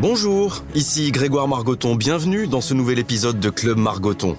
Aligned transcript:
Bonjour, 0.00 0.62
ici 0.74 1.12
Grégoire 1.12 1.48
Margoton, 1.48 1.94
bienvenue 1.94 2.46
dans 2.46 2.60
ce 2.60 2.74
nouvel 2.74 2.98
épisode 2.98 3.38
de 3.38 3.48
Club 3.48 3.78
Margoton. 3.78 4.36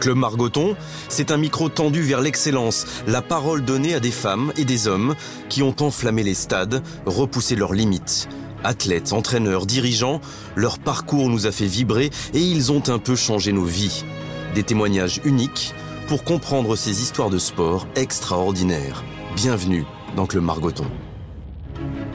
Club 0.00 0.16
Margoton, 0.16 0.76
c'est 1.08 1.32
un 1.32 1.38
micro 1.38 1.68
tendu 1.68 2.02
vers 2.02 2.20
l'excellence, 2.20 2.86
la 3.06 3.22
parole 3.22 3.64
donnée 3.64 3.94
à 3.94 4.00
des 4.00 4.10
femmes 4.10 4.52
et 4.56 4.64
des 4.64 4.86
hommes 4.86 5.14
qui 5.48 5.62
ont 5.62 5.74
enflammé 5.80 6.22
les 6.22 6.34
stades, 6.34 6.82
repoussé 7.06 7.56
leurs 7.56 7.72
limites. 7.72 8.28
Athlètes, 8.64 9.12
entraîneurs, 9.12 9.66
dirigeants, 9.66 10.20
leur 10.56 10.78
parcours 10.78 11.30
nous 11.30 11.46
a 11.46 11.52
fait 11.52 11.66
vibrer 11.66 12.10
et 12.34 12.40
ils 12.40 12.70
ont 12.70 12.82
un 12.88 12.98
peu 12.98 13.16
changé 13.16 13.52
nos 13.52 13.64
vies. 13.64 14.04
Des 14.54 14.62
témoignages 14.62 15.20
uniques 15.24 15.74
pour 16.06 16.22
comprendre 16.22 16.76
ces 16.76 17.02
histoires 17.02 17.30
de 17.30 17.38
sport 17.38 17.86
extraordinaires. 17.96 19.04
Bienvenue 19.36 19.84
dans 20.16 20.26
Club 20.26 20.44
Margoton. 20.44 20.86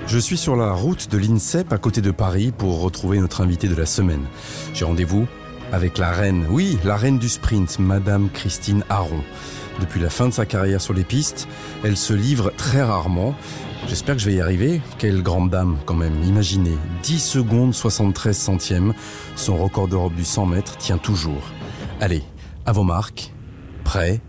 Je 0.05 0.19
suis 0.19 0.37
sur 0.37 0.55
la 0.55 0.73
route 0.73 1.09
de 1.09 1.17
l'INSEP 1.17 1.71
à 1.71 1.77
côté 1.77 2.01
de 2.01 2.11
Paris 2.11 2.53
pour 2.55 2.81
retrouver 2.81 3.19
notre 3.19 3.41
invité 3.41 3.67
de 3.67 3.75
la 3.75 3.85
semaine. 3.85 4.25
J'ai 4.73 4.85
rendez-vous 4.85 5.27
avec 5.71 5.97
la 5.97 6.11
reine, 6.11 6.45
oui, 6.49 6.77
la 6.83 6.97
reine 6.97 7.17
du 7.17 7.29
sprint, 7.29 7.79
Madame 7.79 8.29
Christine 8.29 8.83
Aron. 8.89 9.23
Depuis 9.79 9.99
la 9.99 10.11
fin 10.11 10.27
de 10.27 10.33
sa 10.33 10.45
carrière 10.45 10.81
sur 10.81 10.93
les 10.93 11.03
pistes, 11.03 11.47
elle 11.83 11.97
se 11.97 12.13
livre 12.13 12.53
très 12.55 12.83
rarement. 12.83 13.33
J'espère 13.87 14.15
que 14.15 14.21
je 14.21 14.29
vais 14.29 14.35
y 14.35 14.41
arriver. 14.41 14.81
Quelle 14.99 15.23
grande 15.23 15.49
dame 15.49 15.77
quand 15.85 15.95
même. 15.95 16.21
Imaginez, 16.23 16.77
10 17.01 17.19
secondes 17.19 17.73
73 17.73 18.37
centièmes. 18.37 18.93
Son 19.35 19.57
record 19.57 19.87
d'Europe 19.87 20.13
du 20.13 20.25
100 20.25 20.45
mètres 20.45 20.77
tient 20.77 20.99
toujours. 20.99 21.41
Allez, 21.99 22.23
à 22.65 22.71
vos 22.71 22.83
marques. 22.83 23.33
Prêt? 23.83 24.21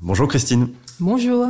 Bonjour 0.00 0.26
Christine. 0.26 0.68
Bonjour. 1.02 1.48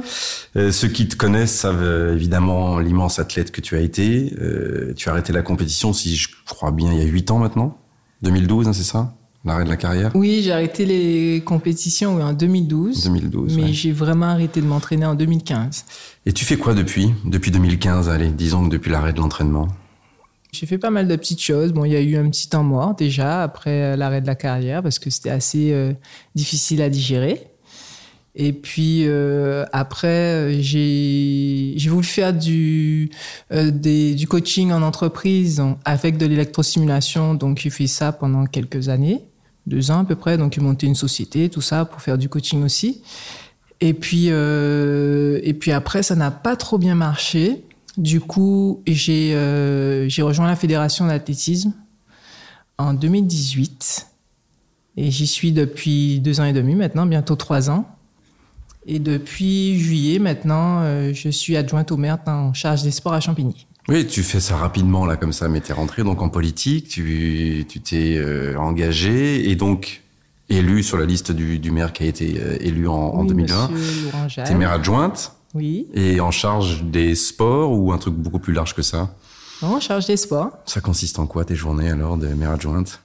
Euh, 0.56 0.73
ceux 0.73 0.88
qui 0.88 1.06
te 1.06 1.15
connaissent 1.15 1.55
savent 1.55 1.83
euh, 1.83 2.15
évidemment 2.15 2.79
l'immense 2.79 3.19
athlète 3.19 3.52
que 3.52 3.61
tu 3.61 3.77
as 3.77 3.80
été. 3.80 4.33
Euh, 4.41 4.95
tu 4.97 5.11
as 5.11 5.12
arrêté 5.12 5.30
la 5.34 5.42
compétition, 5.42 5.92
si 5.92 6.16
je 6.16 6.30
crois 6.47 6.70
bien, 6.70 6.91
il 6.91 6.98
y 6.98 7.02
a 7.02 7.05
8 7.05 7.30
ans 7.33 7.38
maintenant 7.38 7.77
2012, 8.23 8.69
hein, 8.69 8.73
c'est 8.73 8.83
ça? 8.83 9.14
L'arrêt 9.45 9.64
de 9.64 9.69
la 9.69 9.77
carrière? 9.77 10.11
Oui, 10.14 10.41
j'ai 10.42 10.53
arrêté 10.53 10.86
les 10.86 11.42
compétitions 11.45 12.19
en 12.23 12.33
2012. 12.33 13.05
2012. 13.05 13.56
Mais 13.58 13.75
j'ai 13.75 13.92
vraiment 13.92 14.27
arrêté 14.27 14.62
de 14.62 14.67
m'entraîner 14.67 15.05
en 15.05 15.14
2015. 15.14 15.84
Et 16.25 16.33
tu 16.33 16.47
fais 16.47 16.56
quoi 16.56 16.73
depuis? 16.73 17.12
Depuis 17.27 17.50
2015, 17.50 18.08
allez, 18.08 18.30
disons 18.30 18.64
que 18.64 18.70
depuis 18.70 18.91
l'arrêt 18.91 19.12
de 19.12 19.19
l'entraînement 19.19 19.69
j'ai 20.55 20.67
fait 20.67 20.77
pas 20.77 20.91
mal 20.91 21.08
de 21.08 21.17
petites 21.17 21.41
choses. 21.41 21.73
Bon, 21.73 21.86
il 21.86 21.92
y 21.92 21.97
a 21.97 22.00
eu 22.03 22.14
un 22.19 22.28
petit 22.28 22.47
temps 22.47 22.62
mort 22.62 22.95
déjà 22.95 23.42
après 23.42 23.97
l'arrêt 23.97 24.20
de 24.20 24.27
la 24.27 24.34
carrière 24.34 24.83
parce 24.83 24.98
que 24.98 25.08
c'était 25.08 25.30
assez 25.30 25.75
difficile 26.34 26.83
à 26.83 26.91
digérer. 26.91 27.52
Et 28.34 28.55
puis 28.55 29.02
euh, 29.05 29.64
après, 29.72 30.62
j'ai 30.62 31.77
voulu 31.88 32.05
faire 32.05 32.33
du, 32.33 33.11
euh, 33.52 34.16
coaching 34.28 34.72
en 34.72 34.83
entreprise 34.83 35.62
avec 35.84 36.16
de 36.16 36.27
l'électrosimulation. 36.27 37.34
Donc 37.34 37.58
j'ai 37.58 37.70
fait 37.70 37.86
ça 37.86 38.12
pendant 38.12 38.47
quelques 38.47 38.89
années, 38.89 39.22
deux 39.66 39.91
ans 39.91 40.00
à 40.00 40.05
peu 40.05 40.16
près. 40.16 40.39
Donc 40.39 40.55
j'ai 40.55 40.62
monté 40.62 40.86
une 40.86 40.94
société, 40.94 41.50
tout 41.50 41.61
ça, 41.61 41.84
pour 41.84 42.00
faire 42.00 42.16
du 42.16 42.28
coaching 42.28 42.62
aussi. 42.64 43.02
Et 43.83 43.94
puis, 43.94 44.27
euh, 44.28 45.41
et 45.42 45.55
puis 45.55 45.72
après, 45.72 46.05
ça 46.05 46.14
n'a 46.14 46.30
pas 46.30 46.55
trop 46.55 46.78
bien 46.78 46.94
marché. 46.94 47.64
Du 47.98 48.20
coup, 48.20 48.80
j'ai 48.86 49.33
euh, 49.34 50.08
rejoint 50.20 50.46
la 50.46 50.55
fédération 50.55 51.08
d'athlétisme 51.08 51.72
en 52.78 52.94
2018. 52.94 54.06
Et 54.98 55.11
j'y 55.11 55.27
suis 55.27 55.50
depuis 55.50 56.20
deux 56.20 56.39
ans 56.39 56.44
et 56.44 56.52
demi 56.52 56.77
maintenant, 56.77 57.06
bientôt 57.06 57.34
trois 57.34 57.70
ans. 57.70 57.84
Et 58.86 58.98
depuis 58.98 59.78
juillet, 59.78 60.19
maintenant, 60.19 60.80
euh, 60.83 61.12
je 61.14 61.28
suis 61.28 61.56
adjointe 61.56 61.92
au 61.92 61.97
maire 61.97 62.19
en 62.27 62.52
charge 62.52 62.83
des 62.83 62.91
sports 62.91 63.12
à 63.12 63.20
Champigny. 63.20 63.66
Oui, 63.89 64.06
tu 64.06 64.22
fais 64.22 64.41
ça 64.41 64.56
rapidement, 64.56 65.06
là, 65.06 65.16
comme 65.16 65.33
ça, 65.33 65.48
mais 65.48 65.61
es 65.69 65.72
rentré 65.72 66.02
donc 66.05 66.22
en 66.22 66.28
politique, 66.28 66.89
tu 66.89 67.64
t'es 67.84 68.16
euh, 68.16 68.56
engagé 68.56 69.50
et 69.50 69.56
donc 69.56 70.02
élu 70.48 70.83
sur 70.83 70.98
la 70.98 71.05
liste 71.05 71.33
du, 71.33 71.58
du 71.58 71.70
maire 71.70 71.92
qui 71.92 72.05
a 72.05 72.07
été 72.07 72.34
euh, 72.40 72.57
élu 72.61 72.86
en, 72.86 72.92
en 72.95 73.24
2020. 73.24 73.70
es 74.48 74.55
maire 74.55 74.73
adjointe 74.73 75.33
Oui. 75.55 75.86
Et 75.95 76.20
en 76.20 76.30
charge 76.30 76.84
des 76.84 77.14
sports 77.14 77.73
ou 77.77 77.92
un 77.92 77.98
truc 77.98 78.14
beaucoup 78.14 78.39
plus 78.39 78.52
large 78.52 78.74
que 78.74 78.83
ça? 78.83 79.14
Non, 79.62 79.77
en 79.77 79.80
charge 79.80 80.07
des 80.07 80.17
sports. 80.17 80.51
Ça 80.67 80.80
consiste 80.80 81.18
en 81.18 81.27
quoi 81.27 81.45
tes 81.45 81.55
journées 81.55 81.90
alors 81.90 82.17
de 82.17 82.27
maire 82.28 82.51
adjointe? 82.52 83.01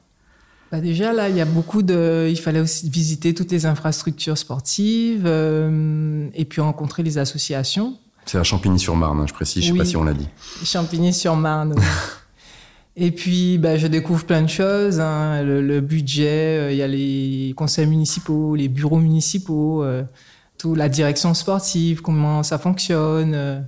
Bah 0.72 0.82
déjà 0.82 1.14
là, 1.14 1.30
il 1.30 1.36
y 1.36 1.42
a 1.42 1.46
beaucoup 1.46 1.82
de. 1.82 2.28
Il 2.30 2.40
fallait 2.40 2.60
aussi 2.60 2.90
visiter 2.90 3.34
toutes 3.34 3.52
les 3.52 3.66
infrastructures 3.66 4.38
sportives 4.38 5.24
euh, 5.26 6.28
et 6.34 6.46
puis 6.46 6.62
rencontrer 6.62 7.04
les 7.04 7.18
associations. 7.18 7.98
C'est 8.28 8.38
à 8.38 8.44
Champigny-sur-Marne, 8.44 9.22
hein, 9.22 9.26
je 9.28 9.34
précise. 9.34 9.64
Je 9.64 9.72
sais 9.72 9.78
pas 9.78 9.86
si 9.86 9.96
on 9.96 10.04
l'a 10.04 10.14
dit. 10.14 10.28
Champigny-sur-Marne. 10.64 11.76
et 12.98 13.12
puis, 13.12 13.58
bah, 13.58 13.78
je 13.78 13.88
découvre 13.88 14.26
plein 14.26 14.42
de 14.42 14.50
choses. 14.50 15.00
Hein, 15.00 15.44
le, 15.44 15.80
budget, 15.80 16.60
euh, 16.60 16.72
il 16.74 16.78
y 16.78 16.82
a 16.82 16.88
les 16.88 17.54
conseils 17.56 17.88
municipaux, 17.88 18.56
les 18.56 18.68
bureaux 18.68 19.00
municipaux, 19.00 19.82
euh, 19.82 20.04
tout 20.58 20.76
la 20.76 20.90
direction 20.90 21.34
sportive, 21.34 22.02
comment 22.02 22.44
ça 22.44 22.58
fonctionne. 22.58 23.34
Euh, 23.34 23.62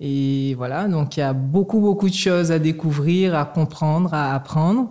et 0.00 0.54
voilà, 0.56 0.86
donc 0.86 1.16
il 1.16 1.20
y 1.20 1.22
a 1.22 1.32
beaucoup 1.32 1.80
beaucoup 1.80 2.08
de 2.10 2.14
choses 2.14 2.50
à 2.50 2.58
découvrir, 2.58 3.34
à 3.34 3.46
comprendre, 3.46 4.12
à 4.12 4.34
apprendre. 4.34 4.90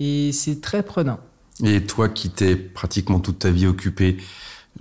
Et 0.00 0.32
c'est 0.32 0.60
très 0.60 0.82
prenant. 0.82 1.18
Et 1.64 1.82
toi 1.82 2.08
qui 2.08 2.30
t'es 2.30 2.54
pratiquement 2.56 3.20
toute 3.20 3.38
ta 3.38 3.50
vie 3.50 3.66
occupé, 3.66 4.18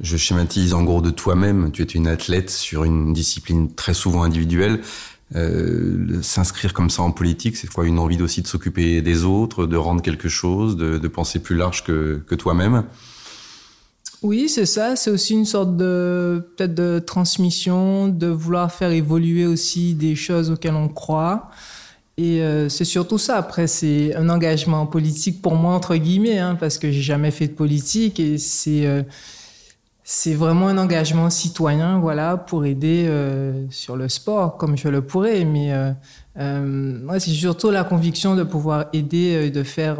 je 0.01 0.17
schématise 0.17 0.73
en 0.73 0.83
gros 0.83 1.01
de 1.01 1.09
toi-même, 1.09 1.71
tu 1.71 1.81
étais 1.81 1.97
une 1.97 2.07
athlète 2.07 2.49
sur 2.49 2.83
une 2.83 3.13
discipline 3.13 3.73
très 3.73 3.93
souvent 3.93 4.23
individuelle. 4.23 4.81
Euh, 5.35 6.21
s'inscrire 6.21 6.73
comme 6.73 6.89
ça 6.89 7.01
en 7.01 7.11
politique, 7.11 7.57
c'est 7.57 7.67
quoi 7.67 7.85
Une 7.85 7.97
envie 7.97 8.21
aussi 8.21 8.41
de 8.41 8.47
s'occuper 8.47 9.01
des 9.01 9.23
autres, 9.23 9.65
de 9.65 9.77
rendre 9.77 10.01
quelque 10.01 10.29
chose, 10.29 10.75
de, 10.75 10.97
de 10.97 11.07
penser 11.07 11.39
plus 11.39 11.55
large 11.55 11.83
que, 11.83 12.21
que 12.27 12.35
toi-même? 12.35 12.83
Oui, 14.21 14.49
c'est 14.49 14.65
ça. 14.65 14.95
C'est 14.95 15.11
aussi 15.11 15.33
une 15.33 15.45
sorte 15.45 15.77
de 15.77 16.47
peut-être 16.55 16.73
de 16.73 16.99
transmission, 16.99 18.07
de 18.07 18.27
vouloir 18.27 18.71
faire 18.71 18.91
évoluer 18.91 19.45
aussi 19.45 19.93
des 19.93 20.15
choses 20.15 20.51
auxquelles 20.51 20.75
on 20.75 20.89
croit. 20.89 21.49
Et 22.17 22.41
euh, 22.41 22.69
c'est 22.69 22.85
surtout 22.85 23.17
ça. 23.17 23.37
Après, 23.37 23.67
c'est 23.67 24.15
un 24.15 24.29
engagement 24.29 24.85
politique 24.85 25.41
pour 25.41 25.55
moi 25.55 25.73
entre 25.73 25.95
guillemets, 25.95 26.37
hein, 26.37 26.55
parce 26.55 26.77
que 26.77 26.91
j'ai 26.91 27.01
jamais 27.01 27.31
fait 27.31 27.47
de 27.47 27.53
politique 27.53 28.19
et 28.19 28.37
c'est 28.37 28.85
euh, 28.85 29.03
vraiment 30.27 30.67
un 30.67 30.77
engagement 30.77 31.29
citoyen, 31.29 31.99
voilà, 31.99 32.37
pour 32.37 32.65
aider 32.65 33.05
euh, 33.07 33.65
sur 33.69 33.97
le 33.97 34.07
sport 34.07 34.55
comme 34.57 34.77
je 34.77 34.87
le 34.87 35.01
pourrais. 35.01 35.43
Mais 35.43 35.73
moi, 36.37 37.19
c'est 37.19 37.31
surtout 37.31 37.69
la 37.69 37.83
conviction 37.83 38.35
de 38.35 38.43
pouvoir 38.43 38.85
aider, 38.93 39.49
de 39.49 39.63
faire 39.63 39.97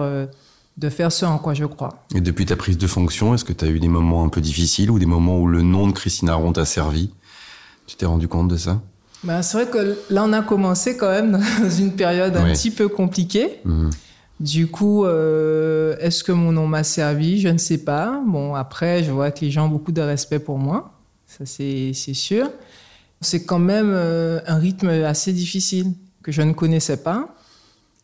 de 0.78 0.90
faire 0.90 1.12
ce 1.12 1.26
en 1.26 1.38
quoi 1.38 1.54
je 1.54 1.66
crois. 1.66 2.06
Et 2.14 2.22
depuis 2.22 2.46
ta 2.46 2.56
prise 2.56 2.78
de 2.78 2.88
fonction, 2.88 3.34
est-ce 3.34 3.46
que 3.46 3.54
tu 3.54 3.64
as 3.66 3.70
eu 3.70 3.80
des 3.80 3.88
moments 3.88 4.24
un 4.26 4.30
peu 4.30 4.42
difficiles 4.42 4.92
ou 4.92 5.00
des 5.00 5.06
moments 5.06 5.40
où 5.40 5.48
le 5.48 5.62
nom 5.62 5.88
de 5.88 5.94
Christine 5.94 6.30
Aron 6.30 6.52
t'a 6.52 6.66
servi? 6.66 7.12
Tu 7.88 7.96
t'es 7.96 8.06
rendu 8.06 8.28
compte 8.28 8.50
de 8.50 8.58
ça? 8.58 8.82
Bah, 9.26 9.42
c'est 9.42 9.58
vrai 9.64 9.68
que 9.68 9.98
là, 10.10 10.24
on 10.24 10.34
a 10.34 10.42
commencé 10.42 10.96
quand 10.98 11.10
même 11.10 11.40
dans 11.62 11.70
une 11.70 11.94
période 11.94 12.36
un 12.38 12.54
petit 12.54 12.72
peu 12.72 12.88
compliquée. 12.88 13.60
Mhm. 13.66 13.90
Du 14.40 14.68
coup, 14.68 15.06
euh, 15.06 15.96
est-ce 16.00 16.24
que 16.24 16.34
mon 16.34 16.52
nom 16.52 16.68
m'a 16.68 16.84
servi? 16.84 17.40
Je 17.40 17.48
ne 17.48 17.58
sais 17.58 17.78
pas. 17.78 18.22
Bon, 18.26 18.54
après, 18.54 19.04
je 19.04 19.12
vois 19.12 19.32
que 19.32 19.42
les 19.42 19.52
gens 19.52 19.68
ont 19.68 19.70
beaucoup 19.70 19.94
de 19.94 20.02
respect 20.02 20.40
pour 20.40 20.58
moi. 20.58 20.92
Ça, 21.26 21.46
c'est 21.46 21.94
sûr. 21.94 22.50
C'est 23.22 23.46
quand 23.46 23.60
même 23.60 23.92
euh, 23.94 24.42
un 24.46 24.58
rythme 24.58 24.90
assez 24.90 25.32
difficile 25.32 25.94
que 26.22 26.32
je 26.32 26.42
ne 26.42 26.52
connaissais 26.52 26.98
pas. 26.98 27.34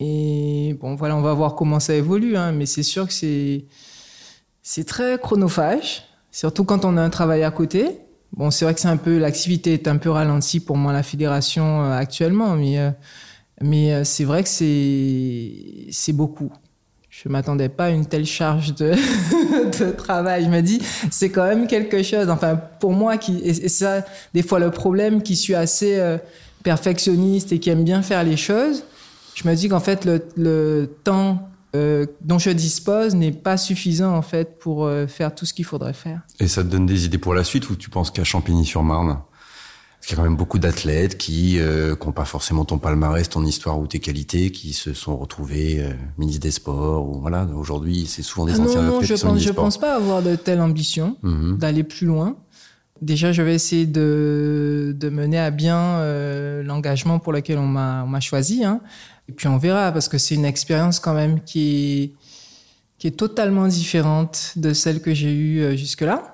Et 0.00 0.76
bon, 0.80 0.94
voilà, 0.94 1.16
on 1.16 1.20
va 1.20 1.34
voir 1.34 1.54
comment 1.54 1.80
ça 1.80 1.94
évolue. 1.94 2.36
Hein, 2.36 2.52
mais 2.52 2.66
c'est 2.66 2.82
sûr 2.82 3.06
que 3.06 3.12
c'est 3.12 4.84
très 4.84 5.18
chronophage, 5.18 6.04
surtout 6.30 6.64
quand 6.64 6.84
on 6.84 6.96
a 6.96 7.02
un 7.02 7.10
travail 7.10 7.44
à 7.44 7.50
côté. 7.50 7.98
Bon, 8.34 8.50
c'est 8.50 8.64
vrai 8.64 8.74
que 8.74 8.80
c'est 8.80 8.88
un 8.88 8.96
peu 8.96 9.18
l'activité 9.18 9.74
est 9.74 9.88
un 9.88 9.98
peu 9.98 10.10
ralentie 10.10 10.60
pour 10.60 10.76
moi 10.76 10.92
la 10.92 11.02
fédération 11.02 11.84
euh, 11.84 11.96
actuellement, 11.96 12.56
mais 12.56 12.78
euh, 12.78 12.90
mais 13.60 13.92
euh, 13.92 14.04
c'est 14.04 14.24
vrai 14.24 14.42
que 14.42 14.48
c'est 14.48 15.90
c'est 15.90 16.12
beaucoup. 16.12 16.50
Je 17.10 17.28
m'attendais 17.28 17.68
pas 17.68 17.86
à 17.86 17.90
une 17.90 18.06
telle 18.06 18.24
charge 18.24 18.74
de, 18.74 18.92
de 19.78 19.90
travail. 19.90 20.44
Je 20.44 20.48
me 20.48 20.62
dis, 20.62 20.80
c'est 21.10 21.28
quand 21.28 21.46
même 21.46 21.66
quelque 21.66 22.02
chose. 22.02 22.30
Enfin, 22.30 22.56
pour 22.80 22.92
moi, 22.92 23.18
qui 23.18 23.36
et, 23.44 23.68
ça, 23.68 24.02
des 24.32 24.42
fois 24.42 24.58
le 24.58 24.70
problème, 24.70 25.22
qui 25.22 25.36
suis 25.36 25.54
assez 25.54 26.00
perfectionniste 26.62 27.52
et 27.52 27.58
qui 27.58 27.68
aime 27.68 27.84
bien 27.84 28.00
faire 28.00 28.24
les 28.24 28.38
choses, 28.38 28.84
je 29.34 29.46
me 29.46 29.54
dis 29.54 29.68
qu'en 29.68 29.78
fait 29.78 30.06
le, 30.06 30.26
le 30.36 30.90
temps 31.04 31.51
euh, 31.74 32.06
dont 32.20 32.38
je 32.38 32.50
dispose 32.50 33.14
n'est 33.14 33.32
pas 33.32 33.56
suffisant 33.56 34.14
en 34.14 34.20
fait 34.20 34.58
pour 34.58 34.84
euh, 34.84 35.06
faire 35.06 35.34
tout 35.34 35.46
ce 35.46 35.54
qu'il 35.54 35.64
faudrait 35.64 35.94
faire. 35.94 36.20
Et 36.38 36.46
ça 36.46 36.62
te 36.62 36.68
donne 36.68 36.84
des 36.84 37.06
idées 37.06 37.16
pour 37.16 37.32
la 37.32 37.44
suite 37.44 37.70
ou 37.70 37.76
tu 37.76 37.88
penses 37.88 38.10
qu'à 38.10 38.24
Champigny-sur-Marne 38.24 39.16
Parce 39.96 40.06
qu'il 40.06 40.10
y 40.10 40.12
a 40.12 40.16
quand 40.16 40.28
même 40.28 40.36
beaucoup 40.36 40.58
d'athlètes 40.58 41.16
qui 41.16 41.56
n'ont 41.56 41.62
euh, 41.64 42.12
pas 42.14 42.26
forcément 42.26 42.66
ton 42.66 42.78
palmarès, 42.78 43.26
ton 43.26 43.42
histoire 43.46 43.78
ou 43.80 43.86
tes 43.86 44.00
qualités, 44.00 44.50
qui 44.50 44.74
se 44.74 44.92
sont 44.92 45.16
retrouvés 45.16 45.82
ministres 46.18 46.42
des 46.42 46.50
Sports. 46.50 47.08
Ou 47.08 47.20
voilà, 47.22 47.46
aujourd'hui, 47.56 48.04
c'est 48.06 48.22
souvent 48.22 48.44
des 48.44 48.60
ah 48.60 48.64
anciens 48.64 48.82
non, 48.82 48.92
non, 48.96 49.00
je 49.00 49.14
pense, 49.14 49.38
je 49.38 49.50
pense 49.50 49.78
pas 49.78 49.96
avoir 49.96 50.22
de 50.22 50.36
telle 50.36 50.60
ambition, 50.60 51.16
mhm. 51.22 51.56
d'aller 51.56 51.84
plus 51.84 52.06
loin. 52.06 52.36
déjà, 53.00 53.32
je 53.32 53.40
vais 53.40 53.54
essayer 53.54 53.86
de, 53.86 54.94
de 54.94 55.08
mener 55.08 55.38
à 55.38 55.50
bien 55.50 55.78
euh, 55.78 56.62
l'engagement 56.62 57.18
pour 57.18 57.32
lequel 57.32 57.56
on 57.56 57.66
m'a 57.66 58.20
choisi. 58.20 58.62
Hein. 58.62 58.80
Et 59.28 59.32
puis 59.32 59.48
on 59.48 59.58
verra, 59.58 59.92
parce 59.92 60.08
que 60.08 60.18
c'est 60.18 60.34
une 60.34 60.44
expérience 60.44 61.00
quand 61.00 61.14
même 61.14 61.40
qui 61.42 62.02
est, 62.02 62.12
qui 62.98 63.06
est 63.06 63.16
totalement 63.16 63.66
différente 63.68 64.52
de 64.56 64.72
celle 64.72 65.00
que 65.00 65.14
j'ai 65.14 65.32
eue 65.32 65.60
euh, 65.60 65.76
jusque-là. 65.76 66.32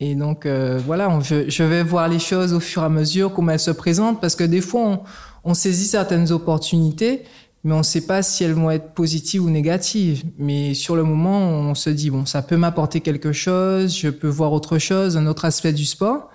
Et 0.00 0.14
donc, 0.14 0.46
euh, 0.46 0.78
voilà, 0.86 1.18
je, 1.20 1.62
vais 1.64 1.82
voir 1.82 2.08
les 2.08 2.20
choses 2.20 2.52
au 2.52 2.60
fur 2.60 2.82
et 2.82 2.84
à 2.84 2.88
mesure, 2.88 3.34
comment 3.34 3.52
elles 3.52 3.58
se 3.58 3.72
présentent, 3.72 4.20
parce 4.20 4.36
que 4.36 4.44
des 4.44 4.60
fois, 4.60 4.80
on, 4.80 5.00
on 5.42 5.54
saisit 5.54 5.86
certaines 5.86 6.30
opportunités, 6.30 7.24
mais 7.64 7.74
on 7.74 7.78
ne 7.78 7.82
sait 7.82 8.06
pas 8.06 8.22
si 8.22 8.44
elles 8.44 8.52
vont 8.52 8.70
être 8.70 8.92
positives 8.92 9.42
ou 9.42 9.50
négatives. 9.50 10.22
Mais 10.38 10.74
sur 10.74 10.94
le 10.94 11.02
moment, 11.02 11.40
on 11.40 11.74
se 11.74 11.90
dit, 11.90 12.10
bon, 12.10 12.26
ça 12.26 12.42
peut 12.42 12.56
m'apporter 12.56 13.00
quelque 13.00 13.32
chose, 13.32 13.96
je 13.96 14.08
peux 14.08 14.28
voir 14.28 14.52
autre 14.52 14.78
chose, 14.78 15.16
un 15.16 15.26
autre 15.26 15.44
aspect 15.44 15.72
du 15.72 15.84
sport. 15.84 16.30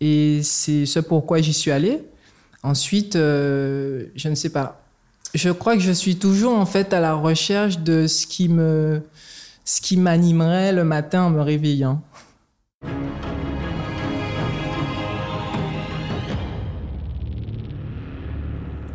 Et 0.00 0.40
c'est 0.42 0.84
ce 0.84 1.00
pourquoi 1.00 1.40
j'y 1.40 1.54
suis 1.54 1.70
allé. 1.70 2.02
Ensuite, 2.62 3.16
euh, 3.16 4.06
je 4.14 4.28
ne 4.28 4.34
sais 4.34 4.50
pas. 4.50 4.85
Je 5.36 5.50
crois 5.50 5.74
que 5.74 5.82
je 5.82 5.92
suis 5.92 6.16
toujours 6.16 6.56
en 6.58 6.64
fait 6.64 6.94
à 6.94 7.00
la 7.00 7.12
recherche 7.12 7.80
de 7.80 8.06
ce 8.06 8.26
qui 8.26 8.48
m'animerait 9.98 10.72
le 10.72 10.82
matin 10.82 11.24
en 11.24 11.30
me 11.30 11.42
réveillant. 11.42 12.00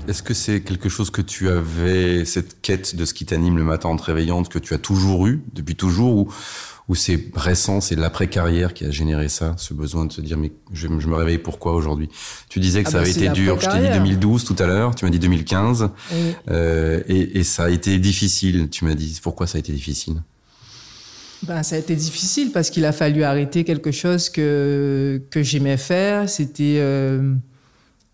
Est-ce 0.08 0.24
que 0.24 0.34
c'est 0.34 0.62
quelque 0.62 0.90
chose 0.90 1.12
que 1.12 1.22
tu 1.22 1.48
avais, 1.48 2.26
cette 2.26 2.60
quête 2.62 2.96
de 2.96 3.06
ce 3.06 3.14
qui 3.14 3.28
t'anime 3.28 3.56
le 3.56 3.64
matin 3.64 3.90
en 3.90 3.96
te 3.96 4.04
réveillant, 4.04 4.42
que 4.42 4.58
tu 4.58 4.74
as 4.74 4.80
toujours 4.80 5.28
eu, 5.28 5.44
depuis 5.54 5.76
toujours, 5.76 6.16
ou, 6.16 6.34
ou 6.92 6.96
c'est 6.96 7.30
récent, 7.34 7.80
c'est 7.80 7.96
l'après-carrière 7.96 8.74
qui 8.74 8.84
a 8.84 8.92
généré 8.92 9.30
ça, 9.30 9.54
ce 9.56 9.74
besoin 9.74 10.04
de 10.04 10.12
se 10.12 10.20
dire, 10.20 10.38
mais 10.38 10.52
je, 10.74 10.90
me 10.90 11.16
réveille 11.16 11.38
pourquoi 11.38 11.74
aujourd'hui? 11.74 12.10
Tu 12.50 12.60
disais 12.60 12.84
que 12.84 12.90
ah 12.90 12.92
ça 12.92 12.98
bah, 12.98 13.04
avait 13.04 13.12
été 13.12 13.30
dur, 13.30 13.62
je 13.62 13.70
t'ai 13.70 13.80
dit 13.80 13.94
2012 13.94 14.44
tout 14.44 14.58
à 14.60 14.68
l'heure, 14.68 14.94
tu 14.94 15.06
m'as 15.06 15.12
dit 15.12 15.18
2015, 15.18 15.88
euh, 16.50 17.02
et, 17.08 17.40
et, 17.40 17.44
ça 17.46 17.64
a 17.64 17.70
été 17.70 17.98
difficile, 17.98 18.68
tu 18.70 18.84
m'as 18.84 18.94
dit, 18.94 19.18
pourquoi 19.24 19.48
ça 19.48 19.56
a 19.56 19.60
été 19.60 19.72
difficile? 19.72 20.16
Ben, 21.44 21.64
ça 21.64 21.78
a 21.78 21.80
été 21.80 21.96
difficile 21.96 22.52
parce 22.52 22.70
qu'il 22.70 22.84
a 22.84 22.92
fallu 22.92 23.24
arrêter 23.24 23.64
quelque 23.64 23.92
chose 23.92 24.30
que, 24.30 25.22
que 25.30 25.42
j'aimais 25.44 25.78
faire. 25.78 26.30
C'était... 26.30 26.76
Euh 26.80 27.36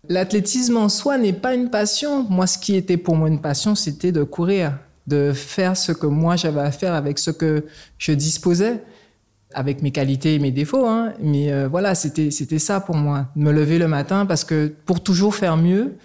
L'athlétisme 0.08 0.78
en 0.78 0.88
soi 0.88 1.18
n'est 1.18 1.34
pas 1.34 1.54
une 1.54 1.68
passion. 1.68 2.24
Moi, 2.30 2.46
ce 2.46 2.56
qui 2.56 2.74
était 2.76 2.96
pour 2.96 3.16
moi 3.16 3.28
une 3.28 3.42
passion, 3.42 3.74
c'était 3.74 4.12
de 4.12 4.22
courir, 4.22 4.78
de 5.08 5.32
faire 5.32 5.76
ce 5.76 5.92
que 5.92 6.06
moi 6.06 6.36
j'avais 6.36 6.60
à 6.60 6.70
faire 6.70 6.94
avec 6.94 7.18
ce 7.18 7.30
que 7.30 7.64
je 7.98 8.12
disposais, 8.12 8.82
avec 9.54 9.82
mes 9.82 9.90
qualités 9.90 10.34
et 10.34 10.38
mes 10.38 10.52
défauts. 10.52 10.86
Hein. 10.86 11.12
Mais 11.20 11.50
euh, 11.52 11.68
voilà, 11.68 11.94
c'était 11.94 12.30
ça 12.58 12.80
pour 12.80 12.96
moi, 12.96 13.26
me 13.34 13.50
lever 13.50 13.78
le 13.78 13.88
matin 13.88 14.26
parce 14.26 14.44
que 14.44 14.72
pour 14.86 15.02
toujours 15.02 15.34
faire 15.34 15.56
mieux, 15.56 15.96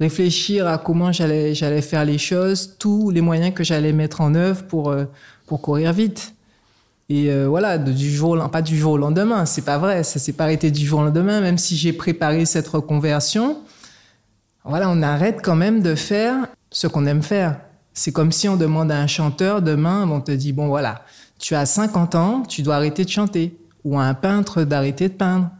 réfléchir 0.00 0.66
à 0.66 0.78
comment 0.78 1.12
j'allais 1.12 1.54
j'allais 1.54 1.82
faire 1.82 2.04
les 2.04 2.18
choses, 2.18 2.76
tous 2.78 3.10
les 3.10 3.20
moyens 3.20 3.54
que 3.54 3.64
j'allais 3.64 3.92
mettre 3.92 4.20
en 4.20 4.34
œuvre 4.34 4.64
pour 4.64 4.90
euh, 4.90 5.04
pour 5.46 5.60
courir 5.60 5.92
vite. 5.92 6.34
Et 7.10 7.30
euh, 7.30 7.48
voilà, 7.48 7.76
du 7.76 8.10
jour, 8.10 8.50
pas 8.50 8.62
du 8.62 8.78
jour 8.78 8.92
au 8.92 8.98
lendemain, 8.98 9.44
c'est 9.44 9.64
pas 9.64 9.76
vrai, 9.76 10.04
ça 10.04 10.18
s'est 10.18 10.32
pas 10.32 10.44
arrêté 10.44 10.70
du 10.70 10.86
jour 10.86 11.00
au 11.00 11.04
lendemain, 11.04 11.40
même 11.40 11.58
si 11.58 11.76
j'ai 11.76 11.92
préparé 11.92 12.46
cette 12.46 12.66
reconversion. 12.68 13.58
Voilà, 14.64 14.88
on 14.88 15.02
arrête 15.02 15.40
quand 15.42 15.56
même 15.56 15.82
de 15.82 15.94
faire 15.94 16.46
ce 16.70 16.86
qu'on 16.86 17.04
aime 17.04 17.22
faire. 17.22 17.60
C'est 17.94 18.12
comme 18.12 18.32
si 18.32 18.48
on 18.48 18.56
demande 18.56 18.90
à 18.90 18.98
un 18.98 19.06
chanteur 19.06 19.62
demain, 19.62 20.08
on 20.10 20.20
te 20.20 20.32
dit, 20.32 20.52
bon 20.52 20.66
voilà, 20.66 21.04
tu 21.38 21.54
as 21.54 21.64
50 21.64 22.14
ans, 22.14 22.42
tu 22.42 22.62
dois 22.62 22.76
arrêter 22.76 23.04
de 23.04 23.10
chanter. 23.10 23.56
Ou 23.84 23.98
à 23.98 24.04
un 24.04 24.14
peintre 24.14 24.64
d'arrêter 24.64 25.08
de 25.08 25.14
peindre. 25.14 25.50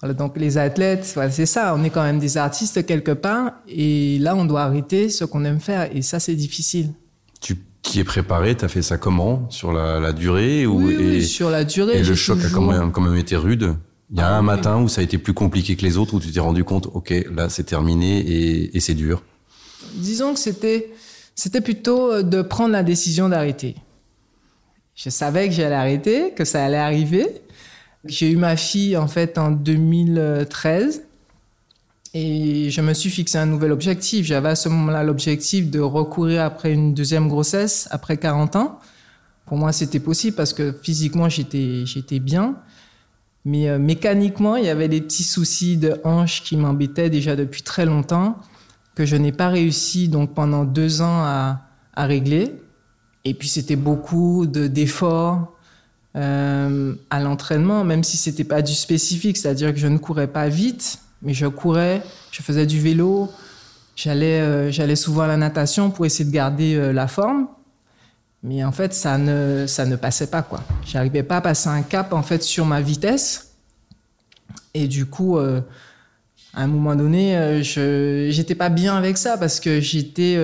Voilà, 0.00 0.14
donc 0.14 0.36
les 0.36 0.58
athlètes, 0.58 1.10
voilà, 1.14 1.30
c'est 1.30 1.46
ça, 1.46 1.74
on 1.74 1.82
est 1.82 1.90
quand 1.90 2.02
même 2.02 2.18
des 2.18 2.36
artistes 2.36 2.84
quelque 2.84 3.12
part, 3.12 3.52
et 3.68 4.18
là 4.18 4.36
on 4.36 4.44
doit 4.44 4.62
arrêter 4.62 5.08
ce 5.08 5.24
qu'on 5.24 5.44
aime 5.44 5.60
faire, 5.60 5.88
et 5.96 6.02
ça 6.02 6.20
c'est 6.20 6.34
difficile. 6.34 6.92
Tu 7.40 7.56
qui 7.84 8.00
est 8.00 8.04
préparé. 8.04 8.56
T'as 8.56 8.68
fait 8.68 8.82
ça 8.82 8.96
comment? 8.96 9.46
Sur 9.50 9.72
la, 9.72 10.12
durée 10.12 10.66
ou, 10.66 10.86
oui, 10.86 11.24
sur 11.24 11.50
la 11.50 11.62
durée. 11.62 11.98
Et 11.98 12.02
le 12.02 12.14
choc 12.16 12.38
a 12.44 12.48
quand 12.48 12.62
même, 12.62 12.90
quand 12.90 13.02
même 13.02 13.16
été 13.16 13.36
rude? 13.36 13.76
Il 14.10 14.18
y 14.18 14.20
a 14.20 14.28
ah 14.28 14.38
un 14.38 14.42
matin 14.42 14.80
où 14.80 14.88
ça 14.88 15.00
a 15.00 15.04
été 15.04 15.18
plus 15.18 15.32
compliqué 15.32 15.76
que 15.76 15.82
les 15.82 15.96
autres, 15.96 16.14
où 16.14 16.20
tu 16.20 16.30
t'es 16.30 16.40
rendu 16.40 16.64
compte, 16.64 16.88
ok, 16.92 17.14
là 17.34 17.48
c'est 17.48 17.64
terminé 17.64 18.18
et, 18.20 18.76
et 18.76 18.80
c'est 18.80 18.94
dur? 18.94 19.22
Disons 19.94 20.34
que 20.34 20.40
c'était 20.40 20.92
c'était 21.34 21.60
plutôt 21.60 22.12
euh, 22.12 22.22
de 22.22 22.42
prendre 22.42 22.72
la 22.72 22.82
décision 22.82 23.28
d'arrêter. 23.28 23.76
Je 24.94 25.10
savais 25.10 25.48
que 25.48 25.54
j'allais 25.54 25.74
arrêter, 25.74 26.32
que 26.32 26.44
ça 26.44 26.64
allait 26.64 26.76
arriver. 26.76 27.26
J'ai 28.04 28.30
eu 28.30 28.36
ma 28.36 28.56
fille 28.56 28.96
en 28.96 29.08
fait 29.08 29.38
en 29.38 29.50
2013 29.50 31.02
et 32.12 32.70
je 32.70 32.80
me 32.80 32.94
suis 32.94 33.10
fixé 33.10 33.38
un 33.38 33.46
nouvel 33.46 33.72
objectif. 33.72 34.24
J'avais 34.24 34.50
à 34.50 34.54
ce 34.54 34.68
moment-là 34.68 35.02
l'objectif 35.02 35.68
de 35.70 35.80
recourir 35.80 36.42
après 36.42 36.72
une 36.72 36.94
deuxième 36.94 37.28
grossesse, 37.28 37.88
après 37.90 38.16
40 38.18 38.56
ans. 38.56 38.78
Pour 39.46 39.58
moi, 39.58 39.72
c'était 39.72 40.00
possible 40.00 40.36
parce 40.36 40.52
que 40.52 40.72
physiquement, 40.82 41.28
j'étais, 41.28 41.84
j'étais 41.84 42.20
bien. 42.20 42.56
Mais 43.44 43.68
euh, 43.68 43.78
mécaniquement, 43.78 44.56
il 44.56 44.64
y 44.64 44.68
avait 44.68 44.88
des 44.88 45.00
petits 45.00 45.24
soucis 45.24 45.76
de 45.76 46.00
hanche 46.04 46.42
qui 46.42 46.56
m'embêtaient 46.56 47.10
déjà 47.10 47.36
depuis 47.36 47.62
très 47.62 47.84
longtemps, 47.84 48.38
que 48.94 49.04
je 49.04 49.16
n'ai 49.16 49.32
pas 49.32 49.48
réussi 49.48 50.08
donc 50.08 50.34
pendant 50.34 50.64
deux 50.64 51.02
ans 51.02 51.22
à, 51.24 51.60
régler. 51.96 52.52
Et 53.24 53.34
puis, 53.34 53.48
c'était 53.48 53.76
beaucoup 53.76 54.46
de, 54.46 54.66
d'efforts 54.66 55.54
euh, 56.16 56.94
à 57.10 57.20
l'entraînement, 57.20 57.84
même 57.84 58.04
si 58.04 58.16
c'était 58.16 58.44
pas 58.44 58.62
du 58.62 58.74
spécifique, 58.74 59.36
c'est-à-dire 59.36 59.72
que 59.72 59.78
je 59.78 59.86
ne 59.86 59.98
courais 59.98 60.26
pas 60.26 60.48
vite, 60.48 60.98
mais 61.22 61.34
je 61.34 61.46
courais, 61.46 62.02
je 62.30 62.42
faisais 62.42 62.66
du 62.66 62.80
vélo, 62.80 63.30
j'allais 63.96 64.40
euh, 64.40 64.70
j'allais 64.70 64.96
souvent 64.96 65.22
à 65.22 65.26
la 65.26 65.36
natation 65.36 65.90
pour 65.90 66.06
essayer 66.06 66.24
de 66.24 66.34
garder 66.34 66.74
euh, 66.74 66.92
la 66.92 67.08
forme. 67.08 67.48
Mais 68.42 68.62
en 68.62 68.72
fait, 68.72 68.92
ça 68.92 69.18
ne 69.18 69.66
ça 69.66 69.86
ne 69.86 69.96
passait 69.96 70.26
pas 70.26 70.42
quoi. 70.42 70.62
J'arrivais 70.84 71.22
pas 71.22 71.38
à 71.38 71.40
passer 71.40 71.68
un 71.68 71.82
cap 71.82 72.12
en 72.12 72.22
fait 72.22 72.42
sur 72.42 72.66
ma 72.66 72.80
vitesse. 72.80 73.54
Et 74.74 74.86
du 74.86 75.06
coup 75.06 75.38
à 76.54 76.62
un 76.62 76.66
moment 76.66 76.94
donné, 76.94 77.62
je 77.62 78.28
j'étais 78.30 78.54
pas 78.54 78.68
bien 78.68 78.96
avec 78.96 79.18
ça 79.18 79.36
parce 79.36 79.60
que 79.60 79.80
j'étais 79.80 80.38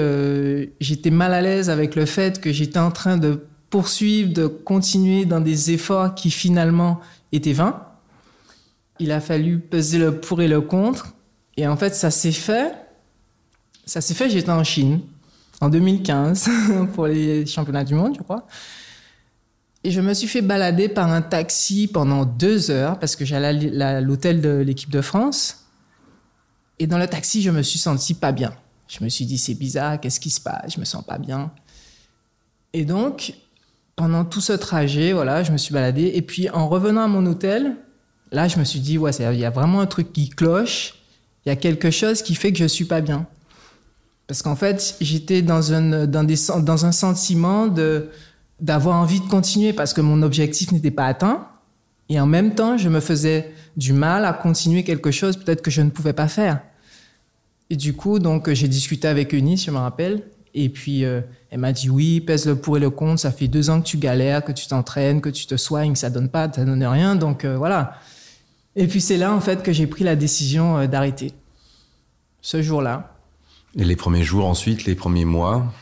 j'étais 0.80 1.10
mal 1.10 1.32
à 1.32 1.40
l'aise 1.40 1.70
avec 1.70 1.94
le 1.94 2.06
fait 2.06 2.40
que 2.40 2.52
j'étais 2.52 2.78
en 2.78 2.90
train 2.90 3.16
de 3.16 3.46
poursuivre, 3.70 4.32
de 4.32 4.46
continuer 4.46 5.24
dans 5.24 5.40
des 5.40 5.70
efforts 5.70 6.14
qui 6.14 6.30
finalement 6.30 7.00
étaient 7.32 7.52
vains 7.52 7.80
il 9.00 9.10
a 9.12 9.20
fallu 9.20 9.58
peser 9.58 9.98
le 9.98 10.20
pour 10.20 10.40
et 10.42 10.48
le 10.48 10.60
contre. 10.60 11.14
Et 11.56 11.66
en 11.66 11.76
fait, 11.76 11.94
ça 11.94 12.10
s'est 12.10 12.32
fait. 12.32 12.72
Ça 13.86 14.00
s'est 14.00 14.14
fait, 14.14 14.30
j'étais 14.30 14.50
en 14.50 14.62
Chine 14.62 15.00
en 15.60 15.68
2015 15.68 16.48
pour 16.94 17.06
les 17.06 17.44
championnats 17.46 17.84
du 17.84 17.94
monde, 17.94 18.14
je 18.16 18.22
crois. 18.22 18.46
Et 19.82 19.90
je 19.90 20.00
me 20.00 20.12
suis 20.12 20.28
fait 20.28 20.42
balader 20.42 20.88
par 20.88 21.10
un 21.10 21.22
taxi 21.22 21.88
pendant 21.88 22.26
deux 22.26 22.70
heures 22.70 22.98
parce 22.98 23.16
que 23.16 23.24
j'allais 23.24 23.82
à 23.82 24.00
l'hôtel 24.00 24.42
de 24.42 24.58
l'équipe 24.58 24.90
de 24.90 25.00
France. 25.00 25.59
Et 26.80 26.88
dans 26.88 26.98
le 26.98 27.06
taxi, 27.06 27.42
je 27.42 27.50
me 27.50 27.62
suis 27.62 27.78
senti 27.78 28.14
pas 28.14 28.32
bien. 28.32 28.52
Je 28.88 29.04
me 29.04 29.08
suis 29.08 29.26
dit, 29.26 29.38
c'est 29.38 29.54
bizarre, 29.54 30.00
qu'est-ce 30.00 30.18
qui 30.18 30.30
se 30.30 30.40
passe? 30.40 30.74
Je 30.74 30.80
me 30.80 30.84
sens 30.84 31.04
pas 31.04 31.18
bien. 31.18 31.52
Et 32.72 32.84
donc, 32.84 33.34
pendant 33.94 34.24
tout 34.24 34.40
ce 34.40 34.52
trajet, 34.54 35.12
voilà, 35.12 35.44
je 35.44 35.52
me 35.52 35.58
suis 35.58 35.72
baladé. 35.72 36.10
Et 36.14 36.22
puis, 36.22 36.50
en 36.50 36.68
revenant 36.68 37.02
à 37.02 37.06
mon 37.06 37.24
hôtel, 37.26 37.76
Là, 38.32 38.46
je 38.46 38.58
me 38.58 38.64
suis 38.64 38.80
dit, 38.80 38.96
ouais, 38.96 39.10
il 39.12 39.38
y 39.38 39.44
a 39.44 39.50
vraiment 39.50 39.80
un 39.80 39.86
truc 39.86 40.12
qui 40.12 40.28
cloche. 40.28 40.94
Il 41.44 41.48
y 41.48 41.52
a 41.52 41.56
quelque 41.56 41.90
chose 41.90 42.22
qui 42.22 42.34
fait 42.34 42.52
que 42.52 42.58
je 42.58 42.66
suis 42.66 42.84
pas 42.84 43.00
bien. 43.00 43.26
Parce 44.26 44.42
qu'en 44.42 44.54
fait, 44.54 44.96
j'étais 45.00 45.42
dans 45.42 45.60
dans, 46.06 46.60
dans 46.62 46.86
un 46.86 46.92
sentiment 46.92 47.66
d'avoir 48.60 48.96
envie 48.96 49.20
de 49.20 49.26
continuer 49.26 49.72
parce 49.72 49.92
que 49.92 50.00
mon 50.00 50.22
objectif 50.22 50.70
n'était 50.70 50.92
pas 50.92 51.06
atteint. 51.06 51.48
Et 52.08 52.20
en 52.20 52.26
même 52.26 52.54
temps, 52.54 52.76
je 52.76 52.88
me 52.88 53.00
faisais 53.00 53.52
du 53.76 53.92
mal 53.92 54.24
à 54.24 54.32
continuer 54.32 54.84
quelque 54.84 55.10
chose 55.10 55.36
peut-être 55.36 55.62
que 55.62 55.70
je 55.70 55.82
ne 55.82 55.90
pouvais 55.90 56.12
pas 56.12 56.28
faire. 56.28 56.60
Et 57.70 57.76
du 57.76 57.94
coup, 57.94 58.18
donc, 58.18 58.52
j'ai 58.52 58.68
discuté 58.68 59.06
avec 59.06 59.32
Eunice, 59.32 59.64
je 59.64 59.70
me 59.70 59.78
rappelle. 59.78 60.24
Et 60.54 60.68
puis, 60.68 61.04
euh, 61.04 61.20
elle 61.50 61.60
m'a 61.60 61.72
dit, 61.72 61.88
oui, 61.88 62.20
pèse 62.20 62.46
le 62.46 62.56
pour 62.56 62.76
et 62.76 62.80
le 62.80 62.90
contre. 62.90 63.20
Ça 63.20 63.30
fait 63.30 63.46
deux 63.46 63.70
ans 63.70 63.80
que 63.80 63.86
tu 63.86 63.96
galères, 63.96 64.44
que 64.44 64.50
tu 64.50 64.66
t'entraînes, 64.66 65.20
que 65.20 65.28
tu 65.28 65.46
te 65.46 65.56
soignes, 65.56 65.94
ça 65.94 66.10
donne 66.10 66.28
pas, 66.28 66.50
ça 66.52 66.64
donne 66.64 66.84
rien. 66.84 67.14
Donc, 67.14 67.44
euh, 67.44 67.56
voilà. 67.56 67.94
Et 68.76 68.86
puis 68.86 69.00
c'est 69.00 69.16
là 69.16 69.32
en 69.32 69.40
fait 69.40 69.62
que 69.62 69.72
j'ai 69.72 69.86
pris 69.86 70.04
la 70.04 70.16
décision 70.16 70.78
euh, 70.78 70.86
d'arrêter. 70.86 71.32
Ce 72.40 72.62
jour-là. 72.62 73.14
Et 73.76 73.84
les 73.84 73.96
premiers 73.96 74.22
jours 74.22 74.46
ensuite, 74.46 74.84
les 74.84 74.94
premiers 74.94 75.24
mois, 75.24 75.72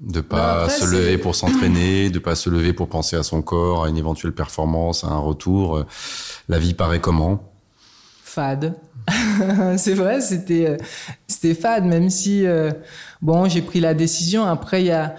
de 0.00 0.20
pas 0.20 0.66
bah, 0.66 0.68
se 0.70 0.84
lever 0.84 1.18
pour 1.18 1.34
s'entraîner, 1.34 2.10
de 2.10 2.18
pas 2.18 2.34
se 2.34 2.50
lever 2.50 2.72
pour 2.72 2.88
penser 2.88 3.16
à 3.16 3.22
son 3.22 3.42
corps, 3.42 3.84
à 3.84 3.88
une 3.88 3.96
éventuelle 3.96 4.32
performance, 4.32 5.04
à 5.04 5.08
un 5.08 5.18
retour. 5.18 5.84
La 6.48 6.58
vie 6.58 6.74
paraît 6.74 7.00
comment? 7.00 7.52
Fade. 8.22 8.74
c'est 9.76 9.94
vrai, 9.94 10.20
c'était 10.20 10.66
euh, 10.66 10.76
c'était 11.26 11.54
fade, 11.54 11.84
même 11.84 12.10
si 12.10 12.44
bon, 13.20 13.48
j'ai 13.48 13.62
pris 13.62 13.80
la 13.80 13.94
décision. 13.94 14.44
Après, 14.44 14.82
il 14.82 14.86
y 14.86 14.92
a 14.92 15.14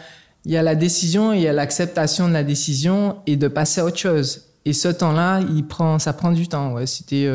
il 0.45 0.51
y 0.51 0.57
a 0.57 0.63
la 0.63 0.75
décision, 0.75 1.33
il 1.33 1.41
y 1.41 1.47
a 1.47 1.53
l'acceptation 1.53 2.27
de 2.27 2.33
la 2.33 2.43
décision 2.43 3.17
et 3.25 3.35
de 3.35 3.47
passer 3.47 3.81
à 3.81 3.85
autre 3.85 3.97
chose. 3.97 4.43
Et 4.65 4.73
ce 4.73 4.87
temps-là, 4.87 5.41
il 5.41 5.65
prend, 5.65 5.97
ça 5.97 6.13
prend 6.13 6.31
du 6.31 6.47
temps. 6.47 6.73
Ouais. 6.73 6.85
C'était, 6.85 7.27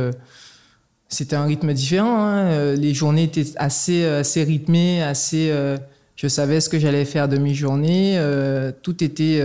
c'était 1.08 1.34
un 1.34 1.44
rythme 1.44 1.72
différent. 1.72 2.24
Hein. 2.24 2.74
Les 2.76 2.94
journées 2.94 3.24
étaient 3.24 3.46
assez, 3.56 4.04
assez 4.04 4.44
rythmées, 4.44 5.02
assez. 5.02 5.52
je 6.14 6.28
savais 6.28 6.60
ce 6.60 6.68
que 6.68 6.78
j'allais 6.78 7.04
faire 7.04 7.28
de 7.28 7.36
mes 7.36 7.52
journées. 7.52 8.16
tout 8.82 9.02
était, 9.02 9.40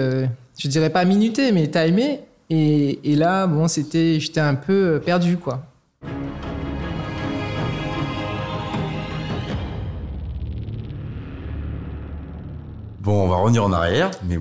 je 0.59 0.67
dirais 0.67 0.91
pas 0.91 1.03
minuté, 1.03 1.51
mais 1.51 1.67
timé. 1.67 2.19
Et, 2.51 3.00
et 3.12 3.15
là, 3.15 3.47
bon, 3.47 3.67
c'était, 3.67 4.19
j'étais 4.19 4.41
un 4.41 4.53
peu 4.53 5.01
perdu, 5.03 5.38
quoi. 5.38 5.65
Bon, 13.05 13.24
on 13.24 13.27
va 13.27 13.35
revenir 13.35 13.63
en 13.63 13.71
arrière, 13.71 14.09
mais 14.27 14.39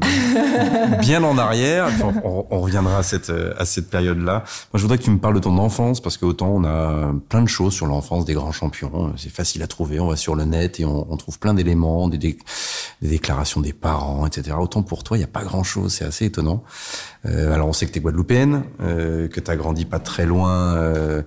bien 1.01 1.23
en 1.23 1.37
arrière. 1.37 1.87
on, 2.25 2.61
reviendra 2.61 2.97
à 2.97 3.03
cette, 3.03 3.31
à 3.31 3.67
cette 3.67 3.91
période-là. 3.91 4.43
Moi, 4.73 4.77
je 4.77 4.81
voudrais 4.81 4.97
que 4.97 5.03
tu 5.03 5.11
me 5.11 5.19
parles 5.19 5.35
de 5.35 5.41
ton 5.41 5.59
enfance, 5.59 6.01
parce 6.01 6.17
que 6.17 6.25
autant 6.25 6.49
on 6.49 6.65
a 6.65 7.13
plein 7.29 7.43
de 7.43 7.49
choses 7.49 7.75
sur 7.75 7.85
l'enfance 7.85 8.25
des 8.25 8.33
grands 8.33 8.53
champions. 8.53 9.13
C'est 9.19 9.31
facile 9.31 9.63
à 9.63 9.67
trouver. 9.67 10.01
On 10.01 10.09
va 10.09 10.17
sur 10.17 10.35
le 10.35 10.45
net 10.45 10.81
et 10.81 10.87
on, 10.87 11.15
trouve 11.19 11.39
plein 11.39 11.53
d'éléments, 11.53 12.09
des, 12.09 12.17
des, 12.17 12.39
déclarations 13.03 13.61
des 13.61 13.75
parents, 13.75 14.27
etc. 14.27 14.57
Autant 14.59 14.83
pour 14.83 15.05
toi, 15.05 15.19
il 15.19 15.21
n'y 15.21 15.25
a 15.25 15.29
pas 15.29 15.45
grand-chose. 15.45 15.93
C'est 15.93 16.07
assez 16.07 16.25
étonnant. 16.25 16.65
Euh, 17.27 17.53
alors, 17.55 17.69
on 17.69 17.73
sait 17.73 17.87
que 17.87 17.93
tu 17.93 17.99
es 17.99 18.03
guadeloupéenne, 18.03 18.65
euh, 18.83 19.29
que 19.29 19.41
tu 19.41 19.51
as 19.51 19.57
grandi 19.57 19.85
pas 19.85 19.99
très 19.99 20.27
loin 20.27 20.75
euh, 20.75 21.23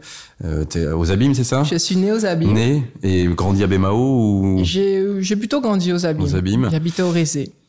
euh 0.45 0.63
es 0.75 0.85
aux 0.87 1.11
Abîmes, 1.11 1.33
c'est 1.33 1.43
ça? 1.43 1.63
Je 1.63 1.75
suis 1.75 1.95
né 1.95 2.11
aux 2.11 2.25
Abîmes. 2.25 2.53
Né 2.53 2.83
et 3.01 3.25
grandi 3.25 3.63
à 3.63 3.67
Bémao 3.67 3.97
ou... 3.97 4.59
J'ai 4.63 5.35
plutôt 5.35 5.59
grandi 5.59 5.91
aux 5.91 6.05
Abîmes. 6.05 6.25
Aux 6.25 6.35
Abîmes. 6.35 6.67
J'habitais 6.71 7.01
au 7.01 7.09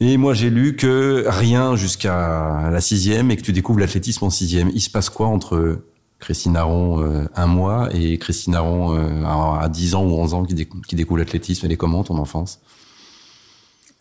Et 0.01 0.17
moi, 0.17 0.35
j'ai 0.35 0.51
lu 0.51 0.77
que 0.77 1.25
rien 1.27 1.77
jusqu'à 1.77 2.71
la 2.71 2.81
sixième 2.81 3.31
et 3.31 3.37
que 3.37 3.43
tu 3.43 3.53
découvres 3.53 3.81
l'athlétisme 3.81 4.25
en 4.25 4.31
sixième. 4.31 4.71
Il 4.75 4.81
se 4.81 4.91
passe 4.91 5.11
quoi 5.11 5.27
entre 5.27 5.81
Christine 6.21 6.57
Aron 6.57 7.27
un 7.35 7.47
mois 7.47 7.89
et 7.95 8.19
Christine 8.19 8.55
Aron 8.55 8.93
à 9.27 9.69
10 9.69 9.95
ans 9.95 10.05
ou 10.05 10.13
11 10.13 10.35
ans 10.35 10.45
qui, 10.45 10.55
qui 10.87 10.97
découvre 10.97 11.19
l'athlétisme? 11.19 11.67
Elle 11.67 11.73
est 11.73 11.77
comment 11.77 12.05
ton 12.05 12.19
enfance? 12.19 12.61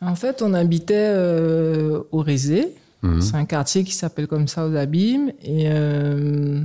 En 0.01 0.15
fait, 0.15 0.41
on 0.41 0.53
habitait 0.53 1.13
au 2.11 2.21
Rézé. 2.21 2.75
Mhm. 3.03 3.21
C'est 3.21 3.35
un 3.35 3.45
quartier 3.45 3.83
qui 3.83 3.93
s'appelle 3.93 4.27
comme 4.27 4.47
ça 4.47 4.67
aux 4.67 4.75
Abîmes. 4.75 5.31
Et 5.43 5.65
euh, 5.67 6.61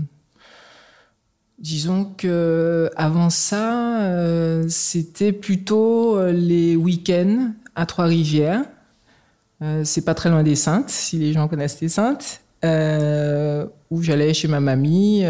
disons 1.58 2.04
que 2.04 2.90
avant 2.96 3.30
ça, 3.30 4.00
euh, 4.02 4.64
c'était 4.68 5.32
plutôt 5.32 6.16
euh, 6.16 6.32
les 6.32 6.76
week-ends 6.76 7.52
à 7.74 7.86
Trois-Rivières. 7.86 8.64
C'est 9.84 10.04
pas 10.04 10.14
très 10.14 10.30
loin 10.30 10.42
des 10.42 10.56
Saintes, 10.56 10.90
si 10.90 11.18
les 11.18 11.32
gens 11.32 11.48
connaissent 11.48 11.80
les 11.80 11.88
Saintes, 11.88 12.40
où 12.64 14.02
j'allais 14.02 14.34
chez 14.34 14.48
ma 14.48 14.60
mamie. 14.60 15.24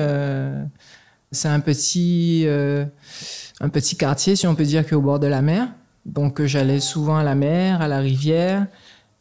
c'est 1.31 1.49
un 1.49 1.61
petit, 1.61 2.47
un 3.61 3.69
petit 3.69 3.97
quartier, 3.97 4.37
si 4.37 4.47
on 4.47 4.55
peut 4.55 4.65
dire, 4.65 4.87
qui 4.87 4.93
est 4.93 4.97
au 4.97 5.03
bord 5.03 5.19
de 5.19 5.27
la 5.27 5.43
mer. 5.43 5.69
Donc 6.07 6.43
j'allais 6.45 6.81
souvent 6.81 7.17
à 7.17 7.25
la 7.25 7.35
mer, 7.35 7.81
à 7.81 7.89
la 7.89 7.99
rivière. 7.99 8.67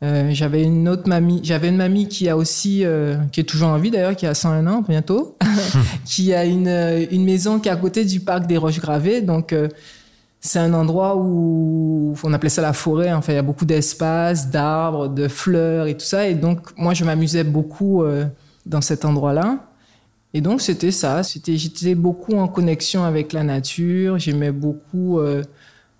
Euh, 0.03 0.29
j'avais 0.31 0.63
une 0.63 0.89
autre 0.89 1.07
mamie, 1.07 1.41
j'avais 1.43 1.69
une 1.69 1.77
mamie 1.77 2.07
qui 2.07 2.27
a 2.27 2.35
aussi, 2.35 2.83
euh, 2.83 3.17
qui 3.31 3.39
est 3.39 3.43
toujours 3.43 3.69
en 3.69 3.77
vie 3.77 3.91
d'ailleurs, 3.91 4.15
qui 4.15 4.25
a 4.25 4.33
101 4.33 4.65
ans 4.65 4.83
bientôt, 4.87 5.37
qui 6.05 6.33
a 6.33 6.43
une, 6.43 6.67
euh, 6.67 7.05
une 7.11 7.23
maison 7.23 7.59
qui 7.59 7.69
est 7.69 7.71
à 7.71 7.75
côté 7.75 8.03
du 8.03 8.19
parc 8.19 8.47
des 8.47 8.57
Roches 8.57 8.79
Gravées. 8.79 9.21
Donc, 9.21 9.53
c'est 10.41 10.59
un 10.59 10.73
endroit 10.73 11.15
où 11.15 12.13
on 12.23 12.33
appelait 12.33 12.49
ça 12.49 12.61
la 12.61 12.73
forêt. 12.73 13.13
Enfin, 13.13 13.31
il 13.33 13.35
y 13.35 13.39
a 13.39 13.43
beaucoup 13.43 13.65
d'espace, 13.65 14.49
d'arbres, 14.49 15.07
de 15.07 15.27
fleurs 15.27 15.87
et 15.87 15.93
tout 15.95 16.05
ça. 16.05 16.27
Et 16.27 16.35
donc, 16.35 16.77
moi, 16.77 16.93
je 16.93 17.05
m'amusais 17.05 17.43
beaucoup 17.43 18.03
dans 18.65 18.81
cet 18.81 19.05
endroit-là. 19.05 19.59
Et 20.33 20.41
donc, 20.41 20.61
c'était 20.61 20.91
ça. 20.91 21.23
C'était, 21.23 21.57
j'étais 21.57 21.95
beaucoup 21.95 22.33
en 22.33 22.47
connexion 22.47 23.03
avec 23.03 23.33
la 23.33 23.43
nature. 23.43 24.17
J'aimais 24.17 24.51
beaucoup 24.51 25.19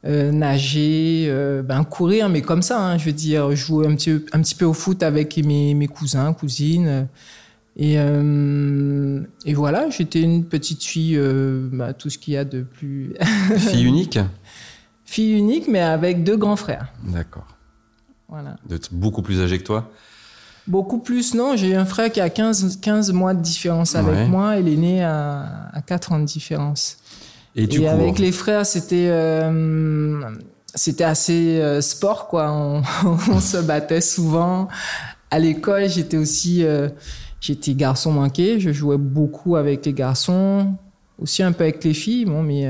euh, 0.04 0.32
nager, 0.32 1.28
euh, 1.30 1.62
ben, 1.62 1.84
courir, 1.84 2.28
mais 2.28 2.42
comme 2.42 2.64
ça, 2.64 2.84
hein, 2.84 2.98
je 2.98 3.06
veux 3.06 3.12
dire, 3.12 3.56
jouer 3.56 3.86
un 3.86 3.94
petit, 3.96 4.26
un 4.34 4.42
petit 4.42 4.56
peu 4.56 4.66
au 4.66 4.74
foot 4.74 5.04
avec 5.04 5.38
mes, 5.38 5.76
mes 5.76 5.88
cousins, 5.88 6.34
cousines. 6.34 7.08
Et, 7.78 7.96
euh, 7.98 9.22
et 9.46 9.54
voilà, 9.54 9.90
j'étais 9.90 10.22
une 10.22 10.46
petite 10.46 10.84
fille, 10.84 11.18
ben, 11.18 11.94
tout 11.94 12.10
ce 12.10 12.18
qu'il 12.18 12.34
y 12.34 12.38
a 12.38 12.46
de 12.46 12.62
plus. 12.62 13.13
fille 13.58 13.86
unique? 13.86 14.20
Fille 15.06 15.38
unique, 15.38 15.68
mais 15.68 15.82
avec 15.82 16.24
deux 16.24 16.38
grands 16.38 16.56
frères. 16.56 16.92
D'accord. 17.04 17.48
Voilà. 18.30 18.56
beaucoup 18.92 19.22
plus 19.22 19.42
âgé 19.42 19.58
que 19.58 19.63
toi? 19.63 19.92
Beaucoup 20.68 21.00
plus, 21.00 21.34
non. 21.34 21.58
J'ai 21.58 21.75
un 21.75 21.86
frère 21.86 22.12
qui 22.12 22.22
a 22.22 22.30
15, 22.30 22.80
15 22.82 23.12
mois 23.12 23.34
de 23.34 23.42
différence 23.42 23.96
avec 23.96 24.30
moi. 24.30 24.58
Il 24.58 24.70
est 24.70 24.78
né 24.78 25.04
à, 25.04 25.70
à 25.74 25.82
4 25.82 26.13
ans 26.13 26.20
de 26.20 26.25
différence. 26.25 26.98
Et, 27.56 27.88
avec 27.88 28.20
les 28.20 28.32
frères, 28.32 28.66
c'était 28.66 29.08
euh, 29.10 30.22
c'était 30.74 31.04
assez 31.04 31.60
euh, 31.60 31.82
sport 31.82 32.28
quoi. 32.28 32.51
On, 32.51 33.40
se 33.40 33.58
battait 33.58 34.01
souvent. 34.01 34.70
À 35.30 35.40
l'école, 35.40 35.90
j'étais 35.90 36.18
aussi 36.18 36.63
euh, 36.63 36.90
j'étais 37.42 37.74
garçon 37.74 38.14
manqué. 38.14 38.62
Je 38.62 38.72
jouais 38.72 38.98
beaucoup 38.98 39.58
avec 39.58 39.86
les 39.86 39.94
garçons, 39.94 40.76
aussi 41.20 41.44
un 41.44 41.52
peu 41.52 41.66
avec 41.66 41.84
les 41.84 41.94
filles, 41.94 42.24
bon, 42.24 42.42
mais 42.42 42.66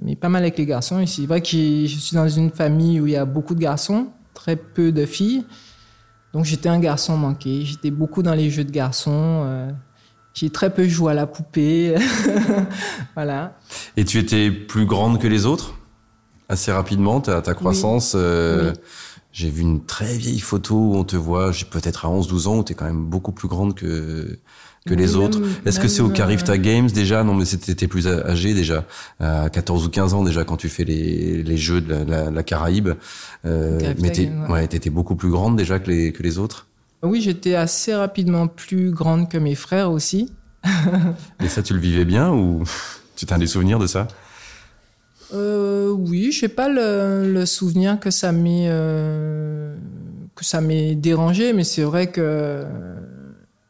mais 0.00 0.16
pas 0.16 0.30
mal 0.30 0.42
avec 0.42 0.56
les 0.56 0.64
garçons. 0.64 1.00
Et 1.00 1.06
c'est 1.06 1.26
vrai 1.26 1.42
que 1.42 1.48
je 1.48 1.86
suis 1.86 2.16
dans 2.16 2.28
une 2.28 2.50
famille 2.50 2.98
où 3.00 3.06
il 3.06 3.12
y 3.12 3.16
a 3.16 3.26
beaucoup 3.26 3.54
de 3.54 3.60
garçons, 3.60 4.06
très 4.32 4.56
peu 4.56 4.90
de 4.90 5.04
filles. 5.04 5.44
Donc 6.32 6.46
j'étais 6.46 6.70
un 6.70 6.80
garçon 6.80 7.18
manqué. 7.18 7.66
J'étais 7.66 7.90
beaucoup 7.90 8.22
dans 8.22 8.34
les 8.34 8.48
jeux 8.48 8.64
de 8.64 8.72
garçons. 8.72 9.68
J'ai 10.34 10.50
très 10.50 10.70
peu 10.70 10.86
joué 10.88 11.12
à 11.12 11.14
la 11.14 11.26
poupée. 11.26 11.94
voilà. 13.14 13.56
Et 13.96 14.04
tu 14.04 14.18
étais 14.18 14.50
plus 14.50 14.84
grande 14.84 15.20
que 15.20 15.28
les 15.28 15.46
autres? 15.46 15.74
Assez 16.48 16.72
rapidement, 16.72 17.20
ta, 17.20 17.40
ta 17.40 17.54
croissance. 17.54 18.14
Euh, 18.16 18.72
j'ai 19.34 19.50
vu 19.50 19.62
une 19.62 19.84
très 19.84 20.16
vieille 20.16 20.38
photo 20.38 20.76
où 20.76 20.94
on 20.94 21.02
te 21.02 21.16
voit, 21.16 21.50
j'ai 21.50 21.64
peut-être 21.64 22.06
à 22.06 22.08
11-12 22.08 22.46
ans, 22.46 22.58
où 22.58 22.64
tu 22.64 22.72
es 22.72 22.74
quand 22.76 22.84
même 22.84 23.04
beaucoup 23.04 23.32
plus 23.32 23.48
grande 23.48 23.74
que, 23.74 24.38
que 24.86 24.94
les 24.94 25.16
autres. 25.16 25.40
Est-ce 25.66 25.80
que 25.80 25.88
c'est 25.88 26.02
au 26.02 26.08
Carifta 26.08 26.52
euh, 26.52 26.56
Games 26.56 26.88
déjà? 26.88 27.24
Non, 27.24 27.34
mais 27.34 27.44
c'était 27.44 27.88
plus 27.88 28.06
âgé 28.06 28.54
déjà, 28.54 28.84
à 29.18 29.50
14 29.50 29.86
ou 29.86 29.90
15 29.90 30.14
ans 30.14 30.22
déjà 30.22 30.44
quand 30.44 30.56
tu 30.56 30.68
fais 30.68 30.84
les, 30.84 31.42
les 31.42 31.56
jeux 31.56 31.80
de 31.80 31.92
la, 31.92 32.30
la, 32.30 32.42
Caraïbe. 32.44 32.90
Euh, 33.44 33.92
mais 34.00 34.12
tu 34.12 34.28
ouais, 34.48 34.64
étais 34.64 34.88
beaucoup 34.88 35.16
plus 35.16 35.30
grande 35.30 35.56
déjà 35.56 35.80
que 35.80 35.90
les, 35.90 36.12
que 36.12 36.22
les 36.22 36.38
autres 36.38 36.68
oui, 37.04 37.20
j'étais 37.20 37.54
assez 37.54 37.94
rapidement 37.94 38.46
plus 38.46 38.90
grande 38.90 39.28
que 39.28 39.36
mes 39.36 39.54
frères 39.54 39.90
aussi. 39.90 40.32
Et 41.44 41.48
ça, 41.48 41.62
tu 41.62 41.74
le 41.74 41.80
vivais 41.80 42.06
bien 42.06 42.30
ou 42.32 42.64
tu 43.14 43.26
as 43.28 43.36
des 43.36 43.46
souvenirs 43.46 43.78
de 43.78 43.86
ça? 43.86 44.08
Euh, 45.34 45.90
Oui, 45.90 46.32
je 46.32 46.44
n'ai 46.44 46.48
pas 46.48 46.68
le, 46.68 47.44
souvenir 47.46 48.00
que 48.00 48.10
ça 48.10 48.32
m'ait 48.32 48.66
euh, 48.68 49.76
que 50.34 50.44
ça 50.44 50.60
dérangé, 50.62 51.52
mais 51.52 51.64
c'est 51.64 51.82
vrai 51.82 52.08
que 52.08 52.64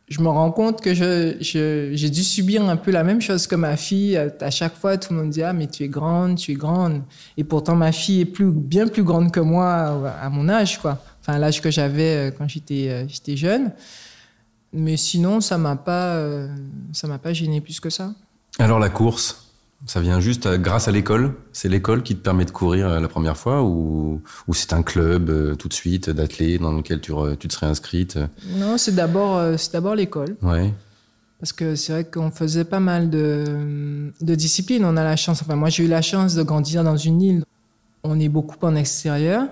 je 0.08 0.20
me 0.20 0.28
rends 0.28 0.52
compte 0.52 0.80
que 0.80 0.94
j'ai 0.94 2.10
dû 2.10 2.22
subir 2.22 2.68
un 2.68 2.76
peu 2.76 2.90
la 2.90 3.04
même 3.04 3.20
chose 3.20 3.46
que 3.46 3.56
ma 3.56 3.76
fille. 3.76 4.16
À 4.16 4.50
chaque 4.50 4.76
fois, 4.76 4.96
tout 4.96 5.12
le 5.12 5.20
monde 5.20 5.30
dit 5.30 5.42
ah 5.42 5.52
mais 5.52 5.66
tu 5.66 5.82
es 5.82 5.88
grande, 5.88 6.36
tu 6.36 6.52
es 6.52 6.54
grande. 6.54 7.02
Et 7.36 7.44
pourtant 7.44 7.74
ma 7.74 7.92
fille 7.92 8.20
est 8.20 8.26
plus 8.26 8.52
bien 8.52 8.86
plus 8.86 9.02
grande 9.02 9.32
que 9.32 9.40
moi 9.40 10.14
à 10.22 10.28
mon 10.30 10.48
âge 10.48 10.80
quoi 10.80 11.00
enfin 11.26 11.38
l'âge 11.38 11.60
que 11.60 11.70
j'avais 11.70 12.16
euh, 12.16 12.30
quand 12.36 12.48
j'étais 12.48 12.88
euh, 12.88 13.04
j'étais 13.08 13.36
jeune. 13.36 13.72
Mais 14.72 14.96
sinon, 14.96 15.40
ça 15.40 15.56
m'a 15.56 15.76
ça 16.92 17.06
m'a 17.06 17.18
pas 17.18 17.32
gêné 17.32 17.60
plus 17.60 17.78
que 17.78 17.90
ça. 17.90 18.12
Alors 18.58 18.80
la 18.80 18.88
course, 18.88 19.43
ça 19.86 20.00
vient 20.00 20.18
juste 20.18 20.48
grâce 20.48 20.88
à 20.88 20.92
l'école 20.92 21.34
C'est 21.52 21.68
l'école 21.68 22.02
qui 22.02 22.16
te 22.16 22.22
permet 22.22 22.46
de 22.46 22.50
courir 22.50 23.00
la 23.00 23.08
première 23.08 23.36
fois 23.36 23.62
ou, 23.62 24.22
ou 24.48 24.54
c'est 24.54 24.72
un 24.72 24.82
club 24.82 25.56
tout 25.58 25.68
de 25.68 25.74
suite 25.74 26.08
d'athlètes 26.08 26.60
dans 26.60 26.72
lequel 26.72 27.00
tu, 27.00 27.12
tu 27.38 27.48
te 27.48 27.52
serais 27.52 27.66
inscrite 27.66 28.18
Non, 28.56 28.78
c'est 28.78 28.94
d'abord 28.94 29.58
c'est 29.58 29.72
d'abord 29.72 29.94
l'école. 29.94 30.36
Ouais. 30.42 30.72
Parce 31.40 31.52
que 31.52 31.74
c'est 31.74 31.92
vrai 31.92 32.04
qu'on 32.04 32.30
faisait 32.30 32.64
pas 32.64 32.80
mal 32.80 33.10
de, 33.10 34.10
de 34.22 34.34
disciplines. 34.34 34.84
On 34.84 34.96
a 34.96 35.04
la 35.04 35.16
chance, 35.16 35.42
enfin 35.42 35.56
moi 35.56 35.68
j'ai 35.68 35.84
eu 35.84 35.88
la 35.88 36.00
chance 36.00 36.34
de 36.34 36.42
grandir 36.42 36.82
dans 36.84 36.96
une 36.96 37.20
île. 37.20 37.44
On 38.02 38.18
est 38.18 38.30
beaucoup 38.30 38.56
en 38.64 38.74
extérieur. 38.76 39.48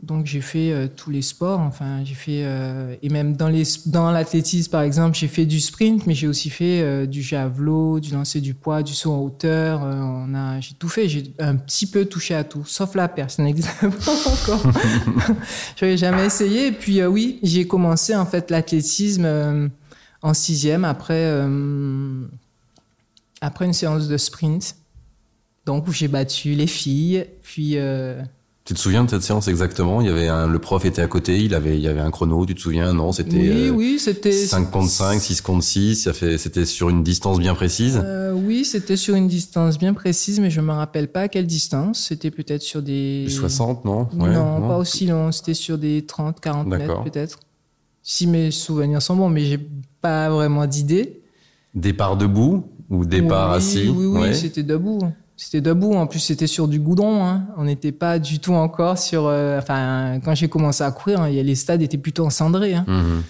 Donc 0.00 0.26
j'ai 0.26 0.40
fait 0.40 0.70
euh, 0.70 0.86
tous 0.86 1.10
les 1.10 1.22
sports, 1.22 1.58
enfin 1.58 2.04
j'ai 2.04 2.14
fait 2.14 2.42
euh, 2.44 2.94
et 3.02 3.08
même 3.08 3.36
dans 3.36 3.48
les 3.48 3.64
dans 3.86 4.12
l'athlétisme 4.12 4.70
par 4.70 4.82
exemple 4.82 5.16
j'ai 5.16 5.26
fait 5.26 5.44
du 5.44 5.58
sprint, 5.58 6.06
mais 6.06 6.14
j'ai 6.14 6.28
aussi 6.28 6.50
fait 6.50 6.82
euh, 6.82 7.04
du 7.04 7.20
javelot, 7.20 7.98
du 7.98 8.12
lancer 8.12 8.40
du 8.40 8.54
poids, 8.54 8.84
du 8.84 8.94
saut 8.94 9.10
en 9.10 9.18
hauteur. 9.18 9.80
on 9.82 10.32
a 10.36 10.60
j'ai 10.60 10.74
tout 10.74 10.88
fait, 10.88 11.08
j'ai 11.08 11.34
un 11.40 11.56
petit 11.56 11.86
peu 11.86 12.04
touché 12.04 12.36
à 12.36 12.44
tout, 12.44 12.64
sauf 12.64 12.94
la 12.94 13.08
perche, 13.08 13.34
ça 13.34 13.42
n'existe 13.44 13.74
pas 13.80 14.30
encore. 14.30 14.72
J'avais 15.76 15.96
jamais 15.96 16.26
essayé. 16.26 16.68
Et 16.68 16.72
puis 16.72 17.04
oui, 17.04 17.40
j'ai 17.42 17.66
commencé 17.66 18.14
en 18.14 18.24
fait 18.24 18.52
l'athlétisme 18.52 19.70
en 20.22 20.32
sixième 20.34 20.84
après 20.84 21.28
après 23.40 23.64
une 23.64 23.72
séance 23.72 24.06
de 24.06 24.16
sprint, 24.16 24.76
donc 25.66 25.88
où 25.88 25.92
j'ai 25.92 26.08
battu 26.08 26.54
les 26.54 26.68
filles, 26.68 27.26
puis 27.42 27.76
Tu 28.68 28.74
te 28.74 28.80
souviens 28.80 29.02
de 29.02 29.08
cette 29.08 29.22
séance 29.22 29.48
exactement? 29.48 30.02
Il 30.02 30.08
y 30.08 30.10
avait 30.10 30.28
un, 30.28 30.46
le 30.46 30.58
prof 30.58 30.84
était 30.84 31.00
à 31.00 31.06
côté, 31.06 31.42
il 31.42 31.54
avait 31.54 31.76
il 31.76 31.80
y 31.80 31.88
avait 31.88 32.02
un 32.02 32.10
chrono, 32.10 32.44
tu 32.44 32.54
te 32.54 32.60
souviens? 32.60 32.92
Non, 32.92 33.12
c'était 33.12 33.38
Oui, 33.38 33.70
oui, 33.70 33.98
c'était 33.98 34.30
5 34.30 34.70
contre 34.70 34.90
5, 34.90 35.18
6 35.22 35.40
contre 35.40 35.64
6, 35.64 35.96
ça 36.02 36.12
fait 36.12 36.36
c'était 36.36 36.66
sur 36.66 36.90
une 36.90 37.02
distance 37.02 37.38
bien 37.38 37.54
précise? 37.54 37.98
Euh, 38.04 38.34
oui, 38.34 38.66
c'était 38.66 38.98
sur 38.98 39.14
une 39.14 39.26
distance 39.26 39.78
bien 39.78 39.94
précise 39.94 40.38
mais 40.38 40.50
je 40.50 40.60
me 40.60 40.72
rappelle 40.72 41.08
pas 41.08 41.22
à 41.22 41.28
quelle 41.28 41.46
distance, 41.46 42.08
c'était 42.08 42.30
peut-être 42.30 42.60
sur 42.60 42.82
des 42.82 43.24
60, 43.30 43.86
non? 43.86 44.06
Ouais, 44.12 44.34
non, 44.34 44.60
pas 44.68 44.76
aussi 44.76 45.06
long, 45.06 45.32
c'était 45.32 45.54
sur 45.54 45.78
des 45.78 46.04
30 46.04 46.38
40 46.38 46.66
mètres 46.66 47.02
peut-être. 47.04 47.38
Si 48.02 48.26
mes 48.26 48.50
souvenirs 48.50 49.00
sont 49.00 49.16
bons 49.16 49.30
mais 49.30 49.46
j'ai 49.46 49.66
pas 50.02 50.28
vraiment 50.28 50.66
d'idée. 50.66 51.22
Départ 51.74 52.18
debout 52.18 52.66
ou 52.90 53.06
départ 53.06 53.50
assis? 53.50 53.88
Oui, 53.88 54.04
oui, 54.04 54.34
c'était 54.34 54.62
debout. 54.62 55.00
C'était 55.40 55.60
debout. 55.60 55.94
En 55.94 56.08
plus, 56.08 56.18
c'était 56.18 56.48
sur 56.48 56.66
du 56.66 56.80
goudron. 56.80 57.24
Hein. 57.24 57.46
On 57.56 57.64
n'était 57.64 57.92
pas 57.92 58.18
du 58.18 58.40
tout 58.40 58.54
encore 58.54 58.98
sur. 58.98 59.26
Euh, 59.26 59.58
enfin, 59.58 60.18
quand 60.24 60.34
j'ai 60.34 60.48
commencé 60.48 60.82
à 60.82 60.90
courir, 60.90 61.20
hein, 61.20 61.30
les 61.30 61.54
stades 61.54 61.80
étaient 61.80 61.96
plutôt 61.96 62.26
encendrés. 62.26 62.74
Hein. 62.74 62.84
Mhm. 62.88 63.22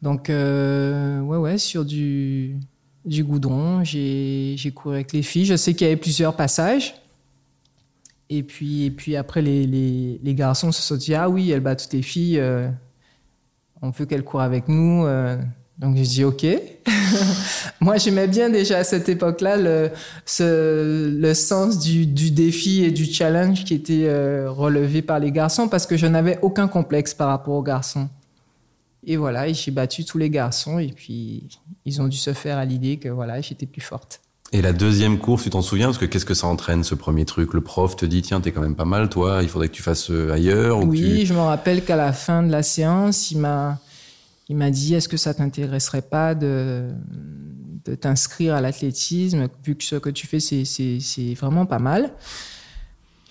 Donc, 0.00 0.30
euh, 0.30 1.20
ouais, 1.22 1.36
ouais, 1.36 1.58
sur 1.58 1.84
du, 1.84 2.56
du 3.04 3.24
goudron, 3.24 3.82
j'ai 3.82 4.72
couru 4.72 4.94
avec 4.94 5.12
les 5.12 5.22
filles. 5.22 5.44
Je 5.44 5.56
sais 5.56 5.74
qu'il 5.74 5.88
y 5.88 5.90
avait 5.90 6.00
plusieurs 6.00 6.36
passages. 6.36 6.94
Et 8.30 8.44
puis, 8.44 8.84
et 8.84 8.90
puis 8.92 9.16
après, 9.16 9.42
les, 9.42 9.66
les, 9.66 10.20
les, 10.22 10.34
garçons 10.34 10.70
se 10.70 10.82
sont 10.82 10.96
dit 10.96 11.16
Ah 11.16 11.28
oui, 11.28 11.50
elle 11.50 11.60
bat 11.60 11.74
toutes 11.74 11.92
les 11.92 12.02
filles. 12.02 12.38
Euh, 12.38 12.68
on 13.82 13.90
veut 13.90 14.06
qu'elle 14.06 14.22
court 14.22 14.40
avec 14.40 14.68
nous. 14.68 15.04
Donc 15.78 15.96
j'ai 15.96 16.02
dit 16.02 16.24
OK. 16.24 16.46
Moi 17.80 17.98
j'aimais 17.98 18.28
bien 18.28 18.48
déjà 18.48 18.78
à 18.78 18.84
cette 18.84 19.08
époque-là 19.08 19.56
le, 19.56 19.90
ce, 20.24 21.08
le 21.08 21.34
sens 21.34 21.78
du, 21.78 22.06
du, 22.06 22.30
défi 22.30 22.82
et 22.84 22.90
du 22.90 23.04
challenge 23.04 23.64
qui 23.64 23.74
était 23.74 24.04
euh, 24.06 24.50
relevé 24.50 25.02
par 25.02 25.18
les 25.18 25.30
garçons 25.32 25.68
parce 25.68 25.86
que 25.86 25.96
je 25.96 26.06
n'avais 26.06 26.38
aucun 26.42 26.68
complexe 26.68 27.12
par 27.12 27.28
rapport 27.28 27.54
aux 27.54 27.62
garçons. 27.62 28.08
Et 29.06 29.16
voilà, 29.16 29.52
j'ai 29.52 29.70
battu 29.70 30.04
tous 30.04 30.18
les 30.18 30.30
garçons 30.30 30.78
et 30.78 30.88
puis 30.88 31.48
ils 31.84 32.00
ont 32.00 32.08
dû 32.08 32.16
se 32.16 32.32
faire 32.32 32.58
à 32.58 32.64
l'idée 32.64 32.96
que 32.96 33.08
voilà, 33.08 33.40
j'étais 33.40 33.66
plus 33.66 33.82
forte. 33.82 34.20
Et 34.52 34.62
la 34.62 34.72
deuxième 34.72 35.18
course, 35.18 35.42
tu 35.42 35.50
t'en 35.50 35.62
souviens? 35.62 35.86
Parce 35.86 35.98
que 35.98 36.04
qu'est-ce 36.04 36.24
que 36.24 36.34
ça 36.34 36.46
entraîne, 36.46 36.84
ce 36.84 36.94
premier 36.94 37.24
truc? 37.24 37.52
Le 37.52 37.60
prof 37.60 37.96
te 37.96 38.06
dit, 38.06 38.22
tiens, 38.22 38.40
t'es 38.40 38.52
quand 38.52 38.60
même 38.60 38.76
pas 38.76 38.84
mal, 38.84 39.08
toi, 39.08 39.40
il 39.42 39.48
faudrait 39.48 39.68
que 39.68 39.74
tu 39.74 39.82
fasses 39.82 40.10
euh, 40.10 40.32
ailleurs 40.32 40.84
Oui, 40.84 41.26
je 41.26 41.34
me 41.34 41.40
rappelle 41.40 41.84
qu'à 41.84 41.96
la 41.96 42.12
fin 42.12 42.44
de 42.44 42.50
la 42.50 42.62
séance, 42.62 43.32
il 43.32 43.38
m'a 43.38 43.78
il 44.48 44.56
m'a 44.56 44.70
dit 44.70 44.94
est-ce 44.94 45.08
que 45.08 45.16
ça 45.16 45.34
t'intéresserait 45.34 46.02
pas 46.02 46.34
de, 46.34 46.90
de 47.84 47.94
t'inscrire 47.94 48.54
à 48.54 48.60
l'athlétisme? 48.60 49.48
Vu 49.64 49.74
que 49.76 49.84
ce 49.84 49.96
que 49.96 50.10
tu 50.10 50.26
fais 50.26 50.40
c'est 50.40 51.34
vraiment 51.34 51.66
pas 51.66 51.78
mal 51.78 52.12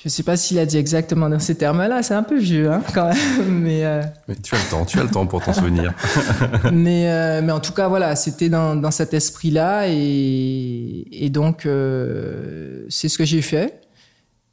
je 0.05 0.09
sais 0.09 0.21
pas 0.21 0.37
s'il 0.37 0.59
a 0.59 0.67
dit 0.67 0.77
exactement 0.77 1.29
dans 1.29 1.39
ces 1.39 1.55
termes-là, 1.55 2.03
c'est 2.03 2.13
un 2.13 2.21
peu 2.21 2.37
vieux 2.37 2.71
hein, 2.71 2.83
quand 2.93 3.07
même. 3.07 3.49
Mais, 3.49 3.83
euh, 3.83 4.03
mais, 4.27 4.35
tu 4.35 4.53
as 4.53 4.59
le 4.59 4.69
temps, 4.69 4.85
tu 4.85 4.99
as 4.99 5.03
le 5.03 5.09
temps 5.09 5.25
pour 5.25 5.43
t'en 5.43 5.51
souvenir. 5.51 5.95
mais, 6.71 7.09
euh, 7.09 7.41
mais 7.43 7.51
en 7.51 7.59
tout 7.59 7.73
cas, 7.73 7.87
voilà, 7.87 8.15
c'était 8.15 8.49
dans, 8.49 8.75
dans 8.75 8.91
cet 8.91 9.15
esprit-là 9.15 9.87
et, 9.87 11.07
et 11.11 11.29
donc 11.31 11.65
euh, 11.65 12.85
c'est 12.87 13.09
ce 13.09 13.17
que 13.17 13.25
j'ai 13.25 13.41
fait. 13.41 13.81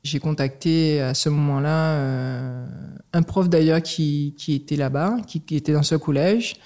J'ai 0.04 0.18
contacté 0.18 1.00
à 1.00 1.14
ce 1.14 1.28
moment-là 1.28 2.66
un 3.12 3.22
prof 3.22 3.48
d'ailleurs 3.48 3.82
qui, 3.82 4.34
qui, 4.36 4.54
était 4.54 4.76
là-bas, 4.76 5.18
qui, 5.26 5.40
qui, 5.40 5.54
était 5.54 5.72
dans 5.72 5.82
ce 5.82 5.94
collège. 5.94 6.56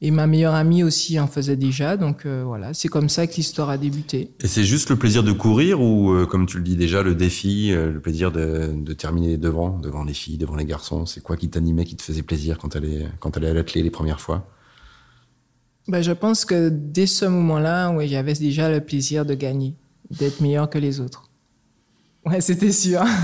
Et 0.00 0.12
ma 0.12 0.28
meilleure 0.28 0.54
amie 0.54 0.84
aussi 0.84 1.18
en 1.18 1.26
faisait 1.26 1.56
déjà. 1.56 1.96
Donc 1.96 2.24
euh, 2.24 2.44
voilà, 2.46 2.72
c'est 2.72 2.88
comme 2.88 3.08
ça 3.08 3.26
que 3.26 3.34
l'histoire 3.34 3.68
a 3.68 3.78
débuté. 3.78 4.30
Et 4.40 4.46
c'est 4.46 4.64
juste 4.64 4.90
le 4.90 4.96
plaisir 4.96 5.24
de 5.24 5.32
courir 5.32 5.80
ou, 5.80 6.12
euh, 6.12 6.24
comme 6.24 6.46
tu 6.46 6.58
le 6.58 6.62
dis 6.62 6.76
déjà, 6.76 7.02
le 7.02 7.16
défi, 7.16 7.72
euh, 7.72 7.92
le 7.92 8.00
plaisir 8.00 8.30
de, 8.30 8.72
de, 8.76 8.92
terminer 8.92 9.38
devant, 9.38 9.76
devant 9.78 10.04
les 10.04 10.14
filles, 10.14 10.38
devant 10.38 10.54
les 10.54 10.66
garçons 10.66 11.04
C'est 11.04 11.20
quoi 11.20 11.36
qui 11.36 11.48
t'animait, 11.48 11.84
qui 11.84 11.96
te 11.96 12.02
faisait 12.02 12.22
plaisir 12.22 12.58
quand 12.58 12.68
tu 12.70 12.78
allais, 12.78 13.08
quand 13.18 13.36
allais 13.36 13.48
à 13.48 13.54
l'athlé 13.54 13.82
les 13.82 13.90
premières 13.90 14.20
fois? 14.20 14.48
Ben, 15.88 16.00
Je 16.00 16.12
pense 16.12 16.44
que 16.44 16.68
dès 16.68 17.06
ce 17.06 17.24
moment-là, 17.24 17.92
j'avais 18.06 18.34
déjà 18.34 18.70
le 18.70 18.80
plaisir 18.80 19.26
de 19.26 19.34
gagner, 19.34 19.74
d'être 20.16 20.40
meilleur 20.40 20.70
que 20.70 20.78
les 20.78 21.00
autres. 21.00 21.27
Ouais, 22.28 22.40
c'était 22.40 22.72
sûr. 22.72 23.02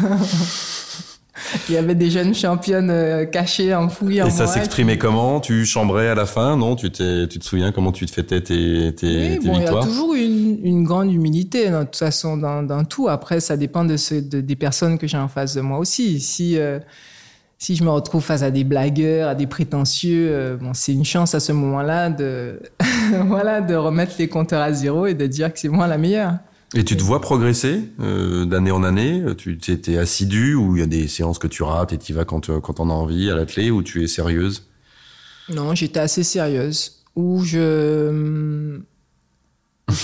Il 1.68 1.74
y 1.74 1.78
avait 1.78 1.94
des 1.94 2.10
jeunes 2.10 2.34
championnes 2.34 2.90
euh, 2.90 3.24
cachées, 3.24 3.74
enfouies 3.74 4.22
en 4.22 4.26
Et 4.26 4.30
ça 4.30 4.46
s'exprimait 4.46 4.98
comment? 4.98 5.40
Tu 5.40 5.64
chambrais 5.64 6.08
à 6.08 6.14
la 6.14 6.26
fin, 6.26 6.56
non? 6.56 6.76
Tu, 6.76 6.90
tu 6.90 7.00
te 7.38 7.44
souviens 7.44 7.72
comment 7.72 7.92
tu 7.92 8.06
te 8.06 8.12
fêtais 8.12 8.40
tes, 8.40 8.94
tes, 8.94 9.38
oui, 9.38 9.46
bon, 9.46 9.58
Il 9.58 9.62
y 9.62 9.66
a 9.66 9.82
toujours 9.82 10.14
une, 10.14 10.58
une 10.64 10.84
grande 10.84 11.12
humilité, 11.12 11.70
de 11.70 11.82
toute 11.82 11.96
façon, 11.96 12.36
dans, 12.36 12.62
dans, 12.62 12.84
tout. 12.84 13.08
Après, 13.08 13.40
ça 13.40 13.56
dépend 13.56 13.84
de, 13.84 13.96
ce, 13.96 14.14
de 14.14 14.40
des 14.40 14.56
personnes 14.56 14.96
que 14.96 15.06
j'ai 15.06 15.18
en 15.18 15.28
face 15.28 15.54
de 15.54 15.60
moi 15.60 15.78
aussi. 15.78 16.20
Si, 16.20 16.56
euh, 16.56 16.78
si 17.58 17.76
je 17.76 17.84
me 17.84 17.90
retrouve 17.90 18.22
face 18.22 18.42
à 18.42 18.50
des 18.50 18.64
blagueurs, 18.64 19.28
à 19.28 19.34
des 19.34 19.46
prétentieux, 19.46 20.28
euh, 20.30 20.56
bon, 20.56 20.72
c'est 20.72 20.92
une 20.92 21.04
chance 21.04 21.34
à 21.34 21.40
ce 21.40 21.52
moment-là 21.52 22.10
de, 22.10 22.60
voilà, 23.26 23.60
de 23.60 23.74
remettre 23.74 24.14
les 24.18 24.28
compteurs 24.28 24.62
à 24.62 24.72
zéro 24.72 25.06
et 25.06 25.14
de 25.14 25.26
dire 25.26 25.52
que 25.52 25.58
c'est 25.58 25.68
moi 25.68 25.86
la 25.86 25.98
meilleure. 25.98 26.34
Et 26.74 26.84
tu 26.84 26.96
te 26.96 27.02
vois 27.02 27.20
progresser 27.20 27.82
euh, 28.00 28.44
d'année 28.44 28.72
en 28.72 28.82
année? 28.82 29.22
Tu 29.38 29.58
étais 29.68 29.96
assidu 29.96 30.54
ou 30.54 30.76
il 30.76 30.80
y 30.80 30.82
a 30.82 30.86
des 30.86 31.06
séances 31.06 31.38
que 31.38 31.46
tu 31.46 31.62
rates 31.62 31.92
et 31.92 31.98
tu 31.98 32.12
vas 32.12 32.24
quand, 32.24 32.50
euh, 32.50 32.60
quand 32.60 32.80
on 32.80 32.90
a 32.90 32.92
envie 32.92 33.30
à 33.30 33.36
l'athlé 33.36 33.70
ou 33.70 33.82
tu 33.82 34.02
es 34.02 34.08
sérieuse? 34.08 34.66
Non, 35.48 35.74
j'étais 35.74 36.00
assez 36.00 36.24
sérieuse. 36.24 37.02
Ou 37.14 37.44
je. 37.44 38.80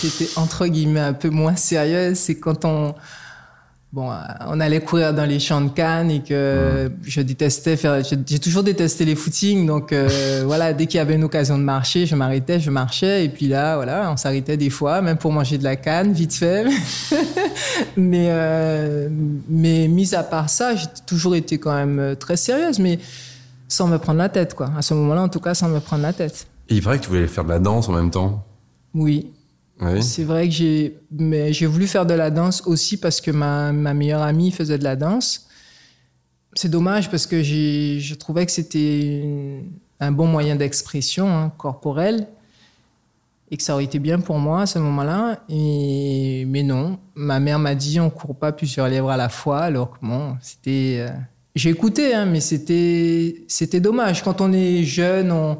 J'étais 0.02 0.28
entre 0.37 0.66
guillemets 0.66 1.00
un 1.00 1.14
peu 1.14 1.30
moins 1.30 1.56
sérieuse, 1.56 2.18
c'est 2.18 2.38
quand 2.38 2.64
on 2.64 2.94
bon, 3.92 4.11
on 4.46 4.61
allait 4.61 4.81
courir 4.81 5.12
dans 5.12 5.24
les 5.24 5.40
champs 5.40 5.61
de 5.61 5.68
Cannes 5.68 6.11
et 6.11 6.20
que 6.20 6.90
je 7.03 7.20
détestais 7.20 7.76
faire. 7.76 8.03
J'ai 8.05 8.38
toujours 8.38 8.62
détesté 8.62 9.05
les 9.05 9.16
footings, 9.16 9.66
donc 9.66 9.92
euh, 9.92 10.42
voilà, 10.46 10.72
dès 10.72 10.87
qu'il 10.87 10.98
y 10.98 11.00
avait 11.00 11.14
une 11.14 11.24
occasion 11.24 11.59
de 11.59 11.62
marcher, 11.62 12.07
je 12.07 12.14
m'arrêtais, 12.14 12.61
je 12.61 12.70
marchais, 12.70 13.24
et 13.24 13.29
puis 13.29 13.48
là, 13.48 13.76
voilà, 13.76 14.11
on 14.12 14.16
s'arrêtait 14.16 14.57
des 14.57 14.70
fois, 14.70 15.03
même 15.03 15.16
pour 15.16 15.33
manger 15.33 15.59
de 15.59 15.64
la 15.64 15.76
canne, 15.76 16.12
vite 16.12 16.35
fait. 16.35 16.64
mais 17.96 18.29
euh, 18.31 19.09
mais 19.48 19.88
mis 19.88 20.14
à 20.14 20.22
part 20.22 20.50
ça, 20.50 20.74
j'ai 20.76 20.87
toujours 21.07 21.35
été 21.35 21.59
quand 21.59 21.74
même 21.74 21.98
euh, 21.98 22.14
très 22.14 22.37
sérieuse, 22.37 22.79
mais 22.79 22.98
sans 23.68 23.87
me 23.87 23.98
prendre 23.98 24.18
la 24.18 24.29
tête, 24.29 24.55
quoi. 24.55 24.70
À 24.76 24.83
ce 24.83 24.94
moment-là, 24.94 25.22
en 25.22 25.29
tout 25.29 25.40
cas, 25.40 25.55
sans 25.55 25.68
me 25.68 25.81
prendre 25.81 26.03
la 26.03 26.12
tête. 26.12 26.46
Et 26.68 26.76
il 26.76 26.83
paraît 26.83 26.98
que 26.98 27.05
tu 27.05 27.11
voulais 27.11 27.26
faire 27.26 27.44
de 27.44 27.50
la 27.50 27.59
danse 27.59 27.88
en 27.88 27.92
même 27.92 28.11
temps? 28.11 28.44
Oui, 28.94 29.31
c'est 30.00 30.24
vrai 30.24 30.48
que 30.48 30.54
j'ai, 30.54 30.98
mais 31.10 31.52
j'ai 31.52 31.66
voulu 31.66 31.86
faire 31.86 32.06
de 32.06 32.14
la 32.14 32.30
danse 32.30 32.62
aussi 32.66 32.96
parce 32.98 33.20
que 33.20 33.30
ma, 33.30 33.72
ma 33.72 33.94
meilleure 33.94 34.22
amie 34.22 34.50
faisait 34.50 34.78
de 34.78 34.84
la 34.84 34.96
danse. 34.96 35.48
C'est 36.54 36.68
dommage 36.68 37.10
parce 37.10 37.26
que 37.26 37.42
j'ai, 37.42 38.00
je 38.00 38.14
trouvais 38.14 38.44
que 38.44 38.52
c'était 38.52 39.62
un 40.00 40.12
bon 40.12 40.26
moyen 40.26 40.56
d'expression 40.56 41.28
hein, 41.28 41.52
corporelle 41.56 42.26
et 43.50 43.56
que 43.56 43.62
ça 43.62 43.74
aurait 43.74 43.84
été 43.84 43.98
bien 43.98 44.20
pour 44.20 44.38
moi 44.38 44.62
à 44.62 44.66
ce 44.66 44.78
moment-là. 44.78 45.40
Et, 45.48 46.44
mais 46.46 46.62
non, 46.62 46.98
ma 47.14 47.40
mère 47.40 47.58
m'a 47.58 47.74
dit 47.74 48.00
on 48.00 48.10
court 48.10 48.36
pas 48.36 48.52
plusieurs 48.52 48.88
lèvres 48.88 49.10
à 49.10 49.16
la 49.16 49.28
fois, 49.28 49.60
alors 49.60 49.92
que 49.92 49.98
bon, 50.02 50.36
c'était. 50.40 50.98
Euh, 51.00 51.10
j'ai 51.56 51.70
écouté, 51.70 52.14
hein, 52.14 52.26
mais 52.26 52.40
c'était, 52.40 53.42
c'était 53.48 53.80
dommage. 53.80 54.22
Quand 54.22 54.40
on 54.40 54.52
est 54.52 54.84
jeune, 54.84 55.32
on 55.32 55.58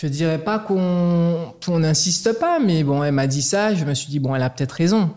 je 0.00 0.06
dirais 0.08 0.38
pas 0.38 0.58
qu'on 0.58 1.78
n'insiste 1.78 2.38
pas, 2.38 2.58
mais 2.58 2.84
bon, 2.84 3.02
elle 3.02 3.14
m'a 3.14 3.26
dit 3.26 3.40
ça, 3.40 3.74
je 3.74 3.84
me 3.86 3.94
suis 3.94 4.08
dit, 4.08 4.20
bon, 4.20 4.34
elle 4.34 4.42
a 4.42 4.50
peut-être 4.50 4.72
raison. 4.72 5.10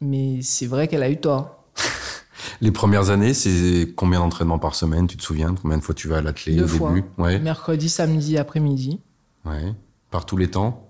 Mais 0.00 0.38
c'est 0.40 0.66
vrai 0.66 0.88
qu'elle 0.88 1.02
a 1.02 1.10
eu 1.10 1.18
tort. 1.18 1.62
Les 2.62 2.70
premières 2.70 3.10
années, 3.10 3.34
c'est 3.34 3.92
combien 3.94 4.20
d'entraînements 4.20 4.58
par 4.58 4.74
semaine 4.74 5.06
Tu 5.06 5.18
te 5.18 5.22
souviens? 5.22 5.54
Combien 5.60 5.76
de 5.76 5.82
fois 5.82 5.94
tu 5.94 6.08
vas 6.08 6.18
à 6.18 6.20
l'athlète 6.22 6.58
au 6.62 6.66
fois. 6.66 6.92
début? 6.92 7.06
Ouais. 7.18 7.38
Mercredi, 7.38 7.90
samedi, 7.90 8.38
après-midi. 8.38 8.98
Ouais. 9.44 9.74
Par 10.10 10.24
tous 10.24 10.38
les 10.38 10.48
temps? 10.48 10.86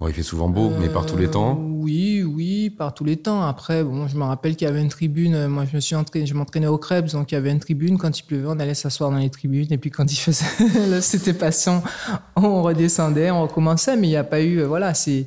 Bon, 0.00 0.08
il 0.08 0.14
fait 0.14 0.22
souvent 0.22 0.48
beau, 0.48 0.70
mais 0.80 0.88
par 0.88 1.04
tous 1.04 1.18
les 1.18 1.30
temps 1.30 1.58
euh, 1.58 1.62
Oui, 1.62 1.92
oui, 1.92 2.05
par 2.76 2.94
tous 2.94 3.04
les 3.04 3.16
temps. 3.16 3.42
Après, 3.42 3.82
bon, 3.82 4.06
je 4.08 4.16
me 4.16 4.24
rappelle 4.24 4.56
qu'il 4.56 4.66
y 4.66 4.70
avait 4.70 4.80
une 4.80 4.88
tribune. 4.88 5.46
Moi, 5.48 5.64
je 5.70 5.74
me 5.74 5.80
suis 5.80 5.94
entraîné, 5.94 6.26
je 6.26 6.34
m'entraînais 6.34 6.66
au 6.66 6.78
Krebs, 6.78 7.12
donc 7.12 7.32
il 7.32 7.34
y 7.34 7.38
avait 7.38 7.50
une 7.50 7.60
tribune. 7.60 7.98
Quand 7.98 8.18
il 8.18 8.22
pleuvait, 8.22 8.46
on 8.48 8.58
allait 8.58 8.74
s'asseoir 8.74 9.10
dans 9.10 9.18
les 9.18 9.30
tribunes. 9.30 9.66
Et 9.70 9.78
puis 9.78 9.90
quand 9.90 10.10
il 10.10 10.16
faisait, 10.16 10.44
c'était 11.00 11.34
patient, 11.34 11.82
on 12.36 12.62
redescendait, 12.62 13.30
on 13.30 13.42
recommençait. 13.42 13.96
Mais 13.96 14.06
il 14.06 14.10
n'y 14.10 14.16
a 14.16 14.24
pas 14.24 14.40
eu, 14.40 14.60
euh, 14.60 14.66
voilà, 14.66 14.94
c'est, 14.94 15.26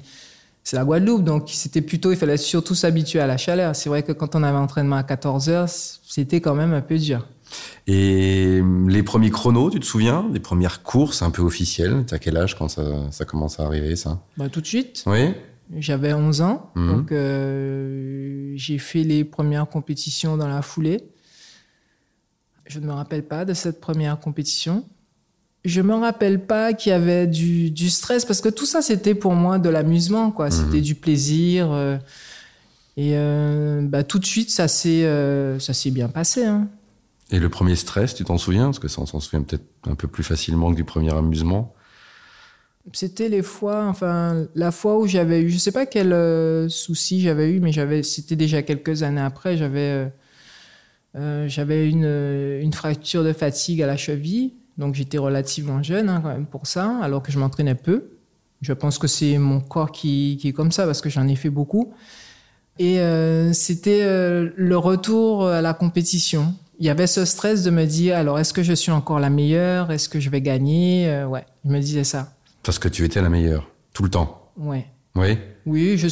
c'est 0.63 0.75
la 0.75 0.85
Guadeloupe. 0.85 1.23
Donc 1.23 1.49
c'était 1.49 1.81
plutôt, 1.81 2.11
il 2.11 2.17
fallait 2.17 2.37
surtout 2.37 2.75
s'habituer 2.75 3.19
à 3.19 3.27
la 3.27 3.37
chaleur. 3.37 3.75
C'est 3.75 3.89
vrai 3.89 4.03
que 4.03 4.11
quand 4.11 4.35
on 4.35 4.43
avait 4.43 4.57
entraînement 4.57 4.97
à 4.97 5.03
14 5.03 5.49
heures, 5.49 5.69
c'était 5.69 6.41
quand 6.41 6.55
même 6.55 6.73
un 6.73 6.81
peu 6.81 6.97
dur. 6.97 7.25
Et 7.87 8.61
les 8.87 9.01
premiers 9.01 9.31
chronos, 9.31 9.71
tu 9.71 9.79
te 9.79 9.85
souviens? 9.85 10.23
Des 10.31 10.39
premières 10.39 10.83
courses 10.83 11.23
un 11.23 11.31
peu 11.31 11.41
officielles? 11.41 12.05
Tu 12.07 12.13
as 12.13 12.19
quel 12.19 12.37
âge 12.37 12.55
quand 12.55 12.67
ça, 12.69 12.83
ça, 13.09 13.25
commence 13.25 13.59
à 13.59 13.63
arriver, 13.65 13.95
ça? 13.95 14.19
Bah, 14.37 14.49
Tout 14.49 14.61
de 14.61 14.67
suite. 14.67 15.03
Oui. 15.07 15.33
J'avais 15.77 16.13
11 16.13 16.41
ans, 16.41 16.71
mhm. 16.75 16.87
donc 16.87 17.11
euh, 17.11 18.53
j'ai 18.55 18.79
fait 18.79 19.03
les 19.03 19.23
premières 19.23 19.67
compétitions 19.67 20.35
dans 20.35 20.47
la 20.47 20.61
foulée. 20.63 21.03
Je 22.65 22.79
ne 22.79 22.87
me 22.87 22.91
rappelle 22.91 23.23
pas 23.23 23.45
de 23.45 23.53
cette 23.53 23.79
première 23.79 24.19
compétition. 24.19 24.83
Je 25.65 25.81
me 25.81 25.93
rappelle 25.93 26.45
pas 26.45 26.73
qu'il 26.73 26.91
y 26.91 26.93
avait 26.93 27.27
du, 27.27 27.69
du, 27.69 27.89
stress 27.89 28.25
parce 28.25 28.41
que 28.41 28.49
tout 28.49 28.65
ça 28.65 28.81
c'était 28.81 29.13
pour 29.13 29.33
moi 29.33 29.59
de 29.59 29.69
l'amusement, 29.69 30.31
quoi. 30.31 30.47
Mhm. 30.47 30.51
C'était 30.51 30.81
du 30.81 30.95
plaisir. 30.95 31.71
Euh, 31.71 31.97
Et 32.97 33.13
bah, 33.87 34.03
tout 34.03 34.19
de 34.19 34.25
suite, 34.25 34.49
ça 34.49 34.67
s'est 34.67 35.05
ça 35.59 35.73
s'est 35.73 35.91
bien 35.91 36.09
passé. 36.09 36.45
Hein. 36.45 36.67
Et 37.31 37.39
le 37.39 37.49
premier 37.49 37.75
stress, 37.75 38.15
tu 38.15 38.23
t'en 38.23 38.37
souviens? 38.37 38.65
Parce 38.65 38.79
que 38.79 38.87
ça, 38.87 39.01
on 39.01 39.05
s'en 39.05 39.19
souvient 39.19 39.43
peut-être 39.43 39.65
un 39.87 39.95
peu 39.95 40.07
plus 40.07 40.23
facilement 40.23 40.71
que 40.71 40.75
du 40.75 40.83
premier 40.83 41.13
amusement. 41.13 41.75
C'était 42.93 43.29
les 43.29 43.41
fois, 43.41 43.85
enfin, 43.85 44.47
la 44.55 44.71
fois 44.71 44.97
où 44.97 45.07
j'avais 45.07 45.41
eu, 45.41 45.49
je 45.49 45.57
sais 45.57 45.71
pas 45.71 45.85
quel 45.85 46.69
souci 46.69 47.21
j'avais 47.21 47.51
eu, 47.51 47.59
mais 47.59 47.71
j'avais, 47.71 48.03
c'était 48.03 48.35
déjà 48.35 48.61
quelques 48.63 49.03
années 49.03 49.21
après, 49.21 49.57
j'avais, 49.57 50.11
j'avais 51.13 51.89
une, 51.89 52.59
une 52.61 52.73
fracture 52.73 53.23
de 53.23 53.33
fatigue 53.33 53.81
à 53.81 53.87
la 53.87 53.97
cheville. 53.97 54.53
Donc 54.79 54.95
j'étais 54.95 55.17
relativement 55.17 55.83
jeune 55.83 56.09
hein, 56.09 56.21
quand 56.23 56.29
même 56.29 56.45
pour 56.45 56.65
ça, 56.65 56.97
alors 57.01 57.21
que 57.21 57.31
je 57.31 57.37
m'entraînais 57.37 57.75
peu. 57.75 58.11
Je 58.61 58.73
pense 58.73 58.97
que 58.97 59.07
c'est 59.07 59.37
mon 59.37 59.59
corps 59.59 59.91
qui, 59.91 60.37
qui, 60.39 60.49
est 60.49 60.53
comme 60.53 60.71
ça 60.71 60.85
parce 60.85 61.01
que 61.01 61.09
j'en 61.09 61.27
ai 61.27 61.35
fait 61.35 61.49
beaucoup. 61.49 61.93
Et 62.79 62.99
euh, 62.99 63.51
c'était 63.51 64.01
euh, 64.03 64.49
le 64.55 64.77
retour 64.77 65.45
à 65.47 65.61
la 65.61 65.73
compétition. 65.73 66.53
Il 66.79 66.85
y 66.85 66.89
avait 66.89 67.07
ce 67.07 67.25
stress 67.25 67.63
de 67.63 67.71
me 67.71 67.85
dire 67.85 68.15
alors 68.17 68.39
est-ce 68.39 68.53
que 68.53 68.63
je 68.63 68.73
suis 68.73 68.91
encore 68.91 69.19
la 69.19 69.29
meilleure? 69.29 69.91
Est-ce 69.91 70.07
que 70.07 70.21
je 70.21 70.29
vais 70.29 70.41
gagner? 70.41 71.09
Euh, 71.09 71.27
Ouais, 71.27 71.45
je 71.65 71.69
me 71.69 71.79
disais 71.79 72.05
ça. 72.05 72.33
Parce 72.63 72.79
que 72.79 72.87
tu 72.87 73.03
étais 73.05 73.21
la 73.21 73.29
meilleure 73.29 73.69
tout 73.93 74.03
le 74.03 74.09
temps. 74.09 74.51
Ouais. 74.57 74.85
Oui. 75.15 75.37
Oui, 75.65 75.97
je 75.97 76.07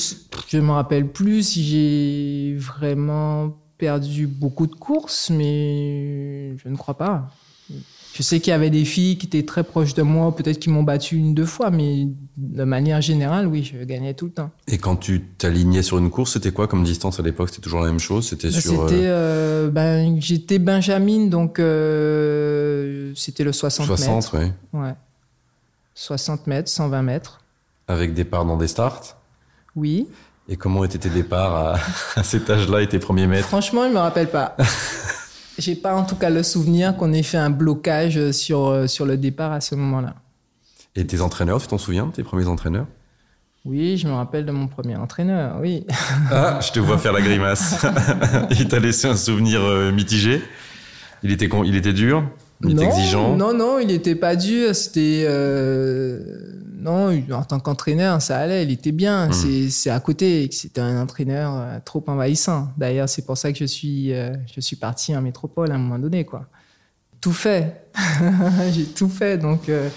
je 0.50 0.58
me 0.58 0.72
rappelle 0.72 1.08
plus 1.08 1.44
si 1.44 1.64
j'ai 1.64 2.56
vraiment 2.58 3.58
perdu 3.78 4.28
beaucoup 4.28 4.68
de 4.68 4.76
courses, 4.76 5.30
mais 5.30 6.58
je 6.58 6.70
ne 6.70 6.76
crois 6.76 6.98
pas. 6.98 7.30
Je 8.14 8.24
sais 8.24 8.40
qu'il 8.40 8.50
y 8.50 8.54
avait 8.54 8.72
des 8.72 8.86
filles 8.86 9.18
qui 9.18 9.28
étaient 9.28 9.46
très 9.46 9.64
proches 9.64 9.94
de 9.94 10.02
moi, 10.02 10.36
peut-être 10.36 10.58
qui 10.58 10.72
m'ont 10.72 10.82
battu 10.82 11.18
une, 11.18 11.36
deux 11.36 11.46
fois, 11.46 11.70
mais 11.70 12.08
de 12.38 12.64
manière 12.64 13.00
générale, 13.02 13.46
oui, 13.46 13.64
je 13.64 13.84
gagnais 13.84 14.16
tout 14.16 14.26
le 14.26 14.32
temps. 14.32 14.50
Et 14.68 14.80
quand 14.80 14.96
tu 14.96 15.22
t'alignais 15.38 15.84
sur 15.84 16.00
une 16.00 16.10
course, 16.10 16.34
c'était 16.34 16.52
quoi 16.52 16.68
comme 16.68 16.84
distance 16.84 17.20
à 17.20 17.24
l'époque? 17.24 17.50
C'était 17.50 17.62
toujours 17.62 17.82
la 17.82 17.88
même 17.88 18.00
chose? 18.00 18.28
C'était 18.28 18.50
bah, 18.50 18.60
sur. 18.60 18.90
C'était, 18.90 19.06
euh, 19.06 19.70
ben, 19.70 20.20
j'étais 20.20 20.58
Benjamin, 20.58 21.28
donc 21.28 21.60
euh, 21.60 23.12
c'était 23.16 23.44
le 23.44 23.54
60, 23.54 23.86
60 23.86 24.16
mètres. 24.16 24.30
60, 24.30 24.42
oui. 24.74 24.80
Ouais. 24.80 24.94
60 25.98 26.46
mètres, 26.46 26.70
120 26.70 27.02
mètres. 27.02 27.40
Avec 27.88 28.14
départ 28.14 28.46
dans 28.46 28.56
des 28.56 28.68
starts? 28.68 29.18
Oui. 29.76 30.08
Et 30.48 30.56
comment 30.56 30.84
étaient 30.84 31.00
tes 31.00 31.10
départs 31.10 31.56
à, 31.56 31.80
à 32.20 32.24
cet 32.24 32.48
âge-là 32.52 32.84
et 32.84 32.88
tes 32.88 33.00
premiers 33.00 33.26
mètres? 33.26 33.48
Franchement, 33.48 33.88
je 33.88 33.94
me 33.94 33.98
rappelle 33.98 34.30
pas. 34.30 34.56
J'ai 35.58 35.74
pas 35.74 35.96
en 35.96 36.04
tout 36.04 36.16
cas 36.16 36.30
le 36.30 36.44
souvenir 36.44 36.96
qu'on 36.96 37.14
ait 37.14 37.24
fait 37.24 37.40
un 37.40 37.50
blocage 37.50 38.30
sur, 38.30 38.68
euh, 38.68 38.86
sur 38.86 39.08
le 39.08 39.18
départ 39.18 39.52
à 39.52 39.60
ce 39.60 39.74
moment-là. 39.74 40.14
Et 40.96 41.08
tes 41.08 41.20
entraîneurs, 41.20 41.60
tu 41.60 41.68
t'en 41.68 41.80
souviens, 41.80 42.12
tes 42.14 42.22
premiers 42.22 42.48
entraîneurs? 42.48 42.86
Oui, 43.66 43.98
je 43.98 44.08
me 44.08 44.14
rappelle 44.14 44.46
de 44.46 44.52
mon 44.52 44.68
premier 44.68 44.98
entraîneur, 44.98 45.58
oui. 45.62 45.84
Ah, 46.32 46.60
je 46.62 46.72
te 46.72 46.80
vois 46.80 47.00
faire 47.00 47.12
la 47.12 47.22
grimace. 47.22 47.84
il 48.52 48.68
t'a 48.68 48.78
laissé 48.78 49.08
un 49.08 49.18
souvenir 49.18 49.62
euh, 49.62 49.92
mitigé 49.92 50.44
il 51.24 51.32
était, 51.32 51.50
il 51.66 51.76
était 51.76 51.94
dur? 51.94 52.24
Il 52.64 52.72
était 52.72 52.86
exigeant 52.86 53.36
Non, 53.36 53.54
non, 53.54 53.80
il 53.80 53.88
n'était 53.88 54.16
pas 54.16 54.36
dur. 54.36 54.76
C'était. 54.76 55.26
Euh, 55.28 56.58
non, 56.80 57.12
en 57.32 57.44
tant 57.44 57.60
qu'entraîneur, 57.60 58.22
ça 58.22 58.38
allait, 58.38 58.64
il 58.64 58.72
était 58.72 58.92
bien. 58.92 59.30
Hmm. 59.30 59.70
C'est 59.70 59.90
à 59.90 60.00
côté 60.00 60.48
c'était 60.52 60.82
un 60.82 61.02
entraîneur 61.02 61.54
euh, 61.56 61.80
trop 61.84 62.04
envahissant. 62.08 62.70
D'ailleurs, 62.78 63.10
c'est 63.10 63.26
pour 63.26 63.38
ça 63.38 63.52
que 63.52 63.58
je 63.58 63.66
suis, 63.66 64.14
euh, 64.14 64.34
je 64.56 64.62
suis 64.62 64.76
parti 64.76 65.16
en 65.16 65.22
métropole 65.22 65.72
à 65.72 65.76
un 65.76 65.80
moment 65.80 66.00
donné, 66.00 66.24
quoi. 66.24 66.46
Tout 67.20 67.34
fait. 67.34 67.90
J'ai 68.72 68.86
tout 68.86 69.10
fait. 69.10 69.38
Donc, 69.38 69.70
euh, 69.70 69.90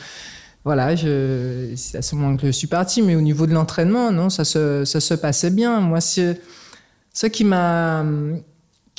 voilà, 0.65 0.97
c'est 0.97 1.99
à 1.99 2.03
ce 2.03 2.15
moment 2.15 2.37
que 2.37 2.47
je 2.47 2.53
suis 2.53 2.67
parti. 2.67 3.03
Mais 3.03 3.15
au 3.15 3.21
niveau 3.21 3.47
de 3.47 3.53
l'entraînement, 3.53 4.11
non, 4.11 4.31
ça 4.31 4.45
se, 4.45 4.85
ça 4.85 5.01
se 5.01 5.15
passait 5.15 5.51
bien. 5.51 5.81
Moi, 5.81 6.01
ce 6.01 7.27
qui 7.31 7.45
m'a 7.45 8.05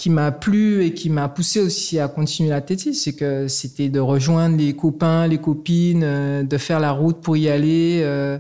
qui 0.02 0.10
m'a 0.10 0.32
plu 0.32 0.84
et 0.84 0.96
qui 0.96 1.12
m'a 1.12 1.30
poussé 1.30 1.60
aussi 1.60 2.00
à 2.00 2.08
continuer 2.08 2.50
l'athlétisme, 2.50 3.00
c'est 3.00 3.14
que 3.14 3.48
c'était 3.48 3.88
de 3.88 4.00
rejoindre 4.00 4.58
les 4.58 4.76
copains, 4.76 5.28
les 5.28 5.38
copines, 5.38 6.02
euh, 6.04 6.42
de 6.42 6.58
faire 6.58 6.80
la 6.80 6.92
route 6.92 7.22
pour 7.22 7.38
y 7.38 7.48
aller. 7.48 8.00
Euh, 8.02 8.40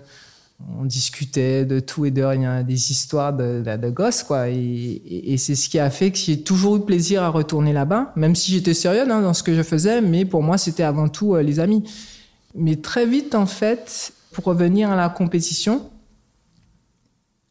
on 0.80 0.86
discutait 0.86 1.64
de 1.64 1.80
tout 1.80 2.04
et 2.08 2.10
de 2.10 2.24
rien, 2.24 2.64
des 2.64 2.90
histoires 2.90 3.32
de, 3.32 3.62
de, 3.64 3.90
gosses, 3.92 4.24
quoi. 4.24 4.50
Et, 4.50 5.36
c'est 5.38 5.54
ce 5.54 5.70
qui 5.70 5.78
a 5.78 5.92
fait 5.92 6.10
que 6.10 6.18
j'ai 6.18 6.42
toujours 6.42 6.78
eu 6.78 6.82
plaisir 6.82 7.22
à 7.22 7.30
retourner 7.30 7.74
là-bas, 7.74 8.12
même 8.16 8.34
si 8.34 8.54
j'étais 8.54 8.74
sérieux 8.74 9.04
hein, 9.08 9.22
dans 9.22 9.36
ce 9.36 9.44
que 9.44 9.54
je 9.54 9.62
faisais, 9.62 10.02
mais 10.02 10.26
pour 10.26 10.42
moi, 10.42 10.58
c'était 10.58 10.82
avant 10.82 11.10
tout 11.10 11.36
euh, 11.36 11.44
les 11.44 11.60
amis. 11.60 11.84
Mais 12.56 12.78
très 12.78 13.06
vite, 13.06 13.36
en 13.36 13.46
fait, 13.46 14.14
pour 14.32 14.46
revenir 14.46 14.90
à 14.90 14.96
la 14.96 15.10
compétition, 15.10 15.92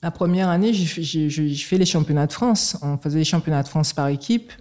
la 0.03 0.11
première 0.11 0.49
année, 0.49 0.73
j'ai 0.73 1.55
fait, 1.55 1.79
les 1.79 1.87
championnats 1.87 2.27
de 2.27 2.33
France. 2.33 2.77
On 2.83 2.97
faisait 2.97 3.19
les 3.19 3.25
championnats 3.25 3.63
de 3.63 3.69
France 3.69 3.93
par 3.93 4.09
équipe. 4.09 4.53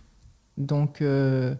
Donc, 0.57 1.01
euh, 1.01 1.55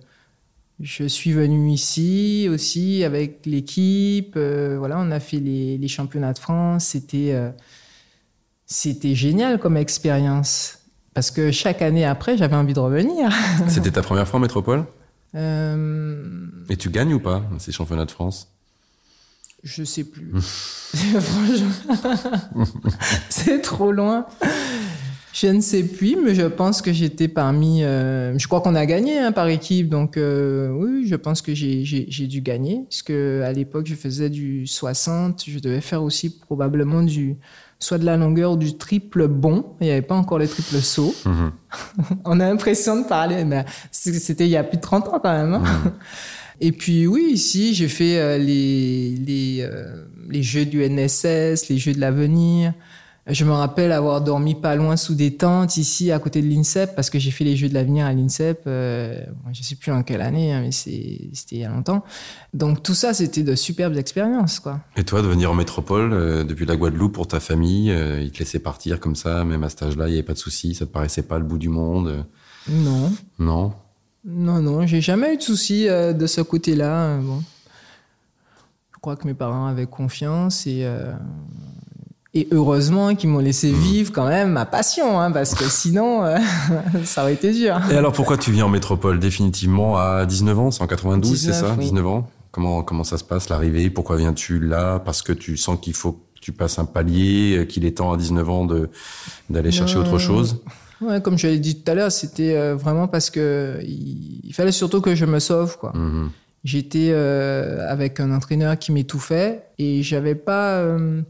je 0.81 1.05
suis 1.05 1.31
venu 1.31 1.71
ici 1.71 2.47
aussi 2.51 3.05
avec 3.05 3.45
l'équipe. 3.45 4.33
Euh, 4.35 4.75
voilà, 4.77 4.99
on 4.99 5.11
a 5.11 5.21
fait 5.21 5.39
les, 5.39 5.87
championnats 5.87 6.33
de 6.33 6.39
France. 6.39 6.87
C'était 6.87 7.31
euh, 7.31 7.51
c'était 8.65 9.15
génial 9.15 9.59
comme 9.59 9.77
expérience. 9.77 10.79
Parce 11.13 11.31
que 11.31 11.51
chaque 11.51 11.81
année 11.81 12.05
après, 12.05 12.37
j'avais 12.37 12.55
envie 12.55 12.73
de 12.73 12.79
revenir. 12.79 13.31
C'était 13.67 13.91
ta 13.91 14.01
première 14.01 14.27
fois 14.27 14.39
en 14.39 14.41
métropole? 14.41 14.85
Et 15.33 16.75
tu 16.77 16.89
gagnes 16.89 17.13
ou 17.13 17.19
pas 17.19 17.43
ces 17.59 17.71
championnats 17.71 18.05
de 18.05 18.11
France? 18.11 18.51
Je 19.63 19.83
sais 19.83 20.03
plus. 20.03 20.31
c'est 23.29 23.61
trop 23.61 23.91
loin. 23.91 24.25
Je 25.31 25.47
ne 25.47 25.61
sais 25.61 25.83
plus, 25.83 26.15
mais 26.15 26.33
je 26.33 26.47
pense 26.47 26.81
que 26.81 26.91
j'étais 26.91 27.27
parmi. 27.27 27.83
Euh, 27.83 28.37
je 28.37 28.47
crois 28.47 28.61
qu'on 28.61 28.75
a 28.75 28.85
gagné 28.85 29.19
hein, 29.19 29.31
par 29.31 29.47
équipe, 29.47 29.87
donc 29.87 30.17
euh, 30.17 30.69
oui, 30.69 31.07
je 31.07 31.15
pense 31.15 31.41
que 31.41 31.53
j'ai 31.53 32.27
dû 32.27 32.41
gagner. 32.41 32.81
Parce 32.89 33.03
que 33.03 33.43
à 33.45 33.53
l'époque, 33.53 33.85
je 33.87 33.95
faisais 33.95 34.29
du 34.29 34.65
60, 34.65 35.43
je 35.47 35.59
devais 35.59 35.81
faire 35.81 36.03
aussi 36.03 36.39
probablement 36.39 37.03
du 37.03 37.37
soit 37.79 37.97
de 37.97 38.05
la 38.05 38.17
longueur 38.17 38.57
du 38.57 38.77
triple 38.77 39.27
bon. 39.27 39.65
Il 39.79 39.85
n'y 39.85 39.91
avait 39.91 40.01
pas 40.01 40.15
encore 40.15 40.39
le 40.39 40.47
triple 40.47 40.81
saut. 40.81 41.15
Mhm. 41.25 41.51
On 42.25 42.39
a 42.39 42.49
l'impression 42.49 43.01
de 43.01 43.07
parler, 43.07 43.45
mais 43.45 43.65
c'était 43.91 44.45
il 44.45 44.51
y 44.51 44.57
a 44.57 44.63
plus 44.63 44.77
de 44.77 44.81
30 44.81 45.07
ans 45.09 45.19
quand 45.23 45.31
même. 45.31 45.53
Hein. 45.53 45.63
Mhm. 45.63 45.91
Et 46.61 46.71
puis 46.71 47.07
oui, 47.07 47.29
ici, 47.31 47.73
j'ai 47.73 47.87
fait 47.87 48.19
euh, 48.19 48.37
les, 48.37 49.15
les, 49.15 49.61
euh, 49.61 50.05
les, 50.29 50.43
jeux 50.43 50.65
du 50.65 50.87
NSS, 50.87 51.69
les 51.69 51.77
jeux 51.77 51.93
de 51.93 51.99
l'avenir. 51.99 52.73
Je 53.27 53.45
me 53.45 53.51
rappelle 53.51 53.91
avoir 53.91 54.21
dormi 54.21 54.55
pas 54.55 54.75
loin 54.75 54.97
sous 54.97 55.13
des 55.13 55.35
tentes 55.35 55.77
ici, 55.77 56.11
à 56.11 56.17
côté 56.17 56.41
de 56.41 56.47
l'INSEP, 56.47 56.95
parce 56.95 57.11
que 57.11 57.19
j'ai 57.19 57.29
fait 57.29 57.43
les 57.43 57.55
jeux 57.55 57.69
de 57.69 57.75
l'avenir 57.75 58.07
à 58.07 58.13
l'INSEP. 58.13 58.63
Euh, 58.65 59.23
je 59.53 59.61
sais 59.61 59.75
plus 59.75 59.91
en 59.91 60.01
quelle 60.01 60.21
année, 60.21 60.51
hein, 60.51 60.61
mais 60.61 60.71
c'était 60.71 61.55
il 61.55 61.59
y 61.59 61.63
a 61.63 61.69
longtemps. 61.69 62.03
Donc 62.53 62.81
tout 62.81 62.95
ça, 62.95 63.13
c'était 63.13 63.43
de 63.43 63.55
superbes 63.55 63.95
expériences. 63.97 64.59
Quoi. 64.59 64.79
Et 64.97 65.03
toi, 65.03 65.21
de 65.21 65.27
venir 65.27 65.51
en 65.51 65.53
métropole, 65.53 66.11
euh, 66.11 66.43
depuis 66.43 66.65
la 66.65 66.75
Guadeloupe 66.75 67.13
pour 67.13 67.27
ta 67.27 67.39
famille, 67.39 67.95
ils 68.21 68.31
te 68.31 68.39
laissaient 68.39 68.59
partir 68.59 68.99
comme 68.99 69.15
ça, 69.15 69.45
même 69.45 69.63
à 69.63 69.69
cet 69.69 69.83
âge-là, 69.83 70.07
il 70.07 70.11
n'y 70.11 70.17
avait 70.17 70.23
pas 70.23 70.33
de 70.33 70.39
souci, 70.39 70.73
ça 70.73 70.87
te 70.87 70.91
paraissait 70.91 71.21
pas 71.21 71.37
le 71.37 71.45
bout 71.45 71.59
du 71.59 71.69
monde 71.69 72.25
Non. 72.67 73.11
Non? 73.37 73.73
Non, 74.25 74.61
non, 74.61 74.85
j'ai 74.85 75.01
jamais 75.01 75.33
eu 75.33 75.37
de 75.37 75.41
soucis 75.41 75.87
euh, 75.87 76.13
de 76.13 76.27
ce 76.27 76.41
côté-là. 76.41 77.05
Euh, 77.05 77.21
bon. 77.21 77.41
Je 78.93 78.99
crois 79.01 79.15
que 79.15 79.25
mes 79.25 79.33
parents 79.33 79.67
avaient 79.67 79.85
confiance 79.85 80.67
et, 80.67 80.81
euh, 80.83 81.13
et 82.33 82.49
heureusement 82.51 83.15
qu'ils 83.15 83.29
m'ont 83.29 83.39
laissé 83.39 83.71
mmh. 83.71 83.75
vivre 83.75 84.11
quand 84.11 84.27
même 84.27 84.51
ma 84.51 84.65
passion, 84.65 85.21
hein, 85.21 85.31
parce 85.31 85.55
que 85.55 85.63
sinon, 85.63 86.23
ça 87.05 87.21
aurait 87.21 87.33
été 87.33 87.53
dur. 87.53 87.79
Et 87.91 87.95
alors 87.95 88.11
pourquoi 88.11 88.37
tu 88.37 88.51
viens 88.51 88.65
en 88.65 88.69
métropole? 88.69 89.19
Définitivement 89.19 89.97
à 89.97 90.25
19 90.25 90.59
ans 90.59 90.71
C'est 90.71 90.83
en 90.83 90.87
92, 90.87 91.39
c'est 91.39 91.53
ça? 91.53 91.77
19 91.77 92.05
ans? 92.07 92.29
Comment, 92.51 92.83
comment 92.83 93.05
ça 93.05 93.17
se 93.17 93.23
passe 93.23 93.47
l'arrivée? 93.47 93.89
Pourquoi 93.89 94.17
viens-tu 94.17 94.59
là? 94.59 94.99
Parce 94.99 95.21
que 95.21 95.31
tu 95.31 95.55
sens 95.55 95.79
qu'il 95.79 95.93
faut 95.93 96.13
que 96.13 96.41
tu 96.41 96.51
passes 96.51 96.77
un 96.77 96.85
palier, 96.85 97.67
qu'il 97.69 97.85
est 97.85 97.97
temps 97.97 98.11
à 98.11 98.17
19 98.17 98.49
ans 98.49 98.67
d'aller 99.49 99.71
chercher 99.71 99.97
autre 99.97 100.17
chose? 100.17 100.61
Ouais, 101.01 101.21
comme 101.21 101.37
je 101.37 101.47
l'ai 101.47 101.59
dit 101.59 101.81
tout 101.81 101.89
à 101.89 101.95
l'heure, 101.95 102.11
c'était 102.11 102.55
euh, 102.55 102.75
vraiment 102.75 103.07
parce 103.07 103.29
que 103.29 103.79
il, 103.83 104.53
fallait 104.53 104.71
surtout 104.71 105.01
que 105.01 105.15
je 105.15 105.25
me 105.25 105.39
sauve, 105.39 105.77
quoi. 105.77 105.93
Mhm. 105.95 106.31
J'étais 106.65 107.11
euh, 107.11 107.89
avec 107.89 108.19
un 108.19 108.33
entraîneur 108.33 108.77
qui 108.77 108.91
m'étouffait 108.91 109.63
et 109.77 110.03
j'avais 110.03 110.35
pas, 110.35 110.79
euh, 110.79 111.21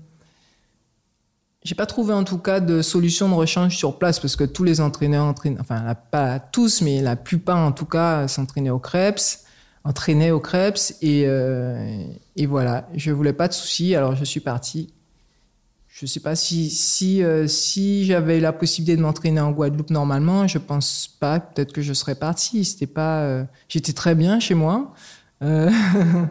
j'ai 1.63 1.75
pas 1.75 1.85
trouvé 1.85 2.15
en 2.15 2.23
tout 2.23 2.39
cas 2.39 2.59
de 2.59 2.81
solution 2.81 3.29
de 3.29 3.35
rechange 3.35 3.77
sur 3.77 3.99
place 3.99 4.19
parce 4.19 4.35
que 4.35 4.43
tous 4.43 4.63
les 4.63 4.81
entraîneurs 4.81 5.25
entraînent, 5.25 5.57
enfin 5.59 5.95
pas 6.09 6.39
tous, 6.39 6.81
mais 6.81 7.03
la 7.03 7.15
plupart 7.15 7.59
en 7.59 7.71
tout 7.71 7.85
cas 7.85 8.27
s'entraînaient 8.27 8.71
au 8.71 8.79
Krebs, 8.79 9.45
entraînaient 9.83 10.31
au 10.31 10.39
Krebs 10.39 10.95
et, 11.03 11.27
et 12.35 12.45
voilà, 12.47 12.89
je 12.95 13.11
voulais 13.11 13.33
pas 13.33 13.47
de 13.47 13.53
soucis, 13.53 13.93
alors 13.93 14.15
je 14.15 14.23
suis 14.23 14.39
parti 14.39 14.91
je 15.99 16.05
sais 16.05 16.21
pas 16.21 16.35
si 16.35 16.69
si 16.69 17.21
euh, 17.23 17.45
si 17.47 18.05
j'avais 18.05 18.39
la 18.39 18.53
possibilité 18.53 18.95
de 18.95 19.01
m'entraîner 19.01 19.41
en 19.41 19.51
Guadeloupe 19.51 19.89
normalement, 19.89 20.47
je 20.47 20.57
pense 20.57 21.13
pas. 21.19 21.41
Peut-être 21.41 21.73
que 21.73 21.81
je 21.81 21.91
serais 21.91 22.15
parti. 22.15 22.63
C'était 22.63 22.87
pas. 22.87 23.19
Euh, 23.23 23.43
j'étais 23.67 23.91
très 23.91 24.15
bien 24.15 24.39
chez 24.39 24.53
moi. 24.53 24.93
Euh, 25.41 25.69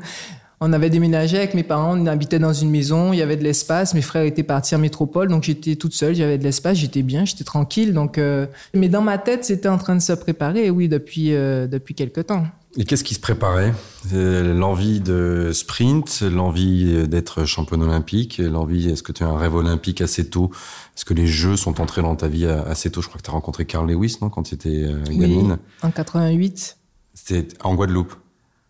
on 0.61 0.73
avait 0.73 0.89
déménagé 0.89 1.37
avec 1.37 1.53
mes 1.53 1.65
parents, 1.65 1.99
on 1.99 2.07
habitait 2.07 2.39
dans 2.39 2.55
une 2.55 2.71
maison, 2.71 3.13
il 3.13 3.19
y 3.19 3.23
avait 3.23 3.37
de 3.37 3.45
l'espace, 3.45 3.93
mes 3.93 4.03
frères 4.03 4.25
étaient 4.25 4.43
partis 4.43 4.75
en 4.75 4.79
métropole, 4.79 5.29
donc 5.29 5.45
j'étais 5.45 5.77
toute 5.77 5.95
seule, 5.95 6.15
j'avais 6.15 6.39
de 6.39 6.45
l'espace, 6.45 6.79
j'étais 6.79 7.03
bien, 7.03 7.27
j'étais 7.27 7.45
tranquille. 7.45 7.93
Donc, 7.93 8.17
euh, 8.17 8.47
mais 8.73 8.89
dans 8.89 9.03
ma 9.03 9.19
tête, 9.19 9.45
c'était 9.45 9.69
en 9.69 9.79
train 9.79 9.97
de 9.97 10.03
se 10.03 10.15
préparer, 10.15 10.71
oui, 10.71 10.89
depuis 10.89 11.29
depuis 11.29 11.95
quelque 11.95 12.23
temps. 12.23 12.47
Et 12.77 12.85
qu'est-ce 12.85 13.03
qui 13.03 13.15
se 13.15 13.21
préparait? 13.21 13.73
Euh, 14.13 14.55
L'envie 14.55 15.01
de 15.01 15.51
sprint, 15.53 16.21
l'envie 16.21 17.09
d'être 17.09 17.45
championne 17.45 17.83
olympique, 17.83 18.39
l'envie. 18.39 18.89
Est-ce 18.89 19.03
que 19.03 19.13
tu 19.13 19.23
as 19.25 19.27
un 19.27 19.39
rêve 19.39 19.55
olympique 19.55 20.01
assez 20.01 20.29
tôt? 20.29 20.51
Est-ce 20.97 21.05
que 21.05 21.15
les 21.15 21.27
Jeux 21.27 21.57
sont 21.57 21.81
entrés 21.81 22.03
dans 22.03 22.15
ta 22.15 22.29
vie 22.29 22.47
assez 22.47 22.91
tôt? 22.91 23.01
Je 23.03 23.09
crois 23.09 23.19
que 23.19 23.25
tu 23.25 23.31
as 23.31 23.35
rencontré 23.35 23.65
Carl 23.65 23.91
Lewis, 23.91 24.19
non, 24.21 24.29
quand 24.29 24.43
tu 24.45 24.55
étais 24.55 24.87
gamine. 25.09 25.53
Oui, 25.53 25.89
en 25.89 25.91
88. 25.91 26.77
C'était 27.15 27.49
en 27.65 27.75
Guadeloupe. 27.75 28.15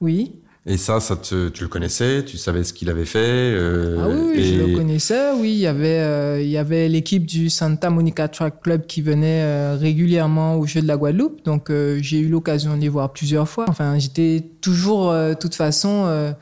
Oui. 0.01 0.37
Et 0.71 0.77
ça, 0.77 1.01
ça 1.01 1.17
tu 1.17 1.35
le 1.35 1.69
connaissais 1.69 2.23
Tu 2.27 2.37
savais 2.37 2.63
ce 2.63 2.75
qu'il 2.75 2.91
avait 2.91 3.07
fait 3.07 3.19
euh, 3.19 3.97
Ah 3.99 4.09
oui, 4.09 4.45
je 4.45 4.63
le 4.63 4.77
connaissais. 4.77 5.33
Oui, 5.33 5.53
il 5.53 5.61
y 5.61 5.67
avait, 5.67 6.01
euh, 6.01 6.43
il 6.43 6.51
y 6.51 6.59
avait 6.59 6.89
l'équipe 6.91 7.25
du 7.25 7.49
Santa 7.49 7.89
Monica 7.89 8.29
Track 8.29 8.61
Club 8.61 8.87
qui 8.87 9.01
venait 9.01 9.43
euh, 9.45 9.79
régulièrement 9.81 10.57
aux 10.57 10.67
Jeux 10.67 10.83
de 10.83 10.87
la 10.87 10.99
Guadeloupe. 10.99 11.43
Donc, 11.43 11.73
j'ai 12.01 12.19
eu 12.19 12.29
l'occasion 12.29 12.77
de 12.77 12.83
les 12.83 12.91
voir 12.91 13.15
plusieurs 13.15 13.49
fois. 13.49 13.65
Enfin, 13.67 13.99
j'étais 13.99 14.45
toujours, 14.61 15.11
de 15.11 15.33
toute 15.33 15.55
façon, 15.55 16.35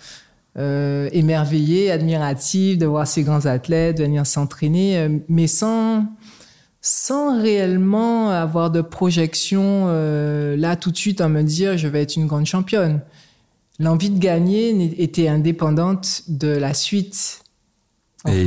émerveillée, 0.57 1.93
admirative 1.93 2.79
de 2.79 2.87
voir 2.87 3.07
ces 3.07 3.23
grands 3.23 3.47
athlètes 3.47 4.01
venir 4.01 4.27
s'entraîner, 4.27 5.09
mais 5.29 5.47
sans 5.47 6.05
sans 6.83 7.43
réellement 7.43 8.31
avoir 8.31 8.71
de 8.71 8.81
projection 8.81 9.87
là 10.57 10.77
tout 10.77 10.91
de 10.93 10.97
suite 10.97 11.21
à 11.21 11.29
me 11.29 11.43
dire 11.43 11.77
je 11.77 11.89
vais 11.89 12.03
être 12.03 12.17
une 12.17 12.27
grande 12.27 12.47
championne. 12.47 13.01
L'envie 13.79 14.11
de 14.11 14.19
gagner 14.19 15.03
était 15.03 15.29
indépendante 15.29 16.23
de 16.29 16.49
la 16.49 16.73
suite. 16.73 17.43
et, 18.27 18.45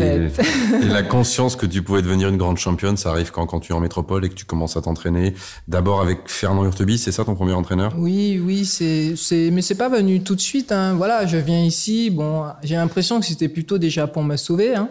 la 0.87 1.03
conscience 1.07 1.55
que 1.55 1.67
tu 1.67 1.83
pouvais 1.83 2.01
devenir 2.01 2.29
une 2.29 2.37
grande 2.37 2.57
championne, 2.57 2.97
ça 2.97 3.11
arrive 3.11 3.31
quand, 3.31 3.45
quand 3.45 3.59
tu 3.59 3.71
es 3.71 3.75
en 3.75 3.79
métropole 3.79 4.25
et 4.25 4.29
que 4.29 4.33
tu 4.33 4.45
commences 4.45 4.75
à 4.75 4.81
t'entraîner. 4.81 5.35
D'abord 5.67 6.01
avec 6.01 6.21
Fernand 6.25 6.65
Hurtebis, 6.65 6.97
c'est 6.97 7.11
ça 7.11 7.25
ton 7.25 7.35
premier 7.35 7.53
entraîneur? 7.53 7.93
Oui, 7.95 8.41
oui, 8.43 8.65
c'est, 8.65 9.15
c'est, 9.15 9.51
mais 9.51 9.61
c'est 9.61 9.75
pas 9.75 9.87
venu 9.87 10.21
tout 10.21 10.35
de 10.35 10.41
suite. 10.41 10.71
Hein. 10.71 10.95
Voilà, 10.95 11.27
je 11.27 11.37
viens 11.37 11.63
ici. 11.63 12.09
Bon, 12.09 12.45
j'ai 12.63 12.75
l'impression 12.75 13.19
que 13.19 13.25
c'était 13.27 13.49
plutôt 13.49 13.77
déjà 13.77 14.07
pour 14.07 14.23
me 14.23 14.35
sauver. 14.35 14.75
Hein. 14.75 14.89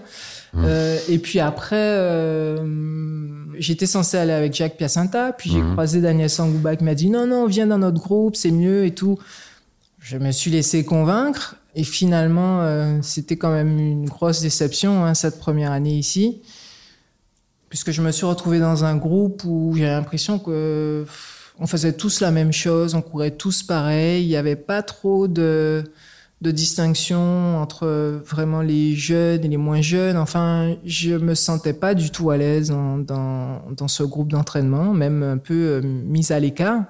Hum. 0.54 0.62
Euh, 0.64 0.98
et 1.08 1.18
puis 1.18 1.40
après, 1.40 1.76
euh, 1.76 2.56
j'étais 3.58 3.86
censé 3.86 4.16
aller 4.16 4.32
avec 4.32 4.54
Jacques 4.54 4.76
Piacenta. 4.76 5.32
Puis 5.32 5.50
j'ai 5.50 5.60
hum. 5.60 5.72
croisé 5.72 6.00
Daniel 6.00 6.30
Sangouba 6.30 6.76
qui 6.76 6.84
m'a 6.84 6.94
dit 6.94 7.10
non, 7.10 7.26
non, 7.26 7.46
viens 7.46 7.66
dans 7.66 7.78
notre 7.78 8.00
groupe, 8.00 8.36
c'est 8.36 8.52
mieux 8.52 8.86
et 8.86 8.92
tout 8.92 9.18
je 10.08 10.16
me 10.16 10.30
suis 10.32 10.50
laissé 10.50 10.86
convaincre 10.86 11.56
et 11.74 11.84
finalement, 11.84 12.62
euh, 12.62 12.98
c'était 13.02 13.36
quand 13.36 13.52
même 13.52 13.78
une 13.78 14.06
grosse 14.06 14.40
déception 14.40 15.04
hein, 15.04 15.12
cette 15.12 15.38
première 15.38 15.70
année 15.70 15.98
ici, 15.98 16.40
puisque 17.68 17.90
je 17.90 18.00
me 18.00 18.10
suis 18.10 18.24
retrouvé 18.24 18.58
dans 18.58 18.86
un 18.86 18.96
groupe 18.96 19.42
où 19.44 19.74
j'ai 19.76 19.84
l'impression 19.84 20.38
que 20.38 21.04
on 21.58 21.66
faisait 21.66 21.92
tous 21.92 22.20
la 22.20 22.30
même 22.30 22.52
chose, 22.52 22.94
on 22.94 23.02
courait 23.02 23.32
tous 23.32 23.62
pareil, 23.62 24.24
il 24.24 24.28
n'y 24.28 24.36
avait 24.36 24.56
pas 24.56 24.80
trop 24.82 25.28
de, 25.28 25.84
distinction 26.40 27.58
entre 27.58 28.22
vraiment 28.24 28.62
les 28.62 28.94
jeunes 28.94 29.44
et 29.44 29.48
les 29.48 29.58
moins 29.58 29.82
jeunes. 29.82 30.16
Enfin, 30.16 30.74
je 30.86 31.16
me 31.16 31.34
sentais 31.34 31.74
pas 31.74 31.92
du 31.94 32.10
tout 32.10 32.30
à 32.30 32.38
l'aise 32.38 32.70
dans 32.70 33.88
ce 33.88 34.04
groupe 34.04 34.30
d'entraînement, 34.32 34.94
même 34.94 35.22
un 35.22 35.38
peu 35.38 35.54
euh, 35.54 35.82
mise 35.82 36.30
à 36.30 36.40
l'écart. 36.40 36.84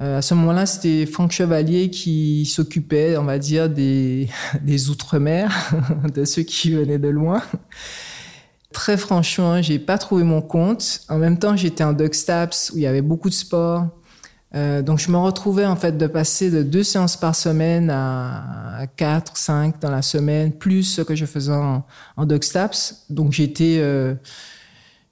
Euh, 0.00 0.18
à 0.18 0.22
ce 0.22 0.34
moment-là, 0.34 0.66
c'était 0.66 1.06
Franck 1.06 1.32
Chevalier 1.32 1.90
qui 1.90 2.46
s'occupait, 2.46 3.16
on 3.16 3.24
va 3.24 3.38
dire, 3.38 3.68
des, 3.68 4.28
outre-mer, 4.90 5.72
de 6.14 6.24
ceux 6.24 6.42
qui 6.42 6.70
venaient 6.70 6.98
de 6.98 7.08
loin. 7.08 7.42
Très 8.72 8.96
franchement, 8.96 9.60
j'ai 9.62 9.78
pas 9.78 9.98
trouvé 9.98 10.22
mon 10.22 10.42
compte. 10.42 11.00
En 11.08 11.18
même 11.18 11.38
temps, 11.38 11.56
j'étais 11.56 11.84
en 11.84 11.92
Duckstaps 11.92 12.70
où 12.72 12.76
il 12.78 12.82
y 12.82 12.86
avait 12.86 13.02
beaucoup 13.02 13.28
de 13.28 13.34
sport. 13.34 13.86
Euh, 14.54 14.82
donc, 14.82 14.98
je 14.98 15.10
me 15.10 15.16
retrouvais 15.16 15.66
en 15.66 15.76
fait 15.76 15.98
de 15.98 16.06
passer 16.06 16.50
de 16.50 16.62
deux 16.62 16.82
séances 16.82 17.16
par 17.16 17.34
semaine 17.34 17.90
à, 17.90 18.86
quatre, 18.96 19.36
cinq 19.36 19.80
dans 19.80 19.90
la 19.90 20.02
semaine, 20.02 20.52
plus 20.52 20.84
ce 20.84 21.02
que 21.02 21.14
je 21.14 21.26
faisais 21.26 21.52
en, 21.52 21.84
en 22.16 22.24
Duckstaps. 22.24 23.06
Donc, 23.10 23.32
j'étais 23.32 23.78
euh, 23.80 24.14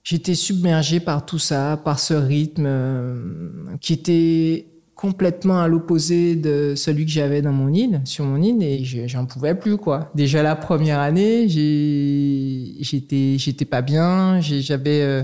j'étais 0.06 0.36
submergé 0.36 1.00
par 1.00 1.26
tout 1.26 1.40
ça, 1.40 1.80
par 1.84 1.98
ce 1.98 2.14
rythme 2.14 2.64
euh, 2.66 3.76
qui 3.80 3.92
était 3.92 4.66
complètement 5.06 5.60
à 5.60 5.68
l'opposé 5.68 6.34
de 6.34 6.74
celui 6.74 7.04
que 7.04 7.12
j'avais 7.12 7.40
dans 7.40 7.52
mon 7.52 7.72
île, 7.72 8.00
sur 8.04 8.24
mon 8.24 8.42
île, 8.42 8.60
et 8.60 8.84
j'en 9.06 9.24
pouvais 9.24 9.54
plus, 9.54 9.76
quoi. 9.76 10.10
Déjà 10.16 10.42
la 10.42 10.56
première 10.56 10.98
année, 10.98 11.48
j'étais, 11.48 13.36
j'étais 13.38 13.64
pas 13.64 13.82
bien, 13.82 14.40
j'avais, 14.40 15.02
euh, 15.02 15.22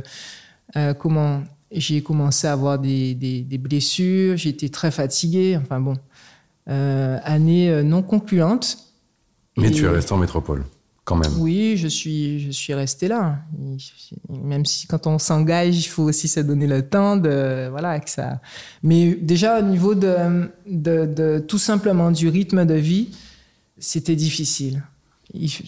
euh, 0.77 0.95
comment, 0.95 1.43
j'ai 1.73 2.01
commencé 2.01 2.47
à 2.47 2.53
avoir 2.53 2.79
des, 2.79 3.15
des, 3.15 3.41
des 3.41 3.59
blessures, 3.59 4.37
j'étais 4.37 4.69
très 4.69 4.93
fatigué, 4.93 5.59
enfin 5.61 5.81
bon, 5.81 5.95
euh, 6.69 7.19
année 7.25 7.83
non 7.83 8.03
concluante. 8.03 8.79
Mais 9.57 9.73
tu 9.73 9.85
es 9.85 9.89
resté 9.89 10.13
en 10.13 10.19
métropole 10.19 10.63
Oui, 11.39 11.77
je 11.77 11.89
suis, 11.89 12.39
je 12.41 12.51
suis 12.53 12.75
resté 12.75 13.09
là. 13.09 13.41
Même 14.29 14.65
si 14.65 14.87
quand 14.87 15.07
on 15.07 15.19
s'engage, 15.19 15.77
il 15.77 15.89
faut 15.89 16.05
aussi 16.05 16.29
se 16.29 16.41
donner 16.41 16.67
le 16.67 16.89
temps 16.89 17.17
de, 17.17 17.69
voilà, 17.71 17.99
que 17.99 18.09
ça. 18.09 18.41
Mais 18.83 19.15
déjà 19.15 19.59
au 19.59 19.63
niveau 19.63 19.95
de, 19.95 20.49
de, 20.67 21.07
de 21.07 21.45
tout 21.47 21.59
simplement 21.59 22.13
du 22.13 22.29
rythme 22.29 22.65
de 22.65 22.75
vie, 22.75 23.09
c'était 23.79 24.17
difficile 24.17 24.83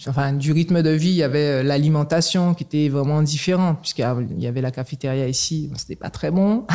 enfin, 0.07 0.33
du 0.33 0.51
rythme 0.51 0.81
de 0.83 0.89
vie, 0.91 1.09
il 1.09 1.15
y 1.15 1.23
avait 1.23 1.61
euh, 1.61 1.63
l'alimentation 1.63 2.53
qui 2.53 2.63
était 2.63 2.89
vraiment 2.89 3.21
différente, 3.21 3.79
puisqu'il 3.81 4.03
y 4.37 4.47
avait 4.47 4.61
la 4.61 4.71
cafétéria 4.71 5.27
ici, 5.27 5.71
c'était 5.75 5.95
pas 5.95 6.09
très 6.09 6.31
bon. 6.31 6.65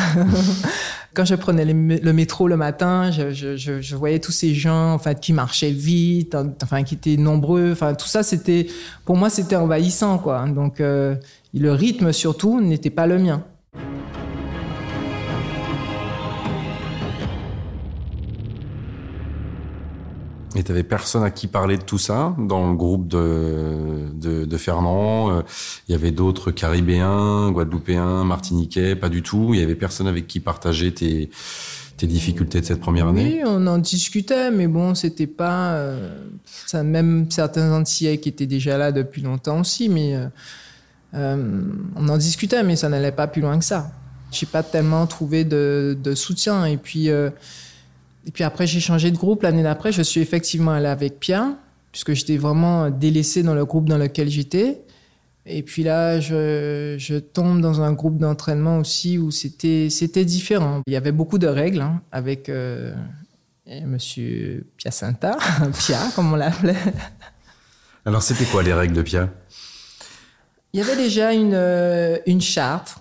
Quand 1.13 1.25
je 1.25 1.35
prenais 1.35 1.65
le 1.65 2.13
métro 2.13 2.47
le 2.47 2.57
matin, 2.57 3.11
je, 3.11 3.95
voyais 3.95 4.19
tous 4.19 4.31
ces 4.31 4.53
gens, 4.53 4.93
en 4.93 4.99
fait, 4.99 5.19
qui 5.19 5.33
marchaient 5.33 5.71
vite, 5.71 6.35
enfin, 6.61 6.83
qui 6.83 6.95
étaient 6.95 7.17
nombreux, 7.17 7.71
enfin, 7.71 7.93
tout 7.93 8.07
ça, 8.07 8.23
c'était, 8.23 8.67
pour 9.05 9.15
moi, 9.17 9.29
c'était 9.29 9.57
envahissant, 9.57 10.17
quoi. 10.17 10.45
Donc, 10.47 10.79
euh, 10.79 11.15
le 11.53 11.71
rythme, 11.73 12.13
surtout, 12.13 12.61
n'était 12.61 12.89
pas 12.89 13.07
le 13.07 13.19
mien. 13.19 13.43
Et 20.61 20.63
tu 20.63 20.83
personne 20.83 21.23
à 21.23 21.31
qui 21.31 21.47
parler 21.47 21.75
de 21.75 21.81
tout 21.81 21.97
ça 21.97 22.35
dans 22.37 22.69
le 22.69 22.77
groupe 22.77 23.07
de, 23.07 24.11
de, 24.13 24.57
Fernand. 24.57 25.31
Euh, 25.31 25.41
il 25.87 25.93
y 25.93 25.95
avait 25.95 26.11
d'autres 26.11 26.51
Caribéens, 26.51 27.49
Guadeloupéens, 27.49 28.23
Martiniquais, 28.25 28.95
pas 28.95 29.09
du 29.09 29.23
tout. 29.23 29.55
Il 29.55 29.59
y 29.59 29.63
avait 29.63 29.73
personne 29.73 30.05
avec 30.05 30.27
qui 30.27 30.39
partager 30.39 30.93
tes, 30.93 31.31
tes 31.97 32.05
difficultés 32.05 32.61
de 32.61 32.65
cette 32.67 32.79
première 32.79 33.07
année. 33.07 33.41
Oui, 33.41 33.43
on 33.43 33.65
en 33.65 33.79
discutait, 33.79 34.51
mais 34.51 34.67
bon, 34.67 34.93
c'était 34.93 35.25
pas 35.25 35.71
euh. 35.71 36.13
Même 36.75 37.25
certains 37.31 37.73
Antillais 37.73 38.19
qui 38.19 38.29
étaient 38.29 38.45
déjà 38.45 38.77
là 38.77 38.91
depuis 38.91 39.23
longtemps 39.23 39.61
aussi, 39.61 39.89
mais 39.89 40.15
euh, 40.15 40.27
euh 41.15 41.63
on 41.95 42.07
en 42.07 42.17
discutait, 42.17 42.61
mais 42.61 42.75
ça 42.75 42.87
n'allait 42.87 43.11
pas 43.11 43.25
plus 43.25 43.41
loin 43.41 43.57
que 43.57 43.65
ça. 43.65 43.89
J'ai 44.31 44.45
pas 44.45 44.61
tellement 44.61 45.07
trouvé 45.07 45.43
de, 45.43 45.97
de 45.99 46.13
soutien 46.13 46.65
et 46.65 46.77
puis. 46.77 47.09
Et 48.25 48.31
puis 48.31 48.43
après, 48.43 48.67
j'ai 48.67 48.79
changé 48.79 49.11
de 49.11 49.17
groupe. 49.17 49.43
L'année 49.43 49.63
d'après, 49.63 49.91
je 49.91 50.01
suis 50.01 50.21
effectivement 50.21 50.71
allé 50.71 50.87
avec 50.87 51.19
Pierre, 51.19 51.49
puisque 51.91 52.13
j'étais 52.13 52.37
vraiment 52.37 52.89
délaissé 52.89 53.43
dans 53.43 53.55
le 53.55 53.65
groupe 53.65 53.89
dans 53.89 53.97
lequel 53.97 54.29
j'étais. 54.29 54.81
Et 55.45 55.63
puis 55.63 55.83
là, 55.83 56.19
je, 56.19 56.95
je 56.99 57.15
tombe 57.15 57.61
dans 57.61 57.81
un 57.81 57.93
groupe 57.93 58.17
d'entraînement 58.17 58.77
aussi 58.77 59.17
où 59.17 59.31
c'était 59.31 59.89
différent. 60.25 60.81
Il 60.85 60.93
y 60.93 60.95
avait 60.95 61.11
beaucoup 61.11 61.39
de 61.39 61.47
règles 61.47 61.81
hein, 61.81 62.01
avec 62.11 62.47
euh, 62.47 62.93
Monsieur 63.85 64.67
Piacenta, 64.77 65.37
Pia 65.79 65.99
comme 66.15 66.31
on 66.33 66.35
l'appelait. 66.35 66.75
Alors 68.05 68.21
c'était 68.21 68.45
quoi 68.45 68.61
les 68.61 68.73
règles 68.73 68.93
de 68.93 69.01
Pia? 69.01 69.29
Il 70.73 70.79
y 70.79 70.83
avait 70.83 70.95
déjà 70.95 71.33
une 71.33 71.53
euh, 71.53 72.17
une 72.27 72.41
charte 72.41 72.97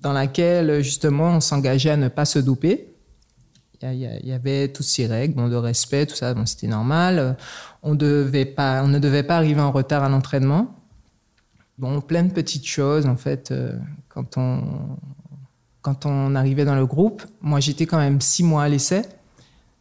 dans 0.00 0.12
laquelle 0.12 0.82
justement 0.82 1.36
on 1.36 1.40
s'engageait 1.40 1.90
à 1.90 1.96
ne 1.96 2.08
pas 2.08 2.24
se 2.24 2.38
doper. 2.38 2.89
Il 3.82 3.94
y, 3.94 4.32
avait 4.32 4.68
toutes 4.68 4.84
ces 4.84 5.06
règles, 5.06 5.34
bon, 5.34 5.48
de 5.48 5.56
respect, 5.56 6.04
tout 6.04 6.14
ça, 6.14 6.34
c'était 6.44 6.66
normal. 6.66 7.38
On, 7.82 7.92
ne 7.92 7.96
devait 7.96 8.44
pas 9.22 9.36
arriver 9.36 9.60
en 9.60 9.72
retard 9.72 10.04
à 10.04 10.10
l'entraînement. 10.10 10.74
Bon, 11.78 12.02
plein 12.02 12.24
de 12.24 12.32
petites 12.32 12.66
choses, 12.66 13.06
en 13.06 13.16
fait, 13.16 13.52
euh, 13.52 13.72
quand, 14.10 14.36
on, 14.36 14.62
quand 15.80 16.04
on 16.04 16.34
arrivait 16.34 16.66
dans 16.66 16.74
le 16.74 16.84
groupe. 16.84 17.22
Moi, 17.40 17.60
j'étais 17.60 17.86
quand 17.86 17.96
même 17.96 18.20
six 18.20 18.42
mois 18.42 18.64
à 18.64 18.68
l'essai. 18.68 19.00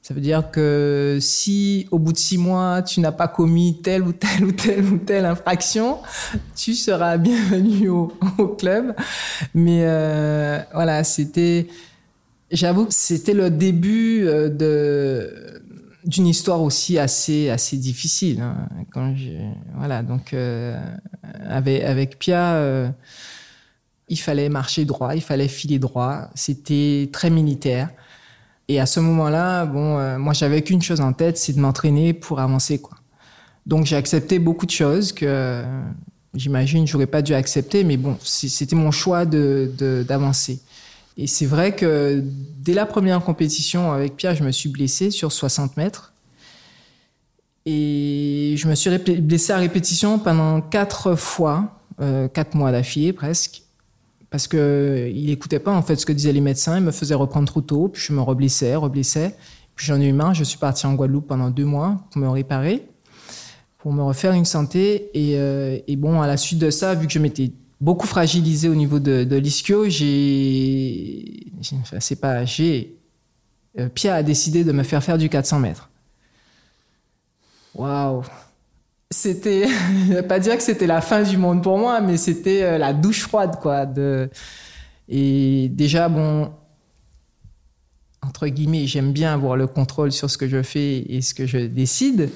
Ça 0.01 0.13
veut 0.13 0.21
dire 0.21 0.49
que 0.49 1.17
si 1.19 1.89
au 1.91 1.99
bout 1.99 2.13
de 2.13 2.17
six 2.17 2.37
mois, 2.37 2.81
tu 2.81 3.01
n'as 3.01 3.11
pas 3.11 3.27
commis 3.27 3.81
telle 3.81 4.03
ou 4.03 4.13
telle 4.13 4.45
ou 4.45 4.53
telle 4.53 4.85
ou 4.85 4.97
telle 4.97 5.25
infraction, 5.25 5.97
tu 6.55 6.73
seras 6.73 7.17
bienvenu 7.19 7.89
au, 7.89 8.13
au 8.37 8.47
club. 8.47 8.95
Mais 9.53 9.81
euh, 9.83 10.61
voilà, 10.73 11.03
c'était 11.03 11.67
J'avoue 12.51 12.85
que 12.85 12.93
c'était 12.93 13.33
le 13.33 13.49
début 13.51 14.23
euh, 14.25 14.49
d'une 16.05 16.27
histoire 16.27 16.61
aussi 16.61 16.97
assez 16.97 17.49
assez 17.49 17.77
difficile. 17.77 18.41
Hein. 18.41 18.55
Voilà, 19.75 20.01
donc 20.03 20.33
euh, 20.33 20.79
avec 21.47 21.83
avec 21.83 22.19
Pia, 22.19 22.53
euh, 22.55 22.89
il 24.07 24.17
fallait 24.17 24.49
marcher 24.49 24.85
droit, 24.85 25.15
il 25.15 25.21
fallait 25.21 25.47
filer 25.47 25.79
droit. 25.79 26.29
C'était 26.35 27.09
très 27.11 27.29
militaire. 27.29 27.89
Et 28.67 28.79
à 28.79 28.85
ce 28.85 28.99
moment-là, 28.99 29.65
bon, 29.65 29.97
euh, 29.97 30.17
moi 30.17 30.33
j'avais 30.33 30.61
qu'une 30.61 30.81
chose 30.81 31.01
en 31.01 31.13
tête, 31.13 31.37
c'est 31.37 31.53
de 31.53 31.59
m'entraîner 31.59 32.13
pour 32.13 32.39
avancer. 32.39 32.81
Donc 33.65 33.85
j'ai 33.85 33.95
accepté 33.95 34.39
beaucoup 34.39 34.65
de 34.65 34.71
choses 34.71 35.11
que 35.11 35.63
j'imagine 36.33 36.87
j'aurais 36.87 37.07
pas 37.07 37.21
dû 37.21 37.33
accepter, 37.33 37.83
mais 37.83 37.97
bon, 37.97 38.17
c'était 38.23 38.75
mon 38.75 38.91
choix 38.91 39.25
de 39.25 40.05
d'avancer. 40.07 40.59
Et 41.21 41.27
c'est 41.27 41.45
vrai 41.45 41.75
que 41.75 42.23
dès 42.59 42.73
la 42.73 42.85
première 42.85 43.21
compétition 43.21 43.91
avec 43.91 44.15
Pierre, 44.15 44.35
je 44.35 44.43
me 44.45 44.53
suis 44.53 44.69
blessé 44.69 45.11
sur 45.11 45.33
60 45.33 45.75
mètres. 45.75 46.13
Et 47.65 48.55
je 48.57 48.69
me 48.69 48.73
suis 48.73 48.89
blessé 48.97 49.51
à 49.51 49.57
répétition 49.57 50.17
pendant 50.17 50.61
quatre 50.61 51.15
fois, 51.15 51.81
euh, 51.99 52.29
quatre 52.29 52.55
mois 52.55 52.71
d'affilée 52.71 53.11
presque, 53.11 53.63
parce 54.29 54.47
que 54.47 55.11
il 55.13 55.29
écoutait 55.29 55.59
pas 55.59 55.73
en 55.73 55.81
fait 55.81 55.97
ce 55.97 56.05
que 56.05 56.13
disaient 56.13 56.31
les 56.31 56.39
médecins. 56.39 56.77
Il 56.77 56.85
me 56.85 56.91
faisait 56.91 57.15
reprendre 57.15 57.49
trop 57.49 57.59
tôt, 57.59 57.89
puis 57.89 58.01
je 58.01 58.13
me 58.13 58.21
reblessais, 58.21 58.73
reblessais. 58.75 59.35
Puis 59.75 59.87
j'en 59.87 59.99
ai 59.99 60.07
eu 60.07 60.13
marre. 60.13 60.33
Je 60.33 60.45
suis 60.45 60.57
parti 60.57 60.87
en 60.87 60.93
Guadeloupe 60.93 61.27
pendant 61.27 61.49
deux 61.49 61.65
mois 61.65 61.97
pour 62.11 62.21
me 62.21 62.29
réparer, 62.29 62.87
pour 63.77 63.91
me 63.91 64.03
refaire 64.03 64.31
une 64.31 64.45
santé. 64.45 65.09
Et, 65.13 65.37
euh, 65.37 65.79
et 65.85 65.97
bon, 65.97 66.21
à 66.21 66.27
la 66.27 66.37
suite 66.37 66.59
de 66.59 66.69
ça, 66.69 66.95
vu 66.95 67.07
que 67.07 67.11
je 67.11 67.19
m'étais 67.19 67.51
beaucoup 67.79 68.07
fragilisé 68.07 68.67
au 68.69 68.75
niveau 68.75 68.99
de, 68.99 69.23
de 69.23 69.35
l'ischio. 69.35 69.89
J'ai, 69.89 71.47
enfin, 71.81 71.99
c'est 71.99 72.19
pas, 72.19 72.45
j'ai, 72.45 72.97
euh, 73.77 73.89
Pierre 73.89 74.15
a 74.15 74.23
décidé 74.23 74.63
de 74.63 74.71
me 74.71 74.83
faire 74.83 75.03
faire 75.03 75.17
du 75.17 75.29
400 75.29 75.59
mètres. 75.59 75.89
Waouh! 77.75 78.23
C'était, 79.11 79.67
je 80.07 80.13
vais 80.13 80.23
pas 80.23 80.39
dire 80.39 80.57
que 80.57 80.63
c'était 80.63 80.87
la 80.87 81.01
fin 81.01 81.23
du 81.23 81.37
monde 81.37 81.63
pour 81.63 81.77
moi, 81.77 82.01
mais 82.01 82.17
c'était 82.17 82.63
euh, 82.63 82.77
la 82.77 82.93
douche 82.93 83.21
froide, 83.21 83.59
quoi. 83.61 83.87
Et 85.07 85.69
déjà, 85.69 86.09
bon, 86.09 86.51
entre 88.21 88.47
guillemets, 88.47 88.85
j'aime 88.85 89.11
bien 89.11 89.33
avoir 89.33 89.55
le 89.55 89.65
contrôle 89.65 90.11
sur 90.11 90.29
ce 90.29 90.37
que 90.37 90.47
je 90.47 90.61
fais 90.61 90.99
et 91.09 91.21
ce 91.21 91.33
que 91.33 91.47
je 91.47 91.57
décide. 91.57 92.29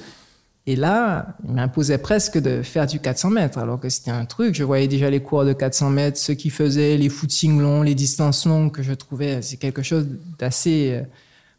Et 0.65 0.78
là, 0.78 1.36
il 1.45 1.54
m'imposait 1.54 1.97
presque 1.97 2.38
de 2.38 2.62
faire 2.62 2.88
du 2.88 2.99
400 2.99 3.32
mètres, 3.32 3.58
alors 3.58 3.80
que 3.80 3.89
c'était 3.89 4.12
un 4.12 4.26
truc. 4.26 4.56
Je 4.56 4.63
voyais 4.63 4.88
déjà 4.88 5.10
les 5.10 5.21
cours 5.21 5.43
de 5.43 5.52
400 5.52 5.89
mètres, 5.89 6.17
ceux 6.17 6.36
qui 6.36 6.49
faisaient 6.49 6.95
les 6.95 7.10
footings 7.10 7.60
longs, 7.60 7.82
les 7.82 7.95
distances 7.95 8.45
longues, 8.45 8.71
que 8.71 8.82
je 8.82 8.93
trouvais 8.93 9.41
c'est 9.41 9.58
quelque 9.58 9.84
chose 9.84 10.08
d'assez, 10.39 10.91
euh, 10.93 11.04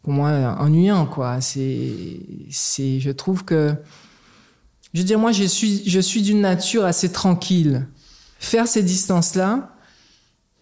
pour 0.02 0.14
moi, 0.14 0.56
ennuyant, 0.58 1.04
quoi. 1.04 1.42
C'est, 1.42 2.18
c'est, 2.50 2.98
je 2.98 3.10
trouve 3.10 3.44
que, 3.44 3.74
je 4.94 5.00
veux 5.00 5.06
dire, 5.06 5.18
moi, 5.18 5.32
je 5.32 5.44
suis, 5.44 5.82
je 5.86 6.00
suis 6.00 6.22
d'une 6.22 6.40
nature 6.40 6.86
assez 6.86 7.12
tranquille. 7.12 7.86
Faire 8.38 8.66
ces 8.66 8.82
distances-là, 8.82 9.76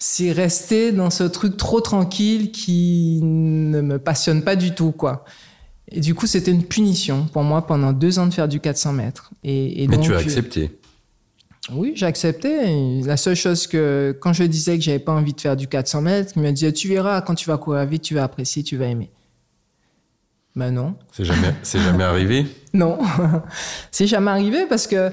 c'est 0.01 0.33
rester 0.33 0.91
dans 0.91 1.11
ce 1.11 1.23
truc 1.23 1.57
trop 1.57 1.81
tranquille 1.81 2.51
qui 2.51 3.21
ne 3.23 3.81
me 3.83 3.99
passionne 4.01 4.43
pas 4.43 4.57
du 4.57 4.75
tout, 4.75 4.91
quoi. 4.91 5.25
Et 5.95 6.01
du 6.01 6.15
coup, 6.15 6.27
c'était 6.27 6.51
une 6.51 6.65
punition 6.65 7.27
pour 7.33 7.43
moi 7.43 7.67
pendant 7.67 7.93
deux 7.93 8.19
ans 8.19 8.27
de 8.27 8.33
faire 8.33 8.49
du 8.49 8.61
400 8.61 8.93
mètres. 8.93 9.31
Et, 9.45 9.87
Mais 9.89 10.01
tu 10.01 10.15
as 10.15 10.19
accepté 10.19 10.79
Oui, 11.73 11.93
j'ai 11.95 12.07
accepté. 12.07 13.03
La 13.05 13.17
seule 13.17 13.37
chose 13.37 13.67
que, 13.67 14.17
quand 14.21 14.33
je 14.33 14.45
disais 14.45 14.79
que 14.79 14.83
j'avais 14.83 14.99
pas 14.99 15.13
envie 15.13 15.35
de 15.35 15.41
faire 15.41 15.57
du 15.57 15.69
400 15.69 16.01
mètres, 16.01 16.33
il 16.37 16.43
me 16.43 16.51
disait, 16.51 16.73
tu 16.73 16.89
verras, 16.89 17.21
quand 17.21 17.35
tu 17.35 17.49
vas 17.49 17.59
courir 17.59 17.85
vite, 17.85 18.03
tu 18.03 18.15
vas 18.15 18.25
apprécier, 18.25 18.63
tu 18.63 18.77
vas 18.77 18.87
aimer. 18.87 19.11
Ben 20.55 20.71
non. 20.71 20.95
C'est 21.13 21.25
jamais, 21.25 21.55
c'est 21.63 21.81
jamais 21.81 22.05
arrivé? 22.05 22.47
Non. 22.75 22.99
c'est 23.91 24.07
jamais 24.07 24.31
arrivé 24.31 24.65
parce 24.67 24.87
que 24.87 25.11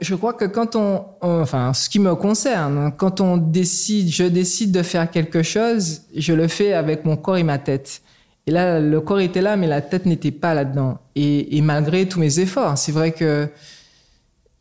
je 0.00 0.14
crois 0.16 0.32
que 0.32 0.44
quand 0.44 0.74
on, 0.74 1.04
enfin, 1.20 1.72
ce 1.72 1.88
qui 1.88 2.00
me 2.00 2.16
concerne, 2.16 2.92
quand 2.96 3.20
on 3.20 3.36
décide, 3.36 4.08
je 4.08 4.24
décide 4.24 4.72
de 4.72 4.82
faire 4.82 5.08
quelque 5.08 5.44
chose, 5.44 6.02
je 6.16 6.32
le 6.32 6.48
fais 6.48 6.72
avec 6.72 7.04
mon 7.04 7.16
corps 7.16 7.36
et 7.36 7.44
ma 7.44 7.58
tête. 7.58 8.02
Et 8.46 8.50
là, 8.50 8.78
le 8.78 9.00
corps 9.00 9.20
était 9.20 9.40
là, 9.40 9.56
mais 9.56 9.66
la 9.66 9.80
tête 9.80 10.04
n'était 10.06 10.30
pas 10.30 10.54
là-dedans. 10.54 10.98
Et, 11.16 11.60
malgré 11.62 12.06
tous 12.06 12.20
mes 12.20 12.40
efforts, 12.40 12.76
c'est 12.76 12.92
vrai 12.92 13.12
que 13.12 13.48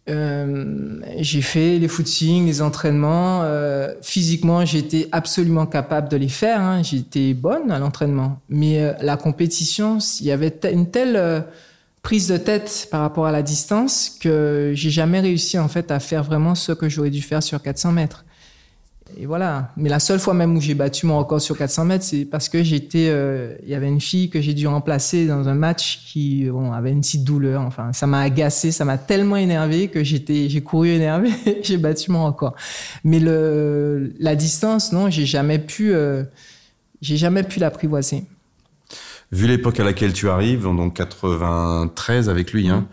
euh, 0.09 1.01
j'ai 1.17 1.41
fait 1.41 1.79
les 1.79 1.87
footings, 1.89 2.45
les 2.45 2.61
entraînements. 2.61 3.41
Euh, 3.43 3.93
physiquement, 4.01 4.63
j'étais 4.63 5.09
absolument 5.11 5.65
capable 5.65 6.07
de 6.09 6.15
les 6.15 6.29
faire. 6.29 6.61
Hein. 6.61 6.81
J'étais 6.81 7.33
bonne 7.33 7.71
à 7.71 7.79
l'entraînement. 7.79 8.39
Mais 8.47 8.81
euh, 8.81 8.93
la 9.01 9.17
compétition, 9.17 9.97
il 10.21 10.27
y 10.27 10.31
avait 10.31 10.53
une 10.71 10.89
telle 10.89 11.45
prise 12.03 12.27
de 12.29 12.37
tête 12.37 12.87
par 12.89 13.01
rapport 13.01 13.25
à 13.25 13.31
la 13.31 13.41
distance 13.41 14.17
que 14.19 14.71
j'ai 14.75 14.89
jamais 14.89 15.21
réussi 15.21 15.57
en 15.57 15.69
fait 15.69 15.89
à 15.89 15.99
faire 15.99 16.23
vraiment 16.23 16.53
ce 16.53 16.73
que 16.73 16.89
j'aurais 16.89 17.09
dû 17.09 17.21
faire 17.21 17.41
sur 17.41 17.61
400 17.61 17.93
mètres 17.93 18.25
et 19.17 19.25
voilà. 19.25 19.71
Mais 19.77 19.89
la 19.89 19.99
seule 19.99 20.19
fois 20.19 20.33
même 20.33 20.55
où 20.55 20.61
j'ai 20.61 20.73
battu 20.73 21.05
mon 21.05 21.17
record 21.17 21.41
sur 21.41 21.57
400 21.57 21.85
mètres, 21.85 22.03
c'est 22.03 22.25
parce 22.25 22.49
que 22.49 22.63
j'étais, 22.63 23.07
euh, 23.09 23.55
il 23.63 23.69
y 23.69 23.75
avait 23.75 23.87
une 23.87 24.01
fille 24.01 24.29
que 24.29 24.41
j'ai 24.41 24.53
dû 24.53 24.67
remplacer 24.67 25.27
dans 25.27 25.47
un 25.47 25.53
match 25.53 26.01
qui 26.05 26.49
avait 26.73 26.91
une 26.91 27.01
petite 27.01 27.23
douleur. 27.23 27.61
Enfin, 27.61 27.93
ça 27.93 28.07
m'a 28.07 28.21
agacé, 28.21 28.71
ça 28.71 28.85
m'a 28.85 28.97
tellement 28.97 29.37
énervé 29.37 29.87
que 29.87 30.03
j'étais, 30.03 30.49
j'ai 30.49 30.61
couru 30.61 30.89
énervé, 30.89 31.29
j'ai 31.63 31.77
battu 31.77 32.11
mon 32.11 32.25
record. 32.25 32.55
Mais 33.03 33.19
la 33.19 34.35
distance, 34.35 34.91
non, 34.91 35.09
j'ai 35.09 35.25
jamais 35.25 35.59
pu, 35.59 35.93
euh, 35.93 36.23
j'ai 37.01 37.17
jamais 37.17 37.43
pu 37.43 37.59
l'apprivoiser. 37.59 38.23
Vu 39.31 39.47
l'époque 39.47 39.79
à 39.79 39.83
laquelle 39.83 40.13
tu 40.13 40.29
arrives, 40.29 40.63
donc 40.63 40.95
93 40.95 42.29
avec 42.29 42.53
lui, 42.53 42.69
hein. 42.69 42.87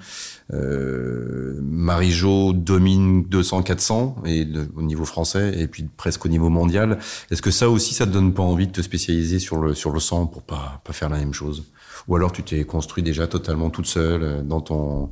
Euh, 0.53 1.61
Marie-Jo 1.63 2.53
domine 2.53 3.23
200-400 3.23 4.27
et 4.27 4.47
au 4.77 4.83
niveau 4.83 5.05
français 5.05 5.55
et 5.57 5.69
puis 5.69 5.89
presque 5.97 6.25
au 6.27 6.29
niveau 6.29 6.49
mondial. 6.49 6.99
Est-ce 7.31 7.43
que 7.43 7.51
ça 7.51 7.71
aussi, 7.71 7.95
ça 7.95 8.07
te 8.07 8.11
donne 8.11 8.35
pas 8.35 8.43
envie 8.43 8.67
de 8.67 8.73
te 8.73 8.83
spécialiser 8.83 9.39
sur 9.39 9.59
le 9.59 9.75
sur 9.75 9.91
le 9.91 10.01
100 10.01 10.27
pour 10.27 10.43
pas 10.43 10.81
pas 10.85 10.93
faire 10.93 11.09
la 11.09 11.19
même 11.19 11.35
chose? 11.35 11.65
Ou 12.09 12.17
alors 12.17 12.33
tu 12.33 12.43
t'es 12.43 12.65
construit 12.65 13.03
déjà 13.03 13.27
totalement 13.27 13.71
toute 13.71 13.87
seule 13.87 14.23
euh, 14.23 14.43
dans 14.43 14.61
ton 14.61 15.11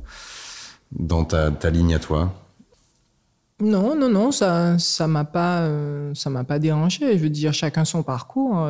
dans 0.91 1.23
ta, 1.23 1.51
ta 1.51 1.69
ligne 1.69 1.95
à 1.95 1.99
toi? 1.99 2.33
Non, 3.61 3.95
non, 3.95 4.09
non, 4.09 4.31
ça, 4.31 4.79
ça 4.79 5.07
m'a 5.07 5.25
pas, 5.25 5.59
euh, 5.59 6.13
ça 6.15 6.29
m'a 6.29 6.45
pas 6.45 6.59
dérangé. 6.59 7.17
Je 7.17 7.23
veux 7.23 7.29
dire, 7.29 7.53
chacun 7.53 7.83
son 7.85 8.03
parcours. 8.03 8.67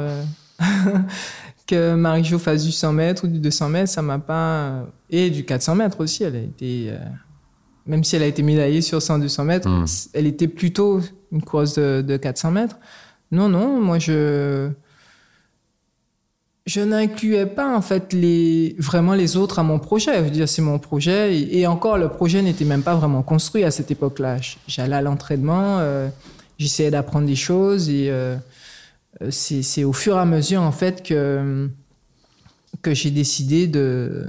que 1.69 1.93
Marie-Jo 1.95 2.39
fasse 2.39 2.65
du 2.65 2.71
100 2.71 2.93
mètres 2.93 3.25
ou 3.25 3.27
du 3.27 3.39
200 3.39 3.69
mètres, 3.69 3.89
ça 3.89 4.01
m'a 4.01 4.19
pas. 4.19 4.86
Et 5.10 5.29
du 5.29 5.45
400 5.45 5.75
mètres 5.75 6.01
aussi, 6.01 6.23
elle 6.23 6.36
a 6.36 6.39
été. 6.39 6.88
Euh, 6.89 6.97
même 7.86 8.03
si 8.03 8.15
elle 8.15 8.23
a 8.23 8.27
été 8.27 8.43
médaillée 8.43 8.82
sur 8.82 9.01
100, 9.01 9.19
200 9.19 9.43
mètres, 9.45 9.69
hmm. 9.69 9.86
elle 10.13 10.27
était 10.27 10.47
plutôt 10.47 11.01
une 11.32 11.41
course 11.41 11.75
de, 11.75 12.17
400 12.17 12.51
mètres. 12.51 12.77
Non, 13.32 13.49
non, 13.49 13.79
moi 13.79 13.99
je. 13.99 14.69
Je 16.65 16.82
n'incluais 16.82 17.47
pas 17.47 17.75
en 17.75 17.82
fait 17.82 18.13
les 18.13 18.75
vraiment 18.77 19.15
les 19.15 19.38
autres 19.38 19.58
à 19.58 19.63
mon 19.63 19.79
projet. 19.79 20.17
Je 20.17 20.23
veux 20.23 20.29
dire, 20.29 20.47
c'est 20.47 20.62
mon 20.62 20.77
projet 20.77 21.36
et, 21.36 21.65
encore 21.65 21.97
le 21.97 22.10
projet 22.10 22.43
n'était 22.43 22.65
même 22.65 22.84
pas 22.84 22.93
vraiment 22.93 23.23
construit 23.23 23.63
à 23.63 23.71
cette 23.71 23.89
époque-là. 23.89 24.38
J'allais 24.67 24.97
à 24.97 25.01
l'entraînement, 25.01 25.79
euh, 25.79 26.10
j'essayais 26.60 26.91
d'apprendre 26.91 27.25
des 27.25 27.36
choses 27.36 27.89
et 27.89 28.12
euh, 28.12 28.36
euh, 28.36 28.38
c'est 29.29 29.84
au 29.84 29.93
fur 29.93 30.15
et 30.15 30.19
à 30.19 30.25
mesure 30.25 30.62
en 30.62 30.71
fait 30.71 31.03
que 31.03 31.69
que 32.82 32.93
j'ai 32.93 33.12
décidé 33.12 33.67
de, 33.67 34.25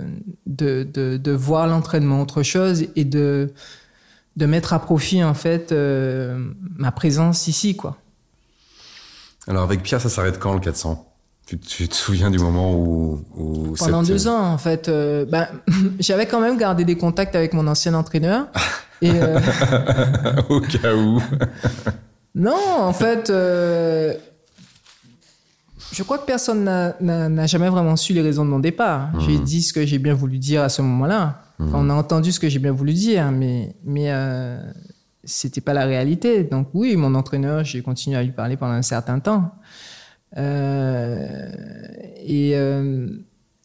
de, 0.47 0.83
de, 0.85 1.33
voir 1.33 1.67
l'entraînement 1.67 2.21
autre 2.21 2.43
chose 2.43 2.85
et 2.97 3.05
de, 3.05 3.53
de 4.37 4.47
mettre 4.47 4.73
à 4.73 4.81
profit 4.81 5.23
en 5.23 5.35
fait 5.35 5.73
euh, 5.73 6.51
ma 6.77 6.91
présence 6.91 7.47
ici 7.47 7.77
quoi. 7.77 7.99
Alors 9.47 9.63
avec 9.63 9.83
Pierre, 9.83 10.01
ça 10.01 10.09
s'arrête 10.09 10.39
quand 10.39 10.55
le 10.55 10.61
400 10.61 11.07
tu, 11.47 11.89
te 11.89 11.95
souviens 11.97 12.31
du 12.31 12.39
moment 12.39 12.75
où, 12.75 13.25
où 13.37 13.75
pendant 13.77 14.05
deux 14.05 14.29
ans 14.29 14.41
en 14.41 14.59
fait, 14.59 14.89
euh, 14.89 15.25
ben, 15.25 15.49
j'avais 15.99 16.27
quand 16.27 16.41
même 16.41 16.57
gardé 16.57 16.85
des 16.85 16.97
contacts 16.97 17.35
avec 17.35 17.55
mon 17.55 17.67
ancien 17.67 17.95
entraîneur 17.95 18.47
et 19.03 19.11
au 20.49 20.61
cas 20.61 20.95
où. 20.95 21.21
non, 22.37 22.57
en 22.79 22.93
fait 22.93 23.33
je 26.01 26.05
crois 26.05 26.17
que 26.17 26.25
personne 26.25 26.65
n'a 26.65 27.47
jamais 27.47 27.69
vraiment 27.69 27.95
su 27.95 28.15
les 28.15 28.23
raisons 28.23 28.47
de 28.47 28.49
mon 28.49 28.59
départ. 28.59 29.11
J'ai 29.19 29.37
mmh. 29.37 29.45
dit 29.45 29.61
ce 29.61 29.75
que 29.75 29.85
j'ai 29.85 29.99
bien 29.99 30.15
voulu 30.15 30.39
dire 30.39 30.63
à 30.63 30.71
ce 30.71 30.81
moment-là. 30.81 31.43
Mmh. 31.59 31.75
on 31.75 31.91
a 31.91 31.93
entendu 31.93 32.33
ce 32.33 32.41
que 32.41 32.49
j'ai 32.49 32.59
bien 32.59 32.73
voulu 32.73 32.95
dire, 32.95 33.31
mais, 33.31 33.77
mais 33.85 34.07
euh, 34.07 34.59
c'était 35.25 35.61
pas 35.61 35.75
la 35.75 35.85
réalité. 35.85 36.45
Donc 36.45 36.69
oui, 36.73 36.97
mon 36.97 37.15
entraîneur, 37.15 37.65
j'ai 37.65 37.83
continué 37.83 38.17
à 38.17 38.23
lui 38.23 38.31
parler 38.31 38.57
pendant 38.57 38.73
un 38.73 38.81
certain 38.81 39.19
temps. 39.19 39.53
Euh, 40.39 41.49
et, 42.25 42.53
euh, 42.55 43.07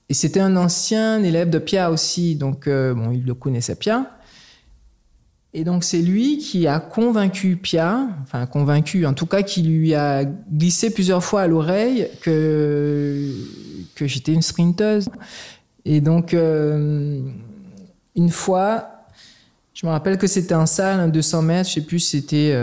et 0.10 0.14
c'était 0.14 0.42
un 0.42 0.58
ancien 0.58 1.24
élève 1.24 1.50
de 1.50 1.58
Pia 1.58 1.90
aussi, 1.90 2.36
donc 2.36 2.68
euh, 2.68 2.94
bon, 2.94 3.12
il 3.12 3.24
le 3.24 3.34
connaissait 3.34 3.76
Pia. 3.76 4.12
Et 5.58 5.64
donc 5.64 5.86
c'est 5.86 6.02
lui 6.02 6.38
qui 6.38 6.68
a 6.68 6.82
convaincu 6.82 7.56
Pia, 7.56 8.10
enfin 8.24 8.46
convaincu, 8.46 9.06
en 9.06 9.14
tout 9.14 9.26
cas 9.26 9.42
qui 9.42 9.62
lui 9.62 9.96
a 9.96 10.26
glissé 10.26 10.94
plusieurs 10.94 11.24
fois 11.24 11.44
à 11.44 11.48
l'oreille 11.48 12.10
que 12.20 13.32
que 13.96 14.06
j'étais 14.06 14.34
une 14.34 14.42
sprinteuse. 14.42 15.08
Et 15.86 16.02
donc, 16.02 16.34
une 16.34 18.30
fois, 18.30 19.06
je 19.74 19.86
me 19.86 19.92
rappelle 19.92 20.18
que 20.18 20.28
c'était 20.28 20.56
en 20.56 20.66
salle, 20.66 21.00
un 21.00 21.08
200 21.08 21.42
mètres, 21.44 21.70
je 21.70 21.76
sais 21.76 21.82
plus 21.82 22.00
c'était 22.00 22.54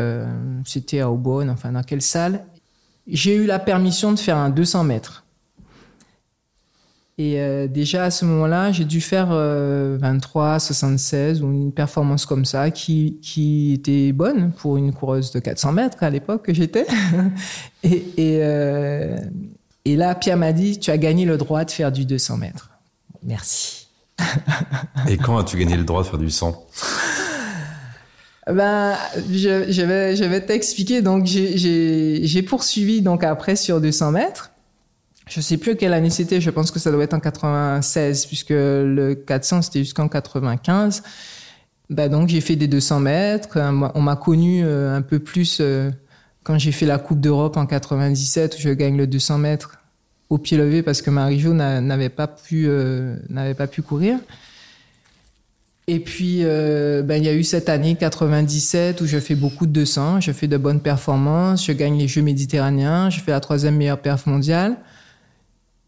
c'était 0.66 1.01
à 1.01 1.11
Aubonne, 1.11 1.49
enfin 1.49 1.72
dans 1.72 1.82
quelle 1.82 2.03
salle. 2.03 2.45
J'ai 3.07 3.36
eu 3.36 3.47
la 3.47 3.59
permission 3.59 4.12
de 4.12 4.18
faire 4.18 4.36
un 4.36 4.51
200 4.51 4.84
mètres. 4.84 5.22
Et 7.18 7.40
euh, 7.40 7.68
déjà 7.68 8.04
à 8.04 8.10
ce 8.10 8.24
moment-là, 8.24 8.72
j'ai 8.72 8.84
dû 8.84 9.00
faire 9.00 9.28
23, 9.28 9.34
euh, 9.36 10.58
76 10.58 11.42
ou 11.42 11.52
une 11.52 11.72
performance 11.72 12.24
comme 12.24 12.46
ça 12.46 12.70
qui, 12.70 13.18
qui 13.20 13.74
était 13.74 14.12
bonne 14.12 14.52
pour 14.52 14.78
une 14.78 14.92
coureuse 14.92 15.30
de 15.30 15.38
400 15.38 15.72
mètres 15.72 16.02
à 16.02 16.08
l'époque 16.08 16.46
que 16.46 16.54
j'étais. 16.54 16.86
et, 17.82 17.96
et, 18.16 18.38
euh, 18.42 19.16
et, 19.84 19.96
là, 19.96 20.14
Pierre 20.14 20.38
m'a 20.38 20.52
dit, 20.52 20.78
tu 20.78 20.90
as 20.90 20.96
gagné 20.96 21.26
le 21.26 21.36
droit 21.36 21.64
de 21.64 21.70
faire 21.70 21.92
du 21.92 22.06
200 22.06 22.38
mètres. 22.38 22.70
Merci. 23.22 23.88
et 25.08 25.18
quand 25.18 25.36
as-tu 25.36 25.58
gagné 25.58 25.76
le 25.76 25.84
droit 25.84 26.02
de 26.02 26.08
faire 26.08 26.18
du 26.18 26.30
100 26.30 26.66
ben, 28.48 28.96
je, 29.30 29.70
je 29.70 29.82
vais, 29.82 30.16
je 30.16 30.24
vais 30.24 30.40
t'expliquer. 30.40 31.00
Donc, 31.02 31.26
j'ai 31.26 32.42
poursuivi 32.42 33.02
donc 33.02 33.22
après 33.22 33.54
sur 33.54 33.80
200 33.80 34.12
mètres. 34.12 34.51
Je 35.29 35.41
sais 35.41 35.57
plus 35.57 35.77
quelle 35.77 35.93
année 35.93 36.11
c'était, 36.11 36.41
je 36.41 36.51
pense 36.51 36.70
que 36.70 36.79
ça 36.79 36.91
doit 36.91 37.05
être 37.05 37.14
en 37.14 37.20
96, 37.20 38.27
puisque 38.27 38.51
le 38.51 39.14
400 39.14 39.62
c'était 39.62 39.79
jusqu'en 39.81 40.09
95. 40.09 41.03
Bah 41.91 42.09
donc 42.09 42.29
j'ai 42.29 42.41
fait 42.41 42.57
des 42.57 42.68
200 42.68 43.01
mètres. 43.01 43.59
On 43.95 44.01
m'a 44.01 44.16
connu 44.16 44.64
euh, 44.64 44.97
un 44.97 45.03
peu 45.03 45.18
plus 45.18 45.59
euh, 45.61 45.91
quand 46.43 46.59
j'ai 46.59 46.73
fait 46.73 46.87
la 46.87 46.99
Coupe 46.99 47.20
d'Europe 47.20 47.57
en 47.57 47.66
97, 47.66 48.57
où 48.57 48.61
je 48.61 48.70
gagne 48.70 48.97
le 48.97 49.07
200 49.07 49.39
mètres 49.39 49.79
au 50.31 50.39
pied 50.39 50.57
levé 50.57 50.83
parce 50.83 51.03
que 51.03 51.11
Marie-Jo 51.11 51.53
n'avait 51.53 52.09
pas 52.09 52.27
pu 52.27 52.64
euh, 52.66 53.16
pas 53.57 53.66
pu 53.66 53.83
courir. 53.83 54.18
Et 55.89 55.99
puis, 55.99 56.45
ben, 56.45 57.16
il 57.16 57.25
y 57.25 57.29
a 57.29 57.35
eu 57.35 57.43
cette 57.43 57.68
année 57.68 57.97
97 57.97 59.01
où 59.01 59.07
je 59.07 59.18
fais 59.18 59.35
beaucoup 59.35 59.66
de 59.66 59.73
200, 59.73 60.20
je 60.20 60.31
fais 60.31 60.47
de 60.47 60.57
bonnes 60.57 60.81
performances, 60.81 61.66
je 61.66 61.73
gagne 61.73 61.99
les 61.99 62.07
Jeux 62.07 62.23
méditerranéens, 62.23 63.11
je 63.11 63.18
fais 63.18 63.33
la 63.33 63.41
troisième 63.41 63.77
meilleure 63.77 63.99
perf 63.99 64.27
mondiale. 64.27 64.77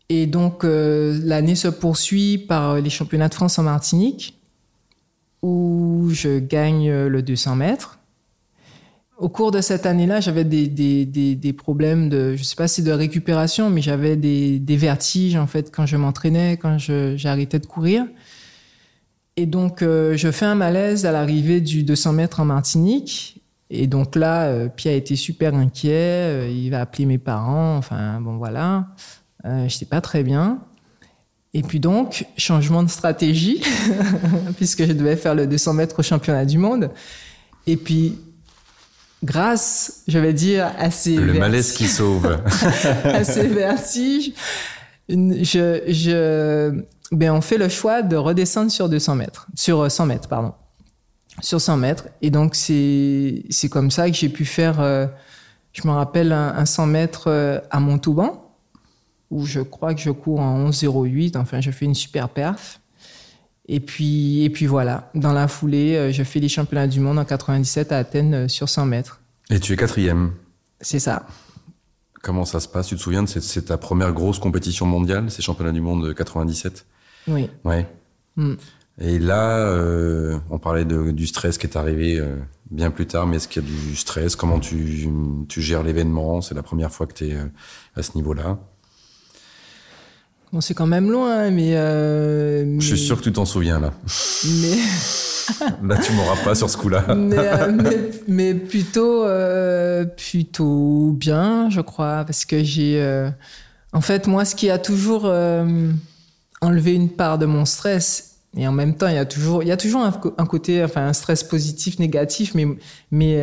Et 0.08 0.26
donc, 0.26 0.64
euh, 0.64 1.18
l'année 1.22 1.54
se 1.54 1.68
poursuit 1.68 2.38
par 2.38 2.76
les 2.76 2.90
championnats 2.90 3.28
de 3.28 3.34
France 3.34 3.58
en 3.58 3.62
Martinique, 3.62 4.38
où 5.42 6.08
je 6.12 6.38
gagne 6.38 6.90
le 7.06 7.22
200 7.22 7.56
mètres. 7.56 7.98
Au 9.16 9.28
cours 9.28 9.52
de 9.52 9.60
cette 9.60 9.86
année-là, 9.86 10.20
j'avais 10.20 10.44
des, 10.44 10.66
des, 10.66 11.06
des, 11.36 11.52
problèmes 11.52 12.08
de, 12.08 12.34
je 12.34 12.42
sais 12.42 12.56
pas 12.56 12.66
si 12.66 12.82
de 12.82 12.90
récupération, 12.90 13.70
mais 13.70 13.80
j'avais 13.80 14.16
des, 14.16 14.76
vertiges, 14.76 15.36
en 15.36 15.46
fait, 15.46 15.70
quand 15.70 15.86
je 15.86 15.96
m'entraînais, 15.96 16.58
quand 16.60 16.78
j'arrêtais 16.78 17.60
de 17.60 17.66
courir. 17.66 18.06
Et 19.36 19.46
donc, 19.46 19.82
euh, 19.82 20.16
je 20.16 20.30
fais 20.30 20.46
un 20.46 20.54
malaise 20.54 21.06
à 21.06 21.12
l'arrivée 21.12 21.60
du 21.60 21.84
200 21.84 22.12
mètres 22.12 22.40
en 22.40 22.44
Martinique. 22.44 23.40
Et 23.70 23.86
donc 23.86 24.16
là, 24.16 24.46
euh, 24.46 24.68
Pierre 24.68 24.94
était 24.94 25.16
super 25.16 25.54
inquiet. 25.54 26.52
il 26.52 26.70
va 26.70 26.80
appeler 26.80 27.06
mes 27.06 27.18
parents. 27.18 27.76
Enfin, 27.76 28.20
bon, 28.20 28.36
voilà. 28.36 28.88
Euh, 29.44 29.68
je 29.68 29.74
sais 29.76 29.84
pas 29.84 30.00
très 30.00 30.22
bien. 30.22 30.58
Et 31.52 31.62
puis 31.62 31.78
donc, 31.78 32.26
changement 32.36 32.82
de 32.82 32.90
stratégie, 32.90 33.62
puisque 34.56 34.84
je 34.84 34.92
devais 34.92 35.16
faire 35.16 35.34
le 35.34 35.46
200 35.46 35.74
mètres 35.74 36.00
au 36.00 36.02
championnat 36.02 36.44
du 36.44 36.58
monde. 36.58 36.90
Et 37.66 37.76
puis, 37.76 38.18
grâce, 39.22 40.02
je 40.08 40.18
vais 40.18 40.32
dire, 40.32 40.72
à 40.78 40.90
ces... 40.90 41.14
Le 41.14 41.34
malaise 41.34 41.72
qui 41.72 41.86
sauve. 41.86 42.26
à 43.04 43.22
ces 43.22 43.46
vertiges, 43.46 44.32
je, 45.08 45.82
je, 45.86 46.82
ben, 47.12 47.30
on 47.30 47.40
fait 47.40 47.58
le 47.58 47.68
choix 47.68 48.02
de 48.02 48.16
redescendre 48.16 48.72
sur 48.72 48.88
200 48.88 49.14
mètres, 49.14 49.46
sur 49.54 49.90
100 49.90 50.06
mètres, 50.06 50.28
pardon. 50.28 50.54
Sur 51.40 51.60
100 51.60 51.76
mètres. 51.76 52.08
Et 52.20 52.30
donc, 52.30 52.56
c'est, 52.56 53.44
c'est 53.50 53.68
comme 53.68 53.92
ça 53.92 54.10
que 54.10 54.16
j'ai 54.16 54.28
pu 54.28 54.44
faire, 54.44 54.80
euh, 54.80 55.06
je 55.72 55.86
me 55.86 55.92
rappelle, 55.92 56.32
un, 56.32 56.56
un 56.56 56.64
100 56.66 56.86
mètres 56.86 57.24
euh, 57.28 57.60
à 57.70 57.78
Montauban 57.78 58.43
où 59.34 59.44
je 59.46 59.60
crois 59.60 59.94
que 59.94 60.00
je 60.00 60.10
cours 60.10 60.38
en 60.38 60.70
11,08. 60.70 61.36
Enfin, 61.36 61.60
je 61.60 61.72
fais 61.72 61.84
une 61.84 61.94
super 61.94 62.28
perf. 62.28 62.80
Et 63.66 63.80
puis, 63.80 64.44
et 64.44 64.50
puis 64.50 64.66
voilà, 64.66 65.10
dans 65.14 65.32
la 65.32 65.48
foulée, 65.48 65.96
euh, 65.96 66.12
je 66.12 66.22
fais 66.22 66.38
les 66.38 66.48
championnats 66.48 66.86
du 66.86 67.00
monde 67.00 67.18
en 67.18 67.24
97 67.24 67.90
à 67.90 67.98
Athènes 67.98 68.34
euh, 68.34 68.48
sur 68.48 68.68
100 68.68 68.86
mètres. 68.86 69.20
Et 69.50 69.58
tu 69.58 69.72
es 69.72 69.76
quatrième 69.76 70.32
C'est 70.80 71.00
ça. 71.00 71.26
Comment 72.22 72.44
ça 72.44 72.60
se 72.60 72.68
passe? 72.68 72.86
Tu 72.86 72.94
te 72.94 73.00
souviens 73.00 73.24
de 73.24 73.28
c'est 73.28 73.62
ta 73.62 73.76
première 73.76 74.12
grosse 74.12 74.38
compétition 74.38 74.86
mondiale, 74.86 75.30
ces 75.30 75.42
championnats 75.42 75.72
du 75.72 75.80
monde 75.80 76.06
de 76.06 76.12
97 76.12 76.86
Oui. 77.26 77.50
Ouais. 77.64 77.86
Hmm. 78.36 78.54
Et 79.00 79.18
là, 79.18 79.58
euh, 79.58 80.38
on 80.50 80.58
parlait 80.58 80.84
de, 80.84 81.10
du 81.10 81.26
stress 81.26 81.58
qui 81.58 81.66
est 81.66 81.76
arrivé 81.76 82.22
bien 82.70 82.92
plus 82.92 83.06
tard, 83.06 83.26
mais 83.26 83.36
est-ce 83.36 83.48
qu'il 83.48 83.62
y 83.62 83.66
a 83.66 83.68
du 83.68 83.96
stress? 83.96 84.36
Comment 84.36 84.60
tu, 84.60 85.08
tu 85.48 85.60
gères 85.60 85.82
l'événement? 85.82 86.40
C'est 86.40 86.54
la 86.54 86.62
première 86.62 86.92
fois 86.92 87.06
que 87.06 87.14
tu 87.14 87.30
es 87.30 87.36
à 87.96 88.02
ce 88.02 88.12
niveau-là 88.14 88.58
Bon, 90.54 90.60
c'est 90.60 90.74
quand 90.74 90.86
même 90.86 91.10
loin, 91.10 91.50
mais, 91.50 91.74
euh, 91.74 92.78
Je 92.78 92.86
suis 92.86 92.96
sûr 92.96 93.18
que 93.18 93.24
tu 93.24 93.32
t'en 93.32 93.44
souviens 93.44 93.80
là. 93.80 93.92
Mais. 94.60 94.76
là, 95.88 95.98
tu 95.98 96.12
m'auras 96.12 96.36
pas 96.44 96.54
sur 96.54 96.70
ce 96.70 96.76
coup-là. 96.76 97.04
Euh, 97.08 97.72
mais, 98.28 98.54
plutôt, 98.54 99.24
euh, 99.24 100.04
plutôt 100.04 101.12
bien, 101.12 101.70
je 101.70 101.80
crois, 101.80 102.22
parce 102.24 102.44
que 102.44 102.62
j'ai. 102.62 103.04
En 103.92 104.00
fait, 104.00 104.28
moi, 104.28 104.44
ce 104.44 104.54
qui 104.54 104.70
a 104.70 104.78
toujours 104.78 105.24
enlevé 106.60 106.94
une 106.94 107.08
part 107.10 107.38
de 107.38 107.46
mon 107.46 107.64
stress, 107.64 108.36
et 108.56 108.68
en 108.68 108.72
même 108.72 108.94
temps, 108.94 109.08
il 109.08 109.16
y 109.16 109.18
a 109.18 109.24
toujours, 109.24 109.64
il 109.64 109.68
y 109.68 109.72
a 109.72 109.76
toujours 109.76 110.02
un, 110.04 110.46
côté, 110.46 110.84
enfin, 110.84 111.08
un 111.08 111.12
stress 111.14 111.42
positif, 111.42 111.98
négatif, 111.98 112.54
mais, 112.54 112.68
mais 113.10 113.42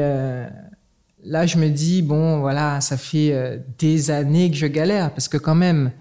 là, 1.25 1.45
je 1.45 1.57
me 1.57 1.67
dis, 1.67 2.03
bon, 2.03 2.39
voilà, 2.39 2.79
ça 2.79 2.95
fait 2.95 3.61
des 3.79 4.11
années 4.11 4.49
que 4.49 4.55
je 4.55 4.67
galère, 4.67 5.11
parce 5.11 5.27
que 5.27 5.35
quand 5.35 5.55
même 5.55 5.91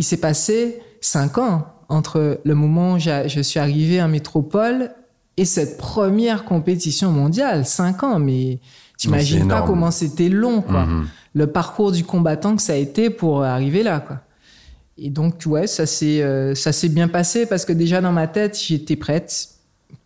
il 0.00 0.02
s'est 0.02 0.16
passé 0.16 0.80
cinq 1.02 1.36
ans 1.36 1.66
entre 1.90 2.40
le 2.42 2.54
moment 2.54 2.94
où 2.94 2.98
je 2.98 3.40
suis 3.42 3.60
arrivé 3.60 4.00
en 4.00 4.08
métropole 4.08 4.92
et 5.36 5.44
cette 5.44 5.76
première 5.76 6.46
compétition 6.46 7.10
mondiale. 7.10 7.66
Cinq 7.66 8.02
ans, 8.02 8.18
mais 8.18 8.60
t'imagines 8.96 9.46
pas 9.46 9.60
comment 9.60 9.90
c'était 9.90 10.30
long, 10.30 10.62
quoi. 10.62 10.86
Mhm. 10.86 11.06
Le 11.34 11.46
parcours 11.48 11.92
du 11.92 12.02
combattant 12.02 12.56
que 12.56 12.62
ça 12.62 12.72
a 12.72 12.76
été 12.76 13.10
pour 13.10 13.44
arriver 13.44 13.82
là, 13.82 14.00
quoi. 14.00 14.20
Et 14.96 15.10
donc, 15.10 15.34
ouais, 15.44 15.66
ça 15.66 15.84
s'est, 15.84 16.22
euh, 16.22 16.54
ça 16.54 16.72
s'est 16.72 16.88
bien 16.88 17.08
passé 17.08 17.44
parce 17.44 17.66
que 17.66 17.74
déjà 17.74 18.00
dans 18.00 18.12
ma 18.12 18.26
tête, 18.26 18.58
j'étais 18.58 18.96
prête. 18.96 19.50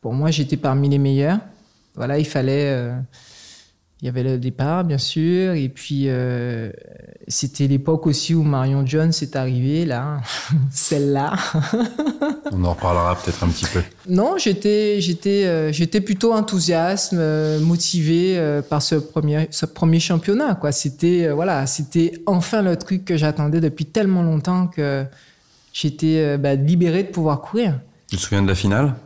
Pour 0.01 0.13
moi, 0.13 0.33
j'étais 0.33 0.57
parmi 0.57 0.89
les 0.89 0.99
meilleurs. 0.99 1.39
Voilà, 1.95 2.19
il 2.19 2.27
fallait, 2.27 2.73
euh, 2.73 2.93
il 4.05 4.09
y 4.09 4.11
avait 4.11 4.23
le 4.23 4.37
départ, 4.37 4.85
bien 4.85 4.99
sûr, 4.99 5.55
et 5.55 5.71
puis 5.71 6.09
euh, 6.09 6.71
c'était 7.27 7.67
l'époque 7.67 8.07
aussi 8.07 8.35
où 8.35 8.43
Marion 8.43 8.85
Jones 8.85 9.15
est 9.23 9.35
arrivée, 9.35 9.87
là, 9.87 10.21
celle-là. 10.71 11.33
On 12.53 12.63
en 12.65 12.75
reparlera 12.75 13.17
peut-être 13.17 13.43
un 13.43 13.49
petit 13.49 13.65
peu. 13.65 13.81
Non, 14.07 14.35
j'étais, 14.37 15.01
j'étais, 15.01 15.47
euh, 15.47 15.73
j'étais 15.73 16.03
plutôt 16.03 16.35
enthousiaste, 16.35 17.15
euh, 17.15 17.59
motivé 17.61 18.39
par 18.69 18.83
ce 18.83 18.97
premier, 18.97 19.49
ce 19.51 19.65
premier 19.65 20.01
championnat, 20.01 20.55
quoi. 20.55 20.71
C'était, 20.71 21.31
voilà, 21.31 21.67
c'était 21.67 22.13
enfin 22.27 22.61
le 22.61 22.77
truc 22.77 23.07
que 23.07 23.17
j'attendais 23.17 23.63
depuis 23.63 23.87
tellement 23.87 24.23
longtemps 24.23 24.67
que 24.67 25.07
j'étais 25.73 26.37
bah, 26.37 26.57
libéré 26.57 27.05
de 27.05 27.09
pouvoir 27.09 27.41
courir. 27.41 27.81
Tu 28.11 28.17
te 28.17 28.21
souviens 28.21 28.43
de 28.43 28.49
la 28.49 28.55
finale? 28.55 28.97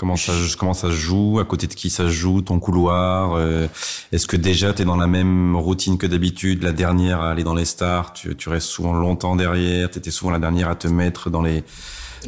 Comment 0.00 0.16
ça, 0.16 0.32
comment 0.58 0.72
ça 0.72 0.86
se 0.86 0.94
joue? 0.94 1.40
À 1.40 1.44
côté 1.44 1.66
de 1.66 1.74
qui 1.74 1.90
ça 1.90 2.04
se 2.04 2.08
joue? 2.08 2.40
Ton 2.40 2.58
couloir 2.58 3.34
euh, 3.34 3.66
Est-ce 4.12 4.26
que 4.26 4.38
déjà 4.38 4.72
tu 4.72 4.80
es 4.80 4.84
dans 4.86 4.96
la 4.96 5.06
même 5.06 5.54
routine 5.54 5.98
que 5.98 6.06
d'habitude? 6.06 6.62
La 6.62 6.72
dernière 6.72 7.20
à 7.20 7.32
aller 7.32 7.44
dans 7.44 7.52
les 7.52 7.66
stars, 7.66 8.14
tu, 8.14 8.34
tu 8.34 8.48
restes 8.48 8.68
souvent 8.68 8.94
longtemps 8.94 9.36
derrière. 9.36 9.90
Tu 9.90 9.98
étais 9.98 10.10
souvent 10.10 10.30
la 10.30 10.38
dernière 10.38 10.70
à 10.70 10.74
te 10.74 10.88
mettre 10.88 11.28
dans 11.28 11.42
les 11.42 11.64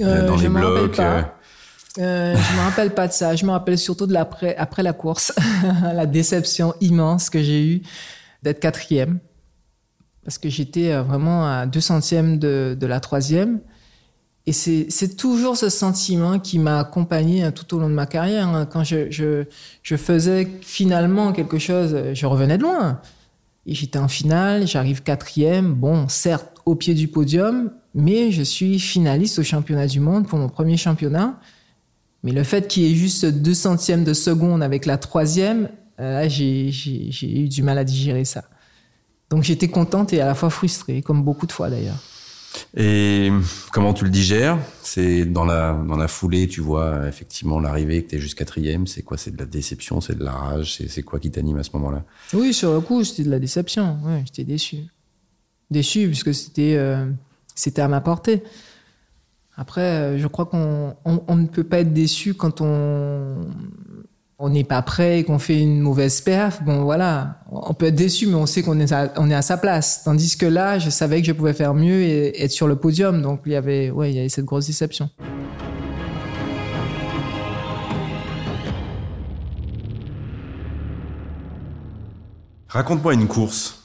euh, 0.00 0.04
euh 0.04 0.26
dans 0.26 0.36
les 0.36 0.50
blocs. 0.50 0.98
Euh, 0.98 1.22
euh, 1.96 2.36
je 2.36 2.56
me 2.58 2.60
rappelle 2.60 2.92
pas 2.92 3.08
de 3.08 3.14
ça. 3.14 3.36
Je 3.36 3.46
me 3.46 3.52
rappelle 3.52 3.78
surtout 3.78 4.06
de 4.06 4.12
l'après 4.12 4.54
après 4.56 4.82
la 4.82 4.92
course, 4.92 5.32
la 5.94 6.04
déception 6.04 6.74
immense 6.82 7.30
que 7.30 7.42
j'ai 7.42 7.66
eue 7.66 7.82
d'être 8.42 8.60
quatrième 8.60 9.18
parce 10.24 10.36
que 10.36 10.50
j'étais 10.50 10.94
vraiment 10.98 11.48
à 11.48 11.64
deux 11.64 11.80
centièmes 11.80 12.38
de, 12.38 12.76
de 12.78 12.86
la 12.86 13.00
troisième. 13.00 13.60
Et 14.46 14.52
c'est 14.52 15.16
toujours 15.16 15.56
ce 15.56 15.68
sentiment 15.68 16.40
qui 16.40 16.58
m'a 16.58 16.80
accompagné 16.80 17.44
hein, 17.44 17.52
tout 17.52 17.76
au 17.76 17.78
long 17.78 17.88
de 17.88 17.94
ma 17.94 18.06
carrière. 18.06 18.48
Hein. 18.48 18.66
Quand 18.66 18.82
je, 18.82 19.44
faisais 19.84 20.48
finalement 20.62 21.32
quelque 21.32 21.58
chose, 21.58 21.96
je 22.12 22.26
revenais 22.26 22.58
de 22.58 22.62
loin. 22.62 23.00
Et 23.66 23.74
j'étais 23.74 24.00
en 24.00 24.08
finale, 24.08 24.66
j'arrive 24.66 25.04
quatrième. 25.04 25.74
Bon, 25.74 26.08
certes, 26.08 26.60
au 26.66 26.74
pied 26.74 26.94
du 26.94 27.06
podium, 27.06 27.70
mais 27.94 28.32
je 28.32 28.42
suis 28.42 28.80
finaliste 28.80 29.38
au 29.38 29.44
championnat 29.44 29.86
du 29.86 30.00
monde 30.00 30.26
pour 30.26 30.40
mon 30.40 30.48
premier 30.48 30.76
championnat. 30.76 31.38
Mais 32.24 32.32
le 32.32 32.42
fait 32.42 32.66
qu'il 32.66 32.82
y 32.82 32.92
ait 32.92 32.96
juste 32.96 33.24
deux 33.26 33.54
centièmes 33.54 34.02
de 34.02 34.14
seconde 34.14 34.62
avec 34.62 34.86
la 34.86 34.98
troisième, 34.98 35.68
euh, 36.00 36.22
là, 36.22 36.28
j'ai 36.28 36.70
eu 37.22 37.48
du 37.48 37.62
mal 37.62 37.78
à 37.78 37.84
digérer 37.84 38.24
ça. 38.24 38.42
Donc 39.30 39.44
j'étais 39.44 39.68
contente 39.68 40.12
et 40.12 40.20
à 40.20 40.26
la 40.26 40.34
fois 40.34 40.50
frustrée, 40.50 41.00
comme 41.00 41.22
beaucoup 41.22 41.46
de 41.46 41.52
fois 41.52 41.70
d'ailleurs. 41.70 41.98
Et 42.76 43.30
comment 43.72 43.94
tu 43.94 44.04
le 44.04 44.10
digères? 44.10 44.58
C'est 44.82 45.24
dans 45.24 45.44
la 45.44 45.72
dans 45.72 45.96
la 45.96 46.08
foulée, 46.08 46.48
tu 46.48 46.60
vois 46.60 47.06
effectivement 47.08 47.60
l'arrivée 47.60 48.02
que 48.02 48.10
tu 48.10 48.16
es 48.16 48.18
juste 48.18 48.36
quatrième. 48.36 48.86
C'est 48.86 49.02
quoi? 49.02 49.16
C'est 49.16 49.30
de 49.30 49.38
la 49.38 49.46
déception, 49.46 50.00
c'est 50.00 50.18
de 50.18 50.24
la 50.24 50.32
rage. 50.32 50.82
C'est 50.88 51.02
quoi 51.02 51.20
qui 51.20 51.30
t'anime 51.30 51.58
à 51.58 51.62
ce 51.62 51.70
moment-là? 51.74 52.04
Oui, 52.34 52.52
sur 52.52 52.72
le 52.72 52.80
coup, 52.80 53.04
c'était 53.04 53.24
de 53.24 53.30
la 53.30 53.38
déception. 53.38 53.98
J'étais 54.24 54.44
déçu, 54.44 54.84
déçu 55.70 56.06
puisque 56.06 56.34
c'était 56.34 56.76
euh, 56.76 57.06
à 57.76 57.88
ma 57.88 58.00
portée. 58.00 58.42
Après, 59.56 59.82
euh, 59.82 60.18
je 60.18 60.26
crois 60.26 60.46
qu'on 60.46 60.96
on, 61.04 61.36
ne 61.36 61.46
peut 61.46 61.64
pas 61.64 61.80
être 61.80 61.92
déçu 61.92 62.34
quand 62.34 62.60
on 62.60 63.46
on 64.44 64.48
n'est 64.48 64.64
pas 64.64 64.82
prêt 64.82 65.20
et 65.20 65.24
qu'on 65.24 65.38
fait 65.38 65.60
une 65.60 65.78
mauvaise 65.78 66.20
perf. 66.20 66.64
Bon, 66.64 66.82
voilà, 66.82 67.36
on 67.52 67.74
peut 67.74 67.86
être 67.86 67.94
déçu, 67.94 68.26
mais 68.26 68.34
on 68.34 68.46
sait 68.46 68.62
qu'on 68.62 68.80
est 68.80 68.92
à, 68.92 69.42
sa 69.42 69.56
place. 69.56 70.02
Tandis 70.02 70.36
que 70.36 70.46
là, 70.46 70.80
je 70.80 70.90
savais 70.90 71.20
que 71.20 71.28
je 71.28 71.32
pouvais 71.32 71.52
faire 71.52 71.74
mieux 71.74 72.02
et 72.02 72.42
être 72.42 72.50
sur 72.50 72.66
le 72.66 72.74
podium. 72.74 73.22
Donc 73.22 73.42
il 73.46 73.52
y 73.52 73.54
avait, 73.54 73.92
ouais, 73.92 74.10
il 74.10 74.16
y 74.16 74.18
avait 74.18 74.28
cette 74.28 74.44
grosse 74.44 74.66
déception. 74.66 75.10
Raconte-moi 82.66 83.14
une 83.14 83.28
course. 83.28 83.81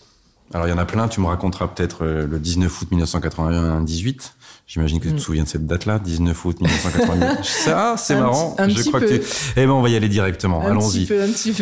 Alors 0.53 0.67
il 0.67 0.69
y 0.69 0.73
en 0.73 0.77
a 0.77 0.85
plein, 0.85 1.07
tu 1.07 1.19
me 1.19 1.27
raconteras 1.27 1.67
peut-être 1.67 2.05
euh, 2.05 2.27
le 2.27 2.39
19 2.39 2.81
août 2.81 2.87
1981-18. 2.91 4.31
J'imagine 4.67 4.99
que 4.99 5.05
tu 5.05 5.11
te 5.11 5.15
mm. 5.15 5.19
souviens 5.19 5.43
de 5.43 5.47
cette 5.47 5.65
date-là, 5.65 5.97
19 5.97 6.45
août 6.45 6.59
1998. 6.59 7.43
Ça, 7.43 7.95
c'est 7.97 8.15
marrant. 8.15 8.55
je 8.59 8.83
crois 8.83 8.99
que 8.99 9.17
tu... 9.17 9.21
Eh 9.55 9.65
ben, 9.65 9.71
on 9.71 9.81
va 9.81 9.89
y 9.89 9.95
aller 9.95 10.09
directement. 10.09 10.61
Allons-y. 10.61 11.07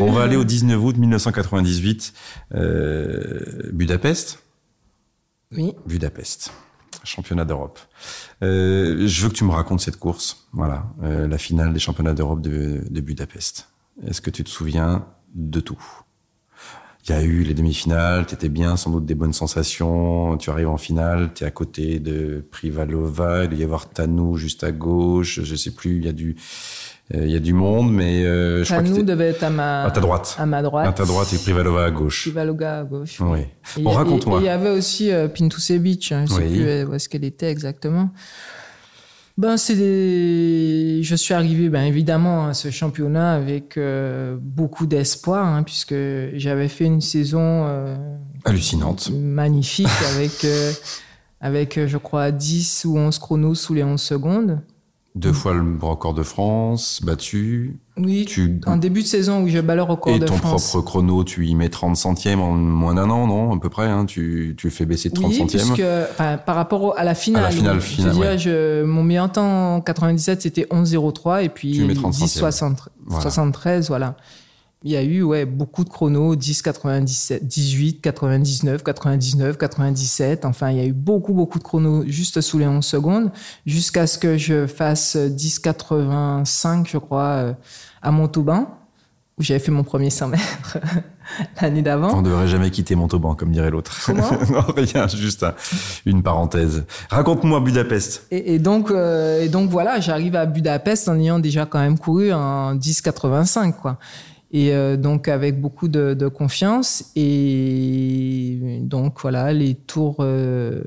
On 0.01 0.11
va 0.11 0.23
aller 0.23 0.35
au 0.35 0.43
19 0.43 0.83
août 0.83 0.97
1998, 0.97 2.13
euh, 2.55 3.71
Budapest. 3.71 4.39
Oui. 5.55 5.75
Budapest, 5.85 6.51
championnat 7.03 7.45
d'Europe. 7.45 7.79
Euh, 8.41 9.07
je 9.07 9.21
veux 9.21 9.29
que 9.29 9.35
tu 9.35 9.43
me 9.43 9.51
racontes 9.51 9.81
cette 9.81 9.97
course. 9.97 10.47
Voilà, 10.51 10.87
euh, 11.03 11.27
la 11.27 11.37
finale 11.37 11.73
des 11.73 11.79
championnats 11.79 12.15
d'Europe 12.15 12.41
de, 12.41 12.81
de 12.89 13.01
Budapest. 13.01 13.69
Est-ce 14.05 14.19
que 14.19 14.31
tu 14.31 14.43
te 14.43 14.49
souviens 14.49 15.05
de 15.35 15.59
tout? 15.59 15.79
Il 17.07 17.11
y 17.11 17.13
a 17.13 17.21
eu 17.21 17.43
les 17.43 17.53
demi-finales, 17.53 18.25
t'étais 18.25 18.49
bien, 18.49 18.77
sans 18.77 18.89
doute 18.89 19.05
des 19.05 19.13
bonnes 19.13 19.33
sensations. 19.33 20.37
Tu 20.37 20.49
arrives 20.49 20.69
en 20.69 20.77
finale, 20.77 21.29
t'es 21.33 21.45
à 21.45 21.51
côté 21.51 21.99
de 21.99 22.43
Privalova, 22.49 23.43
il 23.43 23.49
doit 23.49 23.59
y 23.59 23.63
avoir 23.63 23.89
Tanou 23.89 24.37
juste 24.37 24.63
à 24.63 24.71
gauche, 24.71 25.41
je 25.43 25.55
sais 25.55 25.69
plus, 25.69 25.97
il 25.97 26.05
y 26.05 26.09
a 26.09 26.13
du, 26.13 26.35
euh, 27.13 27.25
il 27.25 27.31
y 27.31 27.35
a 27.35 27.39
du 27.39 27.53
monde, 27.53 27.93
mais 27.93 28.25
euh, 28.25 28.63
je 28.63 28.69
Tanou 28.69 29.03
devait 29.03 29.29
être 29.29 29.43
à 29.43 29.51
ma 29.51 29.83
à 29.83 29.91
ta 29.91 30.01
droite, 30.01 30.35
à 30.39 30.47
ma 30.47 30.63
droite, 30.63 30.87
à 30.87 30.93
ta 30.93 31.05
droite 31.05 31.31
et 31.31 31.37
Privalova 31.37 31.85
à 31.85 31.91
gauche. 31.91 32.23
Privalova 32.23 32.79
à 32.79 32.83
gauche. 32.83 33.21
Oui. 33.21 33.41
Bon, 33.77 33.91
raconte-moi. 33.91 34.39
Il 34.39 34.45
y 34.45 34.49
avait 34.49 34.71
aussi 34.71 35.11
euh, 35.11 35.27
Pintusevic, 35.27 36.11
hein, 36.11 36.25
je 36.27 36.33
sais 36.33 36.41
plus 36.41 36.83
où 36.85 36.93
est-ce 36.95 37.07
qu'elle 37.07 37.25
était 37.25 37.51
exactement. 37.51 38.09
Ben, 39.37 39.57
c'est 39.57 39.75
je 39.75 41.15
suis 41.15 41.33
arrivé, 41.33 41.67
ben, 41.67 41.83
évidemment, 41.83 42.47
à 42.47 42.53
ce 42.53 42.71
championnat 42.71 43.33
avec 43.33 43.75
euh, 43.77 44.37
beaucoup 44.39 44.85
d'espoir, 44.85 45.45
hein, 45.45 45.63
puisque 45.63 45.95
j'avais 46.35 46.69
fait 46.69 46.85
une 46.85 47.01
saison 47.01 47.65
euh, 47.67 47.97
hallucinante, 48.45 49.11
magnifique, 49.11 49.87
avec, 50.15 50.45
euh, 50.45 50.71
avec, 51.41 51.85
je 51.85 51.97
crois, 51.97 52.31
10 52.31 52.85
ou 52.85 52.97
11 52.97 53.19
chronos 53.19 53.55
sous 53.55 53.73
les 53.73 53.83
11 53.83 54.01
secondes. 54.01 54.61
Deux 55.15 55.31
fois 55.31 55.53
le 55.53 55.77
record 55.81 56.13
de 56.13 56.23
France, 56.23 56.99
battu. 57.01 57.79
Oui, 57.97 58.25
tu... 58.25 58.59
en 58.65 58.75
début 58.75 59.01
de 59.01 59.07
saison 59.07 59.41
où 59.41 59.47
je 59.47 59.59
bats 59.59 59.75
le 59.75 59.81
record 59.81 60.19
de 60.19 60.25
France. 60.25 60.37
Et 60.37 60.41
ton 60.41 60.47
propre 60.49 60.81
chrono, 60.81 61.23
tu 61.23 61.47
y 61.47 61.55
mets 61.55 61.69
30 61.69 61.95
centièmes 61.95 62.41
en 62.41 62.51
moins 62.51 62.95
d'un 62.95 63.09
an, 63.09 63.25
non 63.25 63.55
À 63.55 63.59
peu 63.59 63.69
près, 63.69 63.85
hein, 63.85 64.05
tu, 64.05 64.55
tu 64.57 64.69
fais 64.69 64.85
baisser 64.85 65.09
de 65.09 65.15
30 65.15 65.31
oui, 65.31 65.37
centièmes. 65.37 65.73
Puisque, 65.73 66.45
par 66.45 66.55
rapport 66.55 66.97
à 66.97 67.05
la 67.05 67.15
finale. 67.15 67.45
À 67.45 67.49
la 67.49 67.55
finale, 67.55 67.79
finale 67.79 68.13
je 68.13 68.19
ouais. 68.19 68.37
je, 68.37 68.83
mon 68.83 69.03
meilleur 69.03 69.31
temps 69.31 69.75
en 69.75 69.81
97, 69.81 70.41
c'était 70.41 70.67
11,03 70.69 71.45
et 71.45 71.49
puis 71.49 71.79
10,73, 71.79 73.87
voilà 73.87 74.17
il 74.85 74.91
y 74.91 74.95
a 74.95 75.01
eu 75.01 75.23
ouais, 75.23 75.45
beaucoup 75.45 75.83
de 75.83 75.89
chronos, 75.89 76.35
10, 76.35 76.61
97, 76.61 77.47
18, 77.47 78.01
99, 78.01 78.83
99, 78.83 79.57
97. 79.57 80.45
Enfin, 80.45 80.69
il 80.69 80.77
y 80.77 80.79
a 80.79 80.85
eu 80.85 80.93
beaucoup, 80.93 81.33
beaucoup 81.33 81.57
de 81.57 81.63
chronos 81.63 82.03
juste 82.05 82.39
sous 82.39 82.59
les 82.59 82.67
11 82.67 82.85
secondes, 82.85 83.31
jusqu'à 83.65 84.05
ce 84.05 84.19
que 84.19 84.37
je 84.37 84.67
fasse 84.67 85.17
10, 85.17 85.57
85, 85.57 86.87
je 86.87 86.99
crois, 86.99 87.23
euh, 87.23 87.53
à 88.03 88.11
Montauban, 88.11 88.77
où 89.39 89.43
j'avais 89.43 89.59
fait 89.59 89.71
mon 89.71 89.83
premier 89.83 90.11
100 90.11 90.27
mètres 90.27 90.77
l'année 91.61 91.81
d'avant. 91.81 92.13
On 92.13 92.21
ne 92.21 92.29
devrait 92.29 92.47
jamais 92.47 92.69
quitter 92.69 92.93
Montauban, 92.93 93.33
comme 93.33 93.51
dirait 93.51 93.71
l'autre. 93.71 94.11
Non, 94.51 94.61
rien, 94.77 95.07
juste 95.07 95.47
une 96.05 96.21
parenthèse. 96.21 96.85
Raconte-moi 97.09 97.59
Budapest. 97.59 98.27
Et, 98.29 98.53
et 98.53 98.59
donc, 98.59 98.91
euh, 98.91 99.41
et 99.41 99.49
donc 99.49 99.71
voilà, 99.71 99.99
j'arrive 99.99 100.35
à 100.35 100.45
Budapest 100.45 101.09
en 101.09 101.17
ayant 101.19 101.39
déjà 101.39 101.65
quand 101.65 101.79
même 101.79 101.97
couru 101.97 102.31
en 102.31 102.75
10,85, 102.75 103.73
quoi 103.73 103.97
et 104.55 104.73
euh, 104.73 104.95
donc 104.95 105.27
avec 105.27 105.59
beaucoup 105.59 105.89
de, 105.89 106.27
confiance. 106.29 107.11
Et 107.17 108.79
donc 108.79 109.19
voilà 109.21 109.51
les 109.51 109.75
tours 109.75 110.17
euh, 110.21 110.81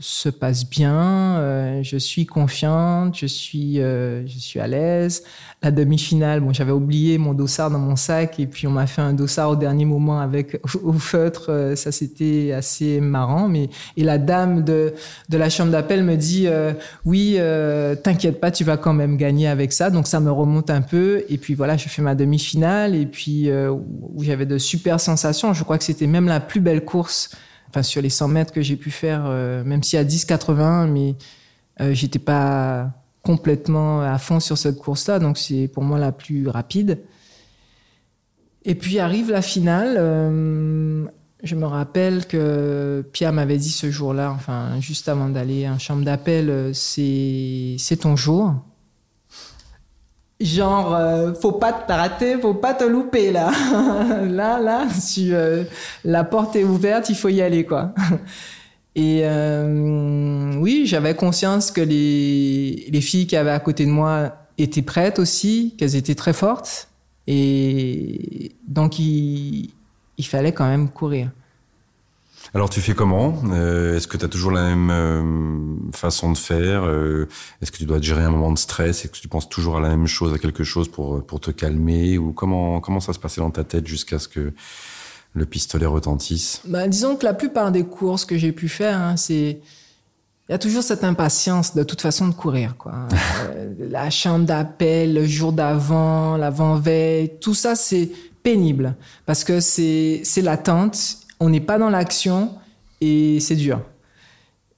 se 0.00 0.28
passent 0.28 0.68
bien. 0.68 1.38
Euh, 1.38 1.80
je 1.82 1.96
suis 1.96 2.26
confiante 2.26 3.16
je 3.16 3.24
suis 3.24 3.76
je 3.76 4.38
suis 4.38 4.60
à 4.60 4.66
l'aise. 4.66 5.22
La 5.62 5.70
demi-finale 5.70 6.40
bon 6.40 6.52
j'avais 6.52 6.72
oublié 6.72 7.16
mon 7.16 7.32
dossard 7.32 7.70
dans 7.70 7.78
mon 7.78 7.96
sac. 7.96 8.38
Et 8.38 8.46
puis 8.46 8.66
on 8.66 8.72
m'a 8.72 8.86
fait 8.86 9.00
un 9.00 9.14
dossard 9.14 9.48
au 9.48 9.56
dernier 9.56 9.86
moment 9.86 10.20
avec 10.20 10.60
au 10.82 10.92
feutre. 10.92 11.72
Ça 11.76 11.92
c'était 11.92 12.52
assez 12.52 13.00
marrant. 13.00 13.48
Mais 13.48 13.70
et 13.96 14.04
la 14.04 14.18
dame 14.18 14.62
de 14.62 14.92
de 15.30 15.38
la 15.38 15.48
chambre 15.48 15.72
d'appel 15.72 16.04
me 16.04 16.16
dit 16.16 16.48
oui 17.06 17.38
t'inquiète 18.02 18.40
pas 18.40 18.50
tu 18.50 18.62
vas 18.62 18.76
quand 18.76 18.92
même 18.92 19.16
gagner 19.16 19.48
avec 19.48 19.72
ça. 19.72 19.88
Donc 19.88 20.06
ça 20.06 20.20
me 20.20 20.30
remonte 20.30 20.68
un 20.68 20.82
peu. 20.82 21.24
Et 21.30 21.38
puis 21.38 21.54
voilà 21.54 21.78
je 21.78 21.88
fais 21.88 22.02
ma 22.02 22.14
demi-finale 22.14 22.89
et 22.94 23.06
puis 23.06 23.50
euh, 23.50 23.70
où 23.70 24.22
j'avais 24.22 24.46
de 24.46 24.58
super 24.58 25.00
sensations. 25.00 25.52
Je 25.52 25.64
crois 25.64 25.78
que 25.78 25.84
c'était 25.84 26.06
même 26.06 26.26
la 26.26 26.40
plus 26.40 26.60
belle 26.60 26.84
course, 26.84 27.34
enfin 27.68 27.82
sur 27.82 28.02
les 28.02 28.10
100 28.10 28.28
mètres 28.28 28.52
que 28.52 28.62
j'ai 28.62 28.76
pu 28.76 28.90
faire, 28.90 29.24
euh, 29.26 29.64
même 29.64 29.82
si 29.82 29.96
à 29.96 30.04
10,80, 30.04 30.88
mais 30.88 31.14
euh, 31.80 31.94
j'étais 31.94 32.18
pas 32.18 32.90
complètement 33.22 34.00
à 34.02 34.18
fond 34.18 34.40
sur 34.40 34.56
cette 34.56 34.78
course-là, 34.78 35.18
donc 35.18 35.38
c'est 35.38 35.68
pour 35.68 35.82
moi 35.82 35.98
la 35.98 36.12
plus 36.12 36.48
rapide. 36.48 36.98
Et 38.64 38.74
puis 38.74 38.98
arrive 38.98 39.30
la 39.30 39.42
finale. 39.42 39.94
je 41.42 41.54
me 41.54 41.64
rappelle 41.64 42.26
que 42.26 43.06
Pierre 43.12 43.32
m'avait 43.32 43.56
dit 43.56 43.70
ce 43.70 43.90
jour-là, 43.90 44.30
enfin 44.32 44.78
juste 44.80 45.08
avant 45.08 45.28
d'aller 45.28 45.68
en 45.68 45.78
chambre 45.78 46.04
d'appel, 46.04 46.70
c'est 46.74 47.76
c'est 47.78 47.98
ton 47.98 48.16
jour. 48.16 48.54
Genre, 50.40 50.94
euh, 50.94 51.34
faut 51.34 51.52
pas 51.52 51.72
te 51.72 51.92
rater, 51.92 52.38
faut 52.40 52.54
pas 52.54 52.72
te 52.72 52.84
louper 52.84 53.30
là. 53.30 53.50
là, 54.26 54.58
là, 54.58 54.86
si 54.88 55.34
euh, 55.34 55.64
la 56.02 56.24
porte 56.24 56.56
est 56.56 56.64
ouverte, 56.64 57.10
il 57.10 57.14
faut 57.14 57.28
y 57.28 57.42
aller 57.42 57.64
quoi. 57.64 57.92
Et 58.94 59.20
euh, 59.22 60.54
oui, 60.56 60.84
j'avais 60.86 61.14
conscience 61.14 61.70
que 61.70 61.80
les, 61.80 62.86
les 62.90 63.00
filles 63.00 63.26
qui 63.26 63.36
avaient 63.36 63.50
à 63.50 63.60
côté 63.60 63.84
de 63.84 63.90
moi 63.90 64.34
étaient 64.58 64.82
prêtes 64.82 65.18
aussi, 65.18 65.74
qu'elles 65.78 65.94
étaient 65.94 66.14
très 66.14 66.32
fortes. 66.32 66.88
Et 67.26 68.52
donc, 68.66 68.98
il, 68.98 69.70
il 70.18 70.26
fallait 70.26 70.52
quand 70.52 70.66
même 70.66 70.88
courir. 70.88 71.30
Alors 72.52 72.68
tu 72.68 72.80
fais 72.80 72.94
comment? 72.94 73.34
Euh, 73.52 73.96
Est-ce 73.96 74.08
que 74.08 74.16
tu 74.16 74.24
as 74.24 74.28
toujours 74.28 74.50
la 74.50 74.62
même 74.64 74.90
euh, 74.90 75.92
façon 75.92 76.32
de 76.32 76.36
faire? 76.38 76.82
Euh, 76.84 77.28
Est-ce 77.62 77.70
que 77.70 77.76
tu 77.76 77.84
dois 77.84 78.00
gérer 78.00 78.22
un 78.22 78.30
moment 78.30 78.50
de 78.52 78.58
stress? 78.58 79.04
Est-ce 79.04 79.12
que 79.12 79.18
tu 79.18 79.28
penses 79.28 79.48
toujours 79.48 79.76
à 79.76 79.80
la 79.80 79.88
même 79.88 80.06
chose, 80.08 80.32
à 80.34 80.38
quelque 80.38 80.64
chose 80.64 80.88
pour 80.90 81.24
pour 81.24 81.40
te 81.40 81.52
calmer? 81.52 82.18
Ou 82.18 82.32
comment 82.32 82.80
comment 82.80 83.00
ça 83.00 83.12
se 83.12 83.20
passait 83.20 83.40
dans 83.40 83.50
ta 83.50 83.62
tête 83.62 83.86
jusqu'à 83.86 84.18
ce 84.18 84.26
que 84.26 84.52
le 85.32 85.46
pistolet 85.46 85.86
retentisse? 85.86 86.60
Bah, 86.66 86.88
Disons 86.88 87.14
que 87.14 87.24
la 87.24 87.34
plupart 87.34 87.70
des 87.70 87.84
courses 87.84 88.24
que 88.24 88.36
j'ai 88.36 88.52
pu 88.52 88.68
faire, 88.68 88.98
hein, 88.98 89.16
c'est 89.16 89.60
il 90.48 90.52
y 90.52 90.54
a 90.54 90.58
toujours 90.58 90.82
cette 90.82 91.04
impatience 91.04 91.76
de 91.76 91.84
toute 91.84 92.00
façon 92.00 92.26
de 92.26 92.34
courir. 92.34 92.76
Quoi. 92.76 92.92
la 93.78 94.10
chambre 94.10 94.44
d'appel, 94.44 95.14
le 95.14 95.24
jour 95.24 95.52
d'avant, 95.52 96.36
l'avant-veille, 96.36 97.30
tout 97.40 97.54
ça 97.54 97.76
c'est 97.76 98.10
pénible. 98.42 98.96
Parce 99.26 99.44
que 99.44 99.60
c'est 99.60 100.24
l'attente 100.42 101.19
on 101.40 101.48
n'est 101.48 101.60
pas 101.60 101.78
dans 101.78 101.90
l'action 101.90 102.52
et 103.00 103.40
c'est 103.40 103.56
dur. 103.56 103.80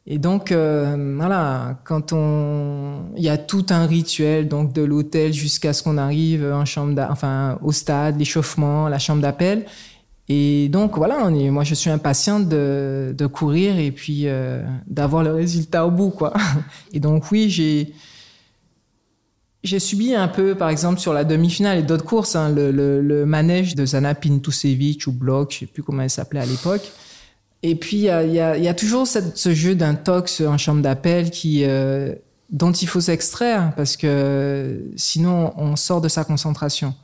Et 0.06 0.18
donc, 0.18 0.50
euh, 0.50 1.14
voilà, 1.16 1.78
quand 1.84 2.12
on, 2.12 3.12
il 3.16 3.22
y 3.22 3.28
a 3.28 3.38
tout 3.38 3.66
un 3.70 3.86
rituel, 3.86 4.48
donc 4.48 4.72
de 4.72 4.82
l'hôtel 4.82 5.32
jusqu'à 5.32 5.72
ce 5.72 5.82
qu'on 5.82 5.96
arrive 5.96 6.44
en 6.44 6.64
chambre, 6.64 7.06
enfin, 7.08 7.58
au 7.62 7.70
stade, 7.70 8.18
l'échauffement, 8.18 8.88
la 8.88 8.98
chambre 8.98 9.22
d'appel. 9.22 9.64
Et 10.28 10.68
donc, 10.70 10.96
voilà, 10.96 11.28
moi, 11.30 11.62
je 11.62 11.74
suis 11.74 11.90
impatiente 11.90 12.48
de, 12.48 13.14
de 13.16 13.26
courir 13.26 13.78
et 13.78 13.92
puis 13.92 14.22
euh, 14.26 14.64
d'avoir 14.86 15.22
le 15.22 15.32
résultat 15.32 15.86
au 15.86 15.90
bout, 15.90 16.10
quoi. 16.10 16.32
Et 16.92 17.00
donc, 17.00 17.30
oui, 17.30 17.50
j'ai, 17.50 17.92
j'ai 19.64 19.78
subi 19.78 20.14
un 20.14 20.28
peu, 20.28 20.54
par 20.54 20.68
exemple, 20.70 20.98
sur 20.98 21.12
la 21.12 21.24
demi-finale 21.24 21.78
et 21.78 21.82
d'autres 21.82 22.04
courses, 22.04 22.34
hein, 22.34 22.50
le, 22.50 22.70
le, 22.72 23.00
le, 23.00 23.24
manège 23.26 23.74
de 23.74 23.86
Zana 23.86 24.14
Pintusevic 24.14 25.06
ou 25.06 25.12
Block, 25.12 25.52
je 25.52 25.58
sais 25.60 25.66
plus 25.66 25.82
comment 25.82 26.02
elle 26.02 26.10
s'appelait 26.10 26.40
à 26.40 26.46
l'époque. 26.46 26.90
Et 27.62 27.76
puis, 27.76 27.96
il 27.98 28.02
y 28.02 28.10
a, 28.10 28.24
y, 28.24 28.40
a, 28.40 28.58
y 28.58 28.66
a, 28.66 28.74
toujours 28.74 29.06
cette, 29.06 29.36
ce 29.36 29.54
jeu 29.54 29.76
d'intox 29.76 30.40
en 30.40 30.58
chambre 30.58 30.82
d'appel 30.82 31.30
qui, 31.30 31.64
euh, 31.64 32.12
dont 32.50 32.72
il 32.72 32.88
faut 32.88 33.00
s'extraire 33.00 33.72
parce 33.76 33.96
que 33.96 34.82
sinon, 34.96 35.52
on 35.56 35.76
sort 35.76 36.00
de 36.00 36.08
sa 36.08 36.24
concentration. 36.24 36.94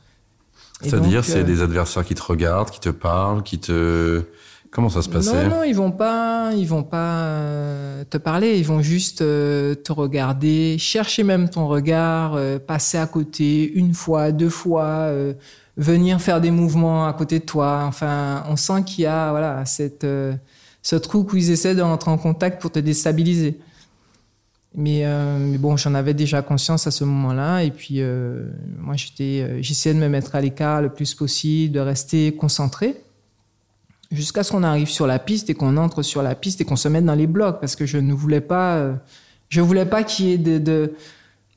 C'est-à-dire, 0.81 1.23
c'est 1.23 1.39
euh, 1.39 1.43
des 1.43 1.61
adversaires 1.61 2.05
qui 2.05 2.15
te 2.15 2.21
regardent, 2.21 2.69
qui 2.71 2.79
te 2.79 2.89
parlent, 2.89 3.43
qui 3.43 3.59
te... 3.59 4.23
Comment 4.71 4.89
ça 4.89 5.01
se 5.01 5.09
passait? 5.09 5.47
Non, 5.49 5.57
non, 5.57 5.63
ils 5.63 5.75
vont 5.75 5.91
pas, 5.91 6.51
ils 6.53 6.67
vont 6.67 6.83
pas 6.83 7.23
euh, 7.23 8.03
te 8.07 8.17
parler, 8.17 8.59
ils 8.59 8.65
vont 8.65 8.81
juste 8.81 9.21
euh, 9.21 9.73
te 9.73 9.91
regarder, 9.91 10.77
chercher 10.77 11.23
même 11.23 11.49
ton 11.49 11.67
regard, 11.67 12.35
euh, 12.35 12.59
passer 12.59 12.99
à 12.99 13.07
côté 13.07 13.71
une 13.73 13.95
fois, 13.95 14.31
deux 14.31 14.49
fois, 14.49 15.11
venir 15.75 16.21
faire 16.21 16.39
des 16.39 16.51
mouvements 16.51 17.07
à 17.07 17.13
côté 17.13 17.39
de 17.39 17.45
toi. 17.45 17.83
Enfin, 17.85 18.43
on 18.47 18.55
sent 18.55 18.83
qu'il 18.85 19.05
y 19.05 19.07
a 19.07 19.31
voilà 19.31 19.65
cette 19.65 20.05
ce 20.81 20.95
trou 20.95 21.25
où 21.31 21.35
ils 21.35 21.49
essaient 21.49 21.75
d'entrer 21.75 22.11
en 22.11 22.17
contact 22.17 22.61
pour 22.61 22.71
te 22.71 22.79
déstabiliser. 22.79 23.59
Mais, 24.75 25.03
mais 25.39 25.57
bon, 25.57 25.77
j'en 25.77 25.95
avais 25.95 26.13
déjà 26.13 26.43
conscience 26.43 26.85
à 26.85 26.91
ce 26.91 27.03
moment-là, 27.05 27.63
et 27.63 27.71
puis 27.71 28.01
moi 28.77 28.95
j'étais, 28.95 29.63
j'essayais 29.63 29.95
de 29.95 29.99
me 29.99 30.09
mettre 30.09 30.35
à 30.35 30.41
l'écart 30.41 30.83
le 30.83 30.89
plus 30.89 31.15
possible, 31.15 31.73
de 31.73 31.79
rester 31.79 32.35
concentré 32.35 32.95
jusqu'à 34.11 34.43
ce 34.43 34.51
qu'on 34.51 34.63
arrive 34.63 34.89
sur 34.89 35.07
la 35.07 35.19
piste 35.19 35.49
et 35.49 35.53
qu'on 35.53 35.77
entre 35.77 36.01
sur 36.01 36.21
la 36.21 36.35
piste 36.35 36.61
et 36.61 36.65
qu'on 36.65 36.75
se 36.75 36.87
mette 36.87 37.05
dans 37.05 37.15
les 37.15 37.27
blocs 37.27 37.59
parce 37.59 37.75
que 37.75 37.85
je 37.85 37.97
ne 37.97 38.13
voulais 38.13 38.41
pas, 38.41 38.75
euh, 38.77 38.93
je 39.49 39.61
voulais 39.61 39.85
pas 39.85 40.03
qu'il 40.03 40.25
y 40.27 40.33
ait 40.33 40.37
de, 40.37 40.93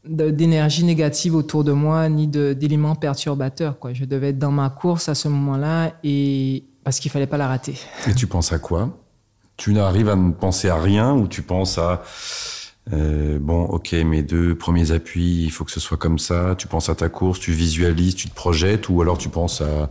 d'énergie 0.04 0.84
négative 0.84 1.34
autour 1.34 1.64
de 1.64 1.72
moi 1.72 2.08
ni 2.08 2.26
d'éléments 2.26 2.94
perturbateurs. 2.94 3.78
Quoi. 3.78 3.92
Je 3.92 4.04
devais 4.04 4.30
être 4.30 4.38
dans 4.38 4.50
ma 4.50 4.68
course 4.70 5.08
à 5.08 5.14
ce 5.14 5.28
moment-là 5.28 5.92
et 6.04 6.64
parce 6.84 6.98
qu'il 6.98 7.10
fallait 7.10 7.26
pas 7.26 7.38
la 7.38 7.48
rater. 7.48 7.78
Et 8.08 8.14
tu 8.14 8.26
penses 8.26 8.52
à 8.52 8.58
quoi? 8.58 8.98
Tu 9.56 9.72
n'arrives 9.72 10.08
à 10.08 10.16
ne 10.16 10.32
penser 10.32 10.68
à 10.68 10.80
rien 10.80 11.12
ou 11.12 11.28
tu 11.28 11.42
penses 11.42 11.78
à 11.78 12.02
euh, 12.92 13.38
bon, 13.40 13.62
ok, 13.62 13.92
mes 13.92 14.22
deux 14.22 14.56
premiers 14.56 14.90
appuis, 14.90 15.44
il 15.44 15.50
faut 15.50 15.64
que 15.64 15.70
ce 15.70 15.78
soit 15.78 15.98
comme 15.98 16.18
ça. 16.18 16.56
Tu 16.58 16.66
penses 16.66 16.88
à 16.88 16.94
ta 16.94 17.08
course, 17.08 17.38
tu 17.38 17.52
visualises, 17.52 18.16
tu 18.16 18.28
te 18.28 18.34
projettes, 18.34 18.88
ou 18.88 19.00
alors 19.00 19.18
tu 19.18 19.28
penses 19.28 19.60
à 19.60 19.90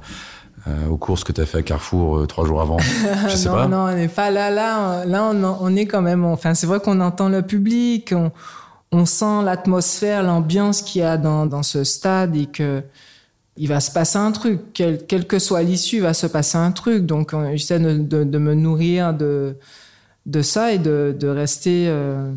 euh, 0.67 0.87
aux 0.89 0.97
courses 0.97 1.23
que 1.23 1.31
tu 1.31 1.41
as 1.41 1.45
fait 1.45 1.59
à 1.59 1.63
Carrefour 1.63 2.19
euh, 2.19 2.27
trois 2.27 2.45
jours 2.45 2.61
avant 2.61 2.77
Je 3.27 3.35
sais 3.35 3.49
non, 3.49 3.55
pas. 3.55 3.67
Non, 3.67 3.77
on 3.85 3.95
n'est 3.95 4.07
pas 4.07 4.29
là. 4.29 4.51
Là, 4.51 5.05
là 5.05 5.23
on, 5.23 5.43
on, 5.43 5.75
est 5.75 5.87
quand 5.87 6.03
même. 6.03 6.23
Enfin, 6.23 6.53
c'est 6.53 6.67
vrai 6.67 6.79
qu'on 6.79 6.99
entend 7.01 7.29
le 7.29 7.41
public, 7.41 8.13
on, 8.15 8.31
on 8.91 9.05
sent 9.05 9.43
l'atmosphère, 9.43 10.21
l'ambiance 10.21 10.83
qu'il 10.83 11.01
y 11.01 11.03
a 11.03 11.17
dans, 11.17 11.47
dans 11.47 11.63
ce 11.63 11.83
stade 11.83 12.35
et 12.35 12.45
que 12.45 12.83
il 13.57 13.67
va 13.67 13.79
se 13.79 13.91
passer 13.91 14.17
un 14.17 14.31
truc. 14.31 14.61
Quelle, 14.73 15.05
quelle 15.05 15.25
que 15.25 15.39
soit 15.39 15.63
l'issue, 15.63 15.97
il 15.97 16.01
va 16.03 16.13
se 16.13 16.27
passer 16.27 16.57
un 16.57 16.71
truc. 16.71 17.05
Donc, 17.05 17.33
j'essaie 17.51 17.79
de, 17.79 17.97
de, 17.97 18.23
de, 18.23 18.37
me 18.37 18.53
nourrir 18.53 19.13
de, 19.13 19.57
de 20.25 20.41
ça 20.41 20.71
et 20.71 20.79
de, 20.79 21.15
de 21.19 21.27
rester, 21.27 21.85
euh, 21.87 22.31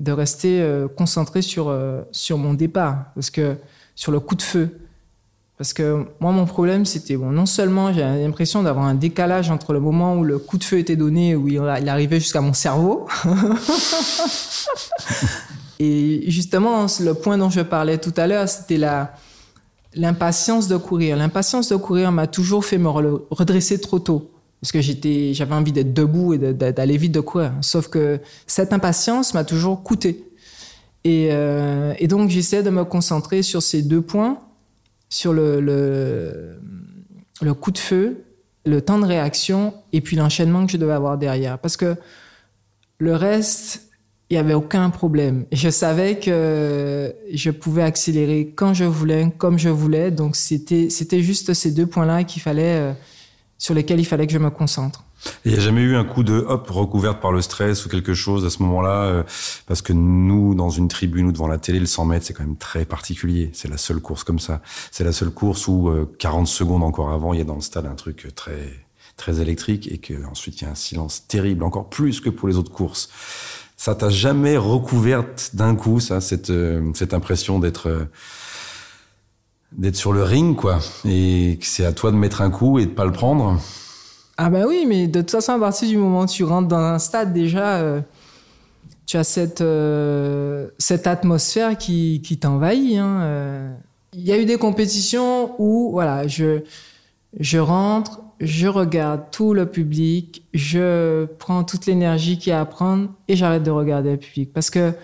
de 0.00 0.12
rester 0.12 0.84
concentré 0.96 1.40
sur, 1.40 1.74
sur 2.12 2.36
mon 2.36 2.54
départ. 2.54 3.06
Parce 3.14 3.30
que 3.30 3.56
sur 3.94 4.12
le 4.12 4.20
coup 4.20 4.34
de 4.34 4.42
feu, 4.42 4.70
parce 5.60 5.74
que 5.74 6.06
moi, 6.20 6.32
mon 6.32 6.46
problème, 6.46 6.86
c'était, 6.86 7.18
bon, 7.18 7.32
non 7.32 7.44
seulement 7.44 7.92
j'ai 7.92 8.00
l'impression 8.00 8.62
d'avoir 8.62 8.86
un 8.86 8.94
décalage 8.94 9.50
entre 9.50 9.74
le 9.74 9.80
moment 9.80 10.16
où 10.16 10.24
le 10.24 10.38
coup 10.38 10.56
de 10.56 10.64
feu 10.64 10.78
était 10.78 10.96
donné, 10.96 11.36
où 11.36 11.48
il 11.48 11.58
arrivait 11.58 12.18
jusqu'à 12.18 12.40
mon 12.40 12.54
cerveau. 12.54 13.06
Et 15.78 16.24
justement, 16.28 16.86
le 17.00 17.12
point 17.12 17.36
dont 17.36 17.50
je 17.50 17.60
parlais 17.60 17.98
tout 17.98 18.14
à 18.16 18.26
l'heure, 18.26 18.48
c'était 18.48 18.80
l'impatience 19.92 20.66
de 20.66 20.78
courir. 20.78 21.18
L'impatience 21.18 21.68
de 21.68 21.76
courir 21.76 22.10
m'a 22.10 22.26
toujours 22.26 22.64
fait 22.64 22.78
me 22.78 22.88
redresser 22.88 23.82
trop 23.82 23.98
tôt. 23.98 24.30
Parce 24.62 24.72
que 24.72 24.80
j'avais 24.80 25.54
envie 25.54 25.72
d'être 25.72 25.92
debout 25.92 26.32
et 26.32 26.38
d'aller 26.38 26.96
vite 26.96 27.12
de 27.12 27.20
courir. 27.20 27.52
Sauf 27.60 27.88
que 27.88 28.18
cette 28.46 28.72
impatience 28.72 29.34
m'a 29.34 29.44
toujours 29.44 29.82
coûté. 29.82 30.24
Et, 31.04 31.28
euh, 31.32 31.92
et 31.98 32.08
donc, 32.08 32.30
j'essaie 32.30 32.62
de 32.62 32.70
me 32.70 32.84
concentrer 32.84 33.42
sur 33.42 33.60
ces 33.60 33.82
deux 33.82 34.00
points 34.00 34.38
sur 35.10 35.32
le, 35.34 35.60
le, 37.42 37.54
coup 37.54 37.72
de 37.72 37.78
feu, 37.78 38.24
le 38.64 38.80
temps 38.80 38.98
de 38.98 39.04
réaction 39.04 39.74
et 39.92 40.00
puis 40.00 40.16
l'enchaînement 40.16 40.64
que 40.64 40.72
je 40.72 40.76
devais 40.78 40.92
avoir 40.92 41.18
derrière. 41.18 41.58
Parce 41.58 41.76
que 41.76 41.96
le 42.98 43.14
reste, 43.14 43.90
il 44.30 44.34
n'y 44.34 44.38
avait 44.38 44.54
aucun 44.54 44.88
problème. 44.90 45.44
Je 45.50 45.68
savais 45.68 46.20
que 46.20 47.12
je 47.32 47.50
pouvais 47.50 47.82
accélérer 47.82 48.52
quand 48.54 48.72
je 48.72 48.84
voulais, 48.84 49.32
comme 49.36 49.58
je 49.58 49.68
voulais. 49.68 50.12
Donc 50.12 50.36
c'était, 50.36 50.88
juste 51.20 51.52
ces 51.52 51.72
deux 51.72 51.86
points-là 51.86 52.22
qu'il 52.22 52.40
fallait, 52.40 52.76
euh, 52.76 52.92
sur 53.58 53.74
lesquels 53.74 53.98
il 53.98 54.04
fallait 54.04 54.28
que 54.28 54.32
je 54.32 54.38
me 54.38 54.50
concentre. 54.50 55.04
Il 55.44 55.52
n'y 55.52 55.58
a 55.58 55.60
jamais 55.60 55.82
eu 55.82 55.96
un 55.96 56.04
coup 56.04 56.22
de 56.22 56.34
hop 56.34 56.68
recouverte 56.70 57.20
par 57.20 57.32
le 57.32 57.42
stress 57.42 57.84
ou 57.84 57.88
quelque 57.88 58.14
chose 58.14 58.44
à 58.44 58.50
ce 58.50 58.62
moment-là 58.62 59.02
euh, 59.04 59.22
parce 59.66 59.82
que 59.82 59.92
nous 59.92 60.54
dans 60.54 60.70
une 60.70 60.88
tribune 60.88 61.26
ou 61.26 61.32
devant 61.32 61.46
la 61.46 61.58
télé 61.58 61.78
le 61.78 61.86
100 61.86 62.04
mètres 62.06 62.26
c'est 62.26 62.32
quand 62.32 62.44
même 62.44 62.56
très 62.56 62.84
particulier. 62.84 63.50
C'est 63.52 63.68
la 63.68 63.76
seule 63.76 64.00
course 64.00 64.24
comme 64.24 64.38
ça. 64.38 64.62
C'est 64.90 65.04
la 65.04 65.12
seule 65.12 65.30
course 65.30 65.68
où 65.68 65.90
40 66.18 66.42
euh, 66.42 66.46
secondes 66.46 66.82
encore 66.82 67.10
avant 67.10 67.32
il 67.32 67.38
y 67.38 67.42
a 67.42 67.44
dans 67.44 67.54
le 67.54 67.60
stade 67.60 67.86
un 67.86 67.94
truc 67.94 68.32
très 68.34 68.72
très 69.16 69.40
électrique 69.40 69.90
et 69.92 69.98
que 69.98 70.24
ensuite 70.26 70.60
il 70.60 70.64
y 70.64 70.66
a 70.66 70.70
un 70.70 70.76
silence 70.76 71.26
terrible 71.26 71.64
encore 71.64 71.90
plus 71.90 72.20
que 72.20 72.30
pour 72.30 72.48
les 72.48 72.56
autres 72.56 72.72
courses. 72.72 73.10
Ça 73.76 73.94
t'a 73.94 74.10
jamais 74.10 74.56
recouverte 74.56 75.50
d'un 75.54 75.74
coup 75.74 76.00
ça 76.00 76.20
cette 76.20 76.50
euh, 76.50 76.90
cette 76.94 77.14
impression 77.14 77.58
d'être 77.58 78.08
d'être 79.72 79.96
sur 79.96 80.12
le 80.12 80.22
ring 80.22 80.56
quoi. 80.56 80.80
Et 81.04 81.58
que 81.60 81.66
c'est 81.66 81.84
à 81.84 81.92
toi 81.92 82.10
de 82.10 82.16
mettre 82.16 82.40
un 82.40 82.50
coup 82.50 82.78
et 82.78 82.86
de 82.86 82.90
pas 82.90 83.04
le 83.04 83.12
prendre 83.12 83.60
ah 84.42 84.48
ben 84.48 84.64
oui, 84.66 84.86
mais 84.88 85.06
de 85.06 85.20
toute 85.20 85.32
façon, 85.32 85.52
à 85.52 85.58
partir 85.58 85.86
du 85.86 85.98
moment 85.98 86.22
où 86.22 86.26
tu 86.26 86.44
rentres 86.44 86.68
dans 86.68 86.78
un 86.78 86.98
stade, 86.98 87.34
déjà, 87.34 87.76
euh, 87.76 88.00
tu 89.04 89.18
as 89.18 89.24
cette, 89.24 89.60
euh, 89.60 90.68
cette 90.78 91.06
atmosphère 91.06 91.76
qui, 91.76 92.22
qui 92.24 92.38
t'envahit. 92.38 92.96
Hein, 92.96 93.20
euh. 93.20 93.70
Il 94.14 94.22
y 94.22 94.32
a 94.32 94.38
eu 94.38 94.46
des 94.46 94.56
compétitions 94.56 95.54
où, 95.58 95.90
voilà, 95.92 96.26
je, 96.26 96.62
je 97.38 97.58
rentre, 97.58 98.22
je 98.40 98.66
regarde 98.66 99.24
tout 99.30 99.52
le 99.52 99.66
public, 99.66 100.42
je 100.54 101.26
prends 101.38 101.62
toute 101.62 101.84
l'énergie 101.84 102.38
qu'il 102.38 102.48
y 102.48 102.54
a 102.54 102.62
à 102.62 102.64
prendre 102.64 103.10
et 103.28 103.36
j'arrête 103.36 103.62
de 103.62 103.70
regarder 103.70 104.12
le 104.12 104.16
public. 104.16 104.54
Parce 104.54 104.70
que 104.70 104.94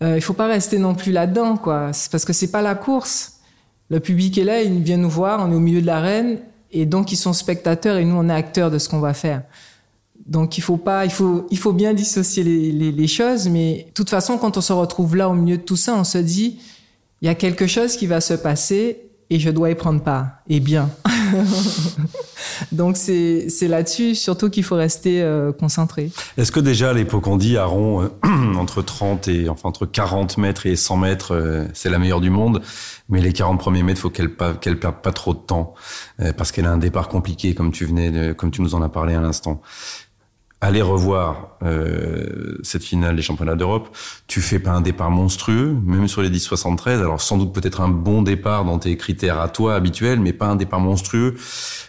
il 0.00 0.22
faut 0.22 0.34
pas 0.34 0.46
rester 0.46 0.78
non 0.78 0.94
plus 0.94 1.12
là-dedans, 1.12 1.58
quoi. 1.58 1.90
Parce 2.10 2.24
que 2.24 2.32
c'est 2.32 2.50
pas 2.50 2.62
la 2.62 2.74
course. 2.74 3.40
Le 3.90 4.00
public 4.00 4.38
est 4.38 4.44
là, 4.44 4.62
il 4.62 4.82
vient 4.82 4.96
nous 4.96 5.10
voir, 5.10 5.46
on 5.46 5.52
est 5.52 5.54
au 5.54 5.60
milieu 5.60 5.82
de 5.82 5.86
l'arène 5.86 6.38
et 6.74 6.86
donc 6.86 7.12
ils 7.12 7.16
sont 7.16 7.32
spectateurs 7.32 7.96
et 7.96 8.04
nous 8.04 8.16
on 8.16 8.28
est 8.28 8.32
acteurs 8.32 8.70
de 8.70 8.78
ce 8.78 8.88
qu'on 8.88 8.98
va 8.98 9.14
faire. 9.14 9.42
Donc 10.26 10.58
il 10.58 10.60
faut 10.60 10.76
pas, 10.76 11.04
il 11.04 11.10
faut, 11.10 11.46
il 11.50 11.58
faut 11.58 11.72
bien 11.72 11.94
dissocier 11.94 12.42
les, 12.42 12.92
les, 12.92 13.06
choses, 13.06 13.48
mais 13.48 13.86
de 13.88 13.92
toute 13.92 14.10
façon 14.10 14.38
quand 14.38 14.56
on 14.56 14.60
se 14.60 14.72
retrouve 14.72 15.16
là 15.16 15.28
au 15.28 15.34
milieu 15.34 15.58
de 15.58 15.62
tout 15.62 15.76
ça, 15.76 15.94
on 15.94 16.04
se 16.04 16.18
dit 16.18 16.58
il 17.22 17.26
y 17.26 17.28
a 17.28 17.34
quelque 17.34 17.66
chose 17.66 17.96
qui 17.96 18.06
va 18.06 18.20
se 18.20 18.34
passer 18.34 19.02
et 19.30 19.38
je 19.38 19.50
dois 19.50 19.70
y 19.70 19.74
prendre 19.74 20.02
part 20.02 20.26
et 20.48 20.60
bien. 20.60 20.90
Donc 22.72 22.96
c'est 22.96 23.48
là-dessus 23.62 24.14
surtout 24.14 24.50
qu'il 24.50 24.64
faut 24.64 24.76
rester 24.76 25.22
euh, 25.22 25.52
concentré. 25.52 26.10
Est-ce 26.36 26.52
que 26.52 26.60
déjà 26.60 26.90
à 26.90 26.94
on 27.26 27.36
dit 27.36 27.56
Aaron 27.56 28.02
euh, 28.02 28.08
entre 28.56 28.82
30 28.82 29.28
et 29.28 29.48
enfin 29.48 29.68
entre 29.68 29.86
40 29.86 30.38
mètres 30.38 30.66
et 30.66 30.76
100 30.76 30.96
mètres 30.96 31.34
euh, 31.34 31.64
c'est 31.72 31.90
la 31.90 31.98
meilleure 31.98 32.20
du 32.20 32.30
monde 32.30 32.62
mais 33.08 33.20
les 33.20 33.32
40 33.32 33.58
premiers 33.58 33.82
mètres 33.82 34.00
faut 34.00 34.10
qu'elle 34.10 34.30
qu'elle 34.60 34.78
perde 34.78 34.96
pas 35.02 35.12
trop 35.12 35.34
de 35.34 35.38
temps 35.38 35.74
parce 36.36 36.52
qu'elle 36.52 36.66
a 36.66 36.70
un 36.70 36.78
départ 36.78 37.08
compliqué 37.08 37.54
comme 37.54 37.70
tu 37.70 37.84
venais 37.84 38.10
de, 38.10 38.32
comme 38.32 38.50
tu 38.50 38.62
nous 38.62 38.74
en 38.74 38.82
as 38.82 38.88
parlé 38.88 39.14
à 39.14 39.20
l'instant 39.20 39.60
aller 40.64 40.82
revoir 40.82 41.56
euh, 41.62 42.58
cette 42.62 42.84
finale 42.84 43.16
des 43.16 43.22
championnats 43.22 43.54
d'Europe, 43.54 43.94
tu 44.26 44.40
fais 44.40 44.58
pas 44.58 44.70
un 44.70 44.80
départ 44.80 45.10
monstrueux, 45.10 45.76
même 45.84 46.08
sur 46.08 46.22
les 46.22 46.30
10-73. 46.30 47.00
Alors 47.00 47.20
sans 47.20 47.38
doute 47.38 47.52
peut-être 47.52 47.80
un 47.80 47.88
bon 47.88 48.22
départ 48.22 48.64
dans 48.64 48.78
tes 48.78 48.96
critères 48.96 49.40
à 49.40 49.48
toi 49.48 49.74
habituels, 49.74 50.20
mais 50.20 50.32
pas 50.32 50.46
un 50.46 50.56
départ 50.56 50.80
monstrueux. 50.80 51.34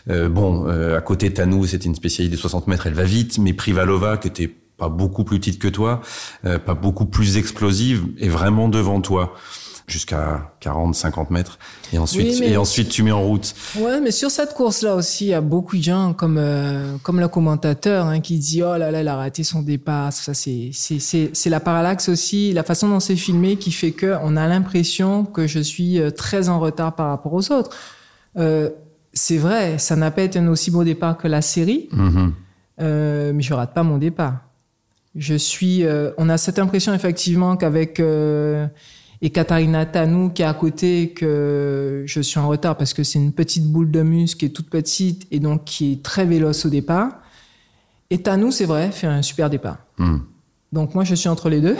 Euh, 0.09 0.29
bon, 0.29 0.67
euh, 0.67 0.97
à 0.97 1.01
côté 1.01 1.31
Tanou, 1.33 1.65
c'était 1.65 1.85
une 1.85 1.95
spécialité 1.95 2.35
des 2.35 2.41
60 2.41 2.67
mètres, 2.67 2.87
elle 2.87 2.93
va 2.93 3.03
vite, 3.03 3.37
mais 3.37 3.53
Privalova, 3.53 4.17
qui 4.17 4.27
était 4.27 4.53
pas 4.77 4.89
beaucoup 4.89 5.23
plus 5.23 5.39
petite 5.39 5.57
que 5.57 5.69
toi, 5.69 6.01
pas 6.43 6.73
beaucoup 6.73 7.05
plus 7.05 7.37
explosive, 7.37 8.03
est 8.19 8.27
vraiment 8.27 8.67
devant 8.67 8.99
toi 8.99 9.33
jusqu'à 9.87 10.51
40, 10.59 10.95
50 10.95 11.31
mètres. 11.31 11.59
Et 11.93 11.97
ensuite, 11.97 12.41
et 12.41 12.57
ensuite, 12.57 12.89
tu 12.89 13.03
mets 13.03 13.11
en 13.11 13.21
route. 13.21 13.53
Ouais, 13.77 14.01
mais 14.01 14.11
sur 14.11 14.31
cette 14.31 14.53
course-là 14.53 14.95
aussi, 14.95 15.25
il 15.25 15.29
y 15.29 15.33
a 15.33 15.41
beaucoup 15.41 15.77
de 15.77 15.83
gens 15.83 16.13
comme 16.13 16.37
euh, 16.37 16.97
comme 17.03 17.19
le 17.19 17.27
commentateur 17.27 18.05
hein, 18.07 18.19
qui 18.19 18.39
dit 18.39 18.63
oh 18.63 18.77
là 18.77 18.91
là, 18.91 19.01
il 19.01 19.07
a 19.07 19.15
raté 19.15 19.43
son 19.43 19.61
départ. 19.61 20.11
Ça, 20.13 20.33
c'est 20.33 20.71
c'est 20.73 20.99
c'est 20.99 21.29
c'est 21.33 21.49
la 21.49 21.59
parallaxe 21.59 22.09
aussi, 22.09 22.53
la 22.53 22.63
façon 22.63 22.89
dont 22.89 22.99
c'est 22.99 23.15
filmé 23.15 23.57
qui 23.57 23.71
fait 23.71 23.91
que 23.91 24.15
on 24.23 24.35
a 24.35 24.47
l'impression 24.47 25.23
que 25.25 25.47
je 25.47 25.59
suis 25.59 25.99
euh, 25.99 26.11
très 26.11 26.49
en 26.49 26.59
retard 26.59 26.95
par 26.95 27.09
rapport 27.09 27.33
aux 27.33 27.51
autres. 27.51 27.71
Euh, 28.37 28.69
c'est 29.15 29.37
vrai, 29.37 29.77
ça 29.77 29.95
n'a 29.95 30.11
pas 30.11 30.23
été 30.23 30.39
un 30.39 30.47
aussi 30.47 30.69
beau 30.69 30.83
départ 30.83 31.17
que 31.17 31.27
la 31.27 31.41
série, 31.41 31.89
mm-hmm. 31.93 32.31
euh, 32.81 33.31
mais 33.33 33.41
je 33.41 33.53
rate 33.53 33.73
pas 33.73 33.83
mon 33.83 33.97
départ. 33.97 34.41
Je 35.15 35.35
suis, 35.35 35.85
euh, 35.85 36.11
on 36.17 36.27
a 36.27 36.37
cette 36.37 36.59
impression 36.59 36.93
effectivement 36.93 37.55
qu'avec 37.55 38.01
euh, 38.01 38.67
et 39.21 39.29
Katharina 39.29 39.85
Tanou 39.85 40.29
qui 40.29 40.41
est 40.41 40.45
à 40.45 40.53
côté 40.53 41.11
que 41.11 42.03
je 42.05 42.21
suis 42.21 42.39
en 42.39 42.47
retard 42.47 42.77
parce 42.77 42.93
que 42.93 43.03
c'est 43.03 43.19
une 43.19 43.31
petite 43.31 43.65
boule 43.65 43.91
de 43.91 44.01
muscle 44.01 44.39
qui 44.39 44.45
est 44.45 44.49
toute 44.49 44.69
petite 44.69 45.27
et 45.31 45.39
donc 45.39 45.65
qui 45.65 45.93
est 45.93 46.03
très 46.03 46.25
véloce 46.25 46.65
au 46.65 46.69
départ. 46.69 47.11
Et 48.09 48.21
Tanou, 48.21 48.51
c'est 48.51 48.65
vrai, 48.65 48.91
fait 48.91 49.07
un 49.07 49.21
super 49.21 49.49
départ. 49.49 49.77
Hmm. 49.97 50.19
Donc 50.71 50.93
moi, 50.93 51.03
je 51.03 51.15
suis 51.15 51.29
entre 51.29 51.49
les 51.49 51.61
deux. 51.61 51.77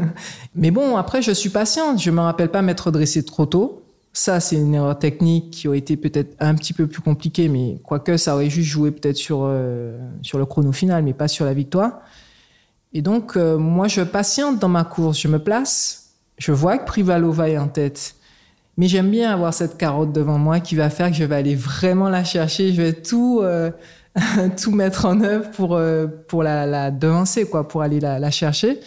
mais 0.54 0.70
bon, 0.70 0.96
après, 0.96 1.22
je 1.22 1.32
suis 1.32 1.50
patiente. 1.50 2.00
Je 2.00 2.10
me 2.10 2.20
rappelle 2.20 2.50
pas 2.50 2.62
m'être 2.62 2.90
dressé 2.90 3.24
trop 3.24 3.46
tôt. 3.46 3.82
Ça, 4.12 4.38
c'est 4.38 4.56
une 4.56 4.74
erreur 4.74 4.98
technique 4.98 5.50
qui 5.50 5.66
aurait 5.66 5.78
été 5.78 5.96
peut-être 5.96 6.36
un 6.38 6.54
petit 6.54 6.72
peu 6.72 6.86
plus 6.86 7.00
compliquée, 7.00 7.48
mais 7.48 7.80
quoique 7.82 8.16
ça 8.16 8.34
aurait 8.34 8.50
juste 8.50 8.68
joué 8.68 8.92
peut-être 8.92 9.16
sur, 9.16 9.40
euh, 9.42 9.98
sur 10.22 10.38
le 10.38 10.46
chrono 10.46 10.70
final, 10.70 11.02
mais 11.02 11.14
pas 11.14 11.26
sur 11.26 11.44
la 11.44 11.54
victoire. 11.54 12.00
Et 12.92 13.02
donc, 13.02 13.36
euh, 13.36 13.58
moi, 13.58 13.88
je 13.88 14.02
patiente 14.02 14.60
dans 14.60 14.68
ma 14.68 14.84
course. 14.84 15.20
Je 15.20 15.26
me 15.26 15.38
place. 15.38 16.03
Je 16.38 16.52
vois 16.52 16.78
que 16.78 16.84
Privalova 16.84 17.48
est 17.48 17.58
en 17.58 17.68
tête. 17.68 18.16
Mais 18.76 18.88
j'aime 18.88 19.10
bien 19.10 19.30
avoir 19.30 19.54
cette 19.54 19.76
carotte 19.76 20.12
devant 20.12 20.38
moi 20.38 20.58
qui 20.58 20.74
va 20.74 20.90
faire 20.90 21.08
que 21.10 21.16
je 21.16 21.24
vais 21.24 21.36
aller 21.36 21.54
vraiment 21.54 22.08
la 22.08 22.24
chercher. 22.24 22.72
Je 22.72 22.82
vais 22.82 22.92
tout, 22.92 23.40
euh, 23.42 23.70
tout 24.60 24.72
mettre 24.72 25.06
en 25.06 25.20
œuvre 25.20 25.50
pour, 25.50 25.80
pour 26.26 26.42
la, 26.42 26.66
la, 26.66 26.90
devancer, 26.90 27.44
quoi, 27.44 27.68
pour 27.68 27.82
aller 27.82 28.00
la, 28.00 28.18
la 28.18 28.30
chercher. 28.32 28.80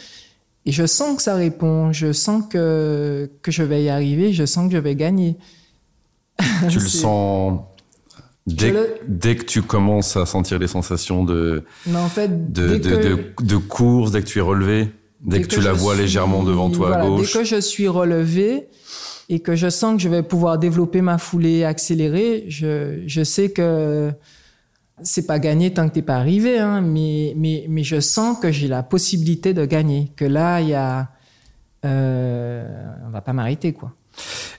Et 0.68 0.74
je 0.74 0.86
sens 0.86 1.16
que 1.16 1.22
ça 1.24 1.36
répond, 1.36 1.94
je 1.94 2.12
sens 2.12 2.44
que, 2.50 3.32
que 3.42 3.52
je 3.52 3.64
vais 3.64 3.84
y 3.84 3.90
arriver, 3.90 4.34
je 4.34 4.46
sens 4.46 4.68
que 4.68 4.74
je 4.74 4.78
vais 4.78 4.96
gagner. 4.96 5.38
Tu 6.70 6.80
le 6.80 6.88
sens 6.88 7.62
dès, 8.46 8.74
dès, 9.08 9.38
que 9.38 9.46
tu 9.46 9.62
commences 9.62 10.18
à 10.18 10.26
sentir 10.26 10.60
les 10.60 10.68
sensations 10.68 11.24
de, 11.24 11.64
non, 11.88 12.00
en 12.00 12.10
fait, 12.10 12.52
de, 12.52 12.78
de, 12.78 13.34
de, 13.42 13.58
course, 13.58 14.12
dès 14.12 14.22
que 14.22 14.28
tu 14.28 14.40
es 14.40 14.42
relevé, 14.42 14.90
dès, 15.28 15.42
que, 15.42 15.48
tu 15.48 15.62
la 15.62 15.74
vois 15.74 15.96
légèrement 15.96 16.44
devant 16.44 16.70
toi 16.70 16.98
à 16.98 17.06
gauche. 17.06 17.34
Dès 17.34 17.40
que 17.40 17.46
je 17.46 17.62
suis 17.62 17.88
relevé 17.88 18.68
et 19.30 19.42
que 19.42 19.56
je 19.56 19.70
sens 19.70 19.98
que 19.98 20.02
je 20.02 20.10
vais 20.10 20.24
pouvoir 20.24 20.58
développer 20.58 21.02
ma 21.02 21.18
foulée, 21.18 21.64
accélérer, 21.64 22.46
je, 22.48 23.04
je 23.06 23.24
sais 23.24 23.52
que 23.52 24.12
c'est 25.04 25.28
pas 25.28 25.40
gagné 25.40 25.74
tant 25.74 25.88
que 25.88 25.94
t'es 25.94 26.02
pas 26.02 26.16
arrivé, 26.16 26.58
hein, 26.58 26.82
mais, 26.82 27.34
mais, 27.36 27.66
mais 27.70 27.84
je 27.84 28.00
sens 28.00 28.40
que 28.40 28.52
j'ai 28.52 28.68
la 28.68 28.84
possibilité 28.84 29.54
de 29.54 29.66
gagner, 29.66 30.12
que 30.16 30.26
là, 30.26 30.62
il 30.62 30.70
y 30.70 30.74
a, 30.74 31.12
euh, 31.86 32.66
on 33.06 33.12
va 33.12 33.22
pas 33.22 33.34
m'arrêter, 33.34 33.74
quoi. 33.74 33.94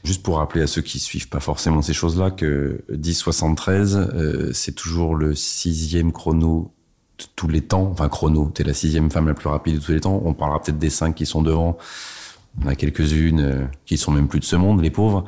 Juste 0.04 0.22
pour 0.22 0.36
rappeler 0.36 0.62
à 0.62 0.66
ceux 0.68 0.82
qui 0.82 1.00
suivent 1.00 1.28
pas 1.28 1.40
forcément 1.40 1.82
ces 1.82 1.92
choses-là 1.92 2.30
que 2.30 2.84
1073, 2.90 3.96
euh, 3.96 4.52
c'est 4.52 4.72
toujours 4.72 5.16
le 5.16 5.34
sixième 5.34 6.12
chrono 6.12 6.72
tous 7.36 7.48
les 7.48 7.62
temps. 7.62 7.88
Enfin, 7.92 8.08
chrono, 8.08 8.50
t'es 8.52 8.64
la 8.64 8.74
sixième 8.74 9.10
femme 9.10 9.28
la 9.28 9.34
plus 9.34 9.48
rapide 9.48 9.76
de 9.76 9.80
tous 9.80 9.92
les 9.92 10.00
temps. 10.00 10.22
On 10.24 10.34
parlera 10.34 10.60
peut-être 10.60 10.78
des 10.78 10.90
cinq 10.90 11.14
qui 11.14 11.26
sont 11.26 11.42
devant. 11.42 11.76
On 12.64 12.66
a 12.66 12.74
quelques-unes 12.74 13.40
euh, 13.40 13.64
qui 13.86 13.96
sont 13.96 14.10
même 14.10 14.26
plus 14.26 14.40
de 14.40 14.44
ce 14.44 14.56
monde, 14.56 14.82
les 14.82 14.90
pauvres. 14.90 15.24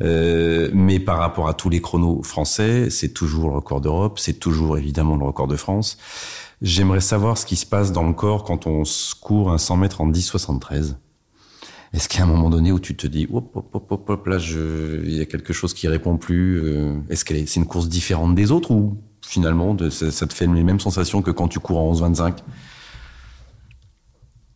Euh, 0.00 0.70
mais 0.74 1.00
par 1.00 1.18
rapport 1.18 1.48
à 1.48 1.54
tous 1.54 1.70
les 1.70 1.80
chronos 1.80 2.22
français, 2.22 2.90
c'est 2.90 3.14
toujours 3.14 3.48
le 3.48 3.56
record 3.56 3.80
d'Europe, 3.80 4.18
c'est 4.18 4.38
toujours 4.38 4.76
évidemment 4.76 5.16
le 5.16 5.24
record 5.24 5.46
de 5.46 5.56
France. 5.56 5.98
J'aimerais 6.60 7.00
savoir 7.00 7.38
ce 7.38 7.46
qui 7.46 7.56
se 7.56 7.66
passe 7.66 7.92
dans 7.92 8.06
le 8.06 8.12
corps 8.12 8.44
quand 8.44 8.66
on 8.66 8.82
court 9.20 9.52
un 9.52 9.58
100 9.58 9.76
mètres 9.76 10.00
en 10.00 10.10
10,73. 10.10 10.96
Est-ce 11.94 12.08
qu'il 12.08 12.20
y 12.20 12.22
a 12.22 12.26
un 12.26 12.28
moment 12.28 12.50
donné 12.50 12.70
où 12.70 12.78
tu 12.78 12.96
te 12.96 13.06
dis, 13.06 13.26
hop, 13.32 13.50
hop, 13.54 13.70
hop, 13.72 13.92
hop, 13.92 14.10
hop 14.10 14.26
là, 14.26 14.36
il 14.38 15.16
y 15.16 15.20
a 15.20 15.24
quelque 15.24 15.52
chose 15.52 15.72
qui 15.72 15.88
répond 15.88 16.18
plus. 16.18 16.60
Euh, 16.62 16.98
est-ce 17.08 17.24
que 17.24 17.34
c'est 17.34 17.60
une 17.60 17.66
course 17.66 17.88
différente 17.88 18.34
des 18.34 18.50
autres 18.50 18.72
ou 18.72 18.98
finalement, 19.22 19.74
de, 19.74 19.90
ça, 19.90 20.10
ça, 20.10 20.26
te 20.26 20.34
fait 20.34 20.46
les 20.46 20.62
mêmes 20.62 20.80
sensations 20.80 21.22
que 21.22 21.30
quand 21.30 21.48
tu 21.48 21.60
cours 21.60 21.78
en 21.78 21.92
11,25 21.92 22.34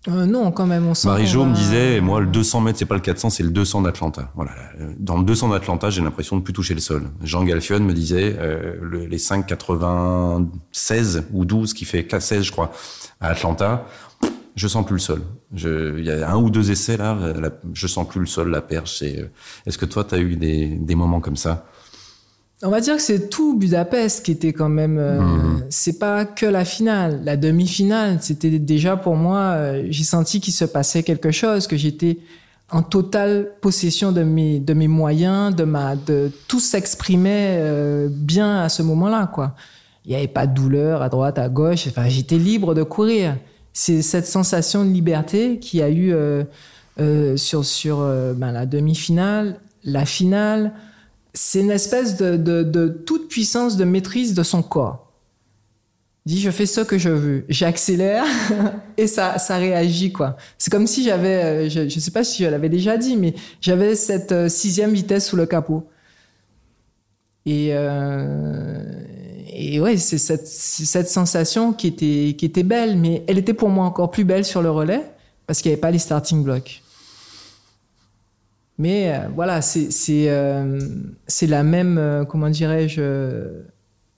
euh, 0.08 0.26
non, 0.26 0.50
quand 0.50 0.66
même, 0.66 0.88
on 0.88 0.94
Marie-Jo 1.06 1.44
me 1.44 1.54
disait, 1.54 2.00
moi, 2.00 2.20
le 2.20 2.26
200 2.26 2.62
mètres, 2.62 2.78
c'est 2.78 2.86
pas 2.86 2.96
le 2.96 3.00
400, 3.00 3.30
c'est 3.30 3.44
le 3.44 3.50
200 3.50 3.82
d'Atlanta. 3.82 4.32
Voilà. 4.34 4.50
Dans 4.98 5.16
le 5.16 5.22
200 5.22 5.50
d'Atlanta, 5.50 5.90
j'ai 5.90 6.02
l'impression 6.02 6.36
de 6.36 6.42
plus 6.42 6.52
toucher 6.52 6.74
le 6.74 6.80
sol. 6.80 7.04
Jean 7.22 7.44
Galfion 7.44 7.78
me 7.78 7.92
disait, 7.92 8.34
euh, 8.36 8.74
le, 8.82 9.06
les 9.06 9.18
5,96 9.18 11.22
ou 11.32 11.44
12, 11.44 11.72
qui 11.72 11.84
fait 11.84 12.04
16, 12.18 12.42
je 12.42 12.50
crois, 12.50 12.72
à 13.20 13.28
Atlanta, 13.28 13.86
je 14.56 14.66
sens 14.66 14.84
plus 14.84 14.94
le 14.94 15.00
sol. 15.00 15.22
Il 15.54 16.04
y 16.04 16.10
a 16.10 16.32
un 16.32 16.36
ou 16.36 16.50
deux 16.50 16.72
essais 16.72 16.96
là, 16.96 17.16
je 17.72 17.86
sens 17.86 18.08
plus 18.08 18.18
le 18.20 18.26
sol, 18.26 18.50
la 18.50 18.60
perche. 18.60 19.04
Euh, 19.04 19.30
est-ce 19.66 19.78
que 19.78 19.86
toi, 19.86 20.02
tu 20.02 20.16
as 20.16 20.18
eu 20.18 20.34
des, 20.34 20.66
des 20.66 20.94
moments 20.96 21.20
comme 21.20 21.36
ça? 21.36 21.64
On 22.62 22.70
va 22.70 22.80
dire 22.80 22.96
que 22.96 23.02
c'est 23.02 23.28
tout 23.28 23.58
Budapest 23.58 24.24
qui 24.24 24.32
était 24.32 24.52
quand 24.52 24.68
même. 24.68 24.98
Euh, 24.98 25.20
mmh. 25.20 25.64
C'est 25.70 25.98
pas 25.98 26.24
que 26.24 26.46
la 26.46 26.64
finale, 26.64 27.20
la 27.24 27.36
demi-finale. 27.36 28.18
C'était 28.20 28.58
déjà 28.58 28.96
pour 28.96 29.16
moi. 29.16 29.38
Euh, 29.38 29.86
j'ai 29.90 30.04
senti 30.04 30.40
qu'il 30.40 30.54
se 30.54 30.64
passait 30.64 31.02
quelque 31.02 31.32
chose, 31.32 31.66
que 31.66 31.76
j'étais 31.76 32.18
en 32.70 32.82
totale 32.82 33.50
possession 33.60 34.12
de 34.12 34.22
mes 34.22 34.60
de 34.60 34.74
mes 34.74 34.88
moyens, 34.88 35.54
de 35.54 35.64
ma 35.64 35.96
de 35.96 36.30
tout 36.46 36.60
s'exprimait 36.60 37.58
euh, 37.58 38.08
bien 38.10 38.60
à 38.62 38.68
ce 38.68 38.82
moment-là, 38.82 39.28
quoi. 39.32 39.54
Il 40.04 40.10
n'y 40.10 40.16
avait 40.16 40.28
pas 40.28 40.46
de 40.46 40.54
douleur 40.54 41.02
à 41.02 41.08
droite, 41.08 41.38
à 41.38 41.48
gauche. 41.48 41.86
Enfin, 41.88 42.08
j'étais 42.08 42.38
libre 42.38 42.74
de 42.74 42.82
courir. 42.82 43.36
C'est 43.72 44.02
cette 44.02 44.26
sensation 44.26 44.84
de 44.84 44.90
liberté 44.90 45.58
qui 45.58 45.80
a 45.80 45.90
eu 45.90 46.12
sur 47.36 47.64
sur 47.64 47.98
ben, 48.36 48.52
la 48.52 48.66
demi-finale, 48.66 49.60
la 49.84 50.04
finale 50.04 50.72
c'est 51.35 51.61
une 51.61 51.70
espèce 51.70 52.16
de, 52.16 52.89
toute 53.07 53.28
puissance 53.28 53.76
de 53.76 53.85
maîtrise 53.85 54.35
de 54.35 54.43
son 54.43 54.62
corps. 54.62 55.09
Il 56.24 56.35
dit 56.35 56.41
je 56.41 56.51
fais 56.51 56.66
ce 56.66 56.83
que 56.83 56.99
je 56.99 57.09
veux, 57.09 57.45
j'accélère 57.49 58.24
et 58.97 59.09
ça 59.09 59.39
ça 59.39 59.57
réagit 59.57 60.12
quoi. 60.12 60.37
C'est 60.57 60.70
comme 60.70 60.87
si 60.87 61.03
j'avais, 61.03 61.66
euh, 61.66 61.68
je, 61.68 61.80
ne 61.80 61.89
sais 61.89 62.12
pas 62.12 62.22
si 62.22 62.45
je 62.45 62.49
l'avais 62.49 62.68
déjà 62.68 62.97
dit, 62.97 63.16
mais 63.16 63.35
j'avais 63.61 63.97
cette 63.97 64.30
euh, 64.30 64.49
sixième 64.49 64.93
vitesse 64.93 65.26
sous 65.26 65.37
le 65.37 65.47
capot. 65.47 65.89
Et 67.45 67.70
euh, 67.72 68.85
et 69.55 69.80
ouais, 69.80 69.97
c'est 69.97 70.18
cette, 70.18 70.47
cette 70.47 71.09
sensation 71.09 71.72
qui 71.72 71.89
était 71.89 72.37
qui 72.39 72.45
était 72.47 72.62
belle, 72.62 72.97
mais 72.97 73.24
elle 73.26 73.39
était 73.39 73.55
pour 73.55 73.68
moi 73.68 73.85
encore 73.85 74.12
plus 74.12 74.24
belle 74.24 74.45
sur 74.45 74.62
le 74.62 74.70
relais 74.70 75.03
parce 75.49 75.61
qu'il 75.61 75.70
n'y 75.70 75.74
avait 75.74 75.80
pas 75.80 75.91
les 75.91 75.99
starting 75.99 76.45
blocks. 76.45 76.82
Mais 78.78 79.14
euh, 79.14 79.28
voilà, 79.34 79.62
c'est 79.62 79.90
euh, 80.28 80.80
c'est 81.26 81.46
la 81.46 81.62
même, 81.62 81.98
euh, 81.98 82.24
comment 82.24 82.50
dirais-je, 82.50 83.62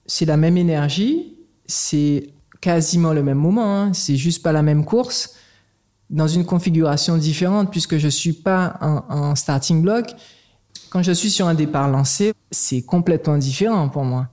c'est 0.05 0.25
la 0.25 0.37
même 0.37 0.57
énergie, 0.57 1.37
c'est 1.65 2.29
quasiment 2.61 3.13
le 3.13 3.21
même 3.21 3.37
moment, 3.37 3.81
hein, 3.81 3.93
c'est 3.93 4.15
juste 4.15 4.41
pas 4.41 4.51
la 4.51 4.63
même 4.63 4.85
course, 4.85 5.35
dans 6.09 6.27
une 6.27 6.45
configuration 6.45 7.17
différente 7.17 7.69
puisque 7.69 7.97
je 7.97 8.07
suis 8.07 8.33
pas 8.33 8.77
en 8.81 9.35
starting 9.35 9.81
block. 9.81 10.05
Quand 10.89 11.03
je 11.03 11.11
suis 11.11 11.29
sur 11.29 11.47
un 11.47 11.55
départ 11.55 11.89
lancé, 11.89 12.33
c'est 12.51 12.83
complètement 12.83 13.37
différent 13.37 13.89
pour 13.89 14.03
moi 14.03 14.29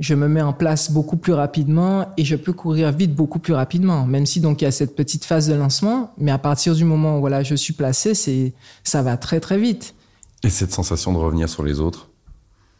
je 0.00 0.14
me 0.14 0.28
mets 0.28 0.42
en 0.42 0.52
place 0.52 0.90
beaucoup 0.90 1.16
plus 1.16 1.32
rapidement 1.32 2.08
et 2.16 2.24
je 2.24 2.36
peux 2.36 2.52
courir 2.52 2.92
vite 2.92 3.14
beaucoup 3.14 3.38
plus 3.38 3.54
rapidement. 3.54 4.06
Même 4.06 4.26
si 4.26 4.40
donc 4.40 4.62
il 4.62 4.64
y 4.64 4.68
a 4.68 4.72
cette 4.72 4.96
petite 4.96 5.24
phase 5.24 5.48
de 5.48 5.54
lancement, 5.54 6.12
mais 6.18 6.30
à 6.30 6.38
partir 6.38 6.74
du 6.74 6.84
moment 6.84 7.18
où 7.18 7.20
voilà 7.20 7.42
je 7.42 7.54
suis 7.54 7.72
placé, 7.72 8.14
c'est 8.14 8.52
ça 8.84 9.02
va 9.02 9.16
très 9.16 9.40
très 9.40 9.58
vite. 9.58 9.94
Et 10.42 10.50
cette 10.50 10.72
sensation 10.72 11.12
de 11.12 11.18
revenir 11.18 11.48
sur 11.48 11.62
les 11.62 11.78
autres? 11.78 12.08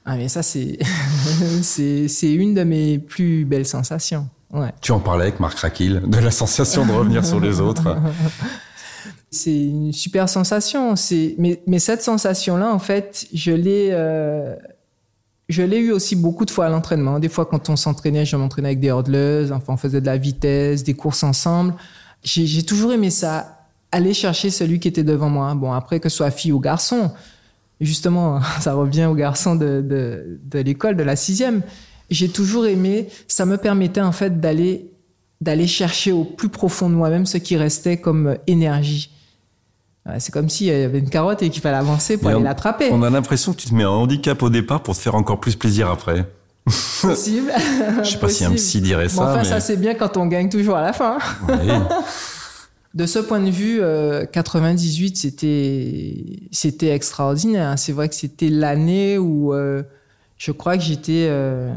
Ah 0.05 0.17
mais 0.17 0.29
ça 0.29 0.43
c'est 0.43 0.79
c'est 1.63 2.33
une 2.33 2.55
de 2.55 2.65
mes 2.65 2.99
plus 2.99 3.45
belles 3.45 3.67
sensations. 3.67 4.29
Ouais. 4.53 4.73
Tu 4.81 4.93
en 4.93 5.01
parlais 5.01 5.25
avec 5.25 5.41
Marc 5.41 5.61
Raquil 5.61 6.03
de 6.05 6.19
la 6.19 6.31
sensation 6.31 6.85
de 6.85 6.93
revenir 6.93 7.25
sur 7.25 7.41
les 7.41 7.61
autres. 7.61 7.97
C'est 9.35 9.59
une 9.59 9.95
super 9.95 10.29
sensation. 10.29 10.95
C'est 10.95 11.35
mais 11.39 11.63
mais 11.67 11.79
cette 11.79 12.03
sensation 12.03 12.59
là 12.59 12.73
en 12.73 12.79
fait 12.79 13.27
je 13.33 13.51
l'ai 13.51 13.89
euh, 13.93 14.55
je 15.53 15.63
l'ai 15.63 15.79
eu 15.79 15.93
aussi 15.93 16.17
beaucoup 16.17 16.45
de 16.45 16.51
fois 16.51 16.67
à 16.67 16.69
l'entraînement. 16.71 17.19
Des 17.19 17.29
fois, 17.29 17.47
quand 17.47 17.69
on 17.69 17.77
s'entraînait, 17.77 18.25
je 18.25 18.37
m'entraînais 18.37 18.69
avec 18.69 18.81
des 18.81 18.89
hurdlers, 18.89 19.53
enfin, 19.53 19.75
on 19.75 19.77
faisait 19.77 20.01
de 20.01 20.07
la 20.07 20.17
vitesse, 20.17 20.83
des 20.83 20.95
courses 20.95 21.23
ensemble. 21.23 21.75
J'ai 22.25 22.63
toujours 22.63 22.93
aimé 22.93 23.11
ça, 23.11 23.67
aller 23.91 24.15
chercher 24.15 24.51
celui 24.51 24.81
qui 24.81 24.89
était 24.89 25.05
devant 25.05 25.29
moi. 25.29 25.55
Bon, 25.55 25.73
après, 25.73 26.01
que 26.01 26.09
ce 26.09 26.17
soit 26.17 26.31
fille 26.31 26.53
ou 26.53 26.59
garçon, 26.59 27.13
justement, 27.81 28.41
ça 28.61 28.75
revient 28.75 29.05
aux 29.05 29.15
garçons 29.15 29.55
de, 29.55 29.83
de, 29.83 30.41
de 30.45 30.59
l'école, 30.59 30.97
de 30.97 31.03
la 31.03 31.17
sixième. 31.17 31.63
J'ai 32.11 32.29
toujours 32.29 32.67
aimé, 32.67 33.09
ça 33.29 33.47
me 33.47 33.57
permettait 33.57 34.01
en 34.01 34.13
fait 34.13 34.41
d'aller 34.41 34.89
d'aller 35.41 35.67
chercher 35.67 36.13
au 36.13 36.23
plus 36.23 36.49
profond 36.49 36.89
de 36.89 36.95
moi-même 36.95 37.27
ce 37.27 37.37
qui 37.37 37.57
restait 37.57 37.97
comme 37.97 38.37
énergie. 38.47 39.12
C'est 40.19 40.33
comme 40.33 40.49
s'il 40.49 40.67
y 40.67 40.71
avait 40.71 40.99
une 40.99 41.11
carotte 41.11 41.43
et 41.43 41.51
qu'il 41.51 41.63
fallait 41.63 41.77
avancer 41.77 42.17
pour 42.17 42.31
aller 42.31 42.43
l'attraper. 42.43 42.89
On 42.91 43.03
a 43.03 43.11
l'impression 43.11 43.53
que 43.53 43.59
tu 43.59 43.69
te 43.69 43.75
mets 43.75 43.85
un 43.85 43.91
handicap 43.91 44.43
au 44.43 44.51
départ 44.51 44.83
pour 44.83 44.97
te 44.97 45.01
faire 45.01 45.15
encore 45.15 45.39
plus 45.39 45.55
plaisir 45.55 45.89
après. 45.89 46.27
Possible. 47.01 47.53
Je 48.05 48.11
sais 48.11 48.19
pas 48.19 48.29
si 48.29 48.45
un 48.45 48.53
psy 48.53 48.81
dirait 48.81 49.09
ça. 49.09 49.23
enfin, 49.23 49.45
ça 49.45 49.61
c'est 49.61 49.77
bien 49.77 49.95
quand 49.95 50.17
on 50.17 50.27
gagne 50.27 50.49
toujours 50.49 50.77
à 50.77 50.83
la 50.83 50.93
fin. 50.93 51.19
de 52.95 53.07
ce 53.07 53.19
point 53.19 53.41
de 53.41 53.51
vue, 53.51 53.81
98 54.33 55.13
euh, 55.13 55.15
c'était 55.15 56.25
c'était 56.53 56.95
extraordinaire. 56.95 57.79
C'est 57.79 57.93
vrai 57.93 58.09
que 58.09 58.15
c'était 58.15 58.49
l'année 58.49 59.19
où 59.19 59.53
euh, 59.53 59.83
je 60.39 60.53
crois 60.53 60.77
que 60.77 60.85
j'étais 60.85 61.27
euh, 61.29 61.75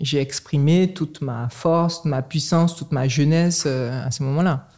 j'ai 0.00 0.20
exprimé 0.20 0.92
toute 0.94 1.20
ma 1.20 1.48
force, 1.50 2.04
ma 2.04 2.22
puissance, 2.22 2.76
toute 2.76 2.92
ma 2.92 3.08
jeunesse 3.08 3.66
à 3.66 4.10
ce 4.12 4.22
moment-là. 4.22 4.68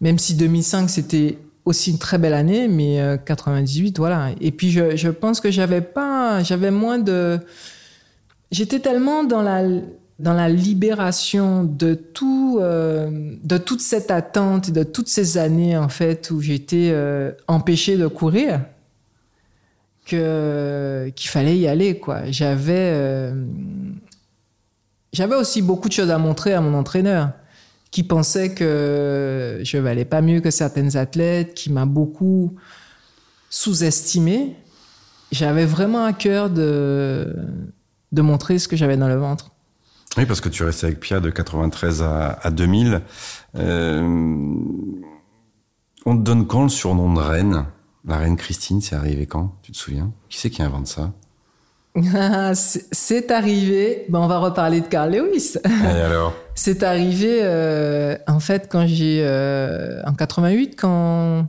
Même 0.00 0.18
si 0.18 0.34
2005 0.34 0.90
c'était 0.90 1.38
aussi 1.64 1.90
une 1.90 1.98
très 1.98 2.18
belle 2.18 2.34
année, 2.34 2.68
mais 2.68 3.00
98, 3.24 3.88
euh, 3.88 3.92
voilà. 3.98 4.30
Et 4.40 4.50
puis 4.50 4.70
je, 4.70 5.08
pense 5.08 5.40
que 5.40 5.50
j'avais 5.50 5.80
pas, 5.80 6.42
j'avais 6.42 6.70
moins 6.70 6.98
de, 6.98 7.38
j'étais 8.50 8.80
tellement 8.80 9.24
dans 9.24 9.42
la 9.42 9.62
dans 10.20 10.32
la 10.32 10.48
libération 10.48 11.64
de 11.64 11.94
tout, 11.94 12.58
euh, 12.60 13.10
de 13.42 13.58
toute 13.58 13.80
cette 13.80 14.12
attente, 14.12 14.70
de 14.70 14.84
toutes 14.84 15.08
ces 15.08 15.38
années 15.38 15.76
en 15.76 15.88
fait 15.88 16.30
où 16.30 16.40
j'étais 16.40 16.90
euh, 16.92 17.32
empêché 17.48 17.96
de 17.96 18.06
courir, 18.06 18.60
que 20.06 21.10
qu'il 21.16 21.30
fallait 21.30 21.58
y 21.58 21.66
aller 21.66 21.98
quoi. 21.98 22.30
J'avais 22.30 23.32
j'avais 25.12 25.34
aussi 25.34 25.62
beaucoup 25.62 25.88
de 25.88 25.94
choses 25.94 26.10
à 26.10 26.18
montrer 26.18 26.54
à 26.54 26.60
mon 26.60 26.78
entraîneur 26.78 27.30
qui 27.94 28.02
pensait 28.02 28.52
que 28.52 29.60
je 29.62 29.78
valais 29.78 30.04
pas 30.04 30.20
mieux 30.20 30.40
que 30.40 30.50
certaines 30.50 30.96
athlètes, 30.96 31.54
qui 31.54 31.70
m'a 31.70 31.86
beaucoup 31.86 32.56
sous-estimé. 33.50 34.56
J'avais 35.30 35.64
vraiment 35.64 36.04
à 36.04 36.12
cœur 36.12 36.50
de 36.50 37.32
de 38.10 38.22
montrer 38.22 38.58
ce 38.58 38.66
que 38.66 38.74
j'avais 38.74 38.96
dans 38.96 39.06
le 39.06 39.14
ventre. 39.14 39.52
Oui, 40.16 40.26
parce 40.26 40.40
que 40.40 40.48
tu 40.48 40.64
restais 40.64 40.86
avec 40.86 40.98
Pia 40.98 41.20
de 41.20 41.30
93 41.30 42.02
à, 42.02 42.30
à 42.42 42.50
2000. 42.50 43.00
Euh, 43.54 44.02
on 46.04 46.16
te 46.16 46.22
donne 46.22 46.48
quand 46.48 46.64
le 46.64 46.70
surnom 46.70 47.14
de 47.14 47.20
reine? 47.20 47.64
La 48.04 48.16
reine 48.18 48.36
Christine, 48.36 48.80
c'est 48.80 48.96
arrivé 48.96 49.26
quand? 49.26 49.56
Tu 49.62 49.70
te 49.70 49.76
souviens? 49.76 50.12
Qui 50.28 50.40
c'est 50.40 50.50
qui 50.50 50.64
invente 50.64 50.88
ça? 50.88 51.12
C'est 52.54 53.30
arrivé. 53.30 54.04
Ben, 54.08 54.18
on 54.18 54.26
va 54.26 54.38
reparler 54.38 54.80
de 54.80 54.86
Carl 54.86 55.12
Lewis. 55.12 55.54
Et 55.64 55.86
alors 56.04 56.34
C'est 56.54 56.82
arrivé 56.82 57.38
euh, 57.42 58.16
en 58.26 58.40
fait 58.40 58.68
quand 58.68 58.86
j'ai 58.86 59.20
euh, 59.22 60.02
en 60.04 60.12
88 60.12 60.74
quand 60.76 61.46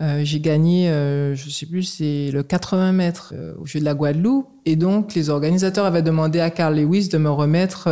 euh, 0.00 0.20
j'ai 0.22 0.40
gagné, 0.40 0.88
je 1.34 1.50
sais 1.50 1.66
plus, 1.66 1.82
c'est 1.82 2.30
le 2.32 2.42
80 2.42 2.92
mètres 2.92 3.34
au 3.60 3.66
jeu 3.66 3.80
de 3.80 3.84
la 3.84 3.92
Guadeloupe. 3.92 4.48
Et 4.64 4.74
donc, 4.74 5.14
les 5.14 5.28
organisateurs 5.28 5.84
avaient 5.84 6.00
demandé 6.00 6.40
à 6.40 6.48
Carl 6.48 6.74
Lewis 6.74 7.08
de 7.08 7.18
me 7.18 7.28
remettre 7.28 7.90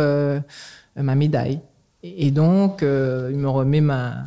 ma 0.95 1.13
médaille. 1.13 1.59
Et, 2.01 2.31
donc, 2.31 2.79
il 2.81 3.37
me 3.37 3.47
remet 3.47 3.81
ma, 3.81 4.23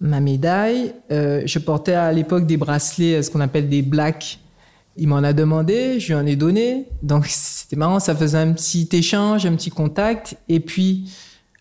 ma 0.00 0.18
médaille. 0.18 0.94
je 1.10 1.58
portais 1.60 1.94
à 1.94 2.10
l'époque 2.10 2.44
des 2.44 2.56
bracelets, 2.56 3.22
ce 3.22 3.30
qu'on 3.30 3.40
appelle 3.40 3.68
des 3.68 3.82
blacks. 3.82 4.41
Il 4.96 5.08
m'en 5.08 5.18
a 5.18 5.32
demandé, 5.32 5.98
je 6.00 6.08
lui 6.08 6.14
en 6.14 6.26
ai 6.26 6.36
donné. 6.36 6.88
Donc, 7.02 7.26
c'était 7.26 7.76
marrant, 7.76 8.00
ça 8.00 8.14
faisait 8.14 8.38
un 8.38 8.52
petit 8.52 8.88
échange, 8.92 9.46
un 9.46 9.54
petit 9.56 9.70
contact. 9.70 10.36
Et 10.48 10.60
puis, 10.60 11.10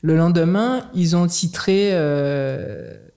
le 0.01 0.15
lendemain, 0.15 0.89
ils 0.93 1.15
ont 1.15 1.27
titré 1.27 1.91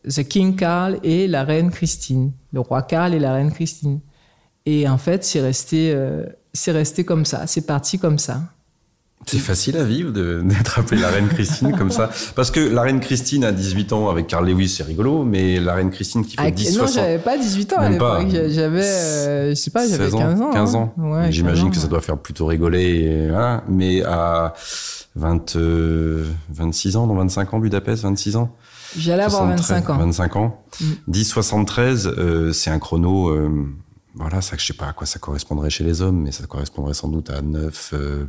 The 0.08 0.22
King 0.22 0.56
Carl 0.56 0.98
et 1.02 1.26
la 1.26 1.44
reine 1.44 1.70
Christine, 1.70 2.32
le 2.52 2.60
roi 2.60 2.82
Carl 2.82 3.14
et 3.14 3.18
la 3.18 3.32
reine 3.32 3.52
Christine. 3.52 4.00
Et 4.66 4.88
en 4.88 4.98
fait, 4.98 5.24
c'est 5.24 5.40
resté, 5.40 5.92
euh, 5.94 6.26
c'est 6.52 6.72
resté 6.72 7.04
comme 7.04 7.24
ça, 7.24 7.46
c'est 7.46 7.66
parti 7.66 7.98
comme 7.98 8.18
ça. 8.18 8.42
C'est 9.26 9.38
facile 9.38 9.76
à 9.76 9.84
vivre 9.84 10.12
d'être 10.12 10.78
appelé 10.78 11.00
la 11.00 11.08
reine 11.08 11.28
Christine 11.28 11.76
comme 11.76 11.90
ça. 11.90 12.10
Parce 12.34 12.50
que 12.50 12.60
la 12.60 12.82
reine 12.82 13.00
Christine 13.00 13.44
à 13.44 13.52
18 13.52 13.92
ans 13.92 14.08
avec 14.08 14.26
Carl 14.26 14.46
Lewis, 14.46 14.68
c'est 14.68 14.82
rigolo, 14.82 15.24
mais 15.24 15.60
la 15.60 15.74
reine 15.74 15.90
Christine 15.90 16.24
qui 16.24 16.36
fait 16.36 16.42
ah, 16.44 16.50
10 16.50 16.78
Non, 16.78 16.86
j'avais 16.86 17.18
pas 17.18 17.38
18 17.38 17.72
ans 17.72 17.78
à 17.78 17.90
l'époque. 17.90 18.28
J'avais, 18.48 18.82
euh, 18.82 19.50
je 19.50 19.54
sais 19.54 19.70
pas, 19.70 19.88
j'avais 19.88 20.10
15 20.10 20.40
ans. 20.40 20.50
15 20.50 20.74
ans. 20.74 20.94
Hein. 20.98 21.02
Ouais, 21.02 21.32
J'imagine 21.32 21.70
que 21.70 21.76
ça 21.76 21.86
doit 21.86 22.00
faire 22.00 22.18
plutôt 22.18 22.46
rigoler. 22.46 23.28
voilà. 23.28 23.64
Mais 23.68 24.02
à 24.02 24.54
20, 25.16 25.56
26 25.56 25.56
euh, 25.56 26.98
ans, 26.98 27.06
dans 27.06 27.14
25 27.14 27.54
ans, 27.54 27.58
Budapest, 27.58 28.02
26 28.02 28.36
ans. 28.36 28.54
J'allais 28.96 29.24
avoir 29.24 29.46
25 29.46 29.90
ans. 29.90 29.98
25 29.98 30.36
ans. 30.36 30.64
Mm. 30.80 30.84
10,73, 31.10 32.06
euh, 32.06 32.52
c'est 32.52 32.70
un 32.70 32.78
chrono, 32.78 33.28
euh, 33.28 33.66
voilà, 34.14 34.40
ça, 34.40 34.56
je 34.56 34.64
sais 34.64 34.74
pas 34.74 34.88
à 34.88 34.92
quoi 34.92 35.06
ça 35.06 35.18
correspondrait 35.18 35.70
chez 35.70 35.84
les 35.84 36.02
hommes, 36.02 36.22
mais 36.22 36.32
ça 36.32 36.46
correspondrait 36.46 36.94
sans 36.94 37.08
doute 37.08 37.30
à 37.30 37.42
9, 37.42 37.90
euh, 37.94 38.24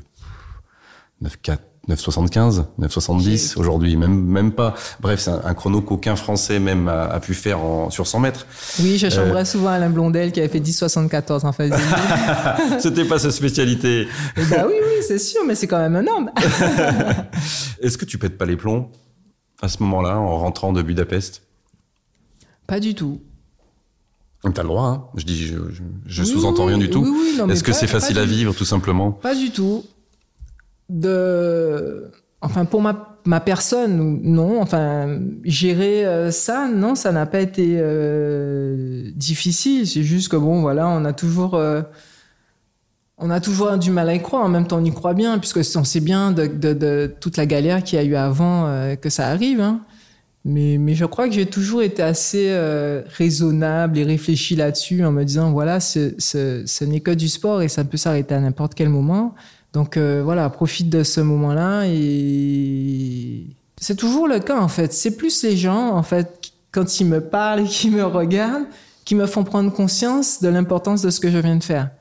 9, 1.22 1.38
4, 1.42 1.64
9,75, 1.90 2.66
9,70 2.80 3.60
aujourd'hui, 3.60 3.96
même 3.96 4.20
même 4.20 4.52
pas. 4.52 4.74
Bref, 5.00 5.20
c'est 5.20 5.32
un, 5.32 5.54
chrono 5.54 5.82
qu'aucun 5.82 6.16
Français 6.16 6.60
même 6.60 6.88
a, 6.88 7.20
pu 7.20 7.34
faire 7.34 7.60
en, 7.60 7.90
sur 7.92 8.08
100 8.08 8.20
mètres. 8.20 8.48
Oui, 8.80 8.98
je 8.98 9.10
chambrais 9.10 9.42
euh, 9.42 9.46
souvent 9.46 9.70
Alain 9.70 9.90
Blondel 9.90 10.32
qui 10.32 10.40
avait 10.40 10.50
fait 10.50 10.60
10,74 10.60 11.46
en 11.46 11.52
phase 11.52 11.72
C'était 12.80 13.06
pas 13.06 13.20
sa 13.20 13.32
spécialité. 13.32 14.08
bah 14.50 14.66
oui, 14.68 14.74
oui, 14.82 15.04
c'est 15.08 15.20
sûr, 15.20 15.42
mais 15.46 15.54
c'est 15.56 15.68
quand 15.68 15.78
même 15.78 15.96
un 15.96 16.08
homme. 16.08 16.32
Est-ce 17.82 17.98
que 17.98 18.06
tu 18.06 18.18
pètes 18.18 18.38
pas 18.38 18.46
les 18.46 18.58
plombs 18.58 18.90
à 19.62 19.68
ce 19.68 19.82
moment-là, 19.84 20.18
en 20.18 20.38
rentrant 20.38 20.74
de 20.74 20.82
Budapest? 20.82 21.44
Pas 22.68 22.80
du 22.80 22.96
tout. 22.96 23.22
T'as 24.54 24.62
le 24.62 24.68
droit, 24.68 24.88
hein 24.88 25.06
je 25.16 25.26
dis, 25.26 25.52
je, 26.06 26.24
sous-entends 26.24 26.66
rien 26.66 26.78
du 26.78 26.90
tout. 26.90 27.04
Est-ce 27.50 27.64
que 27.64 27.74
c'est 27.74 27.88
facile 27.88 28.20
à 28.20 28.26
vivre, 28.26 28.54
tout 28.54 28.66
simplement? 28.66 29.12
Pas 29.12 29.36
du 29.36 29.52
tout. 29.52 29.84
De, 30.90 32.12
enfin, 32.42 32.66
pour 32.66 32.82
ma, 32.82 33.40
personne, 33.40 34.22
non. 34.24 34.62
Enfin, 34.62 35.20
gérer 35.44 36.06
euh, 36.06 36.32
ça, 36.32 36.68
non, 36.68 36.96
ça 36.96 37.12
n'a 37.12 37.26
pas 37.26 37.40
été 37.40 37.78
euh, 37.80 39.10
difficile. 39.16 39.88
C'est 39.88 40.04
juste 40.04 40.30
que 40.30 40.38
bon, 40.38 40.62
voilà, 40.62 40.88
on 40.88 41.06
a 41.06 41.14
toujours. 41.14 41.56
Euh, 41.56 41.82
on 43.18 43.30
a 43.30 43.40
toujours 43.40 43.78
du 43.78 43.92
mal 43.92 44.10
à 44.10 44.14
y 44.14 44.22
croire. 44.22 44.44
En 44.44 44.50
même 44.50 44.68
temps, 44.68 44.80
on 44.80 44.84
y 44.84 44.92
croit 44.92 45.14
bien, 45.14 45.40
puisque 45.40 45.62
on 45.78 45.86
sait 45.86 46.02
bien 46.02 46.32
de, 46.32 47.16
toute 47.20 47.38
la 47.38 47.46
galère 47.46 47.82
qu'il 47.82 47.98
y 47.98 48.02
a 48.02 48.04
eu 48.04 48.16
avant 48.16 48.96
que 49.02 49.10
ça 49.10 49.28
arrive. 49.28 49.62
Hein. 49.62 49.80
Mais, 50.44 50.94
je 50.94 51.06
crois 51.06 51.30
que 51.30 51.34
j'ai 51.34 51.46
toujours 51.46 51.82
été 51.82 52.04
assez 52.04 52.54
raisonnable 53.16 53.98
et 54.00 54.04
réfléchi 54.04 54.58
là-dessus 54.58 55.06
en 55.06 55.14
me 55.14 55.24
disant, 55.24 55.54
voilà, 55.54 55.80
ce, 55.80 56.14
ce, 56.20 56.84
n'est 56.84 57.00
que 57.00 57.12
du 57.12 57.30
sport 57.30 57.62
et 57.62 57.70
ça 57.70 57.86
peut 57.86 57.96
s'arrêter 57.96 58.36
à 58.36 58.42
n'importe 58.42 58.74
quel 58.76 58.90
moment. 58.90 59.34
Donc 59.76 59.98
euh, 59.98 60.22
voilà, 60.24 60.50
profite 60.50 60.90
de 60.90 61.04
ce 61.04 61.22
moment-là 61.22 61.84
et 61.86 63.46
c'est 63.80 63.96
toujours 63.96 64.28
le 64.28 64.40
cas 64.40 64.60
en 64.60 64.70
fait. 64.70 64.92
C'est 64.92 65.16
plus 65.16 65.44
les 65.44 65.56
gens 65.56 65.92
en 65.92 66.02
fait 66.02 66.52
quand 66.72 67.00
ils 67.00 67.06
me 67.06 67.22
parlent 67.22 67.60
et 67.60 67.66
qui 67.66 67.92
me 67.92 68.04
regardent 68.04 68.66
qui 69.06 69.14
me 69.14 69.28
font 69.28 69.44
prendre 69.44 69.72
conscience 69.72 70.42
de 70.42 70.50
l'importance 70.50 71.04
de 71.04 71.12
ce 71.12 71.20
que 71.20 71.30
je 71.30 71.38
viens 71.38 71.56
de 71.56 71.64
faire. 71.64 71.92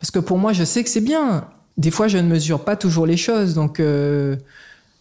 Parce 0.00 0.10
que 0.10 0.18
pour 0.18 0.38
moi, 0.38 0.52
je 0.52 0.64
sais 0.64 0.82
que 0.82 0.90
c'est 0.90 1.00
bien. 1.00 1.48
Des 1.78 1.92
fois, 1.92 2.08
je 2.08 2.18
ne 2.18 2.28
mesure 2.28 2.64
pas 2.64 2.76
toujours 2.76 3.06
les 3.06 3.16
choses. 3.16 3.54
Donc, 3.54 3.78
euh, 3.78 4.36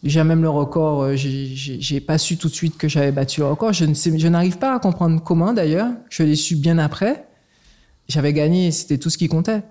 déjà 0.03 0.23
même 0.23 0.43
le 0.43 0.49
record, 0.49 1.01
euh, 1.01 1.15
j'ai 1.15 1.99
pas 1.99 2.19
su 2.19 2.37
tout 2.37 2.47
de 2.47 2.53
suite 2.53 2.77
que 2.77 2.87
j'avais 2.87 3.11
battu 3.11 3.41
le 3.41 3.47
record. 3.47 3.73
Je 3.73 3.85
ne 3.85 3.95
sais, 3.95 4.17
je 4.17 4.27
n'arrive 4.27 4.59
pas 4.59 4.75
à 4.75 4.79
comprendre 4.79 5.21
comment 5.21 5.51
d'ailleurs. 5.51 5.89
Je 6.09 6.23
l'ai 6.23 6.35
su 6.35 6.55
bien 6.55 6.77
après. 6.77 7.25
J'avais 8.07 8.33
gagné, 8.33 8.71
c'était 8.71 8.99
tout 8.99 9.09
ce 9.09 9.17
qui 9.17 9.27
comptait. 9.27 9.63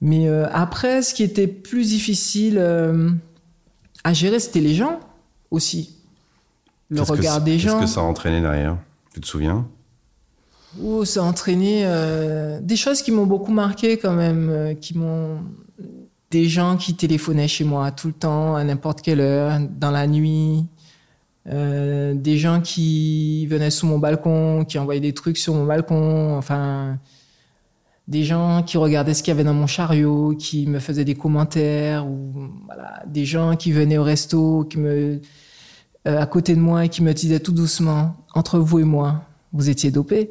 Mais 0.00 0.28
euh, 0.28 0.46
après, 0.52 1.02
ce 1.02 1.12
qui 1.12 1.22
était 1.22 1.48
plus 1.48 1.88
difficile 1.88 2.56
euh, 2.58 3.10
à 4.04 4.12
gérer, 4.12 4.38
c'était 4.38 4.60
les 4.60 4.74
gens 4.74 5.00
aussi. 5.50 5.96
Le 6.88 7.02
regard 7.02 7.40
des 7.40 7.58
gens. 7.58 7.80
Qu'est-ce 7.80 7.90
que 7.90 7.94
ça 7.94 8.00
a 8.00 8.04
entraîné 8.04 8.40
derrière? 8.40 8.78
Tu 9.12 9.20
te 9.20 9.26
souviens? 9.26 9.66
Oh, 10.82 11.04
ça 11.04 11.20
a 11.20 11.24
entraîné 11.24 11.82
euh, 11.84 12.60
des 12.62 12.76
choses 12.76 13.02
qui 13.02 13.10
m'ont 13.10 13.26
beaucoup 13.26 13.52
marqué 13.52 13.98
quand 13.98 14.12
même, 14.12 14.76
qui 14.80 14.96
m'ont 14.96 15.40
des 16.30 16.48
gens 16.48 16.76
qui 16.76 16.94
téléphonaient 16.94 17.48
chez 17.48 17.64
moi 17.64 17.90
tout 17.90 18.08
le 18.08 18.12
temps, 18.12 18.54
à 18.54 18.62
n'importe 18.62 19.02
quelle 19.02 19.20
heure, 19.20 19.58
dans 19.78 19.90
la 19.90 20.06
nuit, 20.06 20.66
des 21.46 22.36
gens 22.36 22.60
qui 22.60 23.46
venaient 23.46 23.70
sous 23.70 23.86
mon 23.86 23.98
balcon, 23.98 24.66
qui 24.66 24.78
envoyaient 24.78 25.00
des 25.00 25.14
trucs 25.14 25.38
sur 25.38 25.54
mon 25.54 25.64
balcon, 25.64 26.36
enfin, 26.36 26.98
des 28.08 28.24
gens 28.24 28.64
qui 28.64 28.76
regardaient 28.76 29.14
ce 29.14 29.22
qu'il 29.22 29.30
y 29.30 29.36
avait 29.36 29.44
dans 29.44 29.54
mon 29.54 29.68
chariot, 29.68 30.34
qui 30.36 30.66
me 30.66 30.80
faisaient 30.80 31.04
des 31.04 31.14
commentaires, 31.14 32.06
ou 32.06 32.50
voilà, 32.66 33.02
des 33.06 33.24
gens 33.24 33.54
qui 33.54 33.70
venaient 33.70 33.98
au 33.98 34.02
resto, 34.02 34.64
qui 34.64 34.78
me 34.78 35.20
à 36.04 36.24
côté 36.24 36.54
de 36.54 36.60
moi 36.60 36.86
et 36.86 36.88
qui 36.88 37.02
me 37.02 37.12
disaient 37.12 37.40
tout 37.40 37.52
doucement, 37.52 38.16
entre 38.34 38.58
vous 38.58 38.78
et 38.78 38.84
moi, 38.84 39.24
vous 39.52 39.68
étiez 39.68 39.90
dopé. 39.90 40.30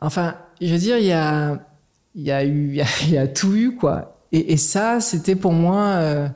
Enfin, 0.00 0.36
je 0.60 0.72
veux 0.72 0.78
dire, 0.78 0.98
il 0.98 1.06
y 1.06 1.12
a, 1.12 1.58
il 2.14 2.22
y 2.22 2.32
a 2.32 2.44
eu, 2.44 2.78
il 3.02 3.10
y 3.10 3.18
a, 3.18 3.26
tout 3.28 3.54
eu, 3.54 3.76
quoi. 3.76 4.18
Et, 4.32 4.56
ça, 4.56 5.00
c'était 5.00 5.36
pour 5.36 5.52
moi, 5.52 5.84
euh, 5.96 6.28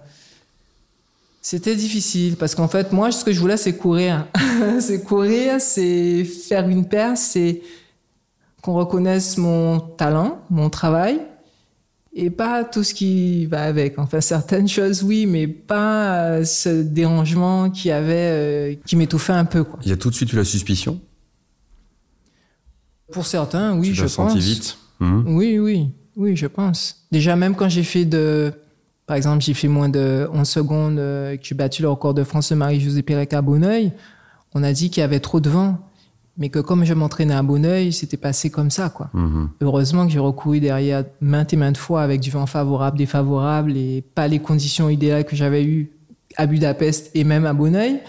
c'était 1.41 1.75
difficile 1.77 2.37
parce 2.37 2.55
qu'en 2.55 2.69
fait, 2.69 2.93
moi, 2.93 3.11
ce 3.11 3.25
que 3.25 3.33
je 3.33 3.41
voulais, 3.41 3.57
c'est 3.57 3.75
courir. 3.75 4.27
c'est 4.81 5.03
courir, 5.03 5.61
c'est 5.61 6.25
faire 6.25 6.69
une 6.69 6.87
perce, 6.87 7.21
c'est 7.21 7.63
qu'on 8.67 8.75
reconnaisse 8.75 9.39
mon 9.39 9.79
talent, 9.79 10.43
mon 10.51 10.71
travail, 10.71 11.21
et 12.13 12.31
pas 12.31 12.65
tout 12.65 12.83
ce 12.83 12.95
qui 12.95 13.47
va 13.47 13.63
avec. 13.63 13.97
Enfin, 13.97 14.21
certaines 14.21 14.67
choses, 14.67 15.05
oui, 15.05 15.25
mais 15.27 15.47
pas 15.47 16.31
euh, 16.31 16.45
ce 16.45 16.83
dérangement 16.83 17.71
qui 17.71 17.93
avait, 17.93 18.15
euh, 18.17 18.75
qui 18.85 18.97
m'étouffait 18.97 19.35
un 19.35 19.45
peu. 19.45 19.63
Quoi. 19.63 19.79
Il 19.85 19.89
y 19.89 19.93
a 19.93 19.97
tout 19.97 20.11
de 20.11 20.17
suite 20.17 20.33
eu 20.33 20.37
la 20.37 20.45
suspicion? 20.45 21.01
Pour 23.13 23.25
certains, 23.25 23.79
oui, 23.79 23.91
tu 23.91 23.95
je 23.95 24.03
pense. 24.03 24.13
senti 24.13 24.41
vite? 24.41 24.79
Mhm. 24.99 25.37
Oui, 25.37 25.61
oui, 25.61 25.91
oui, 26.17 26.35
je 26.35 26.49
pense. 26.49 27.07
Déjà, 27.13 27.37
même 27.37 27.55
quand 27.55 27.69
j'ai 27.69 27.85
fait 27.85 28.05
de, 28.05 28.53
par 29.07 29.17
exemple, 29.17 29.45
j'ai 29.45 29.55
fait 29.55 29.69
moins 29.69 29.89
de 29.89 30.29
11 30.33 30.49
secondes, 30.49 30.99
euh, 30.99 31.37
que 31.37 31.45
j'ai 31.45 31.55
battu 31.55 31.83
le 31.83 31.89
record 31.89 32.15
de 32.15 32.25
France 32.25 32.51
de 32.51 32.57
Marie-Josée 32.57 33.03
Pérec 33.03 33.33
à 33.33 33.43
Bonneuil, 33.43 33.93
on 34.55 34.65
a 34.65 34.73
dit 34.73 34.91
qu'il 34.91 35.03
y 35.03 35.05
avait 35.05 35.21
trop 35.21 35.39
de 35.39 35.51
vent. 35.51 35.79
Mais 36.39 36.51
que 36.51 36.59
comme 36.59 36.85
je 36.85 36.95
m'entraînais 36.95 37.35
à 37.35 37.43
Bonneuil, 37.43 37.93
c'était 37.93 38.17
passé 38.17 38.51
comme 38.51 38.71
ça, 38.71 38.91
quoi. 38.91 39.11
Mhm. 39.15 39.51
Heureusement 39.61 40.07
que 40.07 40.13
j'ai 40.13 40.19
recouru 40.19 40.61
derrière 40.61 41.05
maintes 41.21 41.53
et 41.53 41.57
maintes 41.57 41.77
fois 41.79 42.03
avec 42.03 42.21
du 42.21 42.31
vent 42.31 42.47
favorable, 42.47 42.99
défavorable 42.99 43.77
et 43.77 44.05
pas 44.15 44.29
les 44.29 44.39
conditions 44.39 44.89
idéales 44.89 45.25
que 45.25 45.35
j'avais 45.37 45.65
eues 45.65 45.91
à 46.37 46.47
Budapest 46.47 47.11
et 47.15 47.25
même 47.25 47.47
à 47.47 47.53
Bonneuil. 47.55 48.01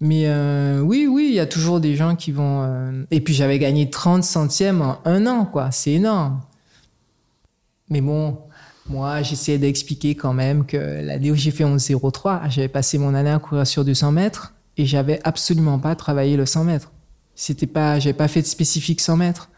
Mais 0.00 0.24
euh, 0.26 0.80
oui, 0.80 1.06
oui, 1.08 1.28
il 1.30 1.34
y 1.34 1.40
a 1.40 1.46
toujours 1.46 1.78
des 1.78 1.94
gens 1.94 2.16
qui 2.16 2.32
vont. 2.32 2.62
euh, 2.64 3.04
Et 3.12 3.20
puis 3.20 3.34
j'avais 3.34 3.60
gagné 3.60 3.88
30 3.88 4.24
centièmes 4.24 4.82
en 4.82 4.98
un 5.04 5.26
an, 5.26 5.44
quoi. 5.44 5.70
C'est 5.70 5.92
énorme. 5.92 6.40
Mais 7.88 8.00
bon, 8.00 8.38
moi, 8.88 9.22
j'essayais 9.22 9.58
d'expliquer 9.58 10.14
quand 10.16 10.32
même 10.32 10.66
que 10.66 10.76
l'année 10.76 11.30
où 11.30 11.36
j'ai 11.36 11.52
fait 11.52 11.64
11.03, 11.64 12.50
j'avais 12.50 12.68
passé 12.68 12.98
mon 12.98 13.14
année 13.14 13.30
à 13.30 13.38
courir 13.38 13.66
sur 13.66 13.84
200 13.84 14.10
mètres 14.12 14.54
et 14.76 14.86
j'avais 14.86 15.20
absolument 15.24 15.78
pas 15.78 15.94
travaillé 15.94 16.36
le 16.36 16.46
100 16.46 16.64
mètres. 16.64 16.91
C'était 17.34 17.66
pas, 17.66 17.98
j'avais 17.98 18.12
pas 18.12 18.28
fait 18.28 18.42
de 18.42 18.46
spécifique 18.46 19.00
100 19.00 19.16
mètres. 19.16 19.48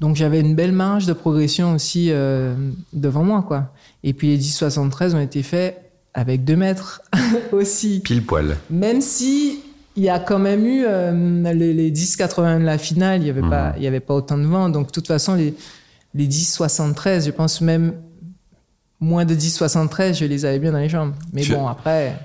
Donc 0.00 0.16
j'avais 0.16 0.40
une 0.40 0.54
belle 0.54 0.72
marge 0.72 1.06
de 1.06 1.12
progression 1.12 1.72
aussi 1.74 2.08
euh, 2.10 2.54
devant 2.92 3.22
moi, 3.24 3.42
quoi. 3.46 3.72
Et 4.02 4.12
puis 4.12 4.28
les 4.28 4.38
10.73 4.38 5.14
ont 5.14 5.20
été 5.20 5.42
faits 5.42 5.80
avec 6.14 6.44
2 6.44 6.56
mètres 6.56 7.00
aussi. 7.52 8.00
Pile 8.00 8.24
poil. 8.24 8.56
Même 8.70 9.00
si 9.00 9.60
il 9.96 10.02
y 10.02 10.08
a 10.08 10.18
quand 10.18 10.40
même 10.40 10.66
eu 10.66 10.84
euh, 10.86 11.52
les, 11.54 11.72
les 11.72 11.92
10,80 11.92 12.58
de 12.60 12.64
la 12.64 12.78
finale, 12.78 13.20
il 13.20 13.24
n'y 13.24 13.30
avait, 13.30 13.40
pas- 13.48 13.74
il 13.76 13.82
y 13.84 13.86
avait 13.86 14.00
pas 14.00 14.14
autant 14.14 14.36
de 14.36 14.44
vent. 14.44 14.68
Donc, 14.68 14.88
de 14.88 14.92
toute 14.92 15.06
façon, 15.06 15.34
les, 15.34 15.54
les 16.14 16.26
10,73, 16.26 17.24
je 17.26 17.30
pense 17.30 17.60
même 17.60 17.94
moins 19.00 19.24
de 19.24 19.34
10,73, 19.34 20.14
je 20.14 20.24
les 20.24 20.44
avais 20.44 20.58
bien 20.58 20.72
dans 20.72 20.78
les 20.78 20.88
jambes. 20.88 21.14
Mais 21.32 21.42
bon, 21.54 21.68
après. 21.68 22.16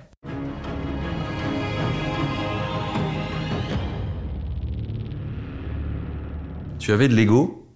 Tu 6.90 6.94
avais 6.94 7.08
de 7.08 7.14
l'ego. 7.14 7.68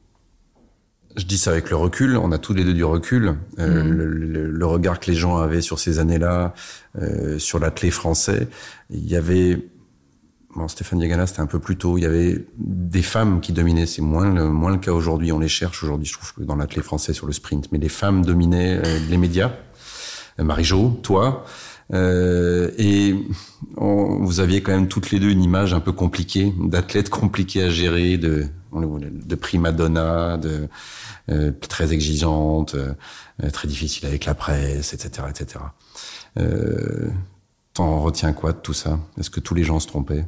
Je 1.16 1.26
dis 1.26 1.38
ça 1.38 1.52
avec 1.52 1.70
le 1.70 1.76
recul. 1.76 2.18
On 2.18 2.32
a 2.32 2.40
tous 2.40 2.56
les 2.56 2.64
deux 2.64 2.74
du 2.74 2.84
recul. 2.84 3.36
Euh, 3.60 3.84
le, 3.84 4.08
le- 4.08 4.50
le 4.50 4.66
regard 4.66 5.00
que 5.00 5.12
les 5.12 5.16
gens 5.16 5.38
avaient 5.38 5.62
sur 5.62 5.78
ces 5.78 6.00
années-là, 6.00 6.56
euh, 7.00 7.38
sur 7.38 7.60
l'athlète 7.60 7.92
français. 7.94 8.48
Il 8.90 9.08
y 9.08 9.16
avait, 9.16 9.68
bon, 10.56 10.68
Stéphane 10.68 10.98
Diagana, 10.98 11.28
c'était 11.28 11.42
un 11.42 11.46
peu 11.46 11.60
plus 11.60 11.78
tôt. 11.78 12.00
Il 12.00 12.02
y 12.02 12.06
avait 12.08 12.44
des 12.58 13.04
femmes 13.04 13.40
qui 13.40 13.54
dominaient. 13.54 13.86
C'est 13.86 14.02
moins 14.02 14.34
le, 14.34 14.50
moins 14.50 14.72
le 14.72 14.80
cas 14.80 14.94
aujourd'hui. 14.94 15.32
On 15.32 15.38
les 15.38 15.48
cherche 15.48 15.84
aujourd'hui, 15.84 16.08
je 16.08 16.14
trouve, 16.14 16.34
que 16.34 16.42
dans 16.42 16.56
l'athlète 16.56 16.84
français 16.84 17.14
sur 17.14 17.28
le 17.28 17.34
sprint. 17.34 17.72
Mais 17.72 17.78
les 17.78 17.90
femmes 17.90 18.26
dominaient 18.26 18.82
euh, 18.84 19.00
les 19.12 19.18
médias. 19.18 19.52
Marie-Jo, 20.40 21.02
toi. 21.04 21.46
Euh, 21.94 22.72
et 22.78 23.16
on- 23.78 24.24
vous 24.24 24.40
aviez 24.40 24.62
quand 24.64 24.72
même 24.72 24.88
toutes 24.88 25.12
les 25.12 25.20
deux 25.20 25.30
une 25.30 25.44
image 25.44 25.74
un 25.74 25.80
peu 25.80 25.92
compliquée, 25.92 26.54
d'athlète 26.60 27.10
compliqué 27.10 27.64
à 27.64 27.70
gérer, 27.70 28.18
de, 28.18 28.48
de 28.74 29.36
prima 29.36 29.72
donna, 29.72 30.38
de 30.38 30.68
euh, 31.30 31.52
très 31.70 31.94
exigeante, 31.94 32.76
euh, 32.76 32.94
très 33.52 33.68
difficile 33.68 34.08
avec 34.08 34.26
la 34.26 34.34
presse, 34.34 34.94
etc., 34.94 35.28
etc. 35.30 35.60
Euh, 36.40 37.10
T'en 37.74 38.00
retiens 38.02 38.34
quoi 38.34 38.54
de 38.54 38.58
tout 38.60 38.74
ça? 38.74 39.00
Est-ce 39.20 39.32
que 39.32 39.40
tous 39.40 39.56
les 39.56 39.64
gens 39.64 39.80
se 39.80 39.88
trompaient? 39.88 40.26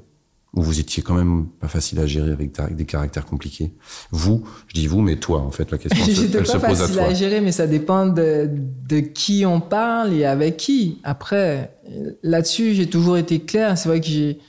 Ou 0.55 0.61
vous 0.61 0.79
étiez 0.79 1.03
quand 1.03 1.15
même 1.15 1.47
pas 1.59 1.67
facile 1.67 1.99
à 1.99 2.07
gérer 2.07 2.31
avec, 2.31 2.51
des 2.75 2.85
caractères 2.85 3.25
compliqués 3.25 3.73
Vous, 4.11 4.43
je 4.67 4.73
dis 4.73 4.87
vous, 4.87 5.01
mais 5.01 5.17
toi, 5.17 5.41
en 5.41 5.51
fait, 5.51 5.69
la 5.69 5.77
question 5.77 6.05
se, 6.05 6.37
elle 6.37 6.45
se 6.45 6.53
pas 6.53 6.69
pose 6.69 6.81
à 6.81 6.83
facile 6.83 6.95
toi. 6.95 7.05
à, 7.05 7.13
gérer, 7.13 7.41
mais 7.41 7.51
ça 7.51 7.67
dépend 7.67 8.07
de, 8.07 8.49
de 8.87 8.99
qui 8.99 9.45
on 9.45 9.59
parle 9.59 10.13
et 10.13 10.25
avec 10.25 10.57
qui. 10.57 10.99
Après, 11.03 11.75
là-dessus, 12.23 12.73
j'ai 12.73 12.87
toujours 12.87 13.17
été 13.17 13.39
clair. 13.41 13.77
C'est 13.77 13.89
vrai 13.89 13.99
que 13.99 14.07
j'ai, 14.07 14.39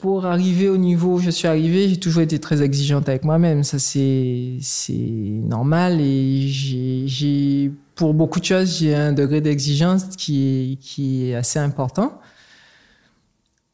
pour 0.00 0.26
arriver 0.26 0.68
au 0.68 0.76
niveau 0.76 1.14
où 1.14 1.18
je 1.18 1.30
suis 1.30 1.46
arrivé, 1.46 1.88
j'ai 1.88 1.98
toujours 1.98 2.22
été 2.22 2.38
très 2.38 2.62
exigeante 2.62 3.08
avec 3.08 3.24
moi-même. 3.24 3.64
Ça, 3.64 3.78
c'est, 3.78 4.56
c'est 4.60 4.92
normal 4.92 6.00
et 6.00 6.48
j'ai, 6.48 7.04
j'ai, 7.06 7.72
pour 7.94 8.14
beaucoup 8.14 8.40
de 8.40 8.44
choses, 8.44 8.78
j'ai 8.78 8.94
un 8.94 9.12
degré 9.12 9.40
d'exigence 9.40 10.04
qui 10.16 10.72
est, 10.72 10.76
qui 10.76 11.28
est 11.28 11.34
assez 11.34 11.58
important. 11.58 12.18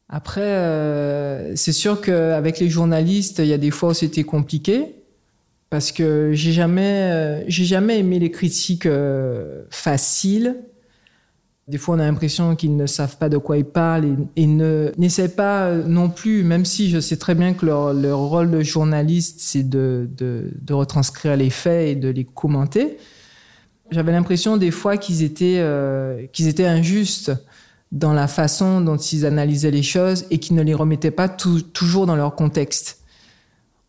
Après, 0.09 0.41
euh, 0.41 1.55
c'est 1.55 1.73
sûr 1.73 1.99
qu'avec 1.99 2.59
les 2.59 2.69
journalistes, 2.69 3.39
il 3.39 3.47
y 3.47 3.53
a 3.53 3.57
des 3.57 3.71
fois 3.71 3.89
où 3.89 3.93
c'était 3.93 4.23
compliqué 4.23 4.95
parce 5.69 5.91
que 5.91 6.31
j'ai 6.33 6.53
jamais, 6.53 7.11
euh, 7.11 7.43
j'ai 7.47 7.65
jamais 7.65 7.99
aimé 7.99 8.19
les 8.19 8.31
critiques 8.31 8.85
euh, 8.85 9.63
faciles. 9.69 10.55
Des 11.67 11.77
fois, 11.77 11.97
on 11.97 11.99
a 11.99 12.05
l'impression 12.05 12.55
qu'ils 12.55 12.77
ne 12.77 12.85
savent 12.85 13.17
pas 13.17 13.27
de 13.27 13.37
quoi 13.37 13.57
ils 13.57 13.65
parlent 13.65 14.05
et, 14.05 14.43
et 14.43 14.47
ne 14.47 14.93
n'essaient 14.97 15.35
pas 15.35 15.73
non 15.73 16.09
plus, 16.09 16.43
même 16.43 16.63
si 16.63 16.89
je 16.89 17.01
sais 17.01 17.17
très 17.17 17.35
bien 17.35 17.53
que 17.53 17.65
leur, 17.65 18.17
rôle 18.17 18.49
de 18.49 18.61
journaliste, 18.61 19.41
c'est 19.41 19.69
de, 19.69 20.09
de, 20.15 20.53
de 20.61 20.73
retranscrire 20.73 21.35
les 21.35 21.49
faits 21.49 21.89
et 21.89 21.95
de 21.95 22.07
les 22.07 22.23
commenter. 22.23 22.97
J'avais 23.91 24.13
l'impression 24.13 24.55
des 24.55 24.71
fois 24.71 24.95
qu'ils 24.95 25.23
étaient, 25.23 25.61
qu'ils 26.31 26.47
étaient 26.47 26.65
injustes 26.65 27.33
dans 27.91 28.13
la 28.13 28.27
façon 28.27 28.81
dont 28.81 28.97
ils 28.97 29.25
analysaient 29.25 29.71
les 29.71 29.83
choses 29.83 30.25
et 30.29 30.39
qu'ils 30.39 30.55
ne 30.55 30.61
les 30.61 30.73
remettaient 30.73 31.11
pas 31.11 31.29
tou- 31.29 31.61
toujours 31.61 32.05
dans 32.05 32.15
leur 32.15 32.35
contexte. 32.35 32.99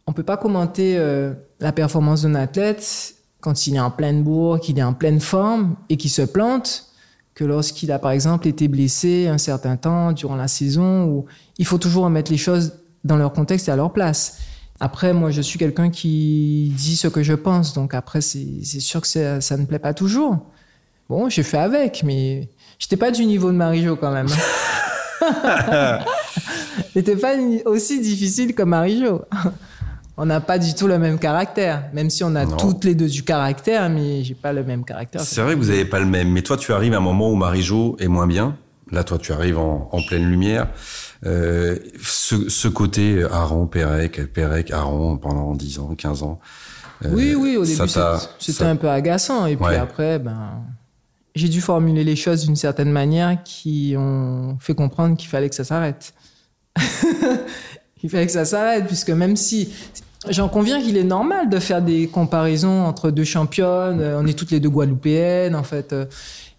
On 0.06 0.12
peut 0.12 0.22
pas 0.22 0.36
commenter 0.36 0.96
euh, 0.96 1.34
la 1.60 1.72
performance 1.72 2.22
d'un 2.22 2.34
athlète 2.34 3.14
quand 3.40 3.66
il 3.66 3.76
est 3.76 3.80
en 3.80 3.90
pleine 3.90 4.22
bourre, 4.22 4.60
qu'il 4.60 4.78
est 4.78 4.82
en 4.82 4.94
pleine 4.94 5.20
forme 5.20 5.76
et 5.88 5.96
qu'il 5.96 6.10
se 6.10 6.22
plante, 6.22 6.86
que 7.34 7.44
lorsqu'il 7.44 7.92
a 7.92 7.98
par 7.98 8.10
exemple 8.12 8.48
été 8.48 8.68
blessé 8.68 9.28
un 9.28 9.38
certain 9.38 9.76
temps 9.76 10.12
durant 10.12 10.36
la 10.36 10.48
saison. 10.48 11.04
Où 11.04 11.26
il 11.58 11.66
faut 11.66 11.78
toujours 11.78 12.04
remettre 12.04 12.30
les 12.30 12.38
choses 12.38 12.74
dans 13.04 13.16
leur 13.16 13.32
contexte 13.32 13.68
et 13.68 13.70
à 13.70 13.76
leur 13.76 13.92
place. 13.92 14.38
Après, 14.80 15.12
moi, 15.12 15.30
je 15.30 15.42
suis 15.42 15.58
quelqu'un 15.58 15.90
qui 15.90 16.72
dit 16.76 16.96
ce 16.96 17.08
que 17.08 17.22
je 17.22 17.34
pense, 17.34 17.74
donc 17.74 17.94
après, 17.94 18.20
c'est 18.20 18.62
sûr 18.80 19.00
que 19.00 19.40
ça 19.40 19.56
ne 19.56 19.66
plaît 19.66 19.80
pas 19.80 19.92
toujours. 19.92 20.38
Bon, 21.08 21.28
j'ai 21.28 21.42
fait 21.42 21.58
avec, 21.58 22.02
mais 22.04 22.48
j'étais 22.78 22.96
pas 22.96 23.10
du 23.10 23.24
niveau 23.26 23.50
de 23.50 23.56
Marie-Jo 23.56 23.96
quand 23.96 24.10
même. 24.12 24.28
J'étais 26.94 27.16
pas 27.16 27.34
aussi 27.66 28.00
difficile 28.00 28.54
que 28.54 28.62
Marie-Jo. 28.62 29.22
On 30.16 30.26
n'a 30.26 30.40
pas 30.40 30.58
du 30.58 30.74
tout 30.74 30.88
le 30.88 30.98
même 30.98 31.18
caractère, 31.18 31.84
même 31.92 32.10
si 32.10 32.24
on 32.24 32.34
a 32.34 32.44
Non. 32.44 32.56
toutes 32.56 32.84
les 32.84 32.94
deux 32.96 33.06
du 33.08 33.22
caractère, 33.22 33.88
mais 33.88 34.24
j'ai 34.24 34.34
pas 34.34 34.52
le 34.52 34.64
même 34.64 34.84
caractère. 34.84 35.20
C'est 35.20 35.40
vrai 35.42 35.54
que 35.54 35.60
vous 35.60 35.66
n'avez 35.68 35.84
pas 35.84 36.00
le 36.00 36.06
même, 36.06 36.32
mais 36.32 36.42
toi, 36.42 36.56
tu 36.56 36.72
arrives 36.72 36.92
à 36.94 36.96
un 36.96 37.00
moment 37.00 37.30
où 37.30 37.36
Marie-Jo 37.36 37.96
est 38.00 38.08
moins 38.08 38.26
bien. 38.26 38.56
Là, 38.90 39.04
toi, 39.04 39.18
tu 39.18 39.32
arrives 39.32 39.58
en, 39.58 39.88
en 39.92 40.02
pleine 40.02 40.28
lumière. 40.28 40.68
Euh, 41.26 41.76
ce, 42.02 42.48
ce 42.48 42.66
côté 42.68 43.22
Aaron, 43.30 43.66
Pérec, 43.66 44.32
Pérec, 44.32 44.70
Aaron 44.72 45.18
pendant 45.18 45.54
10 45.54 45.78
ans, 45.80 45.94
15 45.96 46.22
ans. 46.24 46.40
euh, 47.04 47.08
Oui, 47.12 47.34
oui, 47.36 47.56
au 47.56 47.64
début, 47.64 47.76
t'a- 47.76 47.86
c'était- 48.18 48.32
c'était 48.40 48.58
ça- 48.64 48.68
un 48.70 48.76
peu 48.76 48.88
agaçant. 48.88 49.46
Et 49.46 49.56
puis 49.56 49.66
Ouais. 49.66 49.76
après, 49.76 50.18
ben, 50.18 50.62
j'ai 51.38 51.48
dû 51.48 51.60
formuler 51.60 52.04
les 52.04 52.16
choses 52.16 52.44
d'une 52.44 52.56
certaine 52.56 52.90
manière 52.90 53.42
qui 53.44 53.94
ont 53.96 54.56
fait 54.60 54.74
comprendre 54.74 55.16
qu'il 55.16 55.28
fallait 55.28 55.48
que 55.48 55.54
ça 55.54 55.64
s'arrête. 55.64 56.14
Il 58.02 58.10
fallait 58.10 58.26
que 58.26 58.32
ça 58.32 58.44
s'arrête, 58.44 58.86
puisque 58.86 59.10
même 59.10 59.36
si. 59.36 59.72
J'en 60.28 60.48
conviens 60.48 60.80
qu'il 60.82 60.96
est 60.96 61.04
normal 61.04 61.48
de 61.48 61.58
faire 61.58 61.80
des 61.80 62.08
comparaisons 62.08 62.84
entre 62.84 63.10
deux 63.10 63.24
championnes. 63.24 64.00
euh, 64.00 64.20
On 64.20 64.26
est 64.26 64.36
toutes 64.36 64.50
les 64.50 64.60
deux 64.60 64.68
guadeloupéennes, 64.68 65.54
en 65.54 65.62
fait. 65.62 65.92
euh, 65.92 66.06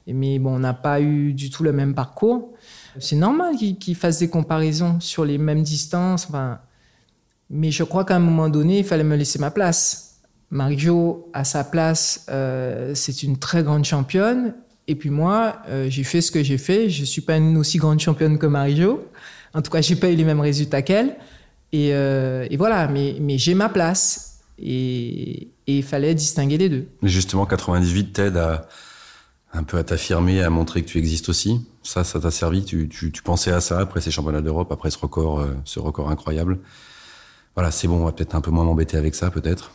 Mais 0.08 0.40
bon, 0.40 0.56
on 0.56 0.60
n'a 0.60 0.74
pas 0.74 1.02
eu 1.02 1.34
du 1.34 1.50
tout 1.50 1.64
le 1.64 1.72
même 1.74 1.94
parcours. 1.94 2.54
C'est 3.00 3.16
normal 3.16 3.56
qu'ils 3.56 3.96
fassent 3.96 4.20
des 4.20 4.30
comparaisons 4.30 5.00
sur 5.00 5.24
les 5.26 5.38
mêmes 5.38 5.62
distances. 5.62 6.26
Enfin, 6.30 6.60
mais 7.50 7.72
je 7.72 7.84
crois 7.84 8.06
qu'à 8.06 8.16
un 8.16 8.20
moment 8.20 8.50
donné, 8.50 8.80
il 8.80 8.86
fallait 8.86 9.04
me 9.04 9.16
laisser 9.16 9.40
ma 9.40 9.52
place. 9.52 10.20
Marie-Jo, 10.52 11.30
à 11.34 11.44
sa 11.44 11.64
place, 11.64 12.26
euh, 12.30 12.94
c'est 12.96 13.24
une 13.24 13.38
très 13.38 13.62
grande 13.64 13.86
championne. 13.86 14.56
Et 14.90 14.96
puis 14.96 15.12
moi, 15.12 15.58
euh, 15.68 15.88
j'ai 15.88 16.04
fait 16.04 16.20
ce 16.20 16.32
que 16.32 16.42
j'ai 16.42 16.58
fait. 16.58 16.90
Je 16.90 17.06
suis 17.06 17.22
pas 17.22 17.38
une 17.38 17.58
aussi 17.58 17.78
grande 17.78 18.00
championne 18.00 18.40
que 18.40 18.48
Marie-Jo. 18.48 19.08
En 19.54 19.62
tout 19.62 19.70
cas, 19.70 19.82
j'ai 19.82 19.96
pas 19.96 20.10
eu 20.10 20.16
les 20.16 20.24
mêmes 20.24 20.40
résultats 20.40 20.82
qu'elle. 20.82 21.16
Et, 21.72 21.94
euh, 21.94 22.48
et 22.50 22.58
voilà, 22.58 22.88
mais, 22.88 23.16
mais 23.22 23.38
j'ai 23.38 23.54
ma 23.54 23.70
place. 23.70 24.40
Et 24.58 25.50
il 25.68 25.84
fallait 25.84 26.16
distinguer 26.16 26.58
les 26.58 26.70
deux. 26.70 26.88
Mais 27.04 27.10
justement, 27.10 27.46
98 27.46 28.14
t'aide 28.14 28.38
à 28.38 28.68
un 29.54 29.62
peu 29.62 29.78
à 29.78 29.84
t'affirmer, 29.84 30.42
à 30.42 30.50
montrer 30.50 30.82
que 30.82 30.88
tu 30.88 30.98
existes 30.98 31.30
aussi. 31.30 31.68
Ça, 31.84 32.04
ça 32.04 32.20
t'a 32.20 32.32
servi? 32.32 32.66
Tu, 32.66 32.90
tu, 32.90 33.12
tu 33.12 33.22
pensais 33.22 33.52
à 33.52 33.62
ça 33.62 33.80
après 33.80 34.02
ces 34.02 34.10
championnats 34.10 34.42
d'Europe, 34.42 34.72
après 34.72 34.90
ce 34.90 34.98
record, 34.98 35.40
euh, 35.40 35.54
ce 35.66 35.80
record 35.80 36.10
incroyable? 36.10 36.58
Voilà, 37.54 37.70
c'est 37.70 37.88
bon. 37.88 38.02
On 38.02 38.06
va 38.06 38.12
peut-être 38.12 38.34
un 38.34 38.42
peu 38.42 38.50
moins 38.50 38.64
m'embêter 38.64 38.98
avec 38.98 39.14
ça, 39.14 39.30
peut-être. 39.30 39.72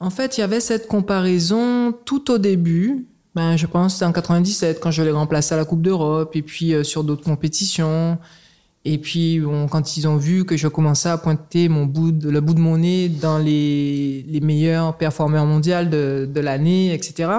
En 0.00 0.10
fait, 0.10 0.36
il 0.36 0.40
y 0.40 0.44
avait 0.44 0.58
cette 0.58 0.88
comparaison 0.88 1.92
tout 1.92 2.32
au 2.32 2.38
début. 2.38 3.06
Ben, 3.34 3.56
je 3.56 3.66
pense 3.66 4.00
en 4.02 4.12
97 4.12 4.78
quand 4.80 4.90
je 4.92 5.02
l'ai 5.02 5.10
remplacé 5.10 5.54
à 5.54 5.58
la 5.58 5.64
Coupe 5.64 5.82
d'Europe 5.82 6.36
et 6.36 6.42
puis 6.42 6.72
euh, 6.72 6.84
sur 6.84 7.02
d'autres 7.02 7.24
compétitions. 7.24 8.18
Et 8.84 8.98
puis, 8.98 9.40
bon, 9.40 9.66
quand 9.66 9.96
ils 9.96 10.06
ont 10.06 10.16
vu 10.18 10.44
que 10.44 10.56
je 10.56 10.68
commençais 10.68 11.08
à 11.08 11.16
pointer 11.18 11.68
mon 11.68 11.86
bout 11.86 12.12
de- 12.12 12.28
le 12.30 12.40
bout 12.40 12.54
de 12.54 12.60
mon 12.60 12.76
nez 12.78 13.08
dans 13.08 13.38
les, 13.38 14.24
les 14.28 14.40
meilleurs 14.40 14.96
performeurs 14.98 15.46
mondiaux 15.46 15.84
de, 15.84 16.28
de 16.32 16.40
l'année, 16.40 16.92
etc. 16.92 17.30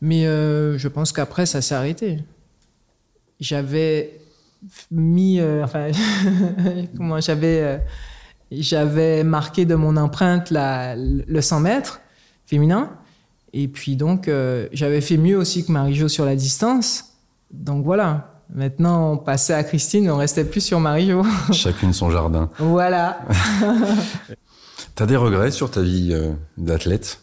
Mais 0.00 0.26
euh, 0.26 0.76
je 0.78 0.88
pense 0.88 1.12
qu'après, 1.12 1.46
ça 1.46 1.62
s'est 1.62 1.76
arrêté. 1.76 2.18
J'avais 3.40 4.18
mis, 4.90 5.38
euh, 5.40 5.64
enfin, 5.64 5.90
comment 6.96 7.20
j'avais, 7.20 7.60
euh, 7.62 7.78
j'avais 8.50 9.22
marqué 9.24 9.64
de 9.64 9.74
mon 9.76 9.96
empreinte 9.96 10.50
la, 10.50 10.96
le 10.96 11.40
100 11.40 11.60
mètres 11.60 12.00
féminin. 12.46 12.90
Et 13.52 13.68
puis 13.68 13.96
donc, 13.96 14.28
euh, 14.28 14.68
j'avais 14.72 15.00
fait 15.00 15.16
mieux 15.16 15.36
aussi 15.36 15.64
que 15.64 15.72
Marie-Jo 15.72 16.08
sur 16.08 16.24
la 16.24 16.36
distance. 16.36 17.16
Donc 17.52 17.84
voilà. 17.84 18.42
Maintenant, 18.54 19.12
on 19.12 19.16
passait 19.16 19.54
à 19.54 19.64
Christine, 19.64 20.10
on 20.10 20.16
restait 20.16 20.44
plus 20.44 20.60
sur 20.60 20.80
Marie-Jo. 20.80 21.22
Chacune 21.52 21.92
son 21.92 22.10
jardin. 22.10 22.50
Voilà. 22.58 23.20
T'as 24.94 25.06
des 25.06 25.16
regrets 25.16 25.50
sur 25.50 25.70
ta 25.70 25.80
vie 25.80 26.14
d'athlète? 26.58 27.22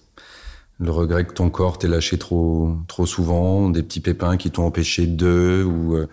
Le 0.82 0.91
regret 0.91 1.25
que 1.25 1.34
ton 1.34 1.49
corps 1.49 1.77
t'ait 1.77 1.89
lâché 1.89 2.17
trop 2.17 2.77
trop 2.88 3.05
souvent, 3.05 3.69
des 3.69 3.84
petits 3.84 3.99
pépins 3.99 4.38
qui 4.38 4.49
t'ont 4.49 4.65
empêché 4.65 5.07
de 5.07 5.65
ou 5.67 5.95
euh, 5.95 6.07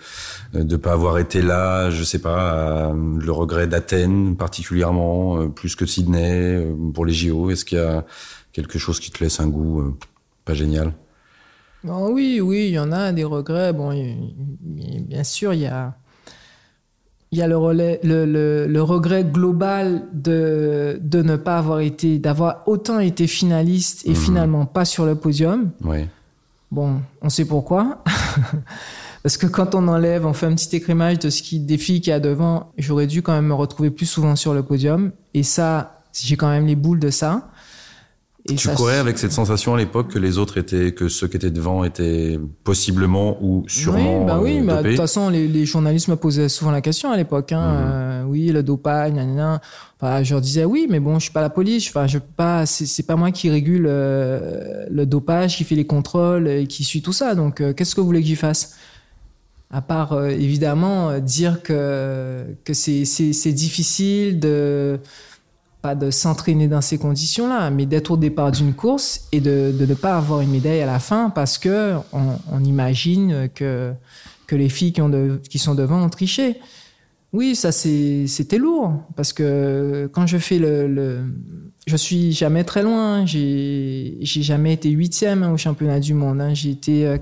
de 0.54 0.76
pas 0.76 0.92
avoir 0.92 1.18
été 1.18 1.40
là, 1.40 1.88
je 1.90 2.02
sais 2.02 2.18
pas, 2.18 2.92
le 2.92 3.30
regret 3.30 3.68
d'Athènes 3.68 4.36
particulièrement 4.36 5.38
euh, 5.38 5.48
plus 5.48 5.76
que 5.76 5.86
Sydney 5.86 6.56
euh, 6.56 6.74
pour 6.92 7.06
les 7.06 7.12
JO, 7.12 7.50
est-ce 7.50 7.64
qu'il 7.64 7.78
y 7.78 7.80
a 7.80 8.04
quelque 8.56 8.78
chose 8.78 9.00
qui 9.00 9.10
te 9.10 9.22
laisse 9.22 9.38
un 9.38 9.48
goût 9.48 9.80
euh, 9.80 9.94
pas 10.46 10.54
génial? 10.54 10.94
Oui, 11.84 12.40
oui, 12.40 12.68
il 12.68 12.72
y 12.72 12.78
en 12.78 12.90
a 12.90 13.12
des 13.12 13.22
regrets. 13.22 13.74
Bon, 13.74 13.92
bien 14.60 15.24
sûr, 15.24 15.52
il 15.52 15.60
y 15.60 15.66
a 15.66 15.94
y 17.32 17.42
a 17.42 17.46
le, 17.46 17.58
relais, 17.58 18.00
le, 18.02 18.24
le, 18.24 18.66
le, 18.66 18.82
regret 18.82 19.24
global 19.24 20.04
de, 20.14 20.98
de 21.02 21.20
ne 21.22 21.36
pas 21.36 21.58
avoir 21.58 21.80
été, 21.80 22.18
d'avoir 22.18 22.66
autant 22.66 22.98
été 22.98 23.26
finaliste 23.26 24.06
et 24.06 24.12
mmh. 24.12 24.16
finalement 24.16 24.64
pas 24.64 24.86
sur 24.86 25.04
le 25.04 25.16
podium. 25.16 25.70
Oui. 25.84 26.06
Bon, 26.70 27.02
on 27.20 27.28
sait 27.28 27.44
pourquoi. 27.44 28.02
Parce 29.22 29.36
que 29.36 29.46
quand 29.46 29.74
on 29.74 29.86
enlève, 29.88 30.24
on 30.24 30.32
fait 30.32 30.46
un 30.46 30.54
petit 30.54 30.74
écrémage 30.76 31.18
de 31.18 31.30
ce 31.30 31.42
qui, 31.42 31.60
des 31.60 31.76
filles 31.78 32.00
qui 32.00 32.08
y 32.08 32.12
a 32.12 32.20
devant, 32.20 32.72
j'aurais 32.78 33.06
dû 33.06 33.20
quand 33.20 33.32
même 33.32 33.48
me 33.48 33.54
retrouver 33.54 33.90
plus 33.90 34.06
souvent 34.06 34.34
sur 34.34 34.54
le 34.54 34.62
podium. 34.62 35.10
Et 35.34 35.42
ça, 35.42 36.00
j'ai 36.14 36.36
quand 36.36 36.48
même 36.48 36.66
les 36.66 36.76
boules 36.76 37.00
de 37.00 37.10
ça. 37.10 37.50
Et 38.48 38.54
tu 38.54 38.68
courais 38.68 38.98
avec 38.98 39.18
cette 39.18 39.32
sensation 39.32 39.74
à 39.74 39.78
l'époque 39.78 40.08
que 40.08 40.18
les 40.18 40.38
autres 40.38 40.58
étaient, 40.58 40.92
que 40.92 41.08
ceux 41.08 41.26
qui 41.28 41.36
étaient 41.36 41.50
devant 41.50 41.84
étaient 41.84 42.38
possiblement 42.64 43.36
ou 43.42 43.64
sûrement 43.68 44.20
Oui, 44.20 44.26
bah 44.26 44.38
oui, 44.42 44.58
euh, 44.58 44.62
mais 44.62 44.82
de 44.82 44.88
toute 44.90 44.96
façon, 44.96 45.28
les, 45.30 45.48
les, 45.48 45.64
journalistes 45.66 46.08
me 46.08 46.16
posaient 46.16 46.48
souvent 46.48 46.70
la 46.70 46.80
question 46.80 47.10
à 47.10 47.16
l'époque. 47.16 47.52
Hein, 47.52 47.72
Mhm. 47.72 47.90
euh, 47.92 48.24
oui, 48.26 48.48
le 48.48 48.62
dopage, 48.62 49.12
nanana. 49.12 49.60
Enfin, 50.00 50.22
je 50.22 50.34
leur 50.34 50.40
disais 50.40 50.64
oui, 50.64 50.86
mais 50.88 51.00
bon, 51.00 51.18
je 51.18 51.24
suis 51.24 51.32
pas 51.32 51.40
la 51.40 51.50
police. 51.50 51.88
Enfin, 51.88 52.06
je 52.06 52.18
pas. 52.18 52.66
C'est 52.66 53.02
pas 53.06 53.16
moi 53.16 53.30
qui 53.32 53.50
régule 53.50 53.86
euh, 53.88 54.84
le 54.90 55.06
dopage, 55.06 55.56
qui 55.56 55.64
fait 55.64 55.74
les 55.74 55.86
contrôles 55.86 56.48
et 56.48 56.66
qui 56.66 56.84
suit 56.84 57.02
tout 57.02 57.12
ça. 57.12 57.34
Donc, 57.34 57.60
euh, 57.60 57.72
qu'est-ce 57.72 57.94
que 57.94 58.00
vous 58.00 58.06
voulez 58.06 58.20
que 58.20 58.26
j'y 58.26 58.36
fasse? 58.36 58.76
À 59.72 59.82
part 59.82 60.24
évidemment 60.26 61.18
dire 61.18 61.60
que 61.60 62.44
que 62.64 62.72
c'est 62.72 63.52
difficile 63.52 64.38
de 64.38 65.00
pas 65.82 65.94
de 65.94 66.10
s'entraîner 66.10 66.68
dans 66.68 66.80
ces 66.80 66.98
conditions-là, 66.98 67.70
mais 67.70 67.86
d'être 67.86 68.10
au 68.10 68.16
départ 68.16 68.50
d'une 68.50 68.74
course 68.74 69.28
et 69.32 69.40
de, 69.40 69.72
ne 69.78 69.94
pas 69.94 70.16
avoir 70.16 70.40
une 70.40 70.50
médaille 70.50 70.80
à 70.80 70.86
la 70.86 70.98
fin 70.98 71.30
parce 71.30 71.58
que 71.58 71.94
on, 72.12 72.64
imagine 72.64 73.48
que, 73.54 73.92
que 74.46 74.56
les 74.56 74.68
filles 74.68 74.92
qui, 75.48 75.58
sont 75.58 75.74
devant 75.74 76.02
ont 76.02 76.08
triché. 76.08 76.60
Oui, 77.32 77.54
ça 77.54 77.72
c'était 77.72 78.58
lourd 78.58 78.94
parce 79.14 79.32
que 79.32 80.08
quand 80.12 80.26
je 80.26 80.38
fais 80.38 80.58
le, 80.58 80.88
le 80.88 81.20
je 81.86 81.96
suis 81.96 82.32
jamais 82.32 82.64
très 82.64 82.82
loin. 82.82 83.24
J'ai 83.26 84.18
jamais 84.20 84.72
été 84.72 84.90
huitième 84.90 85.42
hein, 85.42 85.52
au 85.52 85.56
championnat 85.56 86.00
du 86.00 86.14
monde. 86.14 86.40
hein. 86.40 86.52
J'ai 86.52 86.70
été 86.70 87.06
euh, 87.06 87.18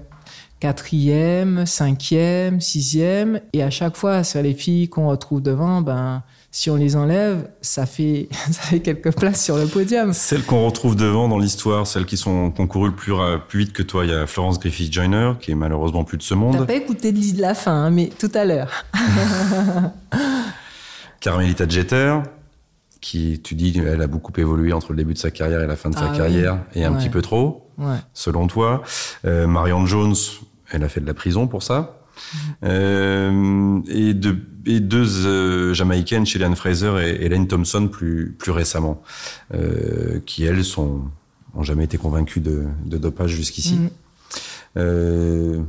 quatrième, 0.59 1.67
cinquième, 1.67 2.61
sixième, 2.61 3.41
et 3.53 3.63
à 3.63 3.71
chaque 3.71 3.97
fois, 3.97 4.25
sur 4.25 4.41
les 4.43 4.55
filles 4.55 4.89
qu'on 4.89 5.09
retrouve 5.09 5.43
devant, 5.43 5.83
ben 5.83 6.23
si 6.57 6.71
on 6.71 6.77
les 6.77 6.95
enlève, 6.95 7.51
ça 7.63 7.85
fait 7.85 8.29
ça 8.53 8.63
fait 8.63 8.79
quelques 8.79 9.13
places 9.13 9.43
sur 9.45 9.57
le 9.57 9.67
podium. 9.67 10.13
Celles 10.13 10.45
qu'on 10.45 10.65
retrouve 10.65 10.95
devant 10.95 11.29
dans 11.29 11.39
l'histoire, 11.39 11.85
celles 11.85 12.07
qui 12.07 12.17
sont 12.17 12.53
concouru 12.53 12.91
le 12.91 12.95
plus, 12.95 13.13
plus 13.49 13.59
vite 13.59 13.73
que 13.73 13.83
toi, 13.83 14.05
il 14.05 14.13
y 14.13 14.15
a 14.15 14.25
Florence 14.29 14.61
Griffith 14.61 14.93
Joyner, 14.93 15.33
qui 15.41 15.51
est 15.51 15.57
malheureusement 15.57 16.05
plus 16.05 16.17
de 16.17 16.23
ce 16.23 16.33
T'as 16.35 16.41
monde. 16.41 16.65
pas 16.65 16.75
écouté 16.75 17.11
de 17.11 17.17
l'île 17.19 17.35
de 17.37 17.41
la 17.43 17.55
fin, 17.55 17.73
hein, 17.73 17.91
mais 17.91 18.09
tout 18.19 18.31
à 18.35 18.45
l'heure. 18.45 18.71
Carmelita 21.21 21.69
Jeter, 21.69 22.19
qui, 23.01 23.41
tu 23.43 23.55
dis, 23.55 23.79
elle 23.85 24.03
a 24.03 24.07
beaucoup 24.07 24.33
évolué 24.37 24.73
entre 24.73 24.93
le 24.93 24.99
début 24.99 25.15
de 25.15 25.19
sa 25.19 25.31
carrière 25.31 25.61
et 25.61 25.67
la 25.67 25.77
fin 25.77 25.91
de 25.91 25.95
sa 25.97 26.07
Ah 26.07 26.11
oui. 26.13 26.17
carrière, 26.19 26.59
et 26.75 26.85
un 26.85 26.93
Ouais. 26.93 26.99
petit 26.99 27.09
peu 27.09 27.23
trop, 27.23 27.71
Ouais. 27.79 27.97
selon 28.13 28.47
toi. 28.47 28.83
Euh, 29.25 29.47
Marion 29.47 29.87
Jones, 29.87 30.15
elle 30.71 30.85
a 30.85 30.89
fait 30.89 31.01
de 31.01 31.07
la 31.07 31.15
prison 31.15 31.47
pour 31.49 31.63
ça. 31.63 31.99
Euh, 32.63 33.81
et, 33.89 34.15
de, 34.15 34.37
et 34.67 34.81
deux 34.81 35.27
euh, 35.27 35.75
Jamaïcaines, 35.75 36.27
Shelley 36.27 36.55
Fraser 36.55 36.93
et 37.03 37.25
Hélène 37.25 37.47
Thompson, 37.47 37.89
plus, 37.89 38.35
plus 38.39 38.53
récemment, 38.53 39.03
euh, 39.53 40.21
qui, 40.27 40.45
elles, 40.45 40.65
sont, 40.65 41.03
ont 41.55 41.63
jamais 41.63 41.85
été 41.85 41.99
convaincues 41.99 42.41
de, 42.41 42.67
de 42.85 42.99
dopage 42.99 43.31
jusqu'ici. 43.31 43.77
Mhm. 43.77 43.91
Euh, 44.77 45.63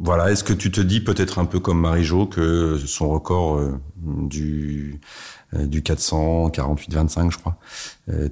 voilà, 0.00 0.32
est-ce 0.32 0.42
que 0.42 0.52
tu 0.52 0.70
te 0.70 0.80
dis 0.80 1.00
peut-être 1.00 1.38
un 1.38 1.44
peu 1.44 1.60
comme 1.60 1.80
Marie-Jo 1.80 2.26
que 2.26 2.78
son 2.78 3.10
record 3.10 3.60
du 3.96 5.00
du 5.52 5.82
400 5.82 6.48
48 6.48 6.94
25 6.94 7.30
je 7.30 7.36
crois. 7.36 7.58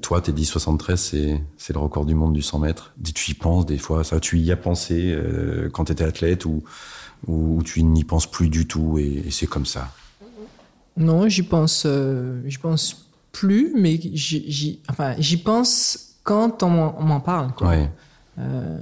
Toi 0.01 0.23
tes 0.23 0.33
10 0.33 0.47
73 0.47 1.15
c'est 1.59 1.73
le 1.75 1.79
record 1.79 2.07
du 2.07 2.15
monde 2.15 2.33
du 2.33 2.41
100 2.41 2.61
mètres. 2.61 2.95
Tu 3.15 3.33
y 3.33 3.35
penses 3.35 3.67
des 3.67 3.77
fois? 3.77 4.05
Ça 4.05 4.19
tu 4.19 4.39
y 4.39 4.51
as 4.51 4.57
pensé 4.57 5.17
quand 5.73 5.85
tu 5.85 5.93
étais 5.93 6.03
athlète 6.03 6.47
ou 6.47 6.65
ou 7.27 7.63
tu 7.65 7.83
n'y 7.83 8.05
penses 8.05 8.31
plus 8.31 8.49
du 8.49 8.67
tout 8.67 8.99
et, 8.99 9.25
et 9.27 9.31
c'est 9.31 9.47
comme 9.47 9.67
ça. 9.67 9.89
Non, 10.97 11.29
j'y 11.29 11.43
pense, 11.43 11.85
euh, 11.87 12.43
j'y 12.47 12.59
pense 12.59 13.11
plus, 13.33 13.73
mais 13.77 13.99
j'y, 14.13 14.81
enfin, 14.89 15.15
j'y 15.19 15.37
pense 15.37 16.17
quand 16.25 16.63
on 16.63 16.69
m'en, 16.69 17.21
parle. 17.21 17.53
Quoi. 17.55 17.69
Ouais. 17.69 17.91
Euh, 18.39 18.79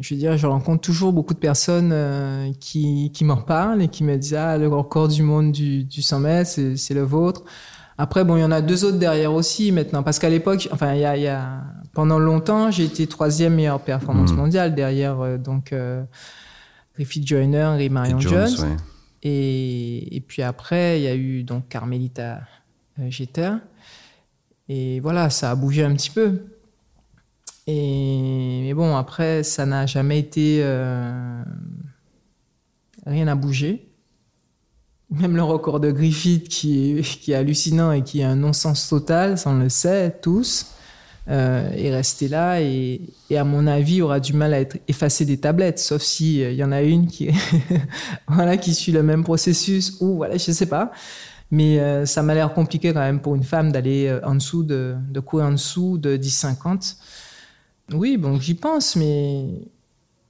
je 0.00 0.14
veux 0.14 0.18
dire, 0.20 0.36
je 0.36 0.46
rencontre 0.46 0.80
toujours 0.80 1.12
beaucoup 1.12 1.34
de 1.34 1.38
personnes 1.38 1.90
euh, 1.92 2.50
qui, 2.60 3.10
qui 3.12 3.24
m'en 3.24 3.36
parlent 3.36 3.82
et 3.82 3.88
qui 3.88 4.04
me 4.04 4.16
disent 4.16 4.34
ah 4.34 4.56
le 4.58 4.68
record 4.68 5.08
du 5.08 5.22
monde 5.22 5.52
du, 5.52 5.84
du 5.84 6.02
100 6.02 6.20
mètres, 6.20 6.50
c'est, 6.50 6.76
c'est 6.76 6.94
le 6.94 7.02
vôtre. 7.02 7.42
Après, 7.98 8.24
bon, 8.24 8.36
il 8.36 8.40
y 8.40 8.44
en 8.44 8.50
a 8.50 8.62
deux 8.62 8.84
autres 8.84 8.98
derrière 8.98 9.32
aussi 9.32 9.70
maintenant, 9.70 10.02
parce 10.02 10.18
qu'à 10.18 10.30
l'époque, 10.30 10.68
enfin, 10.72 10.94
il 10.94 11.00
y 11.00 11.04
a, 11.04 11.16
il 11.16 11.22
y 11.22 11.28
a 11.28 11.60
pendant 11.92 12.18
longtemps, 12.18 12.70
j'ai 12.70 12.84
été 12.84 13.06
troisième 13.06 13.54
meilleure 13.54 13.80
performance 13.80 14.30
Mhm. 14.32 14.36
mondiale 14.38 14.74
derrière 14.74 15.20
euh, 15.20 15.36
donc 15.38 15.72
Griffith 16.94 17.26
Joyner 17.26 17.76
et 17.80 17.84
Et 17.84 17.88
Marion 17.88 18.18
Jones, 18.20 18.48
Jones. 18.56 18.68
ouais. 18.70 18.76
Et, 19.22 20.16
et 20.16 20.20
puis 20.20 20.42
après, 20.42 21.00
il 21.00 21.04
y 21.04 21.08
a 21.08 21.14
eu 21.14 21.42
donc 21.44 21.68
Carmelita 21.68 22.40
euh, 22.98 23.10
Jeter. 23.10 23.52
Et 24.68 25.00
voilà, 25.00 25.30
ça 25.30 25.50
a 25.50 25.54
bougé 25.54 25.84
un 25.84 25.94
petit 25.94 26.10
peu. 26.10 26.42
Et, 27.66 28.62
mais 28.64 28.74
bon, 28.74 28.96
après, 28.96 29.42
ça 29.44 29.64
n'a 29.66 29.86
jamais 29.86 30.18
été. 30.18 30.58
euh, 30.62 31.42
rien 33.06 33.24
n'a 33.26 33.34
bougé. 33.36 33.88
Même 35.10 35.36
le 35.36 35.42
record 35.42 35.78
de 35.78 35.90
Griffith, 35.90 36.48
qui 36.48 36.98
est, 36.98 37.02
qui 37.02 37.32
est 37.32 37.34
hallucinant 37.34 37.92
et 37.92 38.02
qui 38.02 38.20
est 38.20 38.24
un 38.24 38.36
non-sens 38.36 38.88
total, 38.88 39.36
ça 39.38 39.50
on 39.50 39.58
le 39.58 39.68
sait 39.68 40.18
tous, 40.22 40.72
euh, 41.28 41.70
est 41.72 41.94
resté 41.94 42.26
là 42.26 42.60
et, 42.60 43.00
à 43.36 43.44
mon 43.44 43.66
avis, 43.66 44.02
aura 44.02 44.20
du 44.20 44.32
mal 44.32 44.54
à 44.54 44.60
être 44.60 44.78
effacé 44.88 45.24
des 45.24 45.38
tablettes, 45.38 45.78
sauf 45.78 46.02
si 46.02 46.40
il 46.40 46.54
y 46.54 46.64
en 46.64 46.72
a 46.72 46.82
une 46.82 47.06
qui, 47.06 47.30
voilà, 48.28 48.56
qui 48.56 48.74
suit 48.74 48.92
le 48.92 49.02
même 49.02 49.24
processus 49.24 49.98
ou 50.00 50.16
voilà, 50.16 50.36
je 50.36 50.50
sais 50.50 50.66
pas. 50.66 50.92
Mais 51.52 51.78
euh, 51.80 52.06
ça 52.06 52.22
m'a 52.22 52.34
l'air 52.34 52.54
compliqué 52.54 52.94
quand 52.94 53.00
même 53.00 53.20
pour 53.20 53.34
une 53.34 53.44
femme 53.44 53.72
d'aller 53.72 54.06
euh, 54.08 54.20
en 54.24 54.34
dessous 54.34 54.64
de, 54.64 54.96
courir 55.24 55.46
en 55.46 55.52
dessous 55.52 55.98
de 55.98 56.16
10,50. 56.16 56.96
Oui, 57.92 58.16
bon, 58.16 58.40
j'y 58.40 58.54
pense, 58.54 58.96
mais 58.96 59.44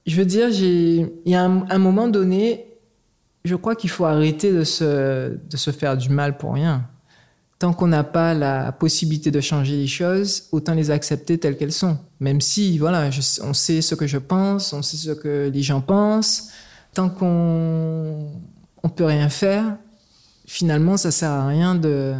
je 0.05 0.17
veux 0.17 0.25
dire, 0.25 0.49
il 0.49 1.09
y 1.25 1.33
a 1.33 1.43
un, 1.43 1.65
un, 1.69 1.77
moment 1.77 2.09
donné, 2.09 2.67
je 3.45 3.55
crois 3.55 3.75
qu'il 3.75 3.89
faut 3.89 4.03
arrêter 4.03 4.51
de 4.51 4.65
se, 4.65 5.37
de 5.37 5.57
se 5.57 5.71
faire 5.71 5.95
du 5.95 6.09
mal 6.09 6.37
pour 6.37 6.53
rien. 6.55 6.89
Tant 7.63 7.71
qu'on 7.71 7.87
n'a 7.87 8.03
pas 8.03 8.33
la 8.33 8.73
possibilité 8.73 9.31
de 9.31 9.39
changer 9.39 9.77
les 9.77 9.87
choses, 9.87 10.49
autant 10.51 10.73
les 10.73 10.91
accepter 10.91 11.37
telles 11.37 11.55
qu'elles 11.55 11.71
sont. 11.71 11.97
Même 12.19 12.41
si, 12.41 12.77
voilà, 12.77 13.09
on 13.41 13.53
sait 13.53 13.81
ce 13.81 13.95
que 13.95 14.05
je 14.05 14.17
pense, 14.17 14.73
on 14.73 14.81
sait 14.81 14.97
ce 14.97 15.11
que 15.11 15.49
les 15.49 15.61
gens 15.61 15.79
pensent. 15.79 16.49
Tant 16.93 17.07
qu'on 17.07 18.33
on 18.83 18.89
peut 18.89 19.05
rien 19.05 19.29
faire, 19.29 19.77
finalement, 20.45 20.97
ça 20.97 21.09
sert 21.09 21.31
à 21.31 21.47
rien 21.47 21.73
de, 21.73 22.13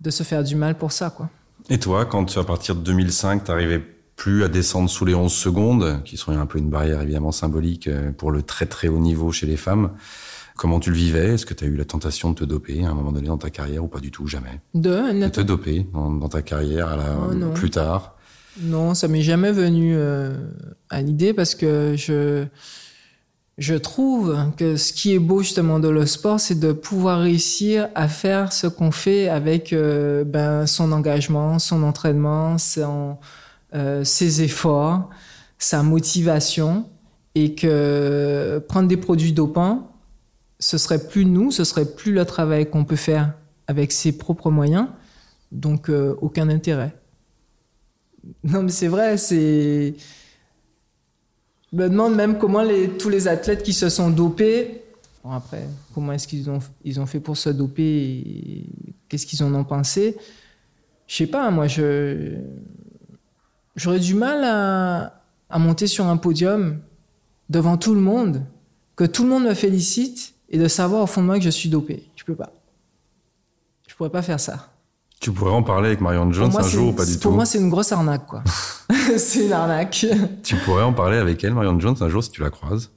de 0.00 0.10
se 0.10 0.22
faire 0.22 0.44
du 0.44 0.56
mal 0.56 0.78
pour 0.78 0.90
ça, 0.90 1.10
quoi. 1.10 1.28
Et 1.68 1.78
toi, 1.78 2.06
quand 2.06 2.38
à 2.38 2.44
partir 2.44 2.74
de 2.74 2.80
2005, 2.80 3.44
t'arrivais 3.44 3.82
plus 4.16 4.44
à 4.44 4.48
descendre 4.48 4.88
sous 4.88 5.04
les 5.04 5.14
11 5.14 5.30
secondes, 5.30 6.02
qui 6.06 6.16
sont 6.16 6.32
un 6.32 6.46
peu 6.46 6.58
une 6.58 6.70
barrière 6.70 7.02
évidemment 7.02 7.32
symbolique 7.32 7.88
euh, 7.88 8.12
pour 8.12 8.30
le 8.30 8.40
très 8.40 8.64
très 8.64 8.88
haut 8.88 8.98
niveau 8.98 9.30
chez 9.30 9.46
les 9.46 9.58
femmes, 9.58 9.90
comment 10.62 10.78
tu 10.78 10.90
le 10.90 10.96
vivais? 10.96 11.34
Est-ce 11.34 11.44
que 11.44 11.54
tu 11.54 11.64
as 11.64 11.66
eu 11.66 11.74
la 11.74 11.84
tentation 11.84 12.30
de 12.30 12.36
te 12.36 12.44
doper 12.44 12.84
à 12.84 12.90
un 12.90 12.94
moment 12.94 13.10
donné 13.10 13.26
dans 13.26 13.36
ta 13.36 13.50
carrière 13.50 13.82
ou 13.82 13.88
pas 13.88 13.98
du 13.98 14.12
tout? 14.12 14.28
Jamais. 14.28 14.60
De, 14.74 15.20
de 15.20 15.28
te 15.28 15.40
doper 15.40 15.88
dans, 15.92 16.08
dans, 16.08 16.28
ta 16.28 16.40
carrière 16.40 16.86
à 16.86 16.96
la, 16.96 17.16
oh, 17.18 17.52
plus 17.52 17.70
tard? 17.70 18.14
Non, 18.60 18.94
ça 18.94 19.08
m'est 19.08 19.22
jamais 19.22 19.50
venu 19.50 19.94
euh, 19.96 20.32
à 20.88 21.02
l'idée 21.02 21.34
parce 21.34 21.56
que 21.56 21.96
je 21.96 22.44
je 23.58 23.74
trouve 23.74 24.36
que 24.56 24.76
ce 24.76 24.92
qui 24.92 25.12
est 25.12 25.18
beau 25.18 25.40
justement 25.40 25.80
dans 25.80 25.90
le 25.90 26.06
sport, 26.06 26.38
c'est 26.38 26.60
de 26.60 26.70
pouvoir 26.70 27.18
réussir 27.18 27.88
à 27.96 28.06
faire 28.06 28.52
ce 28.52 28.68
qu'on 28.68 28.92
fait 28.92 29.28
avec 29.28 29.72
euh, 29.72 30.22
ben, 30.22 30.66
son 30.68 30.92
engagement, 30.92 31.58
son 31.58 31.82
entraînement, 31.82 32.56
son, 32.58 33.18
euh, 33.74 34.04
ses 34.04 34.42
efforts, 34.42 35.10
sa 35.58 35.82
motivation, 35.82 36.86
et 37.34 37.54
que 37.54 38.62
prendre 38.68 38.88
des 38.88 38.96
produits 38.96 39.32
dopants, 39.32 39.91
ce 40.62 40.78
serait 40.78 41.08
plus 41.08 41.24
nous, 41.24 41.50
ce 41.50 41.64
serait 41.64 41.84
plus 41.84 42.12
le 42.12 42.24
travail 42.24 42.70
qu'on 42.70 42.84
peut 42.84 42.96
faire 42.96 43.34
avec 43.66 43.90
ses 43.90 44.12
propres 44.12 44.50
moyens, 44.50 44.86
donc 45.50 45.90
euh, 45.90 46.14
aucun 46.20 46.48
intérêt. 46.48 46.94
Non 48.44 48.62
mais 48.62 48.70
c'est 48.70 48.86
vrai, 48.86 49.16
c'est 49.16 49.94
je 51.72 51.76
me 51.76 51.88
demande 51.88 52.14
même 52.14 52.38
comment 52.38 52.62
tous 52.98 53.08
les 53.08 53.26
athlètes 53.26 53.64
qui 53.64 53.72
se 53.72 53.88
sont 53.88 54.10
dopés, 54.10 54.84
bon 55.24 55.32
après, 55.32 55.66
comment 55.94 56.12
est-ce 56.12 56.28
qu'ils 56.28 56.48
ont, 56.48 56.60
ils 56.84 57.00
ont 57.00 57.06
fait 57.06 57.18
pour 57.18 57.36
se 57.36 57.48
doper 57.50 58.66
qu'est-ce 59.08 59.26
qu'ils 59.26 59.42
en 59.42 59.52
ont 59.54 59.64
pensé? 59.64 60.16
Je 61.08 61.16
sais 61.16 61.26
pas, 61.26 61.50
moi, 61.50 61.66
je, 61.66 62.36
j'aurais 63.74 63.98
du 63.98 64.14
mal 64.14 64.44
à 65.50 65.58
monter 65.58 65.88
sur 65.88 66.06
un 66.06 66.16
podium 66.18 66.78
devant 67.48 67.76
tout 67.76 67.94
le 67.94 68.00
monde, 68.00 68.44
que 68.94 69.04
tout 69.04 69.24
le 69.24 69.30
monde 69.30 69.44
me 69.44 69.54
félicite 69.54 70.34
et 70.52 70.58
de 70.58 70.68
savoir 70.68 71.02
au 71.02 71.06
fond 71.06 71.22
de 71.22 71.26
moi 71.26 71.38
que 71.38 71.44
je 71.44 71.50
suis 71.50 71.68
dopé. 71.68 72.04
Je 72.14 72.24
peux 72.24 72.34
pas. 72.36 72.52
Je 73.88 73.94
pourrais 73.94 74.10
pas 74.10 74.22
faire 74.22 74.38
ça. 74.38 74.68
Tu 75.18 75.32
pourrais 75.32 75.52
en 75.52 75.62
parler 75.62 75.88
avec 75.88 76.00
Marion 76.00 76.32
Jones 76.32 76.50
un 76.56 76.62
jour 76.62 76.88
ou 76.88 76.92
pas 76.92 77.04
du 77.04 77.12
pour 77.12 77.20
tout 77.20 77.28
Pour 77.28 77.36
moi, 77.36 77.46
c'est 77.46 77.58
une 77.58 77.70
grosse 77.70 77.92
arnaque, 77.92 78.26
quoi. 78.26 78.42
c'est 79.16 79.46
une 79.46 79.52
arnaque. 79.52 80.06
Tu 80.42 80.56
pourrais 80.56 80.82
en 80.82 80.92
parler 80.92 81.16
avec 81.16 81.42
elle, 81.44 81.54
Marion 81.54 81.78
Jones, 81.78 81.96
un 82.00 82.08
jour 82.08 82.22
si 82.22 82.30
tu 82.30 82.42
la 82.42 82.50
croises 82.50 82.90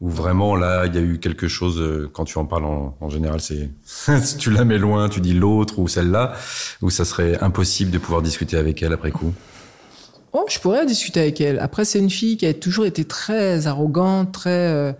Ou 0.00 0.08
vraiment, 0.08 0.54
là, 0.54 0.86
il 0.86 0.94
y 0.94 0.98
a 0.98 1.00
eu 1.00 1.18
quelque 1.18 1.48
chose, 1.48 1.80
euh, 1.80 2.08
quand 2.12 2.24
tu 2.24 2.38
en 2.38 2.46
parles 2.46 2.64
en, 2.64 3.08
général, 3.08 3.40
c'est 3.40 3.68
si 4.22 4.36
tu 4.36 4.50
la 4.50 4.64
mets 4.64 4.78
loin, 4.78 5.08
tu 5.08 5.20
dis 5.20 5.34
l'autre 5.34 5.80
ou 5.80 5.88
celle-là, 5.88 6.34
ou 6.82 6.90
ça 6.90 7.04
serait 7.04 7.38
impossible 7.42 7.90
de 7.90 7.98
pouvoir 7.98 8.22
discuter 8.22 8.56
avec 8.56 8.82
elle 8.82 8.92
après 8.92 9.10
coup 9.10 9.34
Oh, 10.32 10.44
je 10.48 10.60
pourrais 10.60 10.86
discuter 10.86 11.20
avec 11.20 11.40
elle. 11.40 11.58
Après, 11.58 11.84
c'est 11.84 11.98
une 11.98 12.10
fille 12.10 12.36
qui 12.36 12.46
a 12.46 12.54
toujours 12.54 12.86
été 12.86 13.04
très 13.04 13.66
arrogante, 13.66 14.32
très... 14.32 14.50
Euh, 14.50 14.92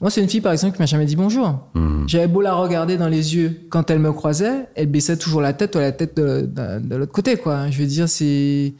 moi, 0.00 0.10
c'est 0.10 0.22
une 0.22 0.28
fille, 0.28 0.40
par 0.40 0.52
exemple, 0.52 0.76
qui 0.76 0.82
m'a 0.82 0.86
jamais 0.86 1.04
dit 1.04 1.16
bonjour. 1.16 1.60
Mhm. 1.74 2.08
J'avais 2.08 2.26
beau 2.26 2.40
la 2.40 2.54
regarder 2.54 2.96
dans 2.96 3.08
les 3.08 3.36
yeux. 3.36 3.60
Quand 3.68 3.90
elle 3.90 3.98
me 3.98 4.12
croisait, 4.12 4.66
elle 4.74 4.86
baissait 4.86 5.18
toujours 5.18 5.42
la 5.42 5.52
tête 5.52 5.76
ou 5.76 5.78
la 5.78 5.92
tête 5.92 6.16
de, 6.16 6.48
de, 6.48 6.96
l'autre 6.96 7.12
côté, 7.12 7.36
quoi. 7.36 7.70
Je 7.70 7.78
veux 7.78 7.86
dire, 7.86 8.08
c'est... 8.08 8.72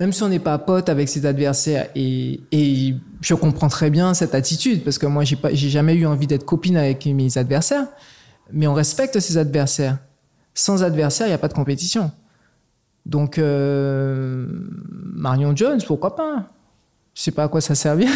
Même 0.00 0.12
si 0.12 0.22
on 0.22 0.28
n'est 0.28 0.38
pas 0.38 0.58
pote 0.58 0.88
avec 0.88 1.08
ses 1.08 1.26
adversaires, 1.26 1.88
et, 1.94 2.40
et 2.50 2.94
je 3.20 3.34
comprends 3.34 3.68
très 3.68 3.90
bien 3.90 4.14
cette 4.14 4.34
attitude, 4.34 4.82
parce 4.82 4.98
que 4.98 5.06
moi, 5.06 5.24
j'ai, 5.24 5.36
pas, 5.36 5.52
j'ai 5.52 5.68
jamais 5.68 5.94
eu 5.94 6.06
envie 6.06 6.26
d'être 6.26 6.44
copine 6.44 6.76
avec 6.76 7.04
mes 7.06 7.36
adversaires, 7.36 7.86
mais 8.50 8.66
on 8.66 8.74
respecte 8.74 9.20
ses 9.20 9.36
adversaires. 9.36 9.98
Sans 10.54 10.82
adversaire, 10.82 11.26
il 11.26 11.30
n'y 11.30 11.34
a 11.34 11.38
pas 11.38 11.48
de 11.48 11.52
compétition. 11.52 12.10
Donc, 13.04 13.38
euh, 13.38 14.46
Marion 15.14 15.54
Jones, 15.54 15.80
pourquoi 15.86 16.16
pas? 16.16 16.50
Je 17.14 17.20
sais 17.20 17.30
pas 17.30 17.44
à 17.44 17.48
quoi 17.48 17.60
ça 17.60 17.74
servir, 17.74 18.08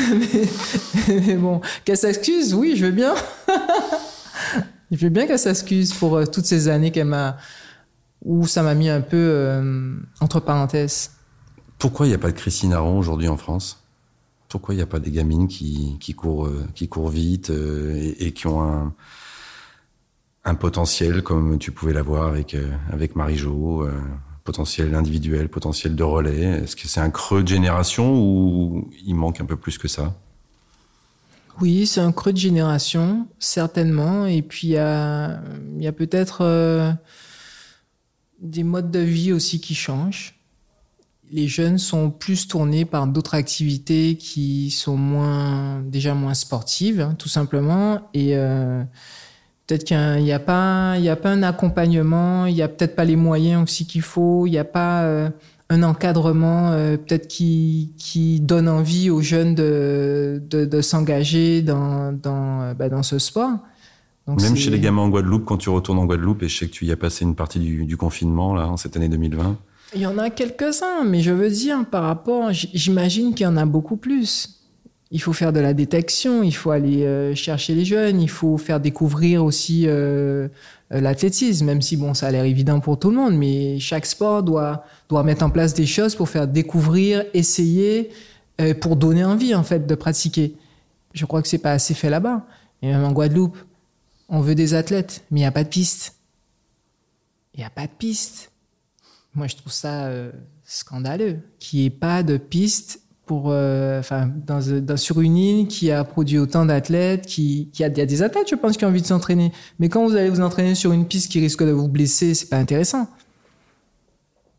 mais, 1.09 1.37
bon, 1.37 1.61
qu'elle 1.85 1.99
s'excuse, 1.99 2.55
oui, 2.55 2.77
je 2.77 2.87
veux 2.87 2.93
bien. 2.93 3.15
je 4.91 4.97
veux 4.97 5.11
bien 5.11 5.27
qu'elle 5.27 5.39
s'excuse 5.39 5.93
pour 5.93 6.17
euh, 6.17 6.25
toutes 6.25 6.47
ces 6.47 6.69
années 6.69 6.91
qu'elle 6.91 7.07
m'a, 7.07 7.37
où 8.25 8.47
ça 8.47 8.63
m'a 8.63 8.75
mis 8.75 8.89
un 8.89 9.03
peu 9.03 9.17
euh, 9.17 9.97
entre 10.21 10.41
parenthèses. 10.41 11.11
Pourquoi 11.79 12.07
il 12.07 12.11
n'y 12.11 12.15
a 12.15 12.19
pas 12.19 12.31
de 12.31 12.37
Christine 12.37 12.73
Aron 12.73 12.99
aujourd'hui 12.99 13.29
en 13.29 13.37
France? 13.37 13.83
Pourquoi 14.49 14.75
il 14.75 14.79
n'y 14.79 14.83
a 14.83 14.87
pas 14.87 15.01
des 15.01 15.11
gamines 15.11 15.49
qui, 15.49 15.99
qui, 16.01 16.15
courent, 16.15 16.47
euh, 16.47 16.67
qui 16.75 16.89
courent 16.89 17.11
vite 17.11 17.51
et, 17.51 18.33
qui 18.33 18.47
ont 18.47 18.63
un, 18.63 18.95
un 20.45 20.55
potentiel 20.55 21.23
comme 21.23 21.59
tu 21.59 21.71
pouvais 21.73 21.93
l'avoir 21.93 22.29
avec, 22.29 22.57
avec 22.91 23.17
Marie-Jo 23.17 23.87
potentiel 24.47 24.95
individuel, 24.95 25.51
potentiel 25.51 25.95
de 25.95 26.03
relais 26.03 26.63
Est-ce 26.63 26.77
que 26.77 26.89
c'est 26.89 27.01
un 27.01 27.11
creux 27.11 27.43
de 27.43 27.49
génération 27.49 28.15
ou 28.19 28.89
il 29.05 29.15
manque 29.15 29.41
un 29.43 29.45
peu 29.45 29.57
plus 29.57 29.77
que 29.77 29.89
ça? 29.89 30.15
Oui, 31.61 31.87
c'est 31.87 32.01
un 32.01 32.13
creux 32.13 32.33
de 32.33 32.39
génération, 32.39 33.27
certainement. 33.39 34.27
Et 34.27 34.43
puis 34.43 34.69
il 34.69 34.71
y 34.71 34.79
a, 34.79 35.93
peut-être 35.97 36.43
euh, 36.43 36.93
des 38.41 38.63
modes 38.63 38.91
de 38.91 39.01
vie 39.01 39.33
aussi 39.33 39.61
qui 39.61 39.75
changent. 39.75 40.35
Les 41.33 41.49
jeunes 41.49 41.79
sont 41.79 42.11
plus 42.11 42.47
tournés 42.47 42.85
par 42.85 43.07
d'autres 43.07 43.35
activités 43.35 44.17
qui 44.17 44.71
sont 44.71 44.97
moins 44.97 45.81
déjà 45.81 46.15
moins 46.15 46.35
sportives, 46.35 47.01
hein, 47.01 47.17
tout 47.19 47.29
simplement. 47.29 48.09
Et 48.15 48.37
euh, 48.37 48.85
Peut-être 49.67 49.85
qu'il 49.85 50.23
n'y 50.23 50.33
a, 50.33 50.39
pas, 50.39 50.95
il 50.97 51.03
y 51.03 51.09
a 51.09 51.17
pas 51.17 51.31
un 51.31 51.43
accompagnement, 51.43 52.47
il 52.47 52.55
n'y 52.55 52.63
a 52.63 52.69
peut-être 52.69 52.95
pas 52.95 53.05
les 53.05 53.17
moyens 53.17 53.65
aussi 53.65 53.85
qu'il 53.85 54.03
faut, 54.03 54.47
il 54.47 54.51
n'y 54.51 54.59
a 54.59 54.65
pas 54.65 55.03
euh, 55.03 55.29
un 55.71 55.83
encadrement 55.83 56.71
euh, 56.71 56.97
peut-être 56.97 57.27
qui, 57.27 57.93
qui 57.99 58.39
donne 58.39 58.69
envie 58.69 59.11
aux 59.11 59.23
jeunes 59.23 59.57
de, 59.57 60.41
de, 60.49 60.65
de 60.67 60.81
s'engager 60.81 61.63
dans, 61.63 62.13
dans, 62.13 62.63
euh, 62.63 62.75
bah, 62.75 62.89
dans 62.89 63.03
ce 63.03 63.19
sport. 63.19 63.59
Donc 64.29 64.41
Même 64.41 64.55
chez 64.55 64.71
les 64.71 64.79
gamins 64.79 65.03
en 65.03 65.09
Guadeloupe, 65.09 65.45
quand 65.45 65.57
tu 65.57 65.69
retournes 65.69 65.99
en 65.99 66.05
Guadeloupe, 66.05 66.45
et 66.45 66.49
je 66.49 66.59
sais 66.59 66.67
que 66.67 66.73
tu 66.73 66.85
y 66.85 66.93
as 66.93 66.97
passé 66.97 67.25
une 67.25 67.35
partie 67.35 67.59
du, 67.59 67.87
du 67.87 67.97
confinement, 67.97 68.55
là, 68.55 68.69
en 68.69 68.77
cette 68.77 68.97
année 68.97 69.09
2020. 69.09 69.57
Il 69.95 70.01
y 70.01 70.07
en 70.07 70.19
a 70.19 70.31
quelques-uns, 70.31 71.05
mais 71.05 71.21
je 71.21 71.33
veux 71.33 71.51
dire, 71.51 71.85
par 71.91 72.05
rapport, 72.05 72.51
j'imagine 72.53 73.35
qu'il 73.35 73.45
y 73.45 73.47
en 73.49 73.57
a 73.57 73.67
beaucoup 73.67 73.97
plus 73.97 74.56
il 75.11 75.23
faut 75.23 75.33
faire 75.33 75.53
de 75.53 75.61
la 75.61 75.73
détection, 75.73 76.43
il 76.43 76.55
faut 76.55 76.71
aller 76.71 77.05
euh, 77.05 77.35
chercher 77.35 77.75
les 77.75 77.85
jeunes, 77.85 78.21
il 78.21 78.31
faut 78.31 78.59
faire 78.59 78.81
découvrir 78.81 79.45
aussi 79.45 79.87
euh, 79.87 80.49
euh, 80.93 81.01
l'athlétisme, 81.01 81.67
même 81.67 81.81
si 81.81 81.97
bon, 81.97 82.13
ça 82.13 82.27
a 82.27 82.31
l'air 82.33 82.45
évident 82.45 82.81
pour 82.81 82.99
tout 82.99 83.11
le 83.11 83.17
monde, 83.17 83.37
mais 83.37 83.79
chaque 83.79 84.07
sport 84.07 84.43
doit, 84.43 84.85
doit 85.09 85.23
mettre 85.23 85.45
en 85.45 85.51
place 85.51 85.75
des 85.75 85.87
choses 85.87 86.17
pour 86.17 86.29
faire 86.29 86.49
découvrir, 86.49 87.25
essayer, 87.35 88.11
pour 88.81 88.97
donner 88.97 89.23
envie 89.23 89.55
en 89.55 89.63
fait 89.63 89.87
de 89.87 89.95
pratiquer. 89.95 90.57
Je 91.13 91.27
crois 91.27 91.43
que 91.43 91.49
c'est 91.49 91.59
pas 91.59 91.73
assez 91.73 91.93
fait 91.93 92.09
là-bas. 92.09 92.47
Et 92.81 92.89
même 92.89 93.05
en 93.05 93.13
Guadeloupe, 93.13 93.59
on 94.31 94.41
veut 94.41 94.55
des 94.55 94.73
athlètes, 94.73 95.25
mais 95.31 95.41
il 95.41 95.43
n'y 95.43 95.47
a 95.47 95.53
pas 95.53 95.63
de 95.63 95.69
piste. 95.69 96.15
Il 97.53 97.59
n'y 97.61 97.67
a 97.67 97.71
pas 97.71 97.83
de 97.83 97.93
piste. 97.99 98.51
Moi, 99.35 99.47
je 99.47 99.57
trouve 99.57 99.73
ça 99.73 100.11
scandaleux 100.65 101.41
qu'il 101.59 101.81
n'y 101.81 101.87
ait 101.87 101.91
pas 101.91 102.23
de 102.23 102.39
piste 102.39 103.03
pour, 103.27 103.51
euh, 103.51 104.01
dans, 104.47 104.97
sur 104.97 105.21
une 105.21 105.37
île 105.37 105.67
qui 105.67 105.91
a 105.91 106.05
produit 106.05 106.39
autant 106.39 106.65
d'athlètes, 106.65 107.27
qui, 107.27 107.69
qui 107.73 107.83
a, 107.85 107.89
y 107.89 108.01
a 108.01 108.07
des 108.07 108.23
athlètes, 108.23 108.49
je 108.49 108.55
pense, 108.55 108.77
qui 108.77 108.85
ont 108.85 108.89
envie 108.89 109.03
de 109.03 109.07
s'entraîner. 109.07 109.53
Mais 109.81 109.89
quand 109.89 110.07
vous 110.07 110.15
allez 110.15 110.31
vous 110.31 110.41
entraîner 110.41 110.77
sur 110.77 110.93
une 110.93 111.07
piste 111.07 111.31
qui 111.31 111.41
risque 111.41 111.65
de 111.65 111.73
vous 111.73 111.89
blesser, 111.89 112.35
c'est 112.35 112.49
pas 112.49 112.59
intéressant. 112.59 113.09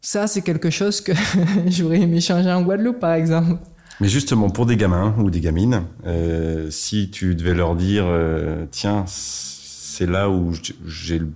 Ça, 0.02 0.28
c'est 0.28 0.42
quelque 0.42 0.70
chose 0.70 1.02
que 1.02 1.14
j'aurais 1.68 2.02
aimé 2.02 2.20
changer 2.20 2.52
en 2.52 2.62
Guadeloupe, 2.62 3.00
par 3.00 3.14
exemple. 3.14 3.58
Mais 4.00 4.10
justement, 4.10 4.50
pour 4.50 4.66
des 4.66 4.78
gamins 4.78 5.16
ou 5.18 5.32
des 5.32 5.40
gamines, 5.40 5.84
euh, 6.06 6.70
si 6.70 7.10
tu 7.10 7.36
devais 7.36 7.56
leur 7.56 7.76
dire, 7.76 8.04
euh, 8.06 8.66
tiens, 8.70 9.06
c'est 9.08 10.06
là 10.06 10.30
où 10.30 10.54
j'ai 10.86 11.20
le 11.20 11.32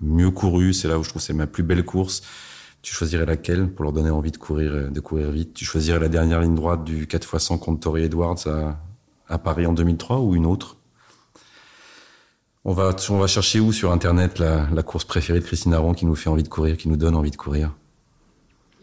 mieux 0.00 0.30
couru, 0.30 0.72
c'est 0.72 0.88
là 0.88 0.98
où 0.98 1.02
je 1.02 1.10
trouve 1.10 1.20
c'est 1.20 1.34
ma 1.34 1.46
plus 1.46 1.62
belle 1.64 1.84
course, 1.84 2.22
tu 2.88 2.94
choisirais 2.94 3.26
laquelle 3.26 3.68
pour 3.68 3.82
leur 3.82 3.92
donner 3.92 4.08
envie 4.08 4.30
de 4.30 4.38
courir, 4.38 4.72
euh, 4.72 4.88
de 4.88 5.00
courir 5.00 5.30
vite? 5.30 5.52
Tu 5.52 5.66
choisirais 5.66 5.98
la 5.98 6.08
dernière 6.08 6.40
ligne 6.40 6.54
droite 6.54 6.84
du 6.84 7.06
4x100 7.06 7.58
contre 7.58 7.80
Tori 7.80 8.04
Edwards 8.04 8.38
à, 9.28 9.38
Paris 9.38 9.66
en 9.66 9.74
2003 9.74 10.20
ou 10.20 10.34
une 10.34 10.46
autre? 10.46 10.78
On 12.64 12.72
va, 12.72 12.96
on 13.10 13.18
va 13.18 13.26
chercher 13.26 13.60
où 13.60 13.72
sur 13.72 13.92
Internet 13.92 14.38
la, 14.38 14.68
la 14.72 14.82
course 14.82 15.04
préférée 15.04 15.40
de 15.40 15.44
Christine 15.44 15.74
Aron 15.74 15.92
qui 15.92 16.06
nous 16.06 16.14
fait 16.14 16.30
envie 16.30 16.42
de 16.42 16.48
courir, 16.48 16.78
qui 16.78 16.88
nous 16.88 16.96
donne 16.96 17.14
envie 17.14 17.30
de 17.30 17.36
courir? 17.36 17.74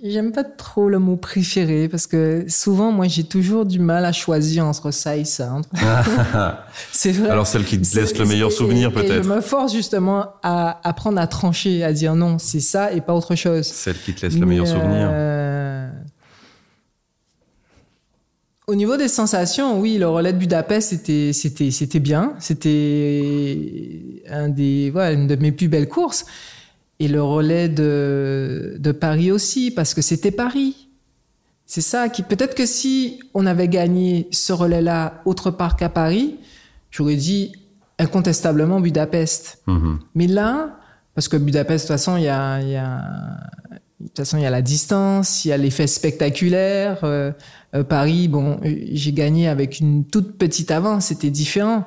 J'aime 0.08 0.32
pas 0.32 0.44
trop 0.44 0.88
le 0.88 1.00
mot 1.00 1.16
préféré 1.16 1.90
parce 1.90 2.06
que 2.06 2.46
souvent, 2.48 2.92
moi, 2.92 3.08
j'ai 3.08 3.24
toujours 3.24 3.66
du 3.66 3.80
mal 3.80 4.06
à 4.06 4.12
choisir 4.12 4.64
entre 4.64 4.92
ça 4.92 5.18
et 5.18 5.26
ça. 5.26 5.60
c'est 6.92 7.12
vrai. 7.12 7.30
Alors, 7.30 7.48
celle 7.48 7.64
qui 7.66 7.82
te 7.82 7.96
laisse 7.96 8.16
le 8.16 8.26
meilleur 8.26 8.52
souvenir, 8.52 8.94
peut-être. 8.94 9.24
Je 9.24 9.30
me 9.30 9.42
force 9.42 9.74
justement 9.74 10.28
à 10.44 10.80
apprendre 10.88 11.20
à 11.20 11.26
trancher, 11.26 11.84
à 11.84 11.92
dire 11.92 12.14
non, 12.14 12.38
c'est 12.38 12.60
ça 12.60 12.92
et 12.94 13.02
pas 13.02 13.16
autre 13.16 13.34
chose. 13.34 13.66
Celle 13.66 13.98
qui 13.98 14.14
te 14.14 14.28
laisse 14.28 14.38
le 14.38 14.46
meilleur 14.46 14.68
souvenir. 14.68 15.10
Euh, 15.12 15.90
au 18.68 18.76
niveau 18.76 18.98
des 18.98 19.08
sensations, 19.08 19.80
oui, 19.80 19.98
le 19.98 20.08
relais 20.08 20.34
de 20.34 20.38
Budapest, 20.38 20.90
c'était, 20.90 21.34
c'était, 21.34 21.72
c'était 21.72 22.00
bien. 22.00 22.36
C'était 22.38 24.22
un 24.30 24.50
des, 24.50 24.92
voilà, 24.92 25.14
une 25.14 25.26
de 25.26 25.36
mes 25.36 25.52
plus 25.52 25.68
belles 25.68 25.90
courses 25.90 26.26
et 27.00 27.08
le 27.08 27.22
relais 27.22 27.70
de, 27.70 28.76
de 28.80 28.92
Paris 28.92 29.32
aussi, 29.32 29.72
parce 29.72 29.94
que 29.94 30.02
c'était 30.02 30.32
Paris. 30.32 30.90
C'est 31.66 31.82
ça 31.82 32.10
qui, 32.10 32.22
peut-être 32.24 32.56
que 32.56 32.66
si 32.66 33.20
on 33.34 33.46
avait 33.46 33.68
gagné 33.68 34.28
ce 34.32 34.54
relais-là 34.54 35.22
autre 35.26 35.52
part 35.52 35.76
qu'à 35.76 35.90
Paris, 35.90 36.38
j'aurais 36.92 37.16
dit 37.16 37.54
incontestablement 37.98 38.80
Budapest. 38.80 39.64
Mm-hmm. 39.68 39.98
Mais 40.14 40.28
là, 40.28 40.78
parce 41.16 41.28
que 41.28 41.38
Budapest, 41.38 41.86
de 41.86 41.88
toute 41.88 41.98
façon, 41.98 42.18
il 42.18 42.24
y 42.24 42.28
a, 42.28 42.62
y, 42.62 42.76
a, 42.76 43.02
toute 44.08 44.18
façon, 44.18 44.38
il 44.38 44.44
y 44.44 44.46
a 44.46 44.50
la 44.50 44.62
distance, 44.62 45.46
il 45.46 45.50
y 45.50 45.52
a 45.52 45.58
l'effet 45.58 45.88
spectaculaire. 45.88 47.00
Euh, 47.04 47.32
euh, 47.74 47.84
Paris, 47.84 48.28
bon, 48.28 48.60
j'ai 48.64 49.12
gagné 49.14 49.48
avec 49.48 49.80
une 49.80 50.06
toute 50.06 50.38
petite 50.38 50.72
avance, 50.72 51.08
c'était 51.08 51.30
différent. 51.30 51.86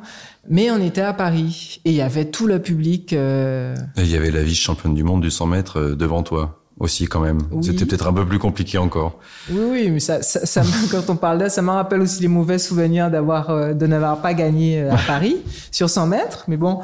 Mais 0.51 0.71
on 0.71 0.81
était 0.83 1.03
à 1.03 1.13
Paris 1.13 1.81
et 1.85 1.91
il 1.91 1.97
y 1.97 2.01
avait 2.01 2.27
tout 2.27 2.47
le 2.47 2.61
public. 2.61 3.13
Et 3.13 3.75
il 3.97 4.11
y 4.11 4.17
avait 4.17 4.31
la 4.31 4.43
vice-championne 4.43 4.95
du 4.95 5.03
monde 5.03 5.21
du 5.21 5.31
100 5.31 5.47
mètres 5.47 5.81
devant 5.95 6.23
toi 6.23 6.59
aussi 6.81 7.07
quand 7.07 7.21
même. 7.21 7.39
C'était 7.61 7.85
peut-être 7.85 8.07
un 8.07 8.13
peu 8.13 8.25
plus 8.25 8.39
compliqué 8.39 8.79
encore. 8.79 9.19
Oui, 9.51 9.61
oui, 9.71 9.91
mais 9.91 10.01
ça, 10.01 10.23
ça, 10.23 10.47
ça 10.47 10.63
quand 10.91 11.11
on 11.11 11.17
parle 11.17 11.43
de 11.43 11.49
ça, 11.49 11.63
me 11.63 11.71
rappelle 11.71 12.01
aussi 12.01 12.23
les 12.23 12.29
mauvais 12.29 12.59
souvenirs 12.59 13.11
d'avoir 13.11 13.51
euh, 13.51 13.73
de 13.73 13.87
n'avoir 13.87 14.21
pas 14.21 14.35
gagné 14.35 14.81
euh, 14.81 14.93
à 14.93 14.97
Paris 15.07 15.37
sur 15.71 15.91
100 15.91 16.07
mètres. 16.07 16.45
Mais 16.49 16.57
bon, 16.57 16.81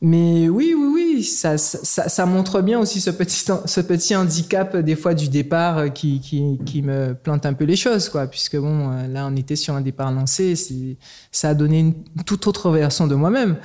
mais 0.00 0.48
oui, 0.48 0.74
oui, 0.76 0.88
oui, 0.92 0.95
ça, 1.26 2.26
montre 2.26 2.60
bien 2.62 2.78
aussi 2.78 3.00
ce 3.00 3.10
petit 3.10 4.16
handicap 4.16 4.74
euh, 4.74 4.82
des 4.82 4.96
fois 4.96 5.14
du 5.14 5.28
départ 5.28 5.92
qui, 5.92 6.20
qui, 6.20 6.82
me 6.82 7.14
plante 7.14 7.46
un 7.46 7.52
peu 7.52 7.64
les 7.64 7.76
choses. 7.76 8.10
Puisque 8.30 8.56
bon, 8.56 8.90
là, 9.08 9.28
on 9.30 9.36
était 9.36 9.56
sur 9.56 9.74
un 9.74 9.80
départ 9.80 10.12
lancé, 10.12 10.54
ça 11.30 11.50
a 11.50 11.54
donné 11.54 11.80
une 11.80 11.94
toute 12.24 12.46
autre 12.46 12.70
version 12.70 13.06
de 13.06 13.14
moi-même. 13.14 13.56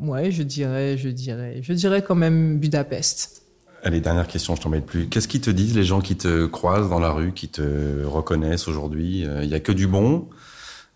Ouais, 0.00 0.30
je 0.30 0.42
dirais, 0.42 0.96
je 0.98 1.08
dirais, 1.08 1.60
je 1.62 1.72
dirais 1.72 2.02
quand 2.02 2.14
même 2.14 2.58
Budapest. 2.58 3.42
Allez, 3.82 4.00
dernière 4.00 4.26
question, 4.26 4.56
je 4.56 4.62
t'en 4.62 4.68
mets 4.68 4.80
plus. 4.80 5.06
Qu'est-ce 5.06 5.28
qu'ils 5.28 5.40
te 5.40 5.50
disent 5.50 5.76
les 5.76 5.84
gens 5.84 6.00
qui 6.00 6.16
te 6.16 6.46
croisent 6.46 6.90
dans 6.90 6.98
la 6.98 7.10
rue, 7.10 7.32
qui 7.32 7.48
te 7.48 8.04
reconnaissent 8.04 8.68
aujourd'hui? 8.68 9.20
Il 9.20 9.28
euh, 9.28 9.44
y 9.44 9.54
a 9.54 9.60
que 9.60 9.72
du 9.72 9.86
bon 9.86 10.28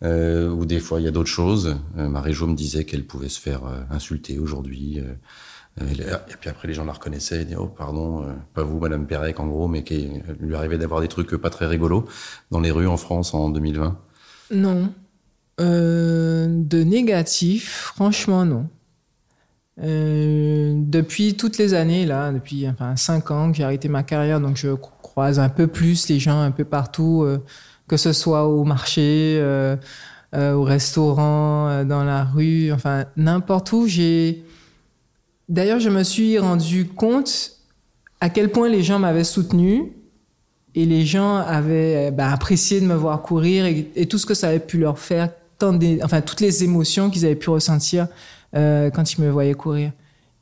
euh, 0.02 0.48
ou 0.48 0.64
des 0.64 0.80
fois 0.80 1.00
il 1.00 1.04
y 1.04 1.08
a 1.08 1.10
d'autres 1.10 1.28
choses. 1.28 1.76
Euh, 1.98 2.08
Marie-Jo 2.08 2.46
me 2.46 2.54
disait 2.54 2.84
qu'elle 2.84 3.06
pouvait 3.06 3.28
se 3.28 3.40
faire 3.40 3.64
euh, 3.66 3.80
insulter 3.90 4.38
aujourd'hui. 4.38 4.98
et 5.80 6.36
puis 6.40 6.50
après 6.50 6.68
les 6.68 6.74
gens 6.74 6.84
la 6.84 6.92
reconnaissaient 6.92 7.42
et 7.42 7.44
disaient 7.44 7.56
oh 7.56 7.68
pardon, 7.68 8.26
pas 8.54 8.62
vous 8.62 8.78
Madame 8.78 9.06
Pérec 9.06 9.38
en 9.40 9.46
gros, 9.46 9.68
mais 9.68 9.82
qu'il 9.84 10.22
lui 10.40 10.54
arrivait 10.54 10.78
d'avoir 10.78 11.00
des 11.00 11.08
trucs 11.08 11.36
pas 11.36 11.50
très 11.50 11.66
rigolos 11.66 12.04
dans 12.50 12.60
les 12.60 12.70
rues 12.70 12.88
en 12.88 12.96
France 12.96 13.34
en 13.34 13.50
2020. 13.50 13.98
Non, 14.52 14.92
de 15.58 16.82
négatif, 16.82 17.92
franchement 17.94 18.44
non. 18.44 18.68
Euh, 19.82 20.74
depuis 20.76 21.36
toutes 21.36 21.56
les 21.58 21.74
années, 21.74 22.04
là, 22.04 22.32
depuis 22.32 22.68
enfin, 22.68 22.96
cinq 22.96 23.30
ans 23.30 23.50
que 23.50 23.56
j'ai 23.56 23.64
arrêté 23.64 23.88
ma 23.88 24.02
carrière, 24.02 24.40
donc 24.40 24.56
je 24.56 24.74
croise 24.74 25.38
un 25.38 25.48
peu 25.48 25.66
plus 25.66 26.08
les 26.08 26.18
gens 26.18 26.40
un 26.40 26.50
peu 26.50 26.64
partout, 26.64 27.22
euh, 27.24 27.38
que 27.90 27.96
ce 27.96 28.12
soit 28.12 28.46
au 28.46 28.62
marché, 28.62 29.36
euh, 29.40 29.74
euh 30.36 30.52
au 30.52 30.62
restaurant, 30.62 31.66
euh, 31.68 31.84
dans 31.84 32.04
la 32.04 32.22
rue, 32.22 32.70
enfin 32.72 33.06
n'importe 33.16 33.72
où. 33.72 33.88
J'ai 33.88 34.44
d'ailleurs, 35.48 35.80
je 35.80 35.90
me 35.90 36.04
suis 36.04 36.38
rendu 36.38 36.86
compte 36.86 37.50
à 38.20 38.30
quel 38.30 38.52
point 38.52 38.68
les 38.68 38.84
gens 38.84 39.00
m'avaient 39.00 39.24
soutenu 39.24 39.92
et 40.76 40.86
les 40.86 41.04
gens 41.04 41.38
avaient 41.38 42.12
bah, 42.12 42.30
apprécié 42.30 42.80
de 42.80 42.86
me 42.86 42.94
voir 42.94 43.22
courir 43.22 43.66
et, 43.66 44.06
tout 44.06 44.18
ce 44.18 44.26
que 44.26 44.34
ça 44.34 44.50
avait 44.50 44.60
pu 44.60 44.78
leur 44.78 45.00
faire, 45.00 45.28
tant 45.58 45.72
des, 45.72 46.00
enfin 46.04 46.20
toutes 46.20 46.40
les 46.40 46.62
émotions 46.62 47.10
qu'ils 47.10 47.24
avaient 47.24 47.34
pu 47.34 47.50
ressentir 47.50 48.06
quand 48.52 49.12
il 49.12 49.20
me 49.20 49.30
voyait 49.30 49.54
courir. 49.54 49.90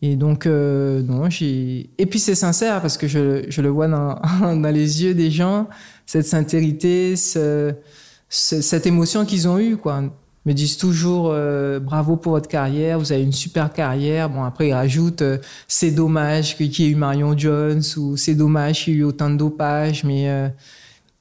Et 0.02 0.16
donc, 0.16 0.44
non, 0.44 1.30
j'ai. 1.30 1.88
Et 1.96 2.04
puis 2.04 2.18
c'est 2.18 2.34
sincère 2.34 2.82
parce 2.82 2.98
que 2.98 3.08
je, 3.08 3.46
je 3.48 3.62
le 3.62 3.70
vois 3.70 3.88
dans, 3.88 4.20
dans, 4.40 4.74
les 4.74 5.02
yeux 5.02 5.14
des 5.14 5.30
gens, 5.30 5.66
cette 6.09 6.26
sincérité, 6.26 7.16
ce, 7.16 7.74
ce, 8.30 8.62
cette 8.62 8.86
émotion 8.86 9.26
qu'ils 9.26 9.47
ont 9.47 9.59
eue, 9.59 9.76
quoi. 9.76 10.01
Ils 10.02 10.48
me 10.48 10.55
disent 10.55 10.78
toujours 10.78 11.28
euh, 11.30 11.78
bravo 11.80 12.16
pour 12.16 12.32
votre 12.32 12.48
carrière, 12.48 12.98
vous 12.98 13.12
avez 13.12 13.22
une 13.22 13.35
super 13.35 13.70
carrière. 13.70 14.30
Bon, 14.30 14.43
après, 14.43 14.68
ils 14.68 14.72
rajoutent 14.72 15.20
euh, 15.20 15.36
c'est 15.68 15.90
dommage 15.90 16.56
qu'il 16.56 16.80
y 16.80 16.85
ait 16.85 16.93
eu 16.93 16.94
Marion 16.94 17.36
Jones 17.36 17.82
ou 17.98 18.16
c'est 18.16 18.35
dommage 18.35 18.85
qu'il 18.85 18.94
y 18.94 18.97
ait 18.97 19.01
eu 19.01 19.05
autant 19.05 19.28
de 19.28 19.36
dopage, 19.36 20.02
mais 20.05 20.30
euh, 20.30 20.48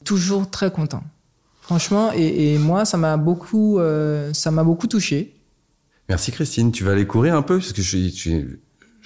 toujours 0.05 0.49
très 0.49 0.72
content. 0.72 1.03
Franchement, 1.59 2.11
et, 2.15 2.53
et 2.53 2.57
moi, 2.57 2.85
ça 2.85 2.95
m'a 2.95 3.18
beaucoup, 3.18 3.81
beaucoup 4.64 4.88
touché. 4.88 5.34
Merci 6.07 6.31
Christine. 6.31 6.72
Tu 6.72 6.85
vas 6.85 6.93
aller 6.93 7.05
courir 7.05 7.35
un 7.35 7.41
peu 7.41 7.57
parce 7.57 7.73
que 7.73 7.81
je, 7.81 8.57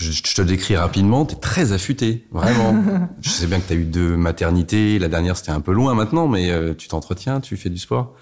je, 0.02 0.12
je 0.12 0.36
te 0.36 0.42
décris 0.42 0.76
rapidement. 0.76 1.26
Tu 1.26 1.36
es 1.36 1.40
très 1.40 1.72
affûtée, 1.72 2.26
vraiment. 2.32 2.76
je 3.22 3.30
sais 3.30 3.48
bien 3.48 3.60
que 3.60 3.68
tu 3.68 3.74
as 3.74 3.76
eu 3.76 3.86
deux 3.86 4.18
maternités. 4.18 5.00
La 5.00 5.08
dernière, 5.08 5.38
c'était 5.38 5.52
un 5.52 5.62
peu 5.62 5.74
loin 5.74 5.94
maintenant, 5.96 6.28
mais 6.28 6.52
euh, 6.52 6.74
tu 6.74 6.88
t'entretiens, 6.88 7.40
tu 7.40 7.58
fais 7.58 7.70
du 7.70 7.78
sport. 7.78 8.16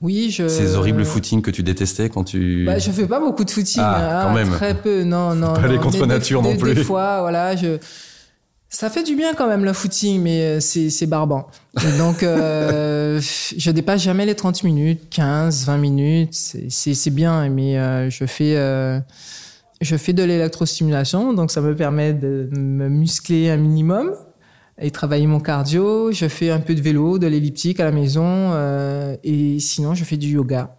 Oui, 0.00 0.30
je. 0.30 0.48
Ces 0.48 0.76
horribles 0.76 1.04
footings 1.04 1.42
que 1.42 1.50
tu 1.50 1.62
détestais 1.62 2.08
quand 2.08 2.24
tu. 2.24 2.64
Bah, 2.64 2.78
je 2.78 2.90
fais 2.90 3.06
pas 3.06 3.20
beaucoup 3.20 3.44
de 3.44 3.50
footing. 3.50 3.82
Ah, 3.84 4.26
quand 4.26 4.34
même. 4.34 4.50
Très 4.50 4.74
peu, 4.74 5.04
non, 5.04 5.34
non. 5.34 5.54
Pas 5.54 5.62
non. 5.62 5.68
les 5.68 5.78
contre 5.78 6.06
nature 6.06 6.42
non 6.42 6.56
plus. 6.56 6.74
Des 6.74 6.84
fois, 6.84 7.20
voilà, 7.20 7.56
je. 7.56 7.78
Ça 8.72 8.88
fait 8.88 9.02
du 9.02 9.16
bien 9.16 9.34
quand 9.34 9.48
même 9.48 9.64
le 9.64 9.72
footing, 9.72 10.22
mais 10.22 10.42
euh, 10.42 10.60
c'est 10.60 11.06
barbant. 11.06 11.48
Et 11.84 11.98
donc, 11.98 12.22
euh, 12.22 13.20
je 13.56 13.70
dépasse 13.72 14.00
jamais 14.00 14.24
les 14.26 14.36
30 14.36 14.62
minutes, 14.62 15.02
15, 15.10 15.66
20 15.66 15.76
minutes. 15.76 16.54
C'est 16.68 17.10
bien, 17.10 17.48
mais 17.48 17.76
euh, 17.76 18.08
je 18.10 18.24
fais 18.26 18.54
euh, 18.56 19.00
je 19.80 19.96
fais 19.96 20.12
de 20.12 20.22
l'électrostimulation, 20.22 21.32
donc 21.32 21.50
ça 21.50 21.60
me 21.60 21.74
permet 21.74 22.12
de 22.12 22.48
me 22.52 22.88
muscler 22.88 23.50
un 23.50 23.56
minimum 23.56 24.12
et 24.78 24.90
travailler 24.90 25.26
mon 25.26 25.40
cardio. 25.40 26.12
Je 26.12 26.28
fais 26.28 26.50
un 26.50 26.60
peu 26.60 26.74
de 26.74 26.80
vélo, 26.80 27.18
de 27.18 27.26
l'elliptique 27.26 27.80
à 27.80 27.84
la 27.84 27.92
maison, 27.92 28.24
euh, 28.26 29.16
et 29.24 29.58
sinon 29.60 29.94
je 29.94 30.04
fais 30.04 30.16
du 30.16 30.28
yoga, 30.28 30.76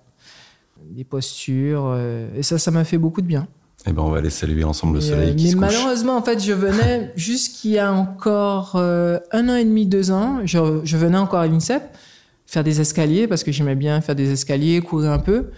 des 0.92 1.04
postures, 1.04 1.86
euh, 1.88 2.28
et 2.36 2.44
ça, 2.44 2.58
ça 2.58 2.72
m'a 2.72 2.84
fait 2.84 2.98
beaucoup 2.98 3.22
de 3.22 3.28
bien. 3.28 3.48
Eh 3.88 3.94
ben, 3.94 4.04
on 4.04 4.12
va 4.12 4.20
aller 4.20 4.30
saluer 4.30 4.64
ensemble 4.64 4.96
le 4.96 5.02
soleil 5.02 5.32
euh, 5.32 5.34
qui 5.34 5.46
mais 5.46 5.50
se 5.52 5.56
couche. 5.56 5.66
malheureusement, 5.66 6.16
en 6.16 6.22
fait, 6.22 6.44
je 6.44 6.54
venais 6.54 7.12
jusqu'il 7.16 7.72
y 7.72 7.80
a 7.80 7.92
encore 7.92 8.74
euh, 8.76 9.18
un 9.32 9.50
an 9.50 9.56
et 9.56 9.66
demi, 9.66 9.88
deux 9.88 10.12
ans, 10.12 10.42
je, 10.46 10.82
je 10.84 10.98
venais 10.98 11.18
encore 11.18 11.40
à 11.40 11.48
l'INSEP 11.48 11.82
faire 12.46 12.64
des 12.64 12.82
escaliers 12.82 13.28
parce 13.28 13.44
que 13.44 13.52
j'aimais 13.52 13.76
bien 13.76 14.02
faire 14.02 14.14
des 14.16 14.32
escaliers, 14.32 14.82
courir 14.82 15.12
un 15.12 15.20
peu. 15.20 15.52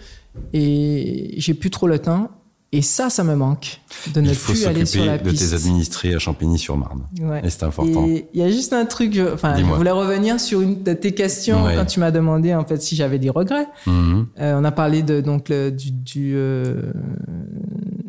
Et 0.52 1.34
j'ai 1.36 1.52
plus 1.52 1.70
trop 1.70 1.86
le 1.86 1.98
temps. 1.98 2.30
Et 2.76 2.82
ça, 2.82 3.08
ça 3.08 3.22
me 3.22 3.36
manque 3.36 3.80
de 4.14 4.20
ne 4.20 4.34
plus 4.34 4.66
aller 4.66 4.84
sur 4.84 5.04
la 5.04 5.16
de 5.18 5.30
piste. 5.30 5.50
tes 5.50 5.54
administrés 5.54 6.14
à 6.14 6.18
Champigny-sur-Marne. 6.18 7.02
Ouais. 7.20 7.40
Et 7.44 7.50
c'est 7.50 7.62
important. 7.62 8.06
Il 8.06 8.24
y 8.34 8.42
a 8.42 8.50
juste 8.50 8.72
un 8.72 8.84
truc, 8.84 9.14
je, 9.14 9.22
enfin, 9.32 9.54
je 9.56 9.62
voulais 9.64 9.90
revenir 9.92 10.40
sur 10.40 10.60
une 10.60 10.82
de 10.82 10.92
tes 10.92 11.12
questions 11.12 11.64
Ouais. 11.64 11.76
quand 11.76 11.84
tu 11.84 12.00
m'as 12.00 12.10
demandé 12.10 12.52
en 12.54 12.64
fait 12.64 12.82
si 12.82 12.96
j'avais 12.96 13.18
des 13.20 13.30
regrets. 13.30 13.68
Mhm. 13.86 14.26
Euh, 14.40 14.58
on 14.60 14.64
a 14.64 14.72
parlé 14.72 15.02
de 15.02 15.20
donc 15.20 15.48
le- 15.50 15.70
du, 15.70 15.92
du 15.92 16.32
euh, 16.34 16.92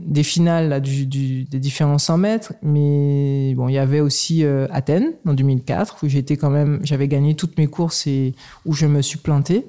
des 0.06 0.24
finales 0.24 0.70
là, 0.70 0.80
du, 0.80 1.06
du, 1.06 1.44
des 1.44 1.60
différents 1.60 1.98
100 1.98 2.18
mètres, 2.18 2.54
mais 2.64 3.54
bon, 3.56 3.68
il 3.68 3.74
y 3.74 3.78
avait 3.78 4.00
aussi 4.00 4.44
euh, 4.44 4.66
Athènes 4.72 5.14
en 5.28 5.34
2004 5.34 5.98
où 6.04 6.08
j'étais 6.08 6.38
quand 6.38 6.50
même, 6.50 6.80
j'avais 6.84 7.08
gagné 7.08 7.36
toutes 7.36 7.58
mes 7.58 7.68
courses 7.68 8.08
et 8.08 8.34
où 8.66 8.74
je 8.74 8.86
me 8.86 9.02
suis 9.02 9.18
planté. 9.20 9.68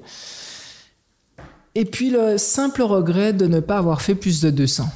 Et 1.79 1.85
puis 1.85 2.09
le 2.09 2.39
simple 2.39 2.81
regret 2.81 3.33
de 3.33 3.45
ne 3.45 3.59
pas 3.59 3.77
avoir 3.77 4.01
fait 4.01 4.15
plus 4.15 4.41
de 4.41 4.49
200. 4.49 4.89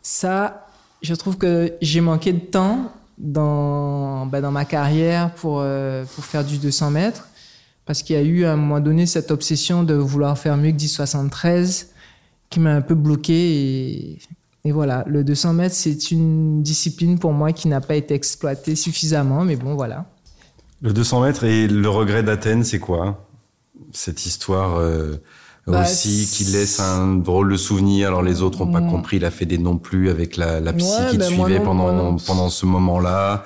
Ça, 0.00 0.66
je 1.02 1.14
trouve 1.14 1.36
que 1.36 1.74
j'ai 1.82 2.00
manqué 2.00 2.32
de 2.32 2.38
temps 2.38 2.90
dans, 3.18 4.24
ben, 4.24 4.40
dans 4.40 4.50
ma 4.50 4.64
carrière 4.64 5.34
pour, 5.34 5.60
euh, 5.60 6.06
pour 6.14 6.24
faire 6.24 6.42
du 6.42 6.56
200 6.56 6.92
mètres 6.92 7.28
parce 7.84 8.02
qu'il 8.02 8.16
y 8.16 8.18
a 8.18 8.22
eu 8.22 8.46
à 8.46 8.52
un 8.54 8.56
moment 8.56 8.80
donné 8.80 9.04
cette 9.04 9.30
obsession 9.30 9.82
de 9.82 9.92
vouloir 9.92 10.38
faire 10.38 10.56
mieux 10.56 10.72
que 10.72 10.78
10,73 10.78 11.88
qui 12.48 12.58
m'a 12.58 12.72
un 12.72 12.80
peu 12.80 12.94
bloqué 12.94 13.34
et, 13.34 14.18
et 14.64 14.72
voilà, 14.72 15.04
le 15.06 15.22
200 15.22 15.52
mètres 15.52 15.74
c'est 15.74 16.12
une 16.12 16.62
discipline 16.62 17.18
pour 17.18 17.34
moi 17.34 17.52
qui 17.52 17.68
n'a 17.68 17.82
pas 17.82 17.96
été 17.96 18.14
exploitée 18.14 18.74
suffisamment, 18.74 19.44
mais 19.44 19.56
bon 19.56 19.74
voilà. 19.74 20.06
Le 20.80 20.94
200 20.94 21.20
mètres 21.20 21.44
et 21.44 21.68
le 21.68 21.90
regret 21.90 22.22
d'Athènes, 22.22 22.64
c'est 22.64 22.78
quoi? 22.78 23.28
Cette 23.92 24.24
histoire 24.24 24.76
euh, 24.78 25.16
Bah, 25.66 25.82
aussi 25.82 26.08
qui 26.32 26.44
c'est- 26.44 26.58
laisse 26.58 26.80
un 26.80 27.16
drôle 27.16 27.52
de 27.52 27.56
souvenir. 27.56 28.08
Alors 28.08 28.22
les 28.22 28.42
autres 28.42 28.64
n'ont 28.64 28.72
pas 28.72 28.80
Mm. 28.80 28.90
compris 28.90 29.18
la 29.20 29.30
fédé 29.30 29.58
non 29.58 29.76
plus 29.78 30.10
avec 30.10 30.36
la, 30.36 30.58
la 30.60 30.72
psy 30.72 30.86
Ouais, 31.00 31.10
qui 31.10 31.18
te 31.18 31.22
ben, 31.22 31.36
moi 31.36 31.46
suivait 31.46 31.58
non, 31.60 31.64
pendant, 31.64 32.16
pendant 32.26 32.48
ce 32.48 32.66
moment-là. 32.66 33.44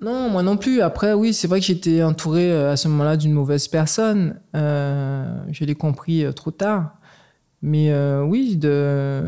Non, 0.00 0.28
moi 0.30 0.42
non 0.42 0.56
plus. 0.56 0.80
Après, 0.82 1.12
oui, 1.14 1.32
c'est 1.34 1.46
vrai 1.48 1.60
que 1.60 1.66
j'étais 1.66 2.02
entouré 2.02 2.50
euh, 2.50 2.72
à 2.72 2.76
ce 2.76 2.88
moment-là 2.88 3.16
d'une 3.16 3.32
mauvaise 3.32 3.68
personne. 3.68 4.36
Euh, 4.56 5.26
je 5.52 5.64
l'ai 5.64 5.74
compris 5.74 6.24
euh, 6.24 6.32
trop 6.32 6.50
tard. 6.50 6.92
Mais 7.66 7.90
euh, 7.92 8.22
oui, 8.22 8.56
de, 8.56 9.22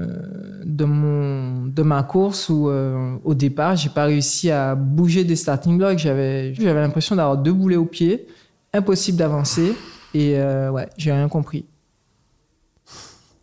de, 0.64 0.84
mon, 0.84 1.66
de 1.66 1.82
ma 1.82 2.02
course 2.02 2.50
où 2.50 2.68
euh, 2.68 3.16
au 3.24 3.32
départ, 3.32 3.76
j'ai 3.76 3.88
pas 3.88 4.04
réussi 4.04 4.50
à 4.50 4.74
bouger 4.74 5.24
des 5.24 5.36
starting 5.36 5.78
blocks. 5.78 5.98
J'avais, 5.98 6.52
j'avais 6.54 6.80
l'impression 6.80 7.16
d'avoir 7.16 7.38
deux 7.38 7.54
boulets 7.54 7.76
au 7.76 7.86
pied, 7.86 8.26
impossible 8.74 9.16
d'avancer. 9.16 9.74
Et 10.14 10.38
euh, 10.38 10.70
ouais, 10.70 10.88
j'ai 10.96 11.12
rien 11.12 11.28
compris. 11.28 11.66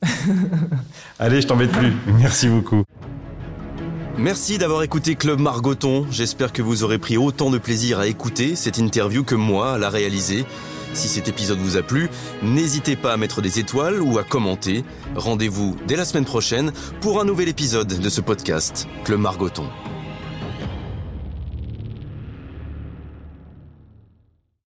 Allez, 1.20 1.42
je 1.42 1.48
t'embête 1.48 1.72
plus. 1.72 1.94
Merci 2.20 2.48
beaucoup. 2.48 2.84
Merci 4.18 4.58
d'avoir 4.58 4.84
écouté 4.84 5.16
Club 5.16 5.40
Margoton. 5.40 6.06
J'espère 6.12 6.54
que 6.54 6.62
vous 6.62 6.84
aurez 6.84 7.00
pris 7.00 7.18
autant 7.18 7.50
de 7.50 7.58
plaisir 7.58 8.00
à 8.00 8.08
écouter 8.08 8.56
cette 8.56 8.78
interview 8.78 9.24
que 9.24 9.36
moi 9.36 9.74
à 9.74 9.78
la 9.78 9.90
réaliser. 9.90 10.46
Si 10.94 11.08
cet 11.08 11.28
épisode 11.28 11.58
vous 11.58 11.78
a 11.78 11.82
plu, 11.82 12.10
n'hésitez 12.44 12.96
pas 12.96 13.14
à 13.14 13.18
mettre 13.18 13.42
des 13.42 13.58
étoiles 13.60 14.00
ou 14.02 14.20
à 14.20 14.24
commenter. 14.24 14.86
Rendez-vous 15.16 15.76
dès 15.88 15.96
la 15.96 16.06
semaine 16.06 16.26
prochaine 16.26 16.72
pour 17.02 17.20
un 17.20 17.26
nouvel 17.26 17.50
épisode 17.50 18.00
de 18.00 18.10
ce 18.10 18.22
podcast, 18.22 18.88
Club 19.04 19.20
Margoton. 19.20 19.66